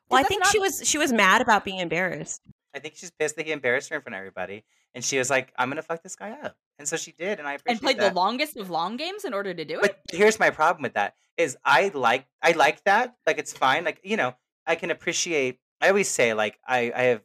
Well, 0.09 0.19
I 0.19 0.23
think 0.23 0.41
not- 0.43 0.51
she 0.51 0.59
was 0.59 0.87
she 0.87 0.97
was 0.97 1.11
mad 1.11 1.41
about 1.41 1.65
being 1.65 1.79
embarrassed. 1.79 2.41
I 2.73 2.79
think 2.79 2.95
she's 2.95 3.11
pissed 3.11 3.35
that 3.37 3.45
he 3.45 3.51
embarrassed 3.51 3.89
her 3.89 3.95
in 3.95 4.01
front 4.01 4.15
of 4.15 4.19
everybody, 4.19 4.63
and 4.93 5.03
she 5.03 5.17
was 5.17 5.29
like, 5.29 5.53
"I'm 5.57 5.69
gonna 5.69 5.81
fuck 5.81 6.03
this 6.03 6.15
guy 6.15 6.31
up," 6.31 6.57
and 6.77 6.87
so 6.87 6.95
she 6.97 7.11
did, 7.13 7.39
and 7.39 7.47
I 7.47 7.53
appreciate 7.53 7.71
and 7.73 7.81
played 7.81 7.97
that. 7.99 8.09
the 8.13 8.15
longest 8.15 8.57
of 8.57 8.69
long 8.69 8.97
games 8.97 9.23
in 9.25 9.33
order 9.33 9.53
to 9.53 9.65
do 9.65 9.79
it. 9.79 9.81
But 9.81 9.99
here's 10.11 10.39
my 10.39 10.49
problem 10.49 10.83
with 10.83 10.93
that: 10.93 11.15
is 11.37 11.57
I 11.65 11.89
like 11.93 12.27
I 12.41 12.51
like 12.51 12.83
that, 12.83 13.15
like 13.25 13.37
it's 13.39 13.53
fine, 13.53 13.83
like 13.85 13.99
you 14.03 14.15
know, 14.17 14.35
I 14.65 14.75
can 14.75 14.91
appreciate. 14.91 15.59
I 15.81 15.87
always 15.89 16.09
say 16.09 16.33
like 16.33 16.59
I 16.67 16.91
I 16.95 17.01
have 17.03 17.23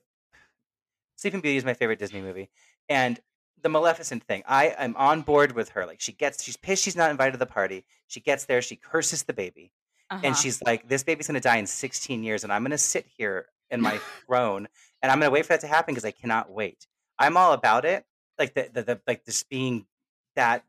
Sleeping 1.21 1.43
Beauty 1.43 1.59
is 1.59 1.67
my 1.67 1.75
favorite 1.75 1.99
Disney 1.99 2.23
movie, 2.23 2.49
and 2.89 3.21
the 3.63 3.69
Maleficent 3.69 4.25
thing. 4.25 4.43
I 4.49 4.69
am 4.69 4.97
on 4.97 5.21
board 5.21 5.53
with 5.53 5.69
her. 5.71 5.85
Like 5.85 6.01
she 6.01 6.13
gets, 6.13 6.43
she's 6.43 6.57
pissed 6.57 6.83
she's 6.83 6.97
not 6.97 7.11
invited 7.11 7.33
to 7.33 7.37
the 7.39 7.45
party. 7.45 7.85
She 8.07 8.21
gets 8.21 8.47
there, 8.47 8.63
she 8.63 8.75
curses 8.77 9.25
the 9.25 9.35
baby, 9.35 9.71
Uh-huh. 10.09 10.23
and 10.25 10.35
she's 10.35 10.63
like, 10.63 10.89
"This 10.89 11.03
baby's 11.05 11.27
gonna 11.27 11.41
die 11.41 11.59
in 11.59 11.67
16 11.67 12.25
years, 12.25 12.43
and 12.43 12.51
I'm 12.51 12.63
gonna 12.65 12.79
sit 12.79 13.05
here 13.19 13.49
in 13.71 13.83
my 13.83 13.99
throne, 14.27 14.67
and 15.03 15.13
I'm 15.13 15.21
gonna 15.21 15.31
wait 15.31 15.45
for 15.45 15.53
that 15.53 15.61
to 15.61 15.67
happen 15.67 15.93
because 15.93 16.07
I 16.07 16.11
cannot 16.11 16.51
wait." 16.51 16.87
I'm 17.19 17.37
all 17.37 17.53
about 17.53 17.85
it, 17.85 18.07
like 18.39 18.55
the 18.55 18.71
the, 18.73 18.83
the 18.83 19.01
like 19.07 19.27
this 19.27 19.43
being 19.43 19.85
that 20.37 20.65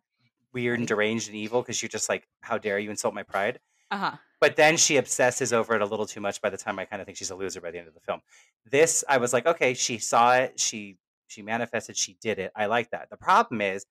weird 0.52 0.80
and 0.80 0.88
deranged 0.88 1.30
and 1.30 1.38
evil 1.38 1.62
because 1.62 1.82
you're 1.82 1.88
just 1.88 2.10
like, 2.10 2.28
"How 2.41 2.58
dare 2.58 2.78
you 2.78 2.89
insult 2.89 3.14
my 3.14 3.24
pride?" 3.24 3.62
uh-huh. 3.89 4.18
But 4.42 4.56
then 4.56 4.76
she 4.76 4.98
obsesses 4.98 5.54
over 5.54 5.76
it 5.76 5.82
a 5.82 5.86
little 5.86 6.08
too 6.08 6.20
much 6.20 6.42
by 6.42 6.50
the 6.50 6.58
time 6.58 6.80
I 6.80 6.86
kind 6.86 7.00
of 7.02 7.06
think 7.06 7.18
she's 7.18 7.30
a 7.30 7.36
loser 7.36 7.62
by 7.62 7.70
the 7.72 7.78
end 7.78 7.88
of 7.88 7.94
the 7.94 8.00
film. 8.02 8.22
This 8.70 9.04
I 9.08 9.18
was 9.18 9.32
like, 9.32 9.46
okay, 9.46 9.76
she 9.76 10.00
saw 10.00 10.36
it, 10.36 10.60
she 10.60 10.98
she 11.28 11.44
manifested, 11.44 11.96
she 11.96 12.18
did 12.20 12.39
it. 12.39 12.52
I 12.56 12.66
like 12.66 12.89
that. 12.89 13.10
The 13.10 13.18
problem 13.18 13.62
is 13.62 13.86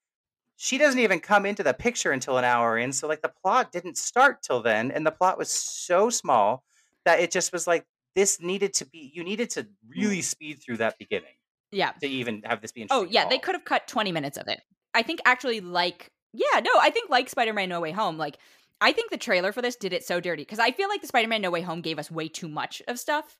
she 0.56 0.76
doesn't 0.76 0.98
even 0.98 1.20
come 1.20 1.46
into 1.46 1.62
the 1.62 1.72
picture 1.72 2.10
until 2.10 2.36
an 2.36 2.44
hour 2.44 2.76
in, 2.76 2.92
so 2.92 3.06
like 3.08 3.22
the 3.22 3.32
plot 3.42 3.72
didn't 3.72 3.96
start 3.96 4.42
till 4.42 4.60
then 4.60 4.90
and 4.90 5.06
the 5.06 5.12
plot 5.12 5.38
was 5.38 5.48
so 5.48 6.10
small 6.10 6.64
that 7.04 7.20
it 7.20 7.30
just 7.30 7.52
was 7.52 7.66
like 7.66 7.86
this 8.16 8.40
needed 8.40 8.74
to 8.74 8.84
be 8.86 9.12
you 9.14 9.22
needed 9.22 9.50
to 9.50 9.66
really 9.88 10.18
mm. 10.18 10.24
speed 10.24 10.60
through 10.60 10.78
that 10.78 10.98
beginning 10.98 11.36
Yeah. 11.70 11.92
to 12.02 12.08
even 12.08 12.42
have 12.44 12.60
this 12.60 12.72
be 12.72 12.82
interesting. 12.82 13.08
Oh 13.08 13.10
yeah, 13.10 13.28
they 13.28 13.38
could 13.38 13.54
have 13.54 13.64
cut 13.64 13.86
20 13.86 14.10
minutes 14.10 14.36
of 14.36 14.48
it. 14.48 14.60
I 14.94 15.02
think 15.02 15.20
actually 15.24 15.60
like 15.60 16.10
yeah, 16.32 16.60
no, 16.60 16.70
I 16.80 16.90
think 16.90 17.10
like 17.10 17.28
Spider-Man 17.28 17.68
No 17.68 17.80
Way 17.80 17.92
Home, 17.92 18.16
like 18.16 18.38
I 18.80 18.92
think 18.92 19.10
the 19.10 19.18
trailer 19.18 19.52
for 19.52 19.60
this 19.60 19.76
did 19.76 19.92
it 19.92 20.04
so 20.04 20.20
dirty 20.20 20.42
because 20.42 20.58
I 20.58 20.70
feel 20.70 20.88
like 20.88 21.02
the 21.02 21.06
Spider-Man 21.06 21.42
No 21.42 21.50
Way 21.50 21.60
Home 21.62 21.82
gave 21.82 21.98
us 21.98 22.10
way 22.10 22.28
too 22.28 22.48
much 22.48 22.80
of 22.88 22.98
stuff. 22.98 23.36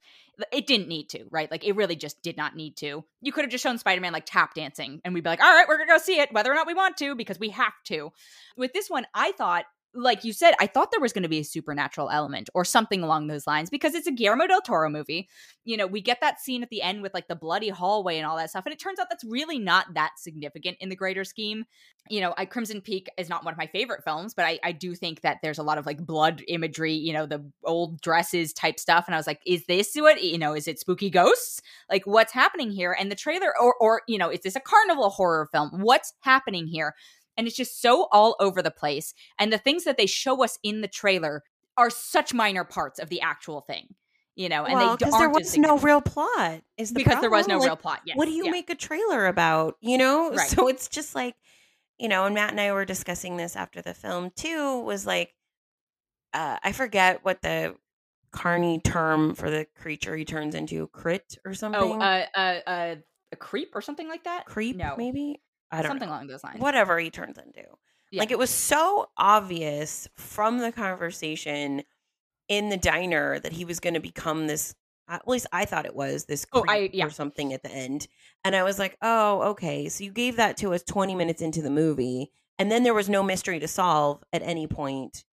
It 0.52 0.66
didn't 0.66 0.88
need 0.88 1.08
to, 1.10 1.24
right? 1.30 1.50
Like 1.50 1.64
it 1.64 1.76
really 1.76 1.96
just 1.96 2.22
did 2.22 2.36
not 2.36 2.56
need 2.56 2.76
to. 2.78 3.04
You 3.22 3.32
could 3.32 3.44
have 3.44 3.50
just 3.50 3.62
shown 3.62 3.78
Spider-Man 3.78 4.12
like 4.12 4.26
tap 4.26 4.54
dancing 4.54 5.00
and 5.04 5.14
we'd 5.14 5.24
be 5.24 5.30
like, 5.30 5.42
"All 5.42 5.52
right, 5.52 5.66
we're 5.66 5.76
going 5.76 5.88
to 5.88 5.94
go 5.94 5.98
see 5.98 6.20
it 6.20 6.32
whether 6.32 6.50
or 6.50 6.54
not 6.54 6.66
we 6.66 6.74
want 6.74 6.96
to 6.98 7.14
because 7.14 7.38
we 7.38 7.50
have 7.50 7.72
to." 7.86 8.12
With 8.56 8.72
this 8.72 8.90
one, 8.90 9.06
I 9.14 9.32
thought 9.32 9.64
like 9.94 10.24
you 10.24 10.32
said, 10.32 10.54
I 10.60 10.66
thought 10.66 10.90
there 10.90 11.00
was 11.00 11.12
going 11.12 11.24
to 11.24 11.28
be 11.28 11.40
a 11.40 11.44
supernatural 11.44 12.10
element 12.10 12.48
or 12.54 12.64
something 12.64 13.02
along 13.02 13.26
those 13.26 13.46
lines 13.46 13.70
because 13.70 13.94
it's 13.94 14.06
a 14.06 14.12
Guillermo 14.12 14.46
del 14.46 14.60
Toro 14.60 14.88
movie. 14.88 15.28
You 15.64 15.76
know, 15.76 15.86
we 15.86 16.00
get 16.00 16.20
that 16.20 16.40
scene 16.40 16.62
at 16.62 16.70
the 16.70 16.82
end 16.82 17.02
with 17.02 17.12
like 17.12 17.26
the 17.26 17.34
bloody 17.34 17.68
hallway 17.68 18.16
and 18.16 18.26
all 18.26 18.36
that 18.36 18.50
stuff, 18.50 18.66
and 18.66 18.72
it 18.72 18.78
turns 18.78 19.00
out 19.00 19.08
that's 19.10 19.24
really 19.24 19.58
not 19.58 19.92
that 19.94 20.12
significant 20.16 20.76
in 20.80 20.88
the 20.88 20.96
greater 20.96 21.24
scheme. 21.24 21.64
You 22.08 22.20
know, 22.20 22.34
I, 22.36 22.46
Crimson 22.46 22.80
Peak 22.80 23.08
is 23.18 23.28
not 23.28 23.44
one 23.44 23.52
of 23.52 23.58
my 23.58 23.66
favorite 23.66 24.04
films, 24.04 24.32
but 24.32 24.44
I, 24.44 24.58
I 24.64 24.72
do 24.72 24.94
think 24.94 25.20
that 25.22 25.38
there's 25.42 25.58
a 25.58 25.62
lot 25.62 25.78
of 25.78 25.86
like 25.86 26.04
blood 26.04 26.42
imagery, 26.48 26.94
you 26.94 27.12
know, 27.12 27.26
the 27.26 27.44
old 27.64 28.00
dresses 28.00 28.52
type 28.52 28.78
stuff, 28.78 29.04
and 29.06 29.14
I 29.14 29.18
was 29.18 29.26
like, 29.26 29.40
is 29.44 29.66
this 29.66 29.94
what 29.96 30.22
you 30.22 30.38
know? 30.38 30.54
Is 30.54 30.68
it 30.68 30.78
spooky 30.78 31.10
ghosts? 31.10 31.62
Like, 31.90 32.06
what's 32.06 32.32
happening 32.32 32.70
here? 32.70 32.96
And 32.98 33.10
the 33.10 33.16
trailer, 33.16 33.52
or 33.60 33.74
or 33.80 34.02
you 34.06 34.18
know, 34.18 34.30
is 34.30 34.40
this 34.40 34.56
a 34.56 34.60
carnival 34.60 35.10
horror 35.10 35.48
film? 35.50 35.70
What's 35.80 36.14
happening 36.20 36.66
here? 36.68 36.94
And 37.36 37.46
it's 37.46 37.56
just 37.56 37.80
so 37.80 38.08
all 38.12 38.36
over 38.40 38.62
the 38.62 38.70
place. 38.70 39.14
And 39.38 39.52
the 39.52 39.58
things 39.58 39.84
that 39.84 39.96
they 39.96 40.06
show 40.06 40.42
us 40.44 40.58
in 40.62 40.80
the 40.80 40.88
trailer 40.88 41.42
are 41.76 41.90
such 41.90 42.34
minor 42.34 42.64
parts 42.64 42.98
of 42.98 43.08
the 43.08 43.20
actual 43.20 43.62
thing, 43.62 43.94
you 44.34 44.48
know. 44.48 44.64
And 44.64 44.74
well, 44.74 44.96
they 44.96 45.04
because 45.04 45.18
there 45.18 45.30
was 45.30 45.56
no 45.56 45.78
real 45.78 46.00
plot. 46.00 46.62
Is 46.76 46.90
the 46.90 47.02
because 47.02 47.20
there 47.20 47.30
was 47.30 47.48
no 47.48 47.54
problem. 47.54 47.68
real 47.68 47.76
plot. 47.76 48.00
Yes. 48.04 48.16
what 48.16 48.26
do 48.26 48.32
you 48.32 48.46
yeah. 48.46 48.50
make 48.50 48.70
a 48.70 48.74
trailer 48.74 49.26
about? 49.26 49.76
You 49.80 49.98
know, 49.98 50.30
Right. 50.34 50.48
so 50.48 50.68
it's 50.68 50.88
just 50.88 51.14
like, 51.14 51.36
you 51.98 52.08
know, 52.08 52.24
and 52.26 52.34
Matt 52.34 52.50
and 52.50 52.60
I 52.60 52.72
were 52.72 52.84
discussing 52.84 53.36
this 53.36 53.56
after 53.56 53.80
the 53.80 53.94
film 53.94 54.30
too. 54.36 54.80
Was 54.80 55.06
like, 55.06 55.34
uh, 56.34 56.58
I 56.62 56.72
forget 56.72 57.24
what 57.24 57.40
the 57.40 57.76
carny 58.32 58.80
term 58.80 59.34
for 59.34 59.50
the 59.50 59.66
creature 59.76 60.16
he 60.16 60.24
turns 60.24 60.54
into? 60.54 60.86
Crit 60.88 61.38
or 61.44 61.54
something? 61.54 61.80
Oh, 61.80 62.00
uh, 62.00 62.26
uh, 62.34 62.60
uh, 62.66 62.94
a 63.32 63.36
creep 63.36 63.74
or 63.74 63.80
something 63.80 64.08
like 64.08 64.24
that. 64.24 64.46
creep, 64.46 64.76
No, 64.76 64.94
maybe. 64.96 65.40
I 65.72 65.82
don't 65.82 65.90
something 65.92 66.08
know. 66.08 66.14
along 66.14 66.26
those 66.28 66.42
lines. 66.44 66.60
Whatever 66.60 66.98
he 66.98 67.10
turns 67.10 67.38
into. 67.38 67.62
Yeah. 68.10 68.20
Like 68.20 68.30
it 68.32 68.38
was 68.38 68.50
so 68.50 69.08
obvious 69.16 70.08
from 70.16 70.58
the 70.58 70.72
conversation 70.72 71.82
in 72.48 72.68
the 72.68 72.76
diner 72.76 73.38
that 73.38 73.52
he 73.52 73.64
was 73.64 73.78
going 73.80 73.94
to 73.94 74.00
become 74.00 74.46
this. 74.48 74.74
At 75.08 75.26
least 75.26 75.46
I 75.52 75.64
thought 75.64 75.86
it 75.86 75.94
was 75.94 76.24
this 76.26 76.46
Oh, 76.52 76.64
I- 76.68 76.90
yeah. 76.92 77.06
or 77.06 77.10
something 77.10 77.52
at 77.52 77.62
the 77.62 77.70
end, 77.70 78.06
and 78.44 78.54
I 78.54 78.62
was 78.62 78.78
like, 78.78 78.96
"Oh, 79.02 79.42
okay." 79.50 79.88
So 79.88 80.04
you 80.04 80.12
gave 80.12 80.36
that 80.36 80.56
to 80.58 80.72
us 80.74 80.82
twenty 80.84 81.14
minutes 81.16 81.42
into 81.42 81.62
the 81.62 81.70
movie, 81.70 82.30
and 82.60 82.70
then 82.70 82.82
there 82.84 82.94
was 82.94 83.08
no 83.08 83.22
mystery 83.22 83.58
to 83.60 83.66
solve 83.68 84.22
at 84.32 84.42
any 84.42 84.66
point 84.68 85.24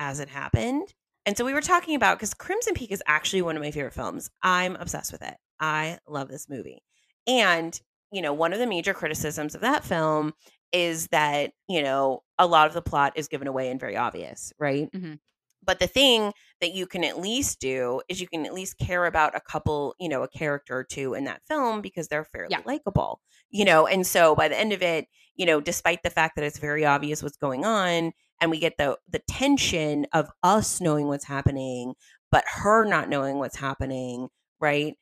as 0.00 0.18
it 0.20 0.28
happened. 0.28 0.92
And 1.24 1.36
so 1.36 1.44
we 1.44 1.52
were 1.54 1.60
talking 1.60 1.94
about 1.94 2.18
because 2.18 2.34
Crimson 2.34 2.74
Peak 2.74 2.90
is 2.90 3.02
actually 3.06 3.42
one 3.42 3.56
of 3.56 3.62
my 3.62 3.70
favorite 3.70 3.94
films. 3.94 4.28
I'm 4.42 4.74
obsessed 4.76 5.12
with 5.12 5.22
it. 5.22 5.34
I 5.60 5.98
love 6.08 6.26
this 6.28 6.48
movie, 6.48 6.82
and 7.28 7.80
you 8.12 8.22
know, 8.22 8.32
one 8.32 8.52
of 8.52 8.58
the 8.58 8.66
major 8.66 8.94
criticisms 8.94 9.54
of 9.54 9.62
that 9.62 9.84
film 9.84 10.32
is 10.72 11.08
that 11.08 11.52
you 11.68 11.82
know 11.82 12.22
a 12.38 12.46
lot 12.46 12.66
of 12.66 12.72
the 12.74 12.82
plot 12.82 13.12
is 13.16 13.28
given 13.28 13.46
away 13.46 13.70
and 13.70 13.78
very 13.78 13.94
obvious 13.96 14.52
right 14.58 14.90
Mhm. 14.92 15.18
but 15.62 15.78
the 15.80 15.86
thing 15.86 16.32
that 16.62 16.72
you 16.72 16.86
can 16.86 17.04
at 17.04 17.18
least 17.20 17.60
do 17.60 18.00
is 18.08 18.22
you 18.22 18.26
can 18.26 18.46
at 18.46 18.54
least 18.54 18.78
care 18.78 19.04
about 19.04 19.36
a 19.36 19.40
couple 19.40 19.94
you 20.00 20.08
know 20.08 20.22
a 20.22 20.28
character 20.28 20.78
or 20.78 20.84
two 20.84 21.12
in 21.12 21.24
that 21.24 21.42
film 21.46 21.82
because 21.82 22.08
they're 22.08 22.24
fairly 22.24 22.52
Yeah. 22.52 22.62
likable 22.64 23.20
you 23.50 23.66
know 23.66 23.86
and 23.86 24.06
so 24.06 24.34
by 24.34 24.48
the 24.48 24.58
end 24.58 24.72
of 24.72 24.82
it 24.82 25.08
you 25.34 25.44
know 25.44 25.60
despite 25.60 26.02
the 26.02 26.08
fact 26.10 26.36
that 26.36 26.44
it's 26.44 26.58
very 26.58 26.86
obvious 26.86 27.22
what's 27.22 27.36
going 27.36 27.66
on 27.66 28.12
and 28.40 28.50
we 28.50 28.58
get 28.58 28.78
the 28.78 28.96
the 29.08 29.20
tension 29.28 30.06
of 30.14 30.30
us 30.42 30.80
knowing 30.80 31.06
what's 31.06 31.26
happening 31.26 31.92
but 32.30 32.44
her 32.48 32.86
not 32.86 33.10
knowing 33.10 33.36
what's 33.38 33.56
happening 33.56 34.28
right 34.58 34.94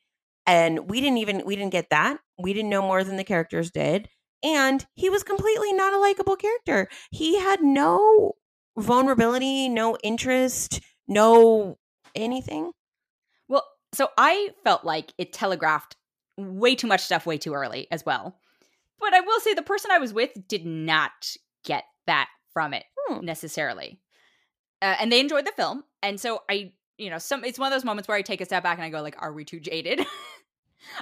and 0.45 0.89
we 0.89 0.99
didn't 0.99 1.19
even 1.19 1.43
we 1.45 1.55
didn't 1.55 1.71
get 1.71 1.89
that 1.91 2.19
we 2.41 2.53
didn't 2.53 2.69
know 2.69 2.81
more 2.81 3.03
than 3.03 3.17
the 3.17 3.23
characters 3.23 3.71
did 3.71 4.09
and 4.43 4.85
he 4.95 5.09
was 5.09 5.23
completely 5.23 5.71
not 5.73 5.93
a 5.93 5.99
likable 5.99 6.35
character 6.35 6.87
he 7.11 7.39
had 7.39 7.61
no 7.61 8.33
vulnerability 8.77 9.69
no 9.69 9.97
interest 10.03 10.81
no 11.07 11.77
anything 12.15 12.71
Well, 13.47 13.65
so 13.93 14.09
I 14.17 14.51
felt 14.63 14.83
like 14.85 15.13
it 15.17 15.33
telegraphed 15.33 15.95
way 16.37 16.75
too 16.75 16.87
much 16.87 17.01
stuff 17.01 17.25
way 17.25 17.37
too 17.37 17.53
early 17.53 17.87
as 17.91 18.05
well. 18.05 18.37
But 18.99 19.13
I 19.13 19.19
will 19.21 19.39
say 19.41 19.53
the 19.53 19.61
person 19.61 19.91
I 19.91 19.97
was 19.97 20.13
with 20.13 20.31
did 20.47 20.65
not 20.65 21.11
get 21.65 21.83
that 22.07 22.29
from 22.53 22.73
it 22.73 22.83
Hmm. 23.07 23.25
necessarily. 23.25 23.99
Uh, 24.81 24.95
and 24.99 25.11
they 25.11 25.19
enjoyed 25.19 25.45
the 25.45 25.51
film. 25.51 25.83
And 26.01 26.19
so 26.19 26.41
I, 26.49 26.71
you 26.97 27.09
know, 27.09 27.17
some 27.17 27.43
it's 27.43 27.59
one 27.59 27.71
of 27.71 27.75
those 27.75 27.85
moments 27.85 28.07
where 28.07 28.17
I 28.17 28.21
take 28.21 28.41
a 28.41 28.45
step 28.45 28.63
back 28.63 28.77
and 28.77 28.85
I 28.85 28.89
go 28.89 29.01
like 29.01 29.15
are 29.21 29.33
we 29.33 29.43
too 29.45 29.59
jaded? 29.59 30.01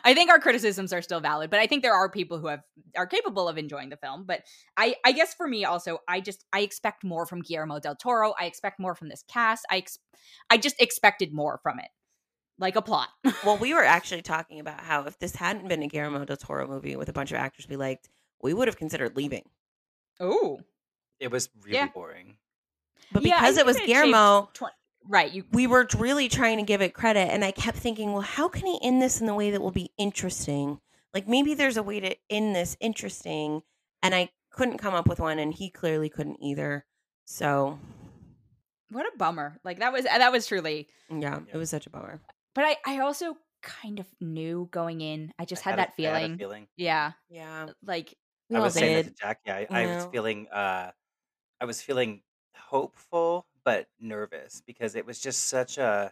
I 0.04 0.14
think 0.14 0.30
our 0.30 0.40
criticisms 0.40 0.92
are 0.94 1.02
still 1.02 1.20
valid, 1.22 1.50
but 1.50 1.60
I 1.60 1.68
think 1.68 1.84
there 1.84 1.94
are 1.94 2.10
people 2.10 2.38
who 2.40 2.48
have 2.48 2.62
are 2.98 3.08
capable 3.08 3.48
of 3.48 3.58
enjoying 3.58 3.90
the 3.90 3.98
film. 3.98 4.26
But 4.26 4.44
I, 4.78 4.96
I 5.06 5.12
guess 5.14 5.34
for 5.34 5.48
me 5.48 5.66
also, 5.66 6.00
I 6.08 6.20
just 6.22 6.46
I 6.54 6.62
expect 6.62 7.04
more 7.04 7.26
from 7.26 7.42
Guillermo 7.42 7.80
del 7.80 7.96
Toro. 7.96 8.34
I 8.40 8.46
expect 8.46 8.80
more 8.80 8.96
from 8.96 9.10
this 9.10 9.24
cast. 9.28 9.66
I, 9.72 9.78
ex- 9.78 10.00
I 10.50 10.58
just 10.58 10.82
expected 10.82 11.34
more 11.34 11.60
from 11.64 11.80
it, 11.80 11.88
like 12.60 12.76
a 12.76 12.82
plot. 12.82 13.10
well 13.46 13.58
we 13.58 13.74
were 13.74 13.84
actually 13.98 14.22
talking 14.22 14.60
about 14.60 14.82
how 14.82 15.04
if 15.06 15.18
this 15.20 15.36
hadn't 15.36 15.68
been 15.68 15.84
a 15.84 15.88
guillermo 15.88 16.26
del 16.26 16.38
toro 16.38 16.68
movie 16.68 16.96
with 16.96 17.10
a 17.10 17.14
bunch 17.14 17.32
of 17.32 17.38
actors 17.38 17.68
we 17.70 17.76
liked 17.78 18.10
we 18.42 18.54
would 18.54 18.68
have 18.68 18.78
considered 18.78 19.16
leaving 19.16 19.44
Oh, 20.20 20.60
It 21.20 21.32
was 21.32 21.50
really 21.64 21.78
Yeah. 21.78 21.88
boring. 21.88 22.38
but 23.12 23.24
Yeah, 23.24 23.40
because 23.40 23.58
it 23.58 23.66
was 23.66 23.78
if 23.78 23.84
it 23.84 23.90
had 23.90 24.04
guillermo 24.04 24.50
Twen- 24.54 24.72
right? 25.10 25.32
You 25.34 25.44
we 25.52 25.68
were 25.68 25.86
really 25.98 26.30
trying 26.30 26.58
to 26.58 26.64
give 26.64 26.82
it 26.82 26.94
credit 26.94 27.30
and 27.32 27.44
i 27.44 27.52
kept 27.52 27.78
thinking 27.78 28.14
well 28.14 28.22
how 28.22 28.48
can 28.48 28.66
he 28.68 28.80
end 28.82 29.02
this 29.02 29.20
in 29.20 29.26
the 29.28 29.34
way 29.34 29.52
that 29.52 29.62
will 29.62 29.72
be 29.72 29.92
interesting 29.98 30.80
like 31.14 31.28
maybe 31.28 31.54
there's 31.56 31.76
a 31.78 31.84
way 31.84 32.00
to 32.00 32.16
end 32.30 32.56
this 32.56 32.78
interesting 32.80 33.62
and 34.04 34.14
i 34.16 34.30
couldn't 34.52 34.78
come 34.78 34.94
up 34.94 35.08
with 35.08 35.20
one 35.20 35.40
and 35.40 35.54
he 35.54 35.70
clearly 35.70 36.10
couldn't 36.10 36.38
either 36.42 36.86
so 37.26 37.78
what 38.92 39.06
a 39.06 39.18
bummer. 39.18 39.60
Like 39.64 39.80
that 39.80 39.94
was 39.94 40.06
that 40.06 40.32
was 40.32 40.48
truly. 40.48 40.88
yeah 41.12 41.40
it 41.54 41.58
was 41.58 41.70
such 41.70 41.86
a 41.86 41.90
bummer 41.92 42.20
But 42.56 42.66
I 42.66 42.78
I 42.86 43.00
also 43.02 43.36
kind 43.62 44.00
of 44.00 44.08
knew 44.20 44.68
going 44.72 45.02
in. 45.02 45.32
I 45.38 45.46
just 45.46 45.66
I 45.68 45.72
had, 45.72 45.80
a- 45.80 45.82
that 45.84 45.94
I 46.00 46.02
had 46.02 46.18
a 46.18 46.24
feeling. 46.24 46.38
feeling. 46.40 46.68
Yeah, 46.78 47.12
yeah 47.30 47.68
like 47.86 48.16
we 48.50 48.56
I 48.56 48.60
all 48.60 48.66
was 48.66 48.74
saying 48.74 48.96
that 48.96 49.06
to 49.06 49.14
Jack. 49.22 49.40
Yeah, 49.46 49.58
I, 49.70 49.84
I 49.84 49.86
was 49.96 50.08
feeling. 50.12 50.48
Uh, 50.52 50.90
I 51.62 51.66
was 51.66 51.82
feeling 51.84 52.22
hopeful 52.56 53.46
but 53.64 53.88
nervous 54.00 54.62
because 54.66 54.96
it 54.96 55.06
was 55.06 55.20
just 55.20 55.48
such 55.48 55.78
a. 55.78 56.12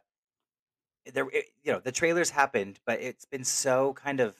There, 1.13 1.27
it, 1.31 1.45
you 1.63 1.71
know, 1.71 1.79
the 1.79 1.91
trailers 1.91 2.29
happened, 2.29 2.79
but 2.85 2.99
it's 3.01 3.23
been 3.25 3.45
so 3.45 3.93
kind 3.93 4.19
of 4.19 4.35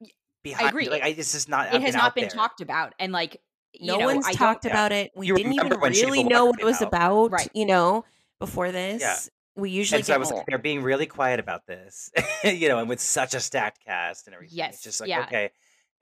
Y- 0.00 0.08
behind. 0.44 0.68
agree. 0.68 0.88
Like, 0.88 1.02
I 1.02 1.08
it's 1.08 1.32
just 1.32 1.48
not. 1.48 1.74
it 1.74 1.80
has 1.80 1.92
been 1.94 1.98
not 2.00 2.14
been 2.14 2.22
there. 2.22 2.30
talked 2.30 2.60
about, 2.60 2.94
and 3.00 3.12
like 3.12 3.40
you 3.72 3.88
no 3.88 3.98
know, 3.98 4.06
one's 4.06 4.26
I 4.26 4.30
don't- 4.30 4.38
talked 4.38 4.64
yeah. 4.66 4.70
about 4.70 4.92
it 4.92 5.10
we 5.16 5.26
You 5.26 5.34
didn't 5.36 5.54
even 5.54 5.64
remember 5.64 5.80
when 5.82 5.92
Shape 5.94 6.04
of 6.04 6.10
really 6.12 6.24
know 6.24 6.44
what 6.46 6.60
it 6.60 6.64
was 6.64 6.82
out. 6.82 6.88
about 6.88 7.30
Right. 7.32 7.48
you 7.54 7.64
know 7.64 8.04
before 8.38 8.70
this 8.70 9.00
yeah. 9.00 9.16
we 9.62 9.70
usually 9.70 10.00
And 10.00 10.06
so 10.06 10.10
get 10.12 10.14
I 10.16 10.18
was 10.18 10.30
more. 10.30 10.38
like, 10.40 10.46
they're 10.46 10.58
being 10.58 10.82
really 10.82 11.06
quiet 11.06 11.40
about 11.40 11.66
this, 11.66 12.10
you 12.44 12.68
know, 12.68 12.78
and 12.80 12.88
with 12.88 13.00
such 13.00 13.32
a 13.34 13.40
stacked 13.40 13.82
cast 13.84 14.26
and 14.26 14.34
everything. 14.34 14.58
Yes, 14.58 14.74
It's 14.74 14.82
just 14.84 15.00
like, 15.00 15.08
yeah. 15.08 15.22
okay. 15.22 15.50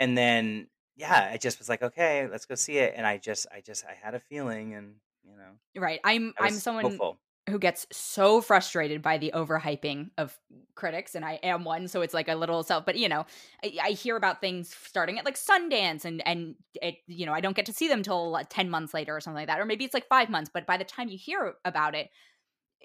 And 0.01 0.19
then, 0.19 0.66
yeah, 0.97 1.28
I 1.32 1.37
just 1.37 1.59
was 1.61 1.69
like, 1.69 1.82
okay, 1.82 2.27
let's 2.28 2.45
go 2.47 2.57
see 2.57 2.78
it. 2.78 2.95
And 2.97 3.07
I 3.07 3.19
just, 3.19 3.47
I 3.55 3.61
just, 3.61 3.85
I 3.87 3.95
had 4.03 4.15
a 4.15 4.20
feeling 4.20 4.74
and, 4.74 4.95
you 5.24 5.36
know, 5.36 5.80
right. 5.80 6.01
I'm 6.05 6.34
I'm 6.38 6.55
someone 6.55 6.84
hopeful. 6.84 7.18
who 7.48 7.59
gets 7.59 7.86
so 7.92 8.40
frustrated 8.40 9.02
by 9.02 9.18
the 9.18 9.32
overhyping 9.34 10.10
of 10.18 10.38
critics 10.74 11.14
and 11.14 11.24
I 11.24 11.34
am 11.42 11.64
one 11.64 11.88
so 11.88 12.01
it's 12.01 12.14
like 12.14 12.28
a 12.28 12.34
little 12.34 12.62
self 12.62 12.86
but 12.86 12.97
you 12.97 13.09
know 13.09 13.26
I, 13.62 13.76
I 13.82 13.90
hear 13.90 14.16
about 14.16 14.40
things 14.40 14.74
starting 14.74 15.18
at 15.18 15.24
like 15.24 15.36
Sundance 15.36 16.05
and 16.05 16.26
and 16.26 16.55
it 16.80 16.97
you 17.06 17.26
know 17.26 17.32
I 17.32 17.40
don't 17.40 17.56
get 17.56 17.66
to 17.66 17.72
see 17.72 17.88
them 17.88 18.02
till 18.02 18.30
like 18.30 18.48
10 18.48 18.70
months 18.70 18.94
later 18.94 19.14
or 19.14 19.20
something 19.20 19.36
like 19.36 19.48
that 19.48 19.60
or 19.60 19.66
maybe 19.66 19.84
it's 19.84 19.94
like 19.94 20.09
5 20.09 20.30
months 20.30 20.51
but 20.52 20.66
by 20.66 20.76
the 20.76 20.84
time 20.84 21.09
you 21.09 21.18
hear 21.18 21.55
about 21.64 21.94
it 21.94 22.09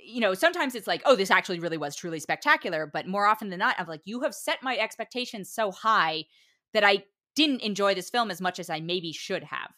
you 0.03 0.19
know 0.19 0.33
sometimes 0.33 0.75
it's 0.75 0.87
like 0.87 1.01
oh 1.05 1.15
this 1.15 1.31
actually 1.31 1.59
really 1.59 1.77
was 1.77 1.95
truly 1.95 2.19
spectacular 2.19 2.85
but 2.85 3.07
more 3.07 3.25
often 3.25 3.49
than 3.49 3.59
not 3.59 3.75
I'm 3.79 3.87
like 3.87 4.01
you 4.05 4.21
have 4.21 4.35
set 4.35 4.61
my 4.61 4.77
expectations 4.77 5.49
so 5.49 5.71
high 5.71 6.25
that 6.73 6.83
I 6.83 7.03
didn't 7.35 7.61
enjoy 7.61 7.95
this 7.95 8.09
film 8.09 8.29
as 8.29 8.41
much 8.41 8.59
as 8.59 8.69
I 8.69 8.79
maybe 8.81 9.11
should 9.13 9.43
have 9.43 9.71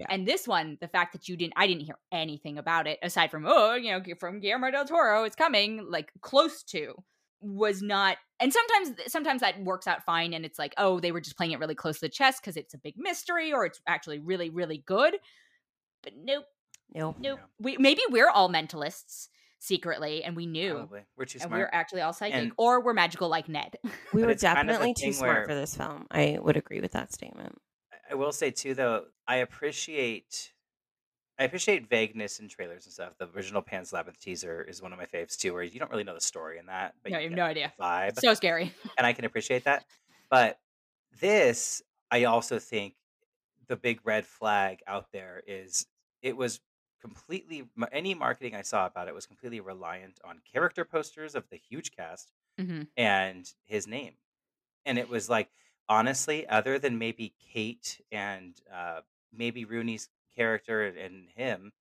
Yeah. 0.00 0.06
Yeah. 0.08 0.14
and 0.14 0.26
this 0.26 0.48
one, 0.48 0.78
the 0.80 0.88
fact 0.88 1.12
that 1.12 1.28
you 1.28 1.36
didn't, 1.36 1.52
I 1.56 1.66
didn't 1.66 1.82
hear 1.82 1.98
anything 2.10 2.58
about 2.58 2.86
it 2.86 2.98
aside 3.02 3.30
from, 3.30 3.44
oh, 3.46 3.74
you 3.74 3.90
know, 3.92 4.02
from 4.18 4.40
Guillermo 4.40 4.70
del 4.70 4.84
Toro, 4.86 5.24
it's 5.24 5.36
coming, 5.36 5.86
like 5.88 6.10
close 6.22 6.62
to, 6.64 6.94
was 7.42 7.82
not. 7.82 8.16
And 8.40 8.52
sometimes, 8.52 8.92
sometimes 9.12 9.40
that 9.42 9.62
works 9.62 9.86
out 9.86 10.04
fine, 10.04 10.32
and 10.34 10.44
it's 10.44 10.58
like, 10.58 10.74
oh, 10.78 11.00
they 11.00 11.12
were 11.12 11.20
just 11.20 11.36
playing 11.36 11.52
it 11.52 11.58
really 11.58 11.74
close 11.74 11.96
to 11.96 12.06
the 12.06 12.08
chest 12.08 12.40
because 12.42 12.56
it's 12.56 12.74
a 12.74 12.78
big 12.78 12.94
mystery, 12.96 13.52
or 13.52 13.66
it's 13.66 13.80
actually 13.86 14.18
really, 14.18 14.48
really 14.50 14.78
good. 14.86 15.16
But 16.02 16.14
nope, 16.22 16.44
nope, 16.94 17.16
nope. 17.20 17.38
Yeah. 17.40 17.46
We 17.60 17.76
maybe 17.78 18.00
we're 18.10 18.30
all 18.30 18.48
mentalists 18.50 19.28
secretly, 19.58 20.24
and 20.24 20.34
we 20.34 20.46
knew, 20.46 20.72
Probably. 20.74 21.00
We're 21.18 21.26
too 21.26 21.38
and 21.42 21.48
smart. 21.48 21.60
we're 21.60 21.70
actually 21.78 22.00
all 22.00 22.14
psychic, 22.14 22.34
And- 22.36 22.52
or 22.56 22.82
we're 22.82 22.94
magical 22.94 23.28
like 23.28 23.48
Ned. 23.50 23.76
we 24.14 24.22
were 24.22 24.30
it's 24.30 24.42
kind 24.42 24.58
of 24.58 24.66
definitely 24.66 24.94
too 24.94 25.12
smart 25.12 25.36
where- 25.36 25.46
for 25.48 25.54
this 25.54 25.76
film 25.76 26.06
i 26.10 26.38
would 26.40 26.56
agree 26.56 26.80
with 26.80 26.92
that 26.92 27.12
statement 27.12 27.58
I- 28.10 28.14
will 28.14 28.32
say 28.32 28.50
too, 28.50 28.74
though, 28.74 29.06
I 29.26 29.36
appreciate, 29.36 30.52
I 31.38 31.44
appreciate 31.44 31.88
vagueness 31.88 32.40
in 32.40 32.48
trailers 32.48 32.84
and 32.86 32.92
stuff. 32.92 33.16
The 33.18 33.28
original 33.34 33.62
Pan's 33.62 33.92
Labyrinth 33.92 34.20
teaser 34.20 34.62
is 34.62 34.82
one 34.82 34.92
of 34.92 34.98
my 34.98 35.06
faves 35.06 35.36
too, 35.38 35.52
where 35.54 35.62
you 35.62 35.78
don't 35.78 35.90
really 35.90 36.04
know 36.04 36.14
the 36.14 36.20
story 36.20 36.58
in 36.58 36.66
that, 36.66 36.94
but 37.02 37.12
No, 37.12 37.18
you 37.18 37.24
you 37.24 37.30
have 37.30 37.36
no 37.36 37.44
idea. 37.44 37.72
vibe. 37.80 38.18
so 38.20 38.34
scary. 38.34 38.72
and 38.98 39.06
I 39.06 39.12
can 39.12 39.24
appreciate 39.24 39.64
that. 39.64 39.84
But 40.28 40.58
this, 41.20 41.82
I 42.10 42.24
also 42.24 42.58
think 42.58 42.94
the 43.68 43.76
big 43.76 44.00
red 44.04 44.26
flag 44.26 44.82
out 44.86 45.12
there 45.12 45.42
is 45.46 45.86
it 46.22 46.36
was 46.36 46.60
completely 47.00 47.66
any 47.92 48.14
marketing 48.14 48.54
I 48.54 48.62
saw 48.62 48.84
about 48.86 49.08
it 49.08 49.14
was 49.14 49.26
completely 49.26 49.60
reliant 49.60 50.20
on 50.24 50.40
character 50.52 50.84
posters 50.84 51.34
of 51.34 51.48
the 51.48 51.56
huge 51.56 51.92
cast 51.92 52.32
hmm 52.58 52.82
and 52.96 53.50
his 53.64 53.86
name, 53.86 54.14
and 54.84 54.98
it 54.98 55.08
was 55.08 55.30
like 55.30 55.48
honestly, 55.90 56.48
other 56.48 56.78
than 56.78 56.96
maybe 56.96 57.34
Cate 57.52 58.00
and 58.10 58.54
uh, 58.74 59.00
maybe 59.36 59.66
Rooney's 59.66 60.08
character 60.34 60.86
and, 60.86 60.96
and 60.96 61.28
him. 61.36 61.72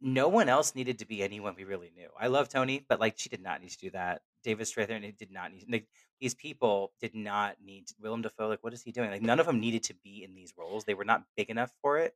No 0.00 0.28
one 0.28 0.48
else 0.48 0.74
needed 0.76 1.00
to 1.00 1.06
be 1.06 1.22
anyone 1.22 1.54
we 1.56 1.64
really 1.64 1.92
knew. 1.96 2.08
I 2.18 2.28
love 2.28 2.48
Toni, 2.48 2.84
but 2.88 3.00
like 3.00 3.14
she 3.16 3.28
did 3.28 3.42
not 3.42 3.60
need 3.60 3.70
to 3.70 3.78
do 3.78 3.90
that. 3.90 4.22
David 4.44 4.66
Strathairn 4.66 5.16
did 5.16 5.32
not 5.32 5.52
need. 5.52 5.66
Like, 5.68 5.88
these 6.20 6.34
people 6.34 6.92
did 7.00 7.14
not 7.14 7.56
need 7.64 7.88
Willem 8.00 8.22
Dafoe. 8.22 8.48
Like, 8.48 8.62
what 8.62 8.72
is 8.72 8.82
he 8.82 8.92
doing? 8.92 9.10
Like, 9.10 9.22
none 9.22 9.40
of 9.40 9.46
them 9.46 9.60
needed 9.60 9.82
to 9.84 9.94
be 9.94 10.24
in 10.24 10.34
these 10.34 10.54
roles. 10.56 10.84
They 10.84 10.94
were 10.94 11.04
not 11.04 11.24
big 11.36 11.50
enough 11.50 11.72
for 11.82 11.98
it. 11.98 12.14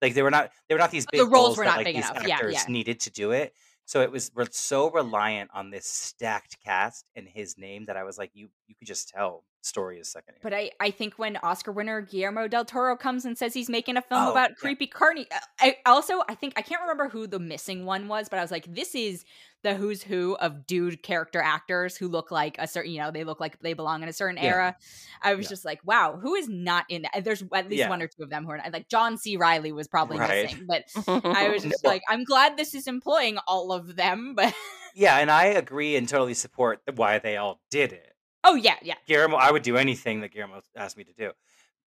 Like, 0.00 0.14
they 0.14 0.22
were 0.22 0.30
not. 0.30 0.52
They 0.68 0.74
were 0.74 0.78
not 0.78 0.92
these 0.92 1.06
The 1.06 1.24
big 1.24 1.32
roles 1.32 1.58
were 1.58 1.64
that, 1.64 1.70
not 1.70 1.76
like, 1.78 1.86
big 1.86 1.96
these 1.96 2.10
enough. 2.10 2.26
Yeah, 2.26 2.34
actors 2.36 2.54
yeah. 2.54 2.64
needed 2.68 3.00
to 3.00 3.10
do 3.10 3.32
it. 3.32 3.52
So 3.86 4.02
it 4.02 4.10
was 4.10 4.30
we're 4.34 4.46
so 4.50 4.90
reliant 4.90 5.50
on 5.54 5.70
this 5.70 5.86
stacked 5.86 6.58
cast 6.64 7.04
and 7.14 7.28
his 7.28 7.56
name 7.56 7.86
that 7.86 7.96
I 7.96 8.04
was 8.04 8.18
like, 8.18 8.30
you 8.34 8.48
you 8.66 8.74
could 8.76 8.88
just 8.88 9.08
tell 9.08 9.44
story 9.66 9.98
is 9.98 10.08
secondary. 10.08 10.40
But 10.42 10.54
I, 10.54 10.70
I 10.80 10.90
think 10.90 11.14
when 11.18 11.36
Oscar 11.38 11.72
winner 11.72 12.00
Guillermo 12.00 12.48
del 12.48 12.64
Toro 12.64 12.96
comes 12.96 13.24
and 13.24 13.36
says 13.36 13.52
he's 13.54 13.68
making 13.68 13.96
a 13.96 14.02
film 14.02 14.26
Oh, 14.28 14.30
about 14.30 14.50
yeah. 14.50 14.54
creepy 14.58 14.86
carny, 14.86 15.26
uh, 15.30 15.38
I 15.60 15.76
also 15.86 16.22
I 16.28 16.34
think 16.34 16.54
I 16.56 16.62
can't 16.62 16.80
remember 16.80 17.08
who 17.08 17.26
the 17.26 17.38
missing 17.38 17.84
one 17.84 18.08
was, 18.08 18.28
but 18.28 18.38
I 18.38 18.42
was 18.42 18.50
like, 18.50 18.72
this 18.72 18.94
is 18.94 19.24
the 19.62 19.74
who's 19.74 20.02
who 20.02 20.36
of 20.36 20.66
dude 20.66 21.02
character 21.02 21.40
actors 21.40 21.96
who 21.96 22.06
look 22.08 22.30
like 22.30 22.56
a 22.58 22.68
certain, 22.68 22.92
you 22.92 23.00
know, 23.00 23.10
they 23.10 23.24
look 23.24 23.40
like 23.40 23.58
they 23.60 23.72
belong 23.72 24.02
in 24.02 24.08
a 24.08 24.12
certain 24.12 24.36
Yeah. 24.36 24.44
era. 24.50 24.76
I 25.22 25.34
was 25.34 25.46
Yeah. 25.46 25.50
just 25.50 25.64
like, 25.64 25.80
wow, 25.84 26.16
who 26.22 26.34
is 26.36 26.48
not 26.48 26.84
in 26.88 27.02
that? 27.02 27.24
There's 27.24 27.42
at 27.52 27.68
least 27.68 27.88
one 27.88 28.00
or 28.02 28.06
two 28.06 28.22
of 28.22 28.30
them 28.30 28.44
who 28.44 28.52
are 28.52 28.58
not, 28.58 28.72
like 28.72 28.88
John 28.88 29.18
C. 29.18 29.36
Reilly 29.36 29.72
was 29.72 29.88
probably 29.88 30.18
Right. 30.18 30.44
missing, 30.44 30.66
but 30.68 30.84
I 31.24 31.48
was 31.48 31.62
just 31.64 31.82
No. 31.82 31.90
like, 31.90 32.02
I'm 32.08 32.22
glad 32.24 32.56
this 32.56 32.74
is 32.74 32.86
employing 32.86 33.38
all 33.48 33.72
of 33.72 33.96
them, 33.96 34.34
but 34.36 34.54
yeah, 34.94 35.18
and 35.18 35.30
I 35.30 35.46
agree 35.46 35.96
and 35.96 36.08
totally 36.08 36.34
support 36.34 36.80
why 36.94 37.18
they 37.18 37.36
all 37.36 37.60
did 37.70 37.92
it. 37.92 38.12
Oh 38.46 38.54
yeah, 38.54 38.76
yeah. 38.82 38.94
Guillermo, 39.06 39.36
I 39.36 39.50
would 39.50 39.62
do 39.62 39.76
anything 39.76 40.20
that 40.20 40.32
Guillermo 40.32 40.60
asked 40.76 40.96
me 40.96 41.04
to 41.04 41.12
do. 41.12 41.32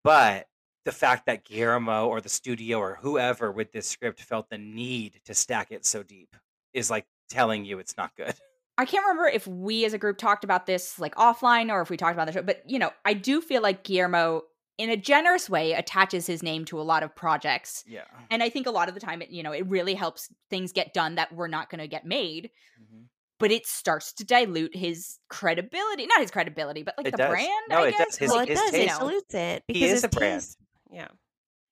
But 0.03 0.47
the 0.85 0.91
fact 0.91 1.25
that 1.25 1.45
Guillermo 1.45 2.07
or 2.07 2.21
the 2.21 2.29
studio 2.29 2.79
or 2.79 2.97
whoever 3.01 3.51
with 3.51 3.71
this 3.71 3.87
script 3.87 4.21
felt 4.21 4.49
the 4.49 4.57
need 4.57 5.19
to 5.25 5.33
stack 5.33 5.71
it 5.71 5.85
so 5.85 6.03
deep 6.03 6.35
is 6.73 6.89
like 6.89 7.05
telling 7.29 7.65
you 7.65 7.79
it's 7.79 7.97
not 7.97 8.15
good. 8.15 8.33
I 8.77 8.85
can't 8.85 9.05
remember 9.05 9.27
if 9.27 9.45
we 9.45 9.83
as 9.83 9.93
a 9.93 9.97
group 9.97 10.17
talked 10.17 10.45
about 10.45 10.65
this 10.65 10.99
like 10.99 11.13
offline 11.15 11.69
or 11.69 11.81
if 11.81 11.89
we 11.89 11.97
talked 11.97 12.13
about 12.13 12.27
the 12.27 12.33
show, 12.33 12.41
but 12.41 12.63
you 12.65 12.79
know, 12.79 12.91
I 13.03 13.13
do 13.13 13.41
feel 13.41 13.61
like 13.61 13.83
Guillermo, 13.83 14.43
in 14.77 14.89
a 14.89 14.95
generous 14.95 15.49
way, 15.49 15.73
attaches 15.73 16.25
his 16.25 16.41
name 16.41 16.63
to 16.65 16.79
a 16.79 16.83
lot 16.83 17.03
of 17.03 17.13
projects. 17.13 17.83
Yeah. 17.85 18.05
And 18.31 18.41
I 18.41 18.49
think 18.49 18.67
a 18.67 18.71
lot 18.71 18.87
of 18.87 18.93
the 18.93 19.01
time, 19.01 19.21
it, 19.21 19.31
you 19.31 19.43
know, 19.43 19.51
it 19.51 19.67
really 19.67 19.95
helps 19.95 20.33
things 20.49 20.71
get 20.71 20.93
done 20.93 21.15
that 21.15 21.33
were 21.33 21.49
not 21.49 21.69
going 21.69 21.81
to 21.81 21.87
get 21.87 22.05
made. 22.05 22.51
Mm-hmm. 22.81 23.03
But 23.39 23.51
it 23.51 23.65
starts 23.65 24.11
to 24.13 24.25
dilute 24.25 24.75
his 24.75 25.17
credibility, 25.29 26.05
not 26.07 26.19
his 26.21 26.29
credibility, 26.31 26.83
but 26.83 26.95
like 26.97 27.07
It 27.07 27.11
the 27.11 27.17
does. 27.17 27.29
brand. 27.29 27.49
No, 27.69 27.83
I 27.83 27.87
it 27.87 27.91
guess. 27.97 28.07
does. 28.09 28.17
His- 28.17 28.29
well, 28.31 28.39
it 28.41 28.49
his 28.49 28.59
does. 28.59 28.69
It 28.73 28.77
taste- 28.87 28.99
dilutes 28.99 29.33
it 29.33 29.63
because 29.67 29.81
He 29.81 29.87
is 29.87 30.03
a 30.03 30.09
brand. 30.09 30.41
taste- 30.41 30.57
Yeah. 30.91 31.07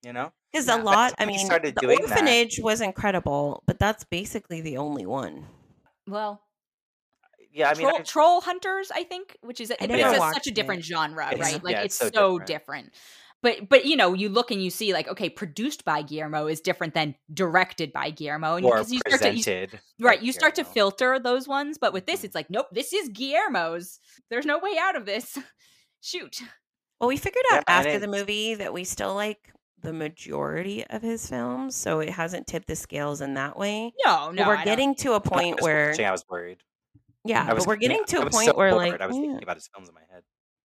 You 0.04 0.14
know? 0.14 0.32
Because 0.52 0.68
Yeah. 0.68 0.78
a 0.78 0.84
lot. 0.84 1.14
I 1.18 1.24
when 1.26 1.30
he 1.34 1.38
mean, 1.38 1.46
started 1.46 1.76
the 1.76 1.82
doing 1.82 2.00
that- 2.02 2.10
orphanage 2.12 2.60
was 2.60 2.80
incredible, 2.82 3.64
but 3.66 3.80
that's 3.80 4.04
basically 4.06 4.62
the 4.62 4.78
only 4.78 5.06
one. 5.06 5.46
well, 6.08 6.42
Yeah, 7.52 7.70
I 7.70 7.74
mean, 7.74 7.88
troll, 7.88 8.00
I- 8.00 8.04
troll 8.04 8.42
hunters, 8.42 8.92
I 8.92 9.04
think, 9.04 9.36
which 9.42 9.60
is, 9.60 9.72
I 9.72 9.76
but 9.80 9.92
it's 9.92 10.18
a- 10.18 10.34
such 10.34 10.48
a 10.48 10.52
it. 10.52 10.56
different 10.56 10.84
genre, 10.86 11.28
It's- 11.34 11.52
right? 11.54 11.64
Like 11.64 11.74
yeah, 11.74 11.82
it's, 11.82 12.00
it's 12.02 12.16
so, 12.16 12.18
so 12.38 12.40
different. 12.40 12.48
different. 12.48 12.94
But 13.44 13.70
but 13.70 13.86
you 13.86 13.96
know, 13.96 14.14
you 14.14 14.30
look 14.30 14.50
and 14.52 14.64
you 14.64 14.70
see 14.72 14.94
like, 14.94 15.08
okay, 15.08 15.30
produced 15.30 15.86
by 15.86 16.02
Guillermo 16.02 16.48
is 16.48 16.60
different 16.60 16.94
than 16.96 17.16
directed 17.34 17.94
by 17.94 18.10
Guillermo, 18.10 18.56
and 18.56 18.66
or 18.66 18.74
because 18.78 18.92
you 18.92 19.00
start 19.08 19.22
to 19.22 19.34
you, 19.62 19.68
right, 20.00 20.22
you 20.22 20.32
start 20.34 20.56
to 20.56 20.64
filter 20.64 21.20
those 21.20 21.48
ones. 21.48 21.78
But 21.78 21.94
with 21.94 22.06
this, 22.08 22.22
Mhm. 22.22 22.24
it's 22.26 22.36
like, 22.36 22.50
nope, 22.50 22.68
this 22.72 22.94
is 22.94 23.10
Guillermo's. 23.10 24.00
There's 24.32 24.46
no 24.46 24.58
way 24.58 24.76
out 24.80 24.96
of 24.96 25.06
this. 25.06 25.38
Shoot. 26.02 26.40
Well, 27.00 27.10
we 27.10 27.18
figured 27.18 27.44
out 27.52 27.64
and 27.68 27.86
after 27.88 28.00
the 28.00 28.08
movie 28.08 28.56
that 28.56 28.74
we 28.74 28.84
still 28.84 29.14
like 29.14 29.52
the 29.84 29.94
majority 29.94 30.84
of 30.88 31.04
his 31.04 31.30
films, 31.30 31.76
so 31.76 32.00
it 32.00 32.10
hasn't 32.10 32.48
tipped 32.48 32.68
the 32.68 32.76
scales 32.76 33.22
in 33.22 33.36
that 33.36 33.56
way. 33.58 33.94
No, 34.04 34.28
But 34.28 34.36
no, 34.36 34.48
we're 34.48 34.54
I 34.54 34.56
don't- 34.58 34.66
getting 34.66 34.96
to 34.96 35.10
a 35.14 35.20
When 35.20 35.22
I 35.40 35.44
point 35.44 35.62
where, 35.62 35.90
watching, 35.92 36.06
I 36.08 36.12
was 36.12 36.26
worried. 36.28 36.64
yeah, 37.24 37.46
I 37.48 37.54
was 37.54 37.66
but 37.66 37.70
we're 37.70 37.76
getting 37.76 38.04
to 38.08 38.22
a 38.22 38.30
point 38.32 38.48
so 38.48 38.56
where 38.56 38.72
bored. 38.72 38.90
like, 38.94 39.02
I 39.02 39.06
was 39.06 39.16
eh, 39.16 39.20
thinking 39.20 39.44
about 39.44 39.58
his 39.58 39.68
films 39.68 39.90
in 39.90 39.94
my 39.94 40.02
head. 40.12 40.24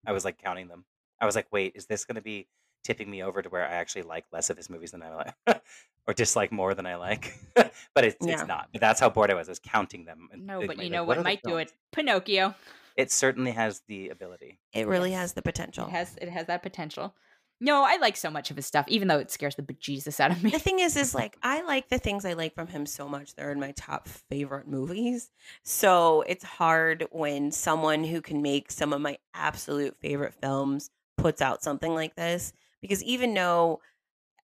I 0.07 0.13
was 0.13 0.23
like 0.23 0.37
counting 0.41 0.69
them. 0.69 0.85
I 1.21 1.25
was 1.25 1.35
like, 1.35 1.47
wait, 1.51 1.73
is 1.75 1.85
this 1.85 2.03
going 2.05 2.15
to 2.15 2.21
be 2.21 2.47
tipping 2.83 3.09
me 3.09 3.21
over 3.23 3.41
to 3.41 3.49
where 3.49 3.63
I 3.63 3.71
actually 3.73 4.01
like 4.01 4.25
less 4.31 4.49
of 4.49 4.57
his 4.57 4.69
movies 4.69 4.91
than 4.91 5.03
I 5.03 5.13
like, 5.15 5.35
or 6.07 6.13
dislike 6.13 6.51
more 6.51 6.73
than 6.73 6.85
I 6.87 6.95
like? 6.95 7.37
but 7.55 8.03
it's, 8.03 8.17
Yeah. 8.19 8.33
it's 8.33 8.47
not. 8.47 8.69
But 8.71 8.81
that's 8.81 8.99
how 8.99 9.09
bored 9.09 9.29
I 9.31 9.35
was. 9.35 9.47
I 9.47 9.51
was 9.51 9.59
counting 9.59 10.05
them. 10.05 10.29
No, 10.35 10.65
but 10.65 10.77
you 10.77 10.83
like, 10.83 10.91
know 10.91 11.03
what 11.03 11.17
what 11.17 11.23
might 11.23 11.41
do 11.43 11.57
it? 11.57 11.71
Pinocchio. 11.91 12.55
It 12.97 13.11
certainly 13.11 13.51
has 13.51 13.81
the 13.87 14.09
ability. 14.09 14.59
it 14.73 14.87
really 14.87 15.11
Yes. 15.11 15.19
has 15.21 15.33
the 15.33 15.41
potential. 15.41 15.87
It 15.87 15.91
has 15.91 16.17
it 16.21 16.29
has 16.29 16.47
that 16.47 16.63
potential. 16.63 17.15
No, 17.63 17.83
I 17.83 17.97
like 17.97 18.17
so 18.17 18.31
much 18.31 18.49
of 18.49 18.55
his 18.55 18.65
stuff, 18.65 18.85
even 18.87 19.07
though 19.07 19.19
it 19.19 19.29
scares 19.29 19.53
the 19.55 19.61
bejesus 19.61 20.19
out 20.19 20.31
of 20.31 20.43
me. 20.43 20.49
the 20.49 20.57
thing 20.57 20.79
is 20.79 20.97
is 20.97 21.13
like 21.13 21.37
i 21.43 21.61
like 21.61 21.87
the 21.89 21.99
things 21.99 22.25
i 22.25 22.33
like 22.33 22.55
from 22.55 22.65
him 22.65 22.87
so 22.87 23.07
much 23.07 23.35
they're 23.35 23.51
in 23.51 23.59
my 23.59 23.71
top 23.77 24.07
favorite 24.07 24.67
movies 24.67 25.29
so 25.63 26.23
it's 26.23 26.43
hard 26.43 27.05
when 27.11 27.51
someone 27.51 28.03
who 28.03 28.19
can 28.19 28.41
make 28.41 28.71
some 28.71 28.91
of 28.93 28.99
my 28.99 29.17
absolute 29.35 29.95
favorite 30.01 30.33
films 30.33 30.89
puts 31.21 31.41
out 31.41 31.63
something 31.63 31.93
like 31.93 32.15
this 32.15 32.51
because 32.81 33.03
even 33.03 33.33
though 33.33 33.79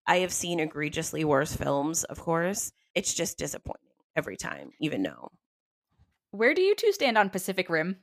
i 0.06 0.18
have 0.20 0.32
seen 0.32 0.60
egregiously 0.60 1.24
worse 1.26 1.56
films 1.56 2.04
of 2.06 2.20
course 2.20 2.72
it's 2.96 3.14
just 3.14 3.38
disappointing 3.38 3.90
every 4.16 4.38
time 4.38 4.70
even 4.80 5.02
though 5.04 5.32
Where 6.32 6.54
do 6.54 6.62
you 6.62 6.76
two 6.76 6.92
stand 6.92 7.18
on 7.18 7.30
Pacific 7.30 7.70
Rim? 7.70 7.98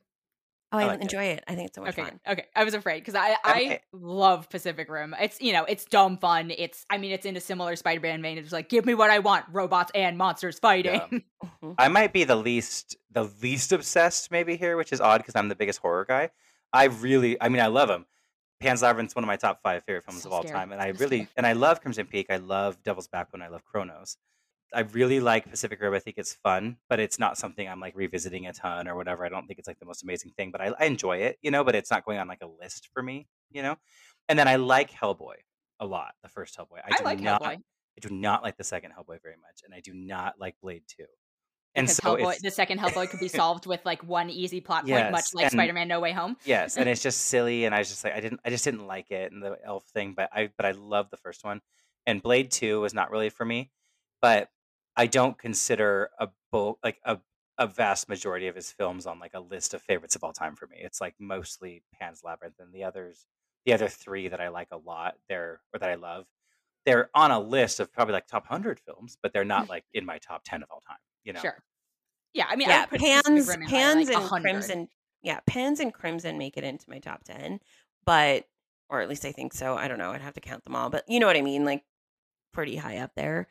oh 0.73 0.79
i, 0.79 0.83
I 0.83 0.87
like 0.87 1.03
enjoy 1.03 1.25
it. 1.25 1.45
i 1.47 1.55
think 1.55 1.69
it's 1.69 1.77
so 1.77 1.83
much 1.83 1.91
okay, 1.93 2.03
fun 2.03 2.21
okay. 2.29 2.47
I 2.57 2.65
was 2.65 2.75
afraid 2.75 3.01
because 3.01 3.15
I 3.15 3.37
I 3.45 3.57
Okay. 3.57 3.81
love 3.93 4.49
Pacific 4.51 4.89
Rim. 4.91 5.15
It's 5.21 5.41
you 5.41 5.53
know 5.53 5.65
it's 5.65 5.85
dumb 5.85 6.19
fun. 6.19 6.51
It's 6.51 6.85
I 6.91 6.99
mean 6.99 7.13
it's 7.13 7.27
in 7.27 7.37
a 7.37 7.41
similar 7.41 7.77
Spider-Man 7.77 8.23
vein. 8.23 8.39
It's 8.39 8.53
like 8.53 8.69
give 8.69 8.85
me 8.87 8.95
what 8.95 9.11
I 9.11 9.19
want: 9.21 9.45
robots 9.53 9.93
and 9.95 10.17
monsters 10.19 10.59
fighting. 10.59 11.23
Mhm. 11.63 11.75
I 11.77 11.89
might 11.89 12.13
be 12.15 12.25
the 12.25 12.37
least 12.37 12.97
the 13.11 13.25
least 13.43 13.71
obsessed 13.73 14.31
maybe 14.31 14.57
here, 14.57 14.77
which 14.77 14.93
is 14.93 15.01
odd 15.01 15.19
because 15.19 15.37
I'm 15.37 15.49
the 15.49 15.55
biggest 15.55 15.79
horror 15.81 16.05
guy. 16.07 16.31
I 16.73 16.85
really, 16.85 17.37
I 17.41 17.49
mean, 17.51 17.61
I 17.61 17.67
love 17.67 17.91
him. 17.91 18.07
Pan's 18.65 18.83
Labyrinth's 18.83 19.15
one 19.15 19.25
of 19.25 19.29
my 19.29 19.37
top 19.37 19.61
five 19.63 19.85
favorite 19.85 20.05
films 20.05 20.23
So 20.23 20.29
of 20.29 20.33
all 20.33 20.43
scary. 20.43 20.55
time, 20.59 20.73
and 20.73 20.81
I 20.81 20.89
really 20.89 21.29
and 21.37 21.47
I 21.47 21.53
love 21.53 21.81
Crimson 21.81 22.07
Peak. 22.07 22.27
I 22.31 22.37
love 22.37 22.83
Devil's 22.83 23.09
Backbone. 23.09 23.43
I 23.43 23.49
love 23.49 23.65
Cronos. 23.65 24.17
I 24.73 24.81
really 24.81 25.21
like 25.21 25.49
Pacific 25.49 25.81
Rim. 25.81 25.95
I 25.95 25.99
think 25.99 26.17
it's 26.19 26.33
fun, 26.33 26.79
but 26.89 26.99
it's 26.99 27.19
not 27.19 27.39
something 27.39 27.69
I'm 27.69 27.79
like 27.79 27.95
revisiting 27.95 28.47
a 28.47 28.53
ton 28.53 28.89
or 28.89 28.97
whatever. 28.97 29.25
I 29.25 29.29
don't 29.29 29.47
think 29.47 29.59
it's 29.59 29.69
like 29.69 29.79
the 29.79 29.87
most 29.87 30.03
amazing 30.03 30.33
thing, 30.37 30.51
but 30.51 30.61
I, 30.61 30.73
I 30.81 30.87
enjoy 30.87 31.19
it, 31.19 31.39
you 31.43 31.51
know. 31.51 31.63
But 31.63 31.75
it's 31.75 31.91
not 31.91 32.05
going 32.05 32.19
on 32.19 32.27
like 32.27 32.43
a 32.43 32.49
list 32.49 32.89
for 32.93 33.03
me, 33.03 33.29
you 33.51 33.63
know. 33.63 33.77
And 34.29 34.39
then 34.39 34.49
I 34.49 34.57
like 34.57 34.91
Hellboy 34.91 35.37
a 35.79 35.87
lot. 35.87 36.15
The 36.23 36.31
first 36.31 36.57
Hellboy. 36.57 36.79
I, 36.85 36.95
I, 36.95 36.99
do 36.99 37.05
like 37.05 37.21
not, 37.21 37.43
Hellboy 37.43 37.57
I 37.57 38.01
do 38.01 38.09
not 38.11 38.43
like 38.43 38.57
the 38.57 38.65
second 38.65 38.93
Hellboy 38.93 39.23
very 39.23 39.37
much, 39.37 39.63
and 39.65 39.75
I 39.75 39.81
do 39.81 39.93
not 39.95 40.35
like 40.41 40.57
Blade 40.63 40.85
Two. 40.89 41.05
And 41.77 41.87
because 41.87 41.97
so 41.97 42.17
Hellboy, 42.17 42.39
the 42.39 42.51
second 42.51 42.79
Hellboy 42.79 43.11
could 43.11 43.21
be 43.21 43.29
solved 43.43 43.67
with 43.67 43.85
like 43.85 44.03
one 44.05 44.31
easy 44.31 44.61
plot 44.61 44.83
point, 44.83 44.91
Yes, 44.91 45.13
much 45.13 45.35
like 45.35 45.45
and- 45.47 45.53
Spider-Man: 45.53 45.89
No 45.89 46.01
Way 46.01 46.13
Home. 46.13 46.37
Yes, 46.45 46.77
and 46.77 46.89
it's 46.91 47.03
just 47.03 47.23
silly, 47.23 47.65
and 47.65 47.75
I 47.75 47.79
was 47.79 47.89
just 47.89 48.05
like, 48.05 48.15
I 48.15 48.21
didn't, 48.21 48.41
I 48.45 48.51
just 48.51 48.65
didn't 48.65 48.87
like 48.87 49.11
it, 49.11 49.33
and 49.33 49.43
the 49.43 49.59
elf 49.65 49.85
thing, 49.93 50.15
but 50.17 50.31
I, 50.33 50.51
but 50.57 50.67
I 50.67 50.73
love 50.73 51.11
the 51.11 51.17
first 51.17 51.45
one, 51.45 51.61
and 52.07 52.23
Blade 52.23 52.51
Two 52.51 52.81
was 52.81 52.95
not 52.95 53.11
really 53.11 53.31
for 53.31 53.45
me, 53.45 53.71
but 54.23 54.49
I 54.97 55.07
don't 55.07 55.37
consider 55.37 56.11
a 56.19 56.29
bulk 56.53 56.79
like 56.85 56.99
a 57.05 57.19
a 57.59 57.67
vast 57.67 58.09
majority 58.09 58.49
of 58.49 58.57
his 58.57 58.73
films 58.73 59.07
on 59.07 59.19
like 59.21 59.35
a 59.35 59.41
list 59.41 59.75
of 59.75 59.83
favorites 59.83 60.17
of 60.17 60.25
all 60.25 60.33
time 60.33 60.57
for 60.57 60.67
me. 60.67 60.77
It's 60.81 61.01
like 61.01 61.15
mostly 61.21 61.83
Pan's 62.01 62.23
Labyrinth, 62.25 62.57
and 62.61 62.73
the 62.73 62.85
others, 62.85 63.27
the 63.67 63.73
other 63.73 63.89
three 63.89 64.29
that 64.29 64.41
I 64.41 64.49
like 64.49 64.69
a 64.73 64.77
lot, 64.77 65.15
they're 65.29 65.61
or 65.73 65.81
that 65.81 65.91
I 65.91 65.95
love, 65.97 66.27
they're 66.87 67.11
on 67.15 67.31
a 67.33 67.41
list 67.41 67.81
of 67.81 67.93
probably 67.93 68.13
like 68.13 68.27
top 68.29 68.47
hundred 68.47 68.79
films, 68.79 69.17
but 69.21 69.33
they're 69.33 69.45
not 69.45 69.69
like 69.75 69.85
in 69.93 70.07
my 70.07 70.19
top 70.19 70.43
ten 70.45 70.63
of 70.63 70.69
all 70.71 70.81
time. 70.87 70.99
You 71.25 71.33
know, 71.33 71.41
Sure. 71.41 71.63
Yeah, 72.33 72.47
I 72.49 72.57
mean, 72.57 72.69
yeah 72.69 72.87
Pacific 72.87 73.25
pans 73.25 73.49
Rim 73.49 73.55
in 73.55 73.65
my, 73.65 73.71
pans 73.71 74.09
like, 74.09 74.17
and 74.17 74.23
100. 74.23 74.43
crimson 74.43 74.89
yeah 75.25 75.41
pans 75.47 75.81
and 75.81 75.93
crimson 75.93 76.39
make 76.39 76.57
it 76.57 76.63
into 76.63 76.89
my 76.89 77.01
top 77.01 77.25
10 77.25 77.59
but 78.05 78.45
or 78.89 79.01
at 79.01 79.09
least 79.09 79.25
i 79.25 79.33
think 79.33 79.53
so 79.53 79.75
i 79.75 79.89
don't 79.89 79.99
know 79.99 80.13
i'd 80.13 80.21
have 80.21 80.35
to 80.35 80.41
count 80.41 80.65
them 80.65 80.77
all 80.77 80.91
but 80.91 81.03
you 81.09 81.19
know 81.19 81.27
what 81.27 81.37
i 81.37 81.41
mean 81.41 81.65
like 81.65 81.83
pretty 82.53 82.77
high 82.77 82.99
up 82.99 83.11
there 83.17 83.49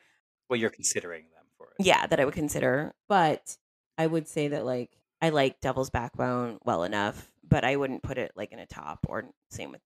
well, 0.48 0.60
you're 0.60 0.70
considering 0.70 1.22
them 1.34 1.44
for 1.58 1.66
it. 1.78 1.84
yeah 1.84 2.06
that 2.06 2.20
i 2.20 2.24
would 2.24 2.34
consider 2.34 2.94
but 3.08 3.56
i 3.98 4.06
would 4.06 4.26
say 4.26 4.48
that 4.48 4.64
like 4.64 4.90
i 5.20 5.28
like 5.28 5.60
devil's 5.60 5.90
backbone 5.90 6.58
well 6.64 6.84
enough 6.84 7.30
but 7.46 7.64
i 7.64 7.76
wouldn't 7.76 8.02
put 8.02 8.16
it 8.16 8.32
like 8.36 8.52
in 8.52 8.58
a 8.58 8.66
top 8.66 9.00
or 9.08 9.24
same 9.50 9.72
with 9.72 9.80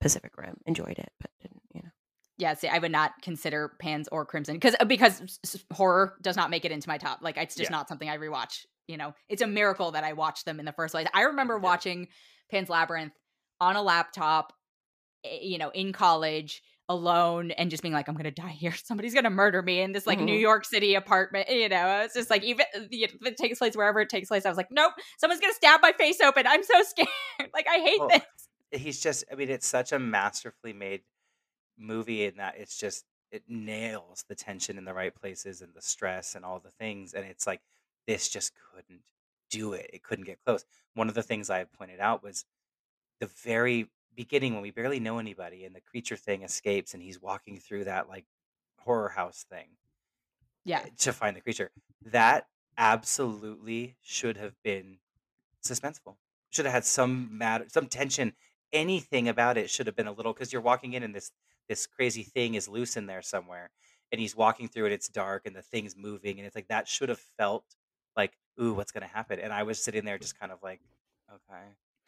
pacific 0.00 0.36
rim 0.36 0.56
enjoyed 0.66 0.98
it 0.98 1.10
but 1.18 1.30
didn't 1.40 1.62
you 1.72 1.80
know 1.82 1.90
Yeah, 2.38 2.54
see, 2.54 2.68
I 2.68 2.78
would 2.78 2.92
not 2.92 3.12
consider 3.22 3.72
Pans 3.80 4.08
or 4.12 4.26
Crimson 4.26 4.56
because 4.56 4.76
because 4.86 5.22
s- 5.44 5.64
horror 5.72 6.16
does 6.20 6.36
not 6.36 6.50
make 6.50 6.64
it 6.66 6.72
into 6.72 6.88
my 6.88 6.98
top. 6.98 7.20
Like 7.22 7.36
it's 7.38 7.54
just 7.54 7.70
Yeah. 7.70 7.76
not 7.76 7.88
something 7.88 8.08
I 8.08 8.18
rewatch. 8.18 8.64
You 8.88 8.96
know, 8.98 9.14
it's 9.28 9.42
a 9.42 9.46
miracle 9.46 9.92
that 9.92 10.04
I 10.04 10.12
watched 10.12 10.44
them 10.44 10.58
in 10.60 10.66
the 10.66 10.72
first 10.72 10.92
place. 10.92 11.06
I 11.14 11.22
remember 11.22 11.54
Yeah. 11.54 11.60
watching 11.60 12.08
Pan's 12.50 12.68
Labyrinth 12.68 13.14
on 13.60 13.74
a 13.76 13.82
laptop, 13.82 14.52
eh, 15.24 15.38
you 15.40 15.58
know, 15.58 15.70
in 15.70 15.92
college 15.92 16.62
alone 16.88 17.50
and 17.52 17.68
just 17.70 17.82
being 17.82 17.94
like, 17.94 18.06
I'm 18.08 18.14
gonna 18.14 18.30
die 18.30 18.50
here. 18.50 18.72
Somebody's 18.84 19.14
gonna 19.14 19.30
murder 19.30 19.62
me 19.62 19.80
in 19.80 19.92
this 19.92 20.06
like 20.06 20.20
New 20.20 20.36
Mhm. 20.36 20.40
York 20.40 20.64
City 20.66 20.94
apartment. 20.94 21.48
You 21.48 21.68
know, 21.70 22.02
it's 22.02 22.14
just 22.14 22.28
like 22.30 22.44
even 22.44 22.66
if 22.74 23.14
it 23.24 23.36
takes 23.38 23.58
place 23.58 23.74
wherever 23.74 24.00
it 24.00 24.08
takes 24.10 24.28
place. 24.28 24.44
I 24.46 24.50
was 24.50 24.58
like, 24.58 24.70
nope, 24.70 24.92
someone's 25.18 25.40
gonna 25.40 25.54
stab 25.54 25.80
my 25.82 25.92
face 25.92 26.20
open. 26.20 26.46
I'm 26.46 26.62
so 26.62 26.82
scared. 26.82 27.08
like 27.54 27.66
I 27.68 27.78
hate 27.78 27.98
Well, 27.98 28.08
this. 28.10 28.22
he's 28.82 29.00
just 29.00 29.24
i 29.32 29.34
mean 29.36 29.48
it's 29.48 29.66
such 29.66 29.92
a 29.92 29.98
masterfully 29.98 30.72
made 30.74 31.00
movie 31.78 32.24
in 32.24 32.36
that 32.36 32.56
it's 32.58 32.78
just 32.78 33.04
it 33.30 33.44
nails 33.48 34.24
the 34.28 34.34
tension 34.34 34.78
in 34.78 34.84
the 34.84 34.94
right 34.94 35.14
places 35.14 35.62
and 35.62 35.74
the 35.74 35.82
stress 35.82 36.34
and 36.34 36.44
all 36.44 36.60
the 36.60 36.70
things 36.70 37.14
and 37.14 37.24
it's 37.26 37.46
like 37.46 37.62
this 38.06 38.28
just 38.28 38.52
couldn't 38.54 39.02
do 39.50 39.72
it 39.72 39.90
it 39.92 40.02
couldn't 40.02 40.24
get 40.24 40.40
close 40.44 40.64
one 40.94 41.08
of 41.08 41.14
the 41.14 41.22
things 41.22 41.50
i 41.50 41.58
had 41.58 41.72
pointed 41.72 42.00
out 42.00 42.22
was 42.22 42.44
the 43.20 43.26
very 43.26 43.90
beginning 44.14 44.54
when 44.54 44.62
we 44.62 44.70
barely 44.70 45.00
know 45.00 45.18
anybody 45.18 45.64
and 45.64 45.74
the 45.76 45.80
creature 45.80 46.16
thing 46.16 46.42
escapes 46.42 46.94
and 46.94 47.02
he's 47.02 47.20
walking 47.20 47.58
through 47.58 47.84
that 47.84 48.08
like 48.08 48.26
horror 48.78 49.10
house 49.10 49.44
thing 49.44 49.76
Yeah. 50.64 50.84
Eh, 50.84 50.90
to 50.98 51.12
find 51.12 51.36
the 51.36 51.40
creature 51.40 51.70
that 52.02 52.48
absolutely 52.76 53.96
should 54.02 54.36
have 54.36 54.54
been 54.62 54.98
suspenseful 55.64 56.18
should 56.50 56.66
have 56.66 56.74
had 56.74 56.84
some 56.84 57.36
matter 57.38 57.66
some 57.68 57.88
tension 57.88 58.34
anything 58.72 59.28
about 59.28 59.58
it 59.58 59.70
should 59.70 59.86
have 59.86 59.96
been 59.96 60.06
a 60.08 60.12
little 60.12 60.32
because 60.34 60.52
you're 60.52 60.62
walking 60.62 60.94
in 60.94 61.02
and 61.02 61.14
this 61.14 61.32
this 61.68 61.86
crazy 61.86 62.22
thing 62.22 62.54
is 62.54 62.68
loose 62.68 62.96
in 62.96 63.06
there 63.06 63.22
somewhere, 63.22 63.70
and 64.12 64.20
he's 64.20 64.36
walking 64.36 64.68
through 64.68 64.86
it. 64.86 64.92
It's 64.92 65.08
dark 65.08 65.46
and 65.46 65.54
the 65.54 65.62
thing's 65.62 65.96
moving, 65.96 66.38
and 66.38 66.46
it's 66.46 66.56
like 66.56 66.68
that 66.68 66.88
should 66.88 67.08
have 67.08 67.20
felt 67.38 67.64
like, 68.16 68.32
ooh, 68.60 68.74
what's 68.74 68.92
gonna 68.92 69.06
happen? 69.06 69.38
And 69.40 69.52
I 69.52 69.62
was 69.64 69.82
sitting 69.82 70.04
there 70.04 70.18
just 70.18 70.38
kind 70.38 70.52
of 70.52 70.58
like, 70.62 70.80
okay. 71.30 71.64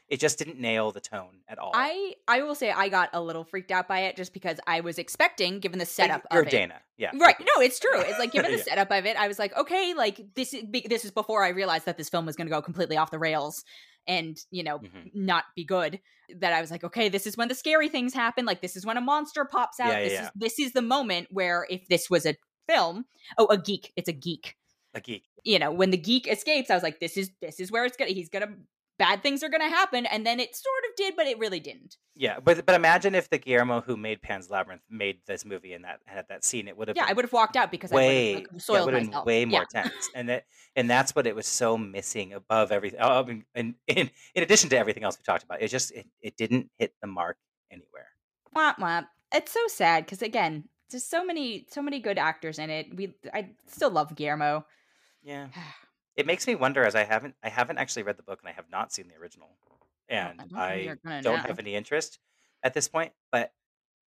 It 0.09 0.21
just 0.21 0.39
didn't 0.39 0.59
nail 0.59 0.91
the 0.91 1.01
tone 1.01 1.41
at 1.49 1.59
all. 1.59 1.71
I 1.75 2.15
I 2.27 2.43
will 2.43 2.55
say 2.55 2.71
I 2.71 2.89
got 2.89 3.11
a 3.13 3.21
little 3.21 3.45
freaked 3.45 3.71
out 3.71 3.87
by 3.89 4.01
it 4.01 4.17
just 4.17 4.33
because 4.33 4.59
I 4.67 4.81
was 4.81 4.99
expecting, 4.99 5.61
given 5.61 5.79
the 5.79 5.85
setup 5.85 6.27
You're 6.33 6.41
of 6.41 6.49
it. 6.49 6.51
Dana, 6.51 6.81
yeah, 6.97 7.11
Right. 7.15 7.37
No, 7.39 7.63
it's 7.63 7.79
true. 7.79 8.01
It's 8.01 8.19
like 8.19 8.33
given 8.33 8.51
the 8.51 8.57
Yeah. 8.57 8.63
setup 8.65 8.91
of 8.91 9.05
it, 9.05 9.19
I 9.19 9.29
was 9.29 9.39
like, 9.39 9.55
okay, 9.55 9.93
like 9.95 10.35
this 10.35 10.55
is 10.55 10.65
this 10.87 11.05
is 11.05 11.11
before 11.11 11.45
I 11.45 11.51
realized 11.51 11.85
that 11.85 11.99
this 11.99 12.09
film 12.09 12.25
was 12.25 12.37
going 12.37 12.47
to 12.47 12.51
go 12.51 12.63
completely 12.63 12.97
off 12.97 13.11
the 13.11 13.19
rails 13.19 13.65
and, 14.09 14.37
you 14.51 14.65
know, 14.65 14.79
Mhm. 14.81 15.15
not 15.15 15.45
be 15.55 15.65
good. 15.65 16.01
That 16.41 16.53
I 16.53 16.61
was 16.61 16.71
like, 16.71 16.83
okay, 16.85 17.09
this 17.09 17.27
is 17.27 17.37
when 17.37 17.49
the 17.49 17.55
scary 17.55 17.89
things 17.89 18.13
happen. 18.13 18.45
Like 18.45 18.61
this 18.61 18.75
is 18.75 18.85
when 18.85 18.97
a 18.97 19.01
monster 19.01 19.45
pops 19.45 19.79
out. 19.79 19.93
Yeah, 19.93 20.01
this 20.03 20.13
yeah. 20.13 20.23
is 20.25 20.31
this 20.35 20.59
is 20.59 20.73
the 20.73 20.83
moment 20.83 21.29
where 21.31 21.67
if 21.71 21.87
this 21.89 22.11
was 22.11 22.27
a 22.27 22.35
film, 22.69 23.05
oh, 23.39 23.47
a 23.47 23.57
geek, 23.57 23.93
it's 23.97 24.09
a 24.09 24.13
geek. 24.13 24.57
A 24.95 25.01
geek. 25.01 25.25
You 25.45 25.59
know, 25.59 25.71
when 25.71 25.91
the 25.91 25.97
geek 25.97 26.27
escapes, 26.27 26.71
I 26.71 26.75
was 26.75 26.83
like, 26.83 26.99
this 27.01 27.17
is 27.17 27.31
this 27.41 27.61
is 27.61 27.71
where 27.71 27.85
it's 27.85 27.97
gonna 27.97 28.11
he's 28.11 28.29
gonna 28.29 28.57
bad 28.99 29.23
things 29.23 29.43
are 29.43 29.49
gonna 29.49 29.69
happen, 29.69 30.07
and 30.07 30.27
then 30.27 30.41
it 30.41 30.55
sort 30.55 30.85
of 30.91 30.97
did, 30.97 31.15
but 31.17 31.27
it 31.27 31.39
really 31.39 31.61
didn't. 31.61 31.97
Yeah, 32.15 32.41
but 32.41 32.67
but 32.67 32.75
imagine 32.75 33.15
if 33.15 33.31
the 33.31 33.39
Guillermo 33.39 33.81
who 33.81 33.97
made 33.97 34.21
Pan's 34.23 34.51
Labyrinth 34.51 34.83
made 34.91 35.21
this 35.27 35.45
movie 35.45 35.73
and 35.73 35.85
that 35.85 36.01
had 36.07 36.27
that 36.29 36.45
scene, 36.45 36.69
it 36.69 36.77
would 36.77 36.89
have 36.89 36.97
Yeah, 36.97 37.07
I 37.09 37.13
would 37.13 37.25
have 37.25 37.33
walked 37.33 37.57
out 37.57 37.71
because 37.71 37.93
way 37.93 38.33
I 38.33 38.35
would 38.35 38.47
have 38.51 38.57
it 38.57 38.63
soiled 38.63 38.85
would 38.87 38.95
have 38.95 39.11
been 39.11 39.25
way 39.25 39.41
Yeah. 39.41 39.47
more 39.47 39.67
tense, 39.67 40.11
and 40.15 40.29
that 40.29 40.45
and 40.77 40.91
that's 40.91 41.15
what 41.15 41.27
it 41.27 41.35
was 41.37 41.47
so 41.47 41.79
missing 41.79 42.33
above 42.33 42.73
everything. 42.73 43.01
Oh, 43.01 43.21
I 43.21 43.25
mean, 43.25 43.45
in, 43.55 43.75
in 43.87 44.11
in 44.35 44.43
addition 44.43 44.69
to 44.71 44.79
everything 44.79 45.05
else 45.05 45.17
we 45.19 45.23
talked 45.23 45.45
about, 45.45 45.63
it 45.63 45.69
just 45.69 45.93
it, 45.93 46.07
it 46.21 46.37
didn't 46.37 46.71
hit 46.79 46.93
the 47.01 47.07
mark 47.07 47.39
anywhere. 47.71 48.09
Womp 48.55 48.79
womp. 48.79 49.07
It's 49.33 49.53
so 49.53 49.67
sad 49.69 50.05
because 50.05 50.23
again, 50.23 50.69
there's 50.91 51.05
so 51.05 51.25
many 51.25 51.67
so 51.71 51.83
many 51.83 52.01
good 52.01 52.19
actors 52.19 52.59
in 52.59 52.71
it. 52.71 52.95
We 52.97 53.15
I 53.33 53.51
still 53.67 53.91
love 53.91 54.15
Guillermo. 54.15 54.67
Yeah, 55.23 55.49
it 56.19 56.27
makes 56.27 56.47
me 56.47 56.55
wonder 56.57 56.85
as 56.85 56.95
I 56.95 57.05
haven't 57.05 57.37
I 57.43 57.49
haven't 57.49 57.79
actually 57.79 58.03
read 58.03 58.17
the 58.19 58.23
book 58.25 58.41
and 58.43 58.49
I 58.49 58.53
have 58.53 58.69
not 58.71 58.93
seen 58.93 59.09
the 59.09 59.15
original, 59.17 59.49
and 60.09 60.37
don't 60.51 60.59
I 60.59 60.97
don't 61.23 61.41
have 61.41 61.59
any 61.59 61.75
interest 61.75 62.19
at 62.63 62.75
this 62.75 62.89
point. 62.89 63.13
But 63.33 63.53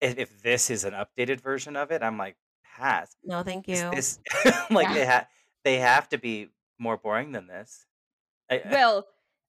if, 0.01 0.17
if 0.17 0.43
this 0.43 0.69
is 0.69 0.83
an 0.83 0.93
updated 0.93 1.39
version 1.41 1.75
of 1.75 1.89
it, 1.91 2.03
I'm 2.03 2.17
like 2.17 2.35
pass. 2.77 3.15
No, 3.23 3.43
thank 3.43 3.67
you. 3.67 3.89
This 3.91 4.19
like 4.69 4.87
Yeah. 4.89 4.93
they 4.93 5.05
ha- 5.05 5.27
they 5.63 5.77
have 5.79 6.09
to 6.09 6.17
be 6.17 6.49
more 6.77 6.97
boring 6.97 7.31
than 7.31 7.47
this. 7.47 7.85
I, 8.49 8.61
Well, 8.69 9.07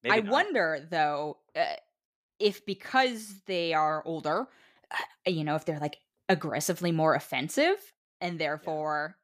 I 0.08 0.20
not. 0.20 0.30
wonder 0.32 0.86
though 0.88 1.38
uh, 1.56 1.64
if 2.38 2.64
because 2.64 3.40
they 3.46 3.72
are 3.74 4.02
older, 4.06 4.46
uh, 4.90 4.96
you 5.30 5.42
know, 5.44 5.56
if 5.56 5.64
they're 5.64 5.80
like 5.80 5.96
aggressively 6.28 6.92
more 6.92 7.14
offensive 7.16 7.92
and 8.20 8.38
therefore 8.38 9.16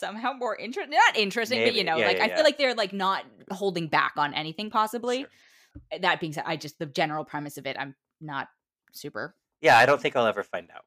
somehow 0.00 0.32
more 0.32 0.56
interesting. 0.56 0.90
Not 0.90 1.16
interesting, 1.16 1.62
but 1.64 1.74
you 1.74 1.84
know, 1.84 1.96
Yeah, 1.96 2.06
like 2.06 2.16
yeah, 2.16 2.24
I 2.24 2.26
yeah. 2.28 2.34
feel 2.36 2.44
like 2.44 2.58
they're 2.58 2.74
like 2.74 2.92
not 2.92 3.24
holding 3.50 3.86
back 3.88 4.12
on 4.16 4.34
anything. 4.34 4.70
Possibly. 4.70 5.20
Sure. 5.20 6.00
That 6.00 6.18
being 6.18 6.32
said, 6.32 6.44
I 6.46 6.56
just 6.56 6.78
the 6.78 6.86
general 6.86 7.24
premise 7.24 7.56
of 7.58 7.66
it, 7.66 7.76
I'm 7.78 7.94
not 8.20 8.48
super. 8.92 9.36
Yeah, 9.60 9.78
I 9.78 9.86
don't 9.86 10.00
think 10.00 10.16
I'll 10.16 10.26
ever 10.26 10.42
find 10.42 10.68
out. 10.74 10.84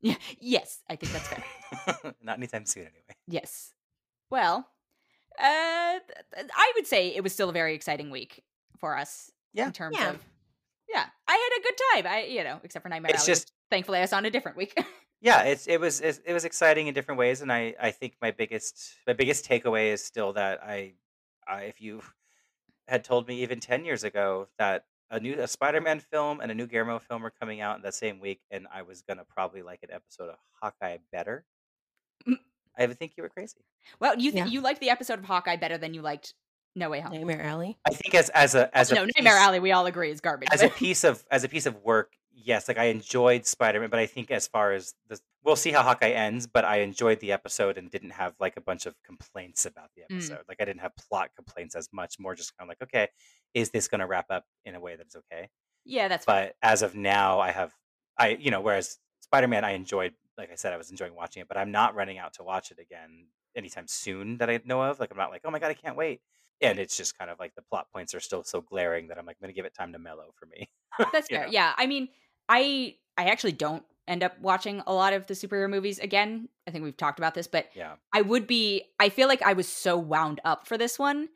Yeah. 0.00 0.16
Yes, 0.40 0.80
I 0.90 0.96
think 0.96 1.12
that's 1.12 1.28
fair. 1.28 2.14
Not 2.22 2.36
anytime 2.38 2.66
soon, 2.66 2.82
anyway. 2.82 3.16
Yes. 3.26 3.72
Well, 4.30 4.68
uh, 5.38 5.92
th- 5.92 6.02
th- 6.34 6.50
I 6.54 6.72
would 6.76 6.86
say 6.86 7.08
it 7.14 7.22
was 7.22 7.32
still 7.32 7.48
a 7.48 7.52
very 7.52 7.74
exciting 7.74 8.10
week 8.10 8.42
for 8.80 8.96
us. 8.98 9.30
Yeah. 9.54 9.66
In 9.66 9.72
terms 9.72 9.96
Yeah. 9.98 10.10
of, 10.10 10.18
yeah, 10.88 11.06
I 11.28 11.32
had 11.32 11.58
a 11.58 11.62
good 11.62 11.78
time. 11.92 12.12
I, 12.12 12.24
you 12.24 12.44
know, 12.44 12.60
except 12.64 12.82
for 12.82 12.88
Nightmare 12.90 13.12
It's 13.14 13.20
Alley. 13.22 13.34
just- 13.34 13.52
thankfully 13.70 13.98
I 14.00 14.04
saw 14.06 14.16
on 14.18 14.24
a 14.26 14.30
different 14.30 14.56
week. 14.58 14.78
Yeah, 15.24 15.42
it's 15.44 15.66
it 15.66 15.80
was 15.80 16.00
it, 16.00 16.20
it 16.26 16.32
was 16.34 16.44
exciting 16.44 16.86
in 16.86 16.94
different 16.94 17.18
ways, 17.18 17.40
and 17.40 17.50
I 17.50 17.74
I 17.80 17.90
think 17.90 18.14
my 18.22 18.30
biggest 18.30 18.94
my 19.06 19.14
biggest 19.14 19.48
takeaway 19.48 19.92
is 19.92 20.04
still 20.04 20.34
that 20.34 20.62
I, 20.62 20.92
I 21.48 21.62
if 21.62 21.80
you 21.80 22.02
had 22.86 23.02
told 23.04 23.26
me 23.26 23.42
even 23.42 23.58
ten 23.58 23.84
years 23.84 24.04
ago 24.04 24.48
that 24.58 24.84
a 25.10 25.18
new 25.18 25.34
a 25.40 25.48
Spider-Man 25.48 26.00
film 26.00 26.40
and 26.40 26.50
a 26.50 26.54
new 26.54 26.66
Guillermo 26.66 26.98
film 26.98 27.22
were 27.22 27.32
coming 27.40 27.60
out 27.62 27.76
in 27.76 27.82
that 27.82 27.94
same 27.94 28.20
week, 28.20 28.40
and 28.50 28.66
I 28.72 28.82
was 28.82 29.00
gonna 29.02 29.24
probably 29.24 29.62
like 29.62 29.82
an 29.82 29.90
episode 29.92 30.28
of 30.28 30.36
Hawkeye 30.60 30.98
better, 31.10 31.44
Mm. 32.28 32.36
I 32.78 32.86
would 32.86 32.98
think 32.98 33.12
you 33.16 33.22
were 33.22 33.28
crazy. 33.30 33.60
well, 34.00 34.14
you 34.18 34.30
th- 34.30 34.44
Yeah. 34.44 34.50
you 34.50 34.60
liked 34.60 34.80
the 34.80 34.90
episode 34.90 35.18
of 35.18 35.24
Hawkeye 35.24 35.56
better 35.56 35.78
than 35.78 35.94
you 35.94 36.02
liked 36.02 36.34
No 36.74 36.90
Way 36.90 37.00
Home. 37.00 37.12
Nightmare 37.14 37.42
Alley. 37.42 37.78
I 37.86 37.94
think 37.94 38.14
as 38.14 38.28
as 38.30 38.54
a 38.54 38.76
as 38.76 38.92
a 38.92 38.94
no, 38.96 39.04
Nightmare 39.16 39.36
Alley, 39.38 39.60
we 39.60 39.72
all 39.72 39.86
agree 39.86 40.10
is 40.10 40.20
garbage. 40.20 40.48
as 40.52 40.60
a 40.62 40.68
piece 40.68 41.02
of 41.04 41.24
as 41.30 41.44
a 41.44 41.48
piece 41.48 41.64
of 41.66 41.76
work, 41.82 42.12
yes, 42.34 42.68
like 42.68 42.78
I 42.78 42.84
enjoyed 42.84 43.46
Spider 43.46 43.80
Man, 43.80 43.90
but 43.90 43.98
I 44.00 44.06
think 44.06 44.30
as 44.30 44.46
far 44.46 44.72
as 44.72 44.94
the 45.08 45.20
we'll 45.44 45.56
see 45.56 45.70
how 45.70 45.82
Hawkeye 45.82 46.10
ends, 46.10 46.46
but 46.46 46.64
I 46.64 46.78
enjoyed 46.78 47.20
the 47.20 47.32
episode 47.32 47.76
and 47.78 47.90
didn't 47.90 48.10
have 48.10 48.34
like 48.40 48.56
a 48.56 48.60
bunch 48.60 48.86
of 48.86 48.94
complaints 49.02 49.66
about 49.66 49.90
the 49.94 50.02
Mm. 50.02 50.16
episode. 50.16 50.44
Like 50.48 50.58
I 50.60 50.64
didn't 50.64 50.80
have 50.80 50.92
plot 50.96 51.30
complaints 51.36 51.74
as 51.76 51.88
much, 51.92 52.18
more 52.18 52.34
just 52.34 52.56
kind 52.56 52.66
of 52.66 52.68
like, 52.70 52.82
okay, 52.82 53.08
is 53.52 53.70
this 53.70 53.88
going 53.88 54.00
to 54.00 54.06
wrap 54.06 54.26
up 54.30 54.44
in 54.64 54.74
a 54.74 54.80
way 54.80 54.96
that's 54.96 55.16
okay? 55.16 55.48
yeah, 55.84 56.08
that's. 56.08 56.24
But 56.26 56.56
as 56.62 56.82
of 56.82 56.94
now, 56.94 57.40
I 57.40 57.50
have 57.50 57.72
I 58.18 58.28
you 58.40 58.50
know 58.50 58.60
whereas 58.60 58.98
Spider 59.20 59.48
Man, 59.48 59.64
I 59.64 59.72
enjoyed, 59.72 60.14
like 60.38 60.50
I 60.50 60.54
said, 60.56 60.72
I 60.72 60.76
was 60.76 60.90
enjoying 60.90 61.14
watching 61.14 61.40
it, 61.42 61.48
but 61.48 61.56
I'm 61.56 61.70
not 61.72 61.94
running 61.94 62.18
out 62.18 62.34
to 62.34 62.42
watch 62.42 62.70
it 62.70 62.78
again 62.78 63.26
anytime 63.56 63.86
soon 63.86 64.38
that 64.38 64.50
I 64.50 64.60
know 64.64 64.82
of. 64.82 64.98
Like 65.00 65.10
I'm 65.10 65.16
not 65.18 65.30
like, 65.30 65.42
oh 65.44 65.50
my 65.50 65.58
god, 65.58 65.70
I 65.70 65.74
can't 65.74 65.96
wait. 65.96 66.20
And 66.60 66.78
it's 66.78 66.96
just 66.96 67.18
kind 67.18 67.30
of 67.30 67.38
like 67.38 67.54
the 67.54 67.62
plot 67.62 67.88
points 67.92 68.14
are 68.14 68.20
still 68.20 68.44
so 68.44 68.60
glaring 68.60 69.08
that 69.08 69.18
I'm 69.18 69.26
like, 69.26 69.36
I'm 69.40 69.44
gonna 69.46 69.52
give 69.52 69.66
it 69.66 69.74
time 69.74 69.92
to 69.92 69.98
mellow 69.98 70.32
for 70.38 70.46
me. 70.46 70.68
That's 71.12 71.28
fair. 71.28 71.46
know? 71.46 71.52
Yeah, 71.52 71.72
I 71.76 71.86
mean, 71.86 72.08
I 72.48 72.96
I 73.16 73.26
actually 73.26 73.52
don't 73.52 73.84
end 74.06 74.22
up 74.22 74.38
watching 74.40 74.82
a 74.86 74.92
lot 74.94 75.12
of 75.12 75.26
the 75.26 75.34
superhero 75.34 75.68
movies 75.70 75.98
again. 75.98 76.48
I 76.66 76.70
think 76.70 76.84
we've 76.84 76.96
talked 76.96 77.18
about 77.18 77.34
this, 77.34 77.46
but 77.46 77.68
Yeah. 77.74 77.96
I 78.12 78.22
would 78.22 78.46
be. 78.46 78.84
I 79.00 79.08
feel 79.08 79.28
like 79.28 79.42
I 79.42 79.54
was 79.54 79.68
so 79.68 79.96
wound 79.98 80.40
up 80.44 80.66
for 80.66 80.78
this 80.78 80.98
one 80.98 81.28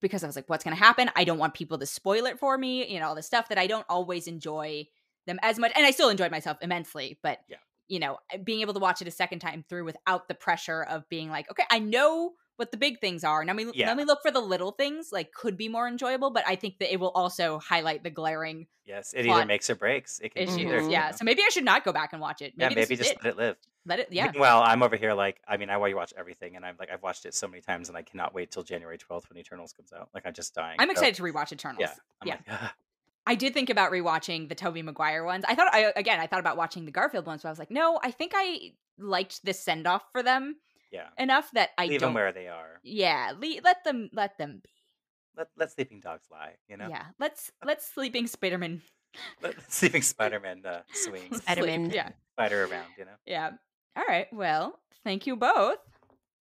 because 0.00 0.22
I 0.24 0.26
was 0.26 0.36
like, 0.36 0.48
"What's 0.48 0.64
going 0.64 0.76
to 0.76 0.82
happen?" 0.82 1.10
I 1.16 1.24
don't 1.24 1.38
want 1.38 1.54
people 1.54 1.78
to 1.78 1.86
spoil 1.86 2.26
it 2.26 2.38
for 2.38 2.56
me. 2.58 2.86
You 2.92 3.00
know, 3.00 3.08
all 3.08 3.14
this 3.14 3.26
stuff 3.26 3.48
that 3.48 3.58
I 3.58 3.66
don't 3.66 3.86
always 3.88 4.26
enjoy 4.26 4.86
them 5.26 5.38
as 5.42 5.58
much, 5.58 5.72
and 5.76 5.86
I 5.86 5.90
still 5.92 6.08
enjoyed 6.10 6.30
myself 6.30 6.58
immensely. 6.62 7.18
But 7.22 7.40
Yeah. 7.46 7.60
you 7.88 7.98
know, 7.98 8.18
being 8.44 8.60
able 8.60 8.74
to 8.74 8.80
watch 8.80 9.02
it 9.02 9.08
a 9.08 9.12
second 9.12 9.40
time 9.40 9.64
through 9.68 9.84
without 9.84 10.28
the 10.28 10.34
pressure 10.34 10.82
of 10.84 11.08
being 11.08 11.30
like, 11.30 11.50
"Okay, 11.50 11.64
I 11.70 11.78
know." 11.80 12.34
What 12.60 12.72
the 12.72 12.76
big 12.76 13.00
things 13.00 13.24
are. 13.24 13.42
Now, 13.42 13.54
me, 13.54 13.70
Yeah. 13.72 13.86
let 13.88 13.96
me 13.96 14.04
look 14.04 14.20
for 14.20 14.30
the 14.30 14.38
little 14.40 14.70
things. 14.72 15.12
Like, 15.12 15.32
could 15.32 15.56
be 15.56 15.66
more 15.66 15.88
enjoyable, 15.88 16.30
but 16.30 16.44
I 16.46 16.56
think 16.56 16.78
that 16.80 16.92
it 16.92 17.00
will 17.00 17.10
also 17.12 17.58
highlight 17.58 18.02
the 18.04 18.10
glaring 18.10 18.66
Yes, 18.84 19.14
it 19.14 19.24
plot 19.24 19.38
either 19.38 19.46
makes 19.46 19.70
or 19.70 19.76
breaks. 19.76 20.20
It 20.20 20.34
can 20.34 20.42
issues. 20.42 20.58
either. 20.58 20.80
you 20.82 20.90
Yeah. 20.90 21.06
know? 21.10 21.16
So 21.16 21.24
maybe 21.24 21.40
I 21.42 21.48
should 21.48 21.64
not 21.64 21.84
go 21.84 21.92
back 21.92 22.12
and 22.12 22.20
watch 22.20 22.42
it. 22.42 22.52
yeah, 22.56 22.68
Maybe, 22.68 22.74
this 22.82 22.88
maybe 22.90 22.96
just 22.98 23.12
it. 23.12 23.24
let 23.24 23.30
it 23.30 23.36
live. 23.38 23.56
Let 23.86 23.98
it. 24.00 24.08
Yeah. 24.12 24.30
Well, 24.38 24.62
I'm 24.62 24.82
over 24.82 24.94
here 24.96 25.14
like 25.14 25.40
I 25.48 25.56
mean, 25.56 25.70
I 25.70 25.74
already 25.76 25.94
watch 25.94 26.12
everything, 26.18 26.54
and 26.56 26.66
I'm 26.66 26.76
like 26.78 26.90
I've 26.92 27.02
watched 27.02 27.24
it 27.24 27.32
so 27.34 27.48
many 27.48 27.62
times, 27.62 27.88
and 27.88 27.96
I 27.96 28.02
cannot 28.02 28.34
wait 28.34 28.50
till 28.50 28.62
January 28.62 28.98
12th 28.98 29.30
when 29.30 29.38
Eternals 29.38 29.72
comes 29.72 29.90
out. 29.94 30.10
Like 30.14 30.26
I'm 30.26 30.34
just 30.34 30.54
dying. 30.54 30.76
I'm 30.78 30.88
So, 30.88 30.92
excited 30.92 31.14
to 31.14 31.22
rewatch 31.22 31.50
Eternals. 31.50 31.80
Yeah, 31.80 31.94
I'm 32.20 32.28
Yeah. 32.28 32.34
like, 32.34 32.42
"Ah." 32.50 32.74
I 33.26 33.36
did 33.36 33.54
think 33.54 33.70
about 33.70 33.90
rewatching 33.90 34.50
the 34.50 34.54
Tobey 34.54 34.82
Maguire 34.82 35.24
ones. 35.24 35.44
I 35.48 35.54
thought 35.54 35.72
I 35.72 35.92
again 35.96 36.20
I 36.20 36.26
thought 36.26 36.40
about 36.40 36.58
watching 36.58 36.84
the 36.84 36.90
Garfield 36.92 37.24
ones, 37.26 37.40
but 37.42 37.48
I 37.48 37.52
was 37.52 37.58
like, 37.58 37.70
no, 37.70 37.98
I 38.02 38.10
think 38.10 38.32
I 38.36 38.74
liked 38.98 39.42
this 39.46 39.58
send 39.58 39.86
off 39.86 40.04
for 40.12 40.22
them 40.22 40.56
yeah. 40.90 41.08
enough 41.18 41.50
that 41.52 41.70
I 41.78 41.86
Leave 41.86 42.00
don't. 42.00 42.08
them 42.08 42.14
where 42.14 42.32
they 42.32 42.48
are. 42.48 42.80
yeah, 42.82 43.32
le- 43.38 43.60
let 43.64 43.84
them 43.84 44.10
let 44.12 44.38
them 44.38 44.60
be. 44.62 44.70
Let 45.36 45.48
let 45.56 45.70
sleeping 45.72 46.00
dogs 46.00 46.26
lie. 46.30 46.54
You 46.68 46.76
know. 46.76 46.88
Yeah, 46.88 47.04
let's 47.18 47.50
let's 47.64 47.86
sleeping 47.86 48.26
Spiderman 48.26 48.80
Let, 49.42 49.56
let 49.56 49.72
sleeping 49.72 50.02
Spider-Man 50.14 50.62
uh, 50.64 50.80
swing 50.92 51.28
sleep. 51.28 51.42
Spider-Man. 51.42 51.90
Yeah, 51.90 52.10
spider 52.34 52.64
around. 52.64 52.86
You 52.98 53.04
know. 53.06 53.16
yeah. 53.26 53.50
All 53.96 54.04
right. 54.06 54.26
Well, 54.32 54.78
thank 55.04 55.26
you 55.26 55.36
both. 55.36 55.78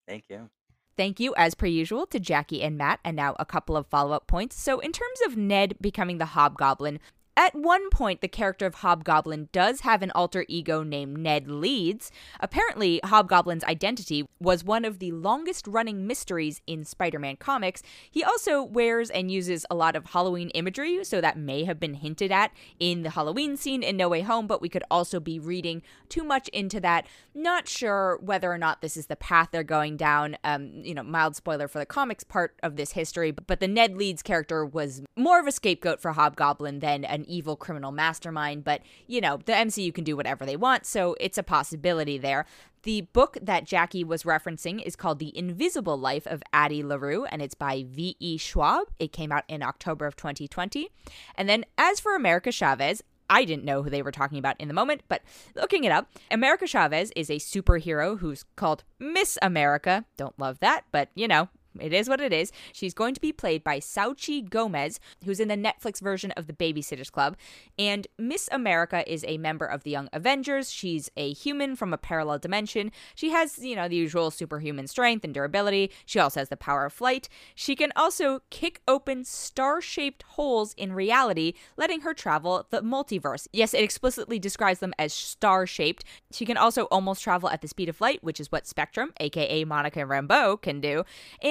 Thank 0.08 0.26
you. 0.30 0.50
Thank 0.98 1.20
you, 1.20 1.34
as 1.38 1.56
per 1.56 1.66
usual, 1.66 2.06
to 2.08 2.20
Jackie 2.20 2.62
and 2.62 2.78
Matt, 2.78 3.00
and 3.06 3.16
now 3.16 3.34
a 3.40 3.46
couple 3.46 3.78
of 3.78 3.88
follow 3.88 4.12
up 4.12 4.28
points. 4.28 4.62
So, 4.62 4.80
in 4.80 4.92
terms 4.92 5.20
of 5.26 5.38
Ned 5.38 5.76
becoming 5.80 6.18
the 6.18 6.26
Hobgoblin, 6.26 7.00
at 7.40 7.56
one 7.56 7.90
point, 7.90 8.20
the 8.20 8.28
character 8.28 8.66
of 8.66 8.76
Hobgoblin 8.76 9.48
does 9.54 9.80
have 9.82 10.02
an 10.02 10.12
alter 10.12 10.44
ego 10.50 10.84
named 10.84 11.20
Ned 11.20 11.50
Leeds. 11.50 12.12
Apparently, 12.42 13.00
Hobgoblin's 13.02 13.64
identity 13.64 14.28
was 14.42 14.66
one 14.66 14.84
of 14.84 15.00
the 15.00 15.14
longest 15.14 15.66
running 15.66 16.06
mysteries 16.06 16.62
in 16.68 16.84
Spider 16.84 17.18
Man 17.18 17.38
comics. 17.38 17.82
He 18.12 18.26
also 18.26 18.62
wears 18.62 19.10
and 19.10 19.32
uses 19.32 19.66
a 19.72 19.76
lot 19.76 19.96
of 19.96 20.08
Halloween 20.08 20.50
imagery, 20.50 21.06
so 21.06 21.22
that 21.22 21.38
may 21.38 21.64
have 21.64 21.80
been 21.80 21.94
hinted 21.94 22.30
at 22.30 22.52
in 22.78 23.04
the 23.04 23.12
Halloween 23.12 23.56
scene 23.56 23.84
in 23.84 23.96
No 23.96 24.10
Way 24.10 24.20
Home, 24.20 24.46
but 24.46 24.62
we 24.62 24.68
could 24.68 24.84
also 24.92 25.22
be 25.22 25.40
reading 25.40 25.82
too 26.10 26.26
much 26.26 26.50
into 26.50 26.82
that. 26.82 27.08
Not 27.34 27.70
sure 27.70 28.20
whether 28.22 28.52
or 28.52 28.58
not 28.58 28.82
this 28.82 28.98
is 28.98 29.06
the 29.06 29.16
path 29.16 29.48
they're 29.54 29.64
going 29.64 29.96
down. 29.96 30.36
Um, 30.44 30.84
you 30.84 30.94
know, 30.94 31.04
mild 31.04 31.38
spoiler 31.38 31.70
for 31.70 31.80
the 31.80 31.86
comics 31.86 32.26
part 32.26 32.60
of 32.62 32.76
this 32.76 32.92
history, 32.92 33.32
but 33.32 33.62
the 33.62 33.68
Ned 33.70 33.96
Leeds 33.96 34.22
character 34.22 34.66
was 34.66 35.04
more 35.20 35.40
of 35.40 35.48
a 35.48 35.52
scapegoat 35.52 36.02
for 36.02 36.14
Hobgoblin 36.14 36.80
than 36.80 37.04
an 37.06 37.26
evil 37.28 37.56
criminal 37.56 37.92
mastermind, 37.92 38.64
but 38.64 38.82
you 39.08 39.22
know, 39.22 39.38
the 39.38 39.54
MCU 39.54 39.94
can 39.94 40.04
do 40.04 40.16
whatever 40.16 40.46
they 40.46 40.56
want, 40.56 40.86
so 40.86 41.16
it's 41.20 41.38
a 41.38 41.44
possibility 41.44 42.18
there. 42.18 42.46
The 42.84 43.02
book 43.02 43.38
that 43.42 43.66
Jackie 43.66 44.06
was 44.06 44.24
referencing 44.24 44.82
is 44.82 44.96
called 44.96 45.20
The 45.20 45.38
Invisible 45.38 45.98
Life 45.98 46.26
of 46.26 46.42
Addie 46.54 46.84
LaRue, 46.84 47.26
and 47.26 47.42
it's 47.42 47.54
by 47.54 47.86
V.E. 47.86 48.38
Schwab. 48.38 48.88
It 49.00 49.12
came 49.12 49.34
out 49.34 49.44
in 49.50 49.62
October 49.62 50.06
of 50.06 50.16
2020. 50.16 50.90
And 51.36 51.50
then, 51.50 51.66
as 51.78 52.00
for 52.00 52.16
America 52.16 52.54
Chavez, 52.54 53.04
I 53.30 53.46
didn't 53.46 53.66
know 53.66 53.84
who 53.84 53.90
they 53.90 54.02
were 54.02 54.12
talking 54.12 54.40
about 54.40 54.60
in 54.60 54.70
the 54.70 54.74
moment, 54.74 55.02
but 55.08 55.22
looking 55.56 55.84
it 55.84 55.92
up, 55.92 56.10
America 56.32 56.66
Chavez 56.66 57.12
is 57.16 57.30
a 57.30 57.36
superhero 57.36 58.20
who's 58.20 58.46
called 58.56 58.84
Miss 58.98 59.38
America. 59.42 60.06
Don't 60.18 60.40
love 60.40 60.60
that, 60.62 60.86
but 60.92 61.10
you 61.16 61.28
know, 61.28 61.50
it 61.80 61.94
is 61.94 62.10
what 62.10 62.22
it 62.22 62.34
is. 62.34 62.52
She's 62.74 62.94
going 62.94 63.14
to 63.14 63.22
be 63.22 63.32
played 63.32 63.64
by 63.64 63.80
Xochitl 63.80 64.50
Gomez, 64.50 65.00
who's 65.26 65.40
in 65.40 65.48
the 65.48 65.56
Netflix 65.56 66.02
version 66.02 66.32
of 66.32 66.48
The 66.48 66.54
Babysitters 66.54 67.12
Club. 67.12 67.38
And 67.78 68.08
Miss 68.18 68.50
America 68.52 69.10
is 69.12 69.24
a 69.28 69.38
member 69.38 69.66
of 69.66 69.84
the 69.84 69.92
Young 69.92 70.10
Avengers. 70.14 70.72
She's 70.72 71.10
a 71.16 71.34
human 71.34 71.76
from 71.76 71.94
a 71.94 71.98
parallel 71.98 72.40
dimension. 72.40 72.92
She 73.16 73.30
has, 73.32 73.60
you 73.60 73.76
know, 73.76 73.88
the 73.88 73.96
usual 73.96 74.32
superhuman 74.32 74.88
strength 74.88 75.24
and 75.24 75.34
durability. 75.34 75.92
She 76.06 76.20
also 76.20 76.40
has 76.40 76.50
the 76.50 76.58
power 76.58 76.86
of 76.86 76.94
flight. 76.94 77.30
She 77.56 77.76
can 77.76 77.92
also 77.96 78.42
kick 78.50 78.82
open 78.88 79.24
star 79.26 79.82
shaped 79.82 80.24
holes 80.24 80.74
in 80.74 80.94
reality, 80.94 81.54
letting 81.78 82.02
her 82.02 82.14
travel 82.14 82.66
the 82.70 82.82
multiverse. 82.82 83.48
Yes, 83.54 83.74
it 83.74 83.84
explicitly 83.84 84.40
describes 84.40 84.80
them 84.80 84.94
as 84.98 85.14
star 85.14 85.66
shaped. 85.68 86.04
She 86.32 86.46
can 86.46 86.58
also 86.58 86.84
almost 86.86 87.24
travel 87.24 87.50
at 87.50 87.62
the 87.62 87.68
speed 87.68 87.90
of 87.90 88.02
light, 88.02 88.24
which 88.24 88.40
is 88.40 88.52
what 88.52 88.68
Spectrum, 88.68 89.14
aka 89.20 89.64
Monica 89.64 90.00
Rambeau, 90.00 90.62
can 90.62 90.82
do. 90.82 91.04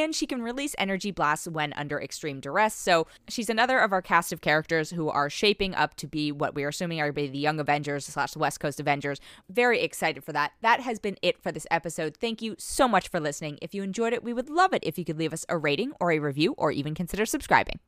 And 0.08 0.14
she 0.14 0.26
can 0.26 0.40
release 0.40 0.74
energy 0.78 1.10
blasts 1.10 1.46
when 1.46 1.74
under 1.74 2.00
extreme 2.00 2.40
duress. 2.40 2.74
So 2.74 3.06
she's 3.28 3.50
another 3.50 3.78
of 3.78 3.92
our 3.92 4.00
cast 4.00 4.32
of 4.32 4.40
characters 4.40 4.88
who 4.88 5.10
are 5.10 5.28
shaping 5.28 5.74
up 5.74 5.96
to 5.96 6.06
be 6.06 6.32
what 6.32 6.54
we're 6.54 6.70
assuming 6.70 6.98
are 7.02 7.12
be 7.12 7.26
the 7.26 7.36
Young 7.36 7.60
Avengers 7.60 8.06
slash 8.06 8.34
West 8.34 8.58
Coast 8.58 8.80
Avengers. 8.80 9.20
Very 9.50 9.82
excited 9.82 10.24
for 10.24 10.32
that. 10.32 10.52
That 10.62 10.80
has 10.80 10.98
been 10.98 11.18
it 11.20 11.42
for 11.42 11.52
this 11.52 11.66
episode. 11.70 12.16
Thank 12.16 12.40
you 12.40 12.56
so 12.58 12.88
much 12.88 13.08
for 13.08 13.20
listening. 13.20 13.58
If 13.60 13.74
you 13.74 13.82
enjoyed 13.82 14.14
it, 14.14 14.24
we 14.24 14.32
would 14.32 14.48
love 14.48 14.72
it 14.72 14.82
if 14.82 14.96
you 14.96 15.04
could 15.04 15.18
leave 15.18 15.34
us 15.34 15.44
a 15.46 15.58
rating 15.58 15.92
or 16.00 16.10
a 16.10 16.20
review 16.20 16.54
or 16.56 16.72
even 16.72 16.94
consider 16.94 17.26
subscribing. 17.26 17.78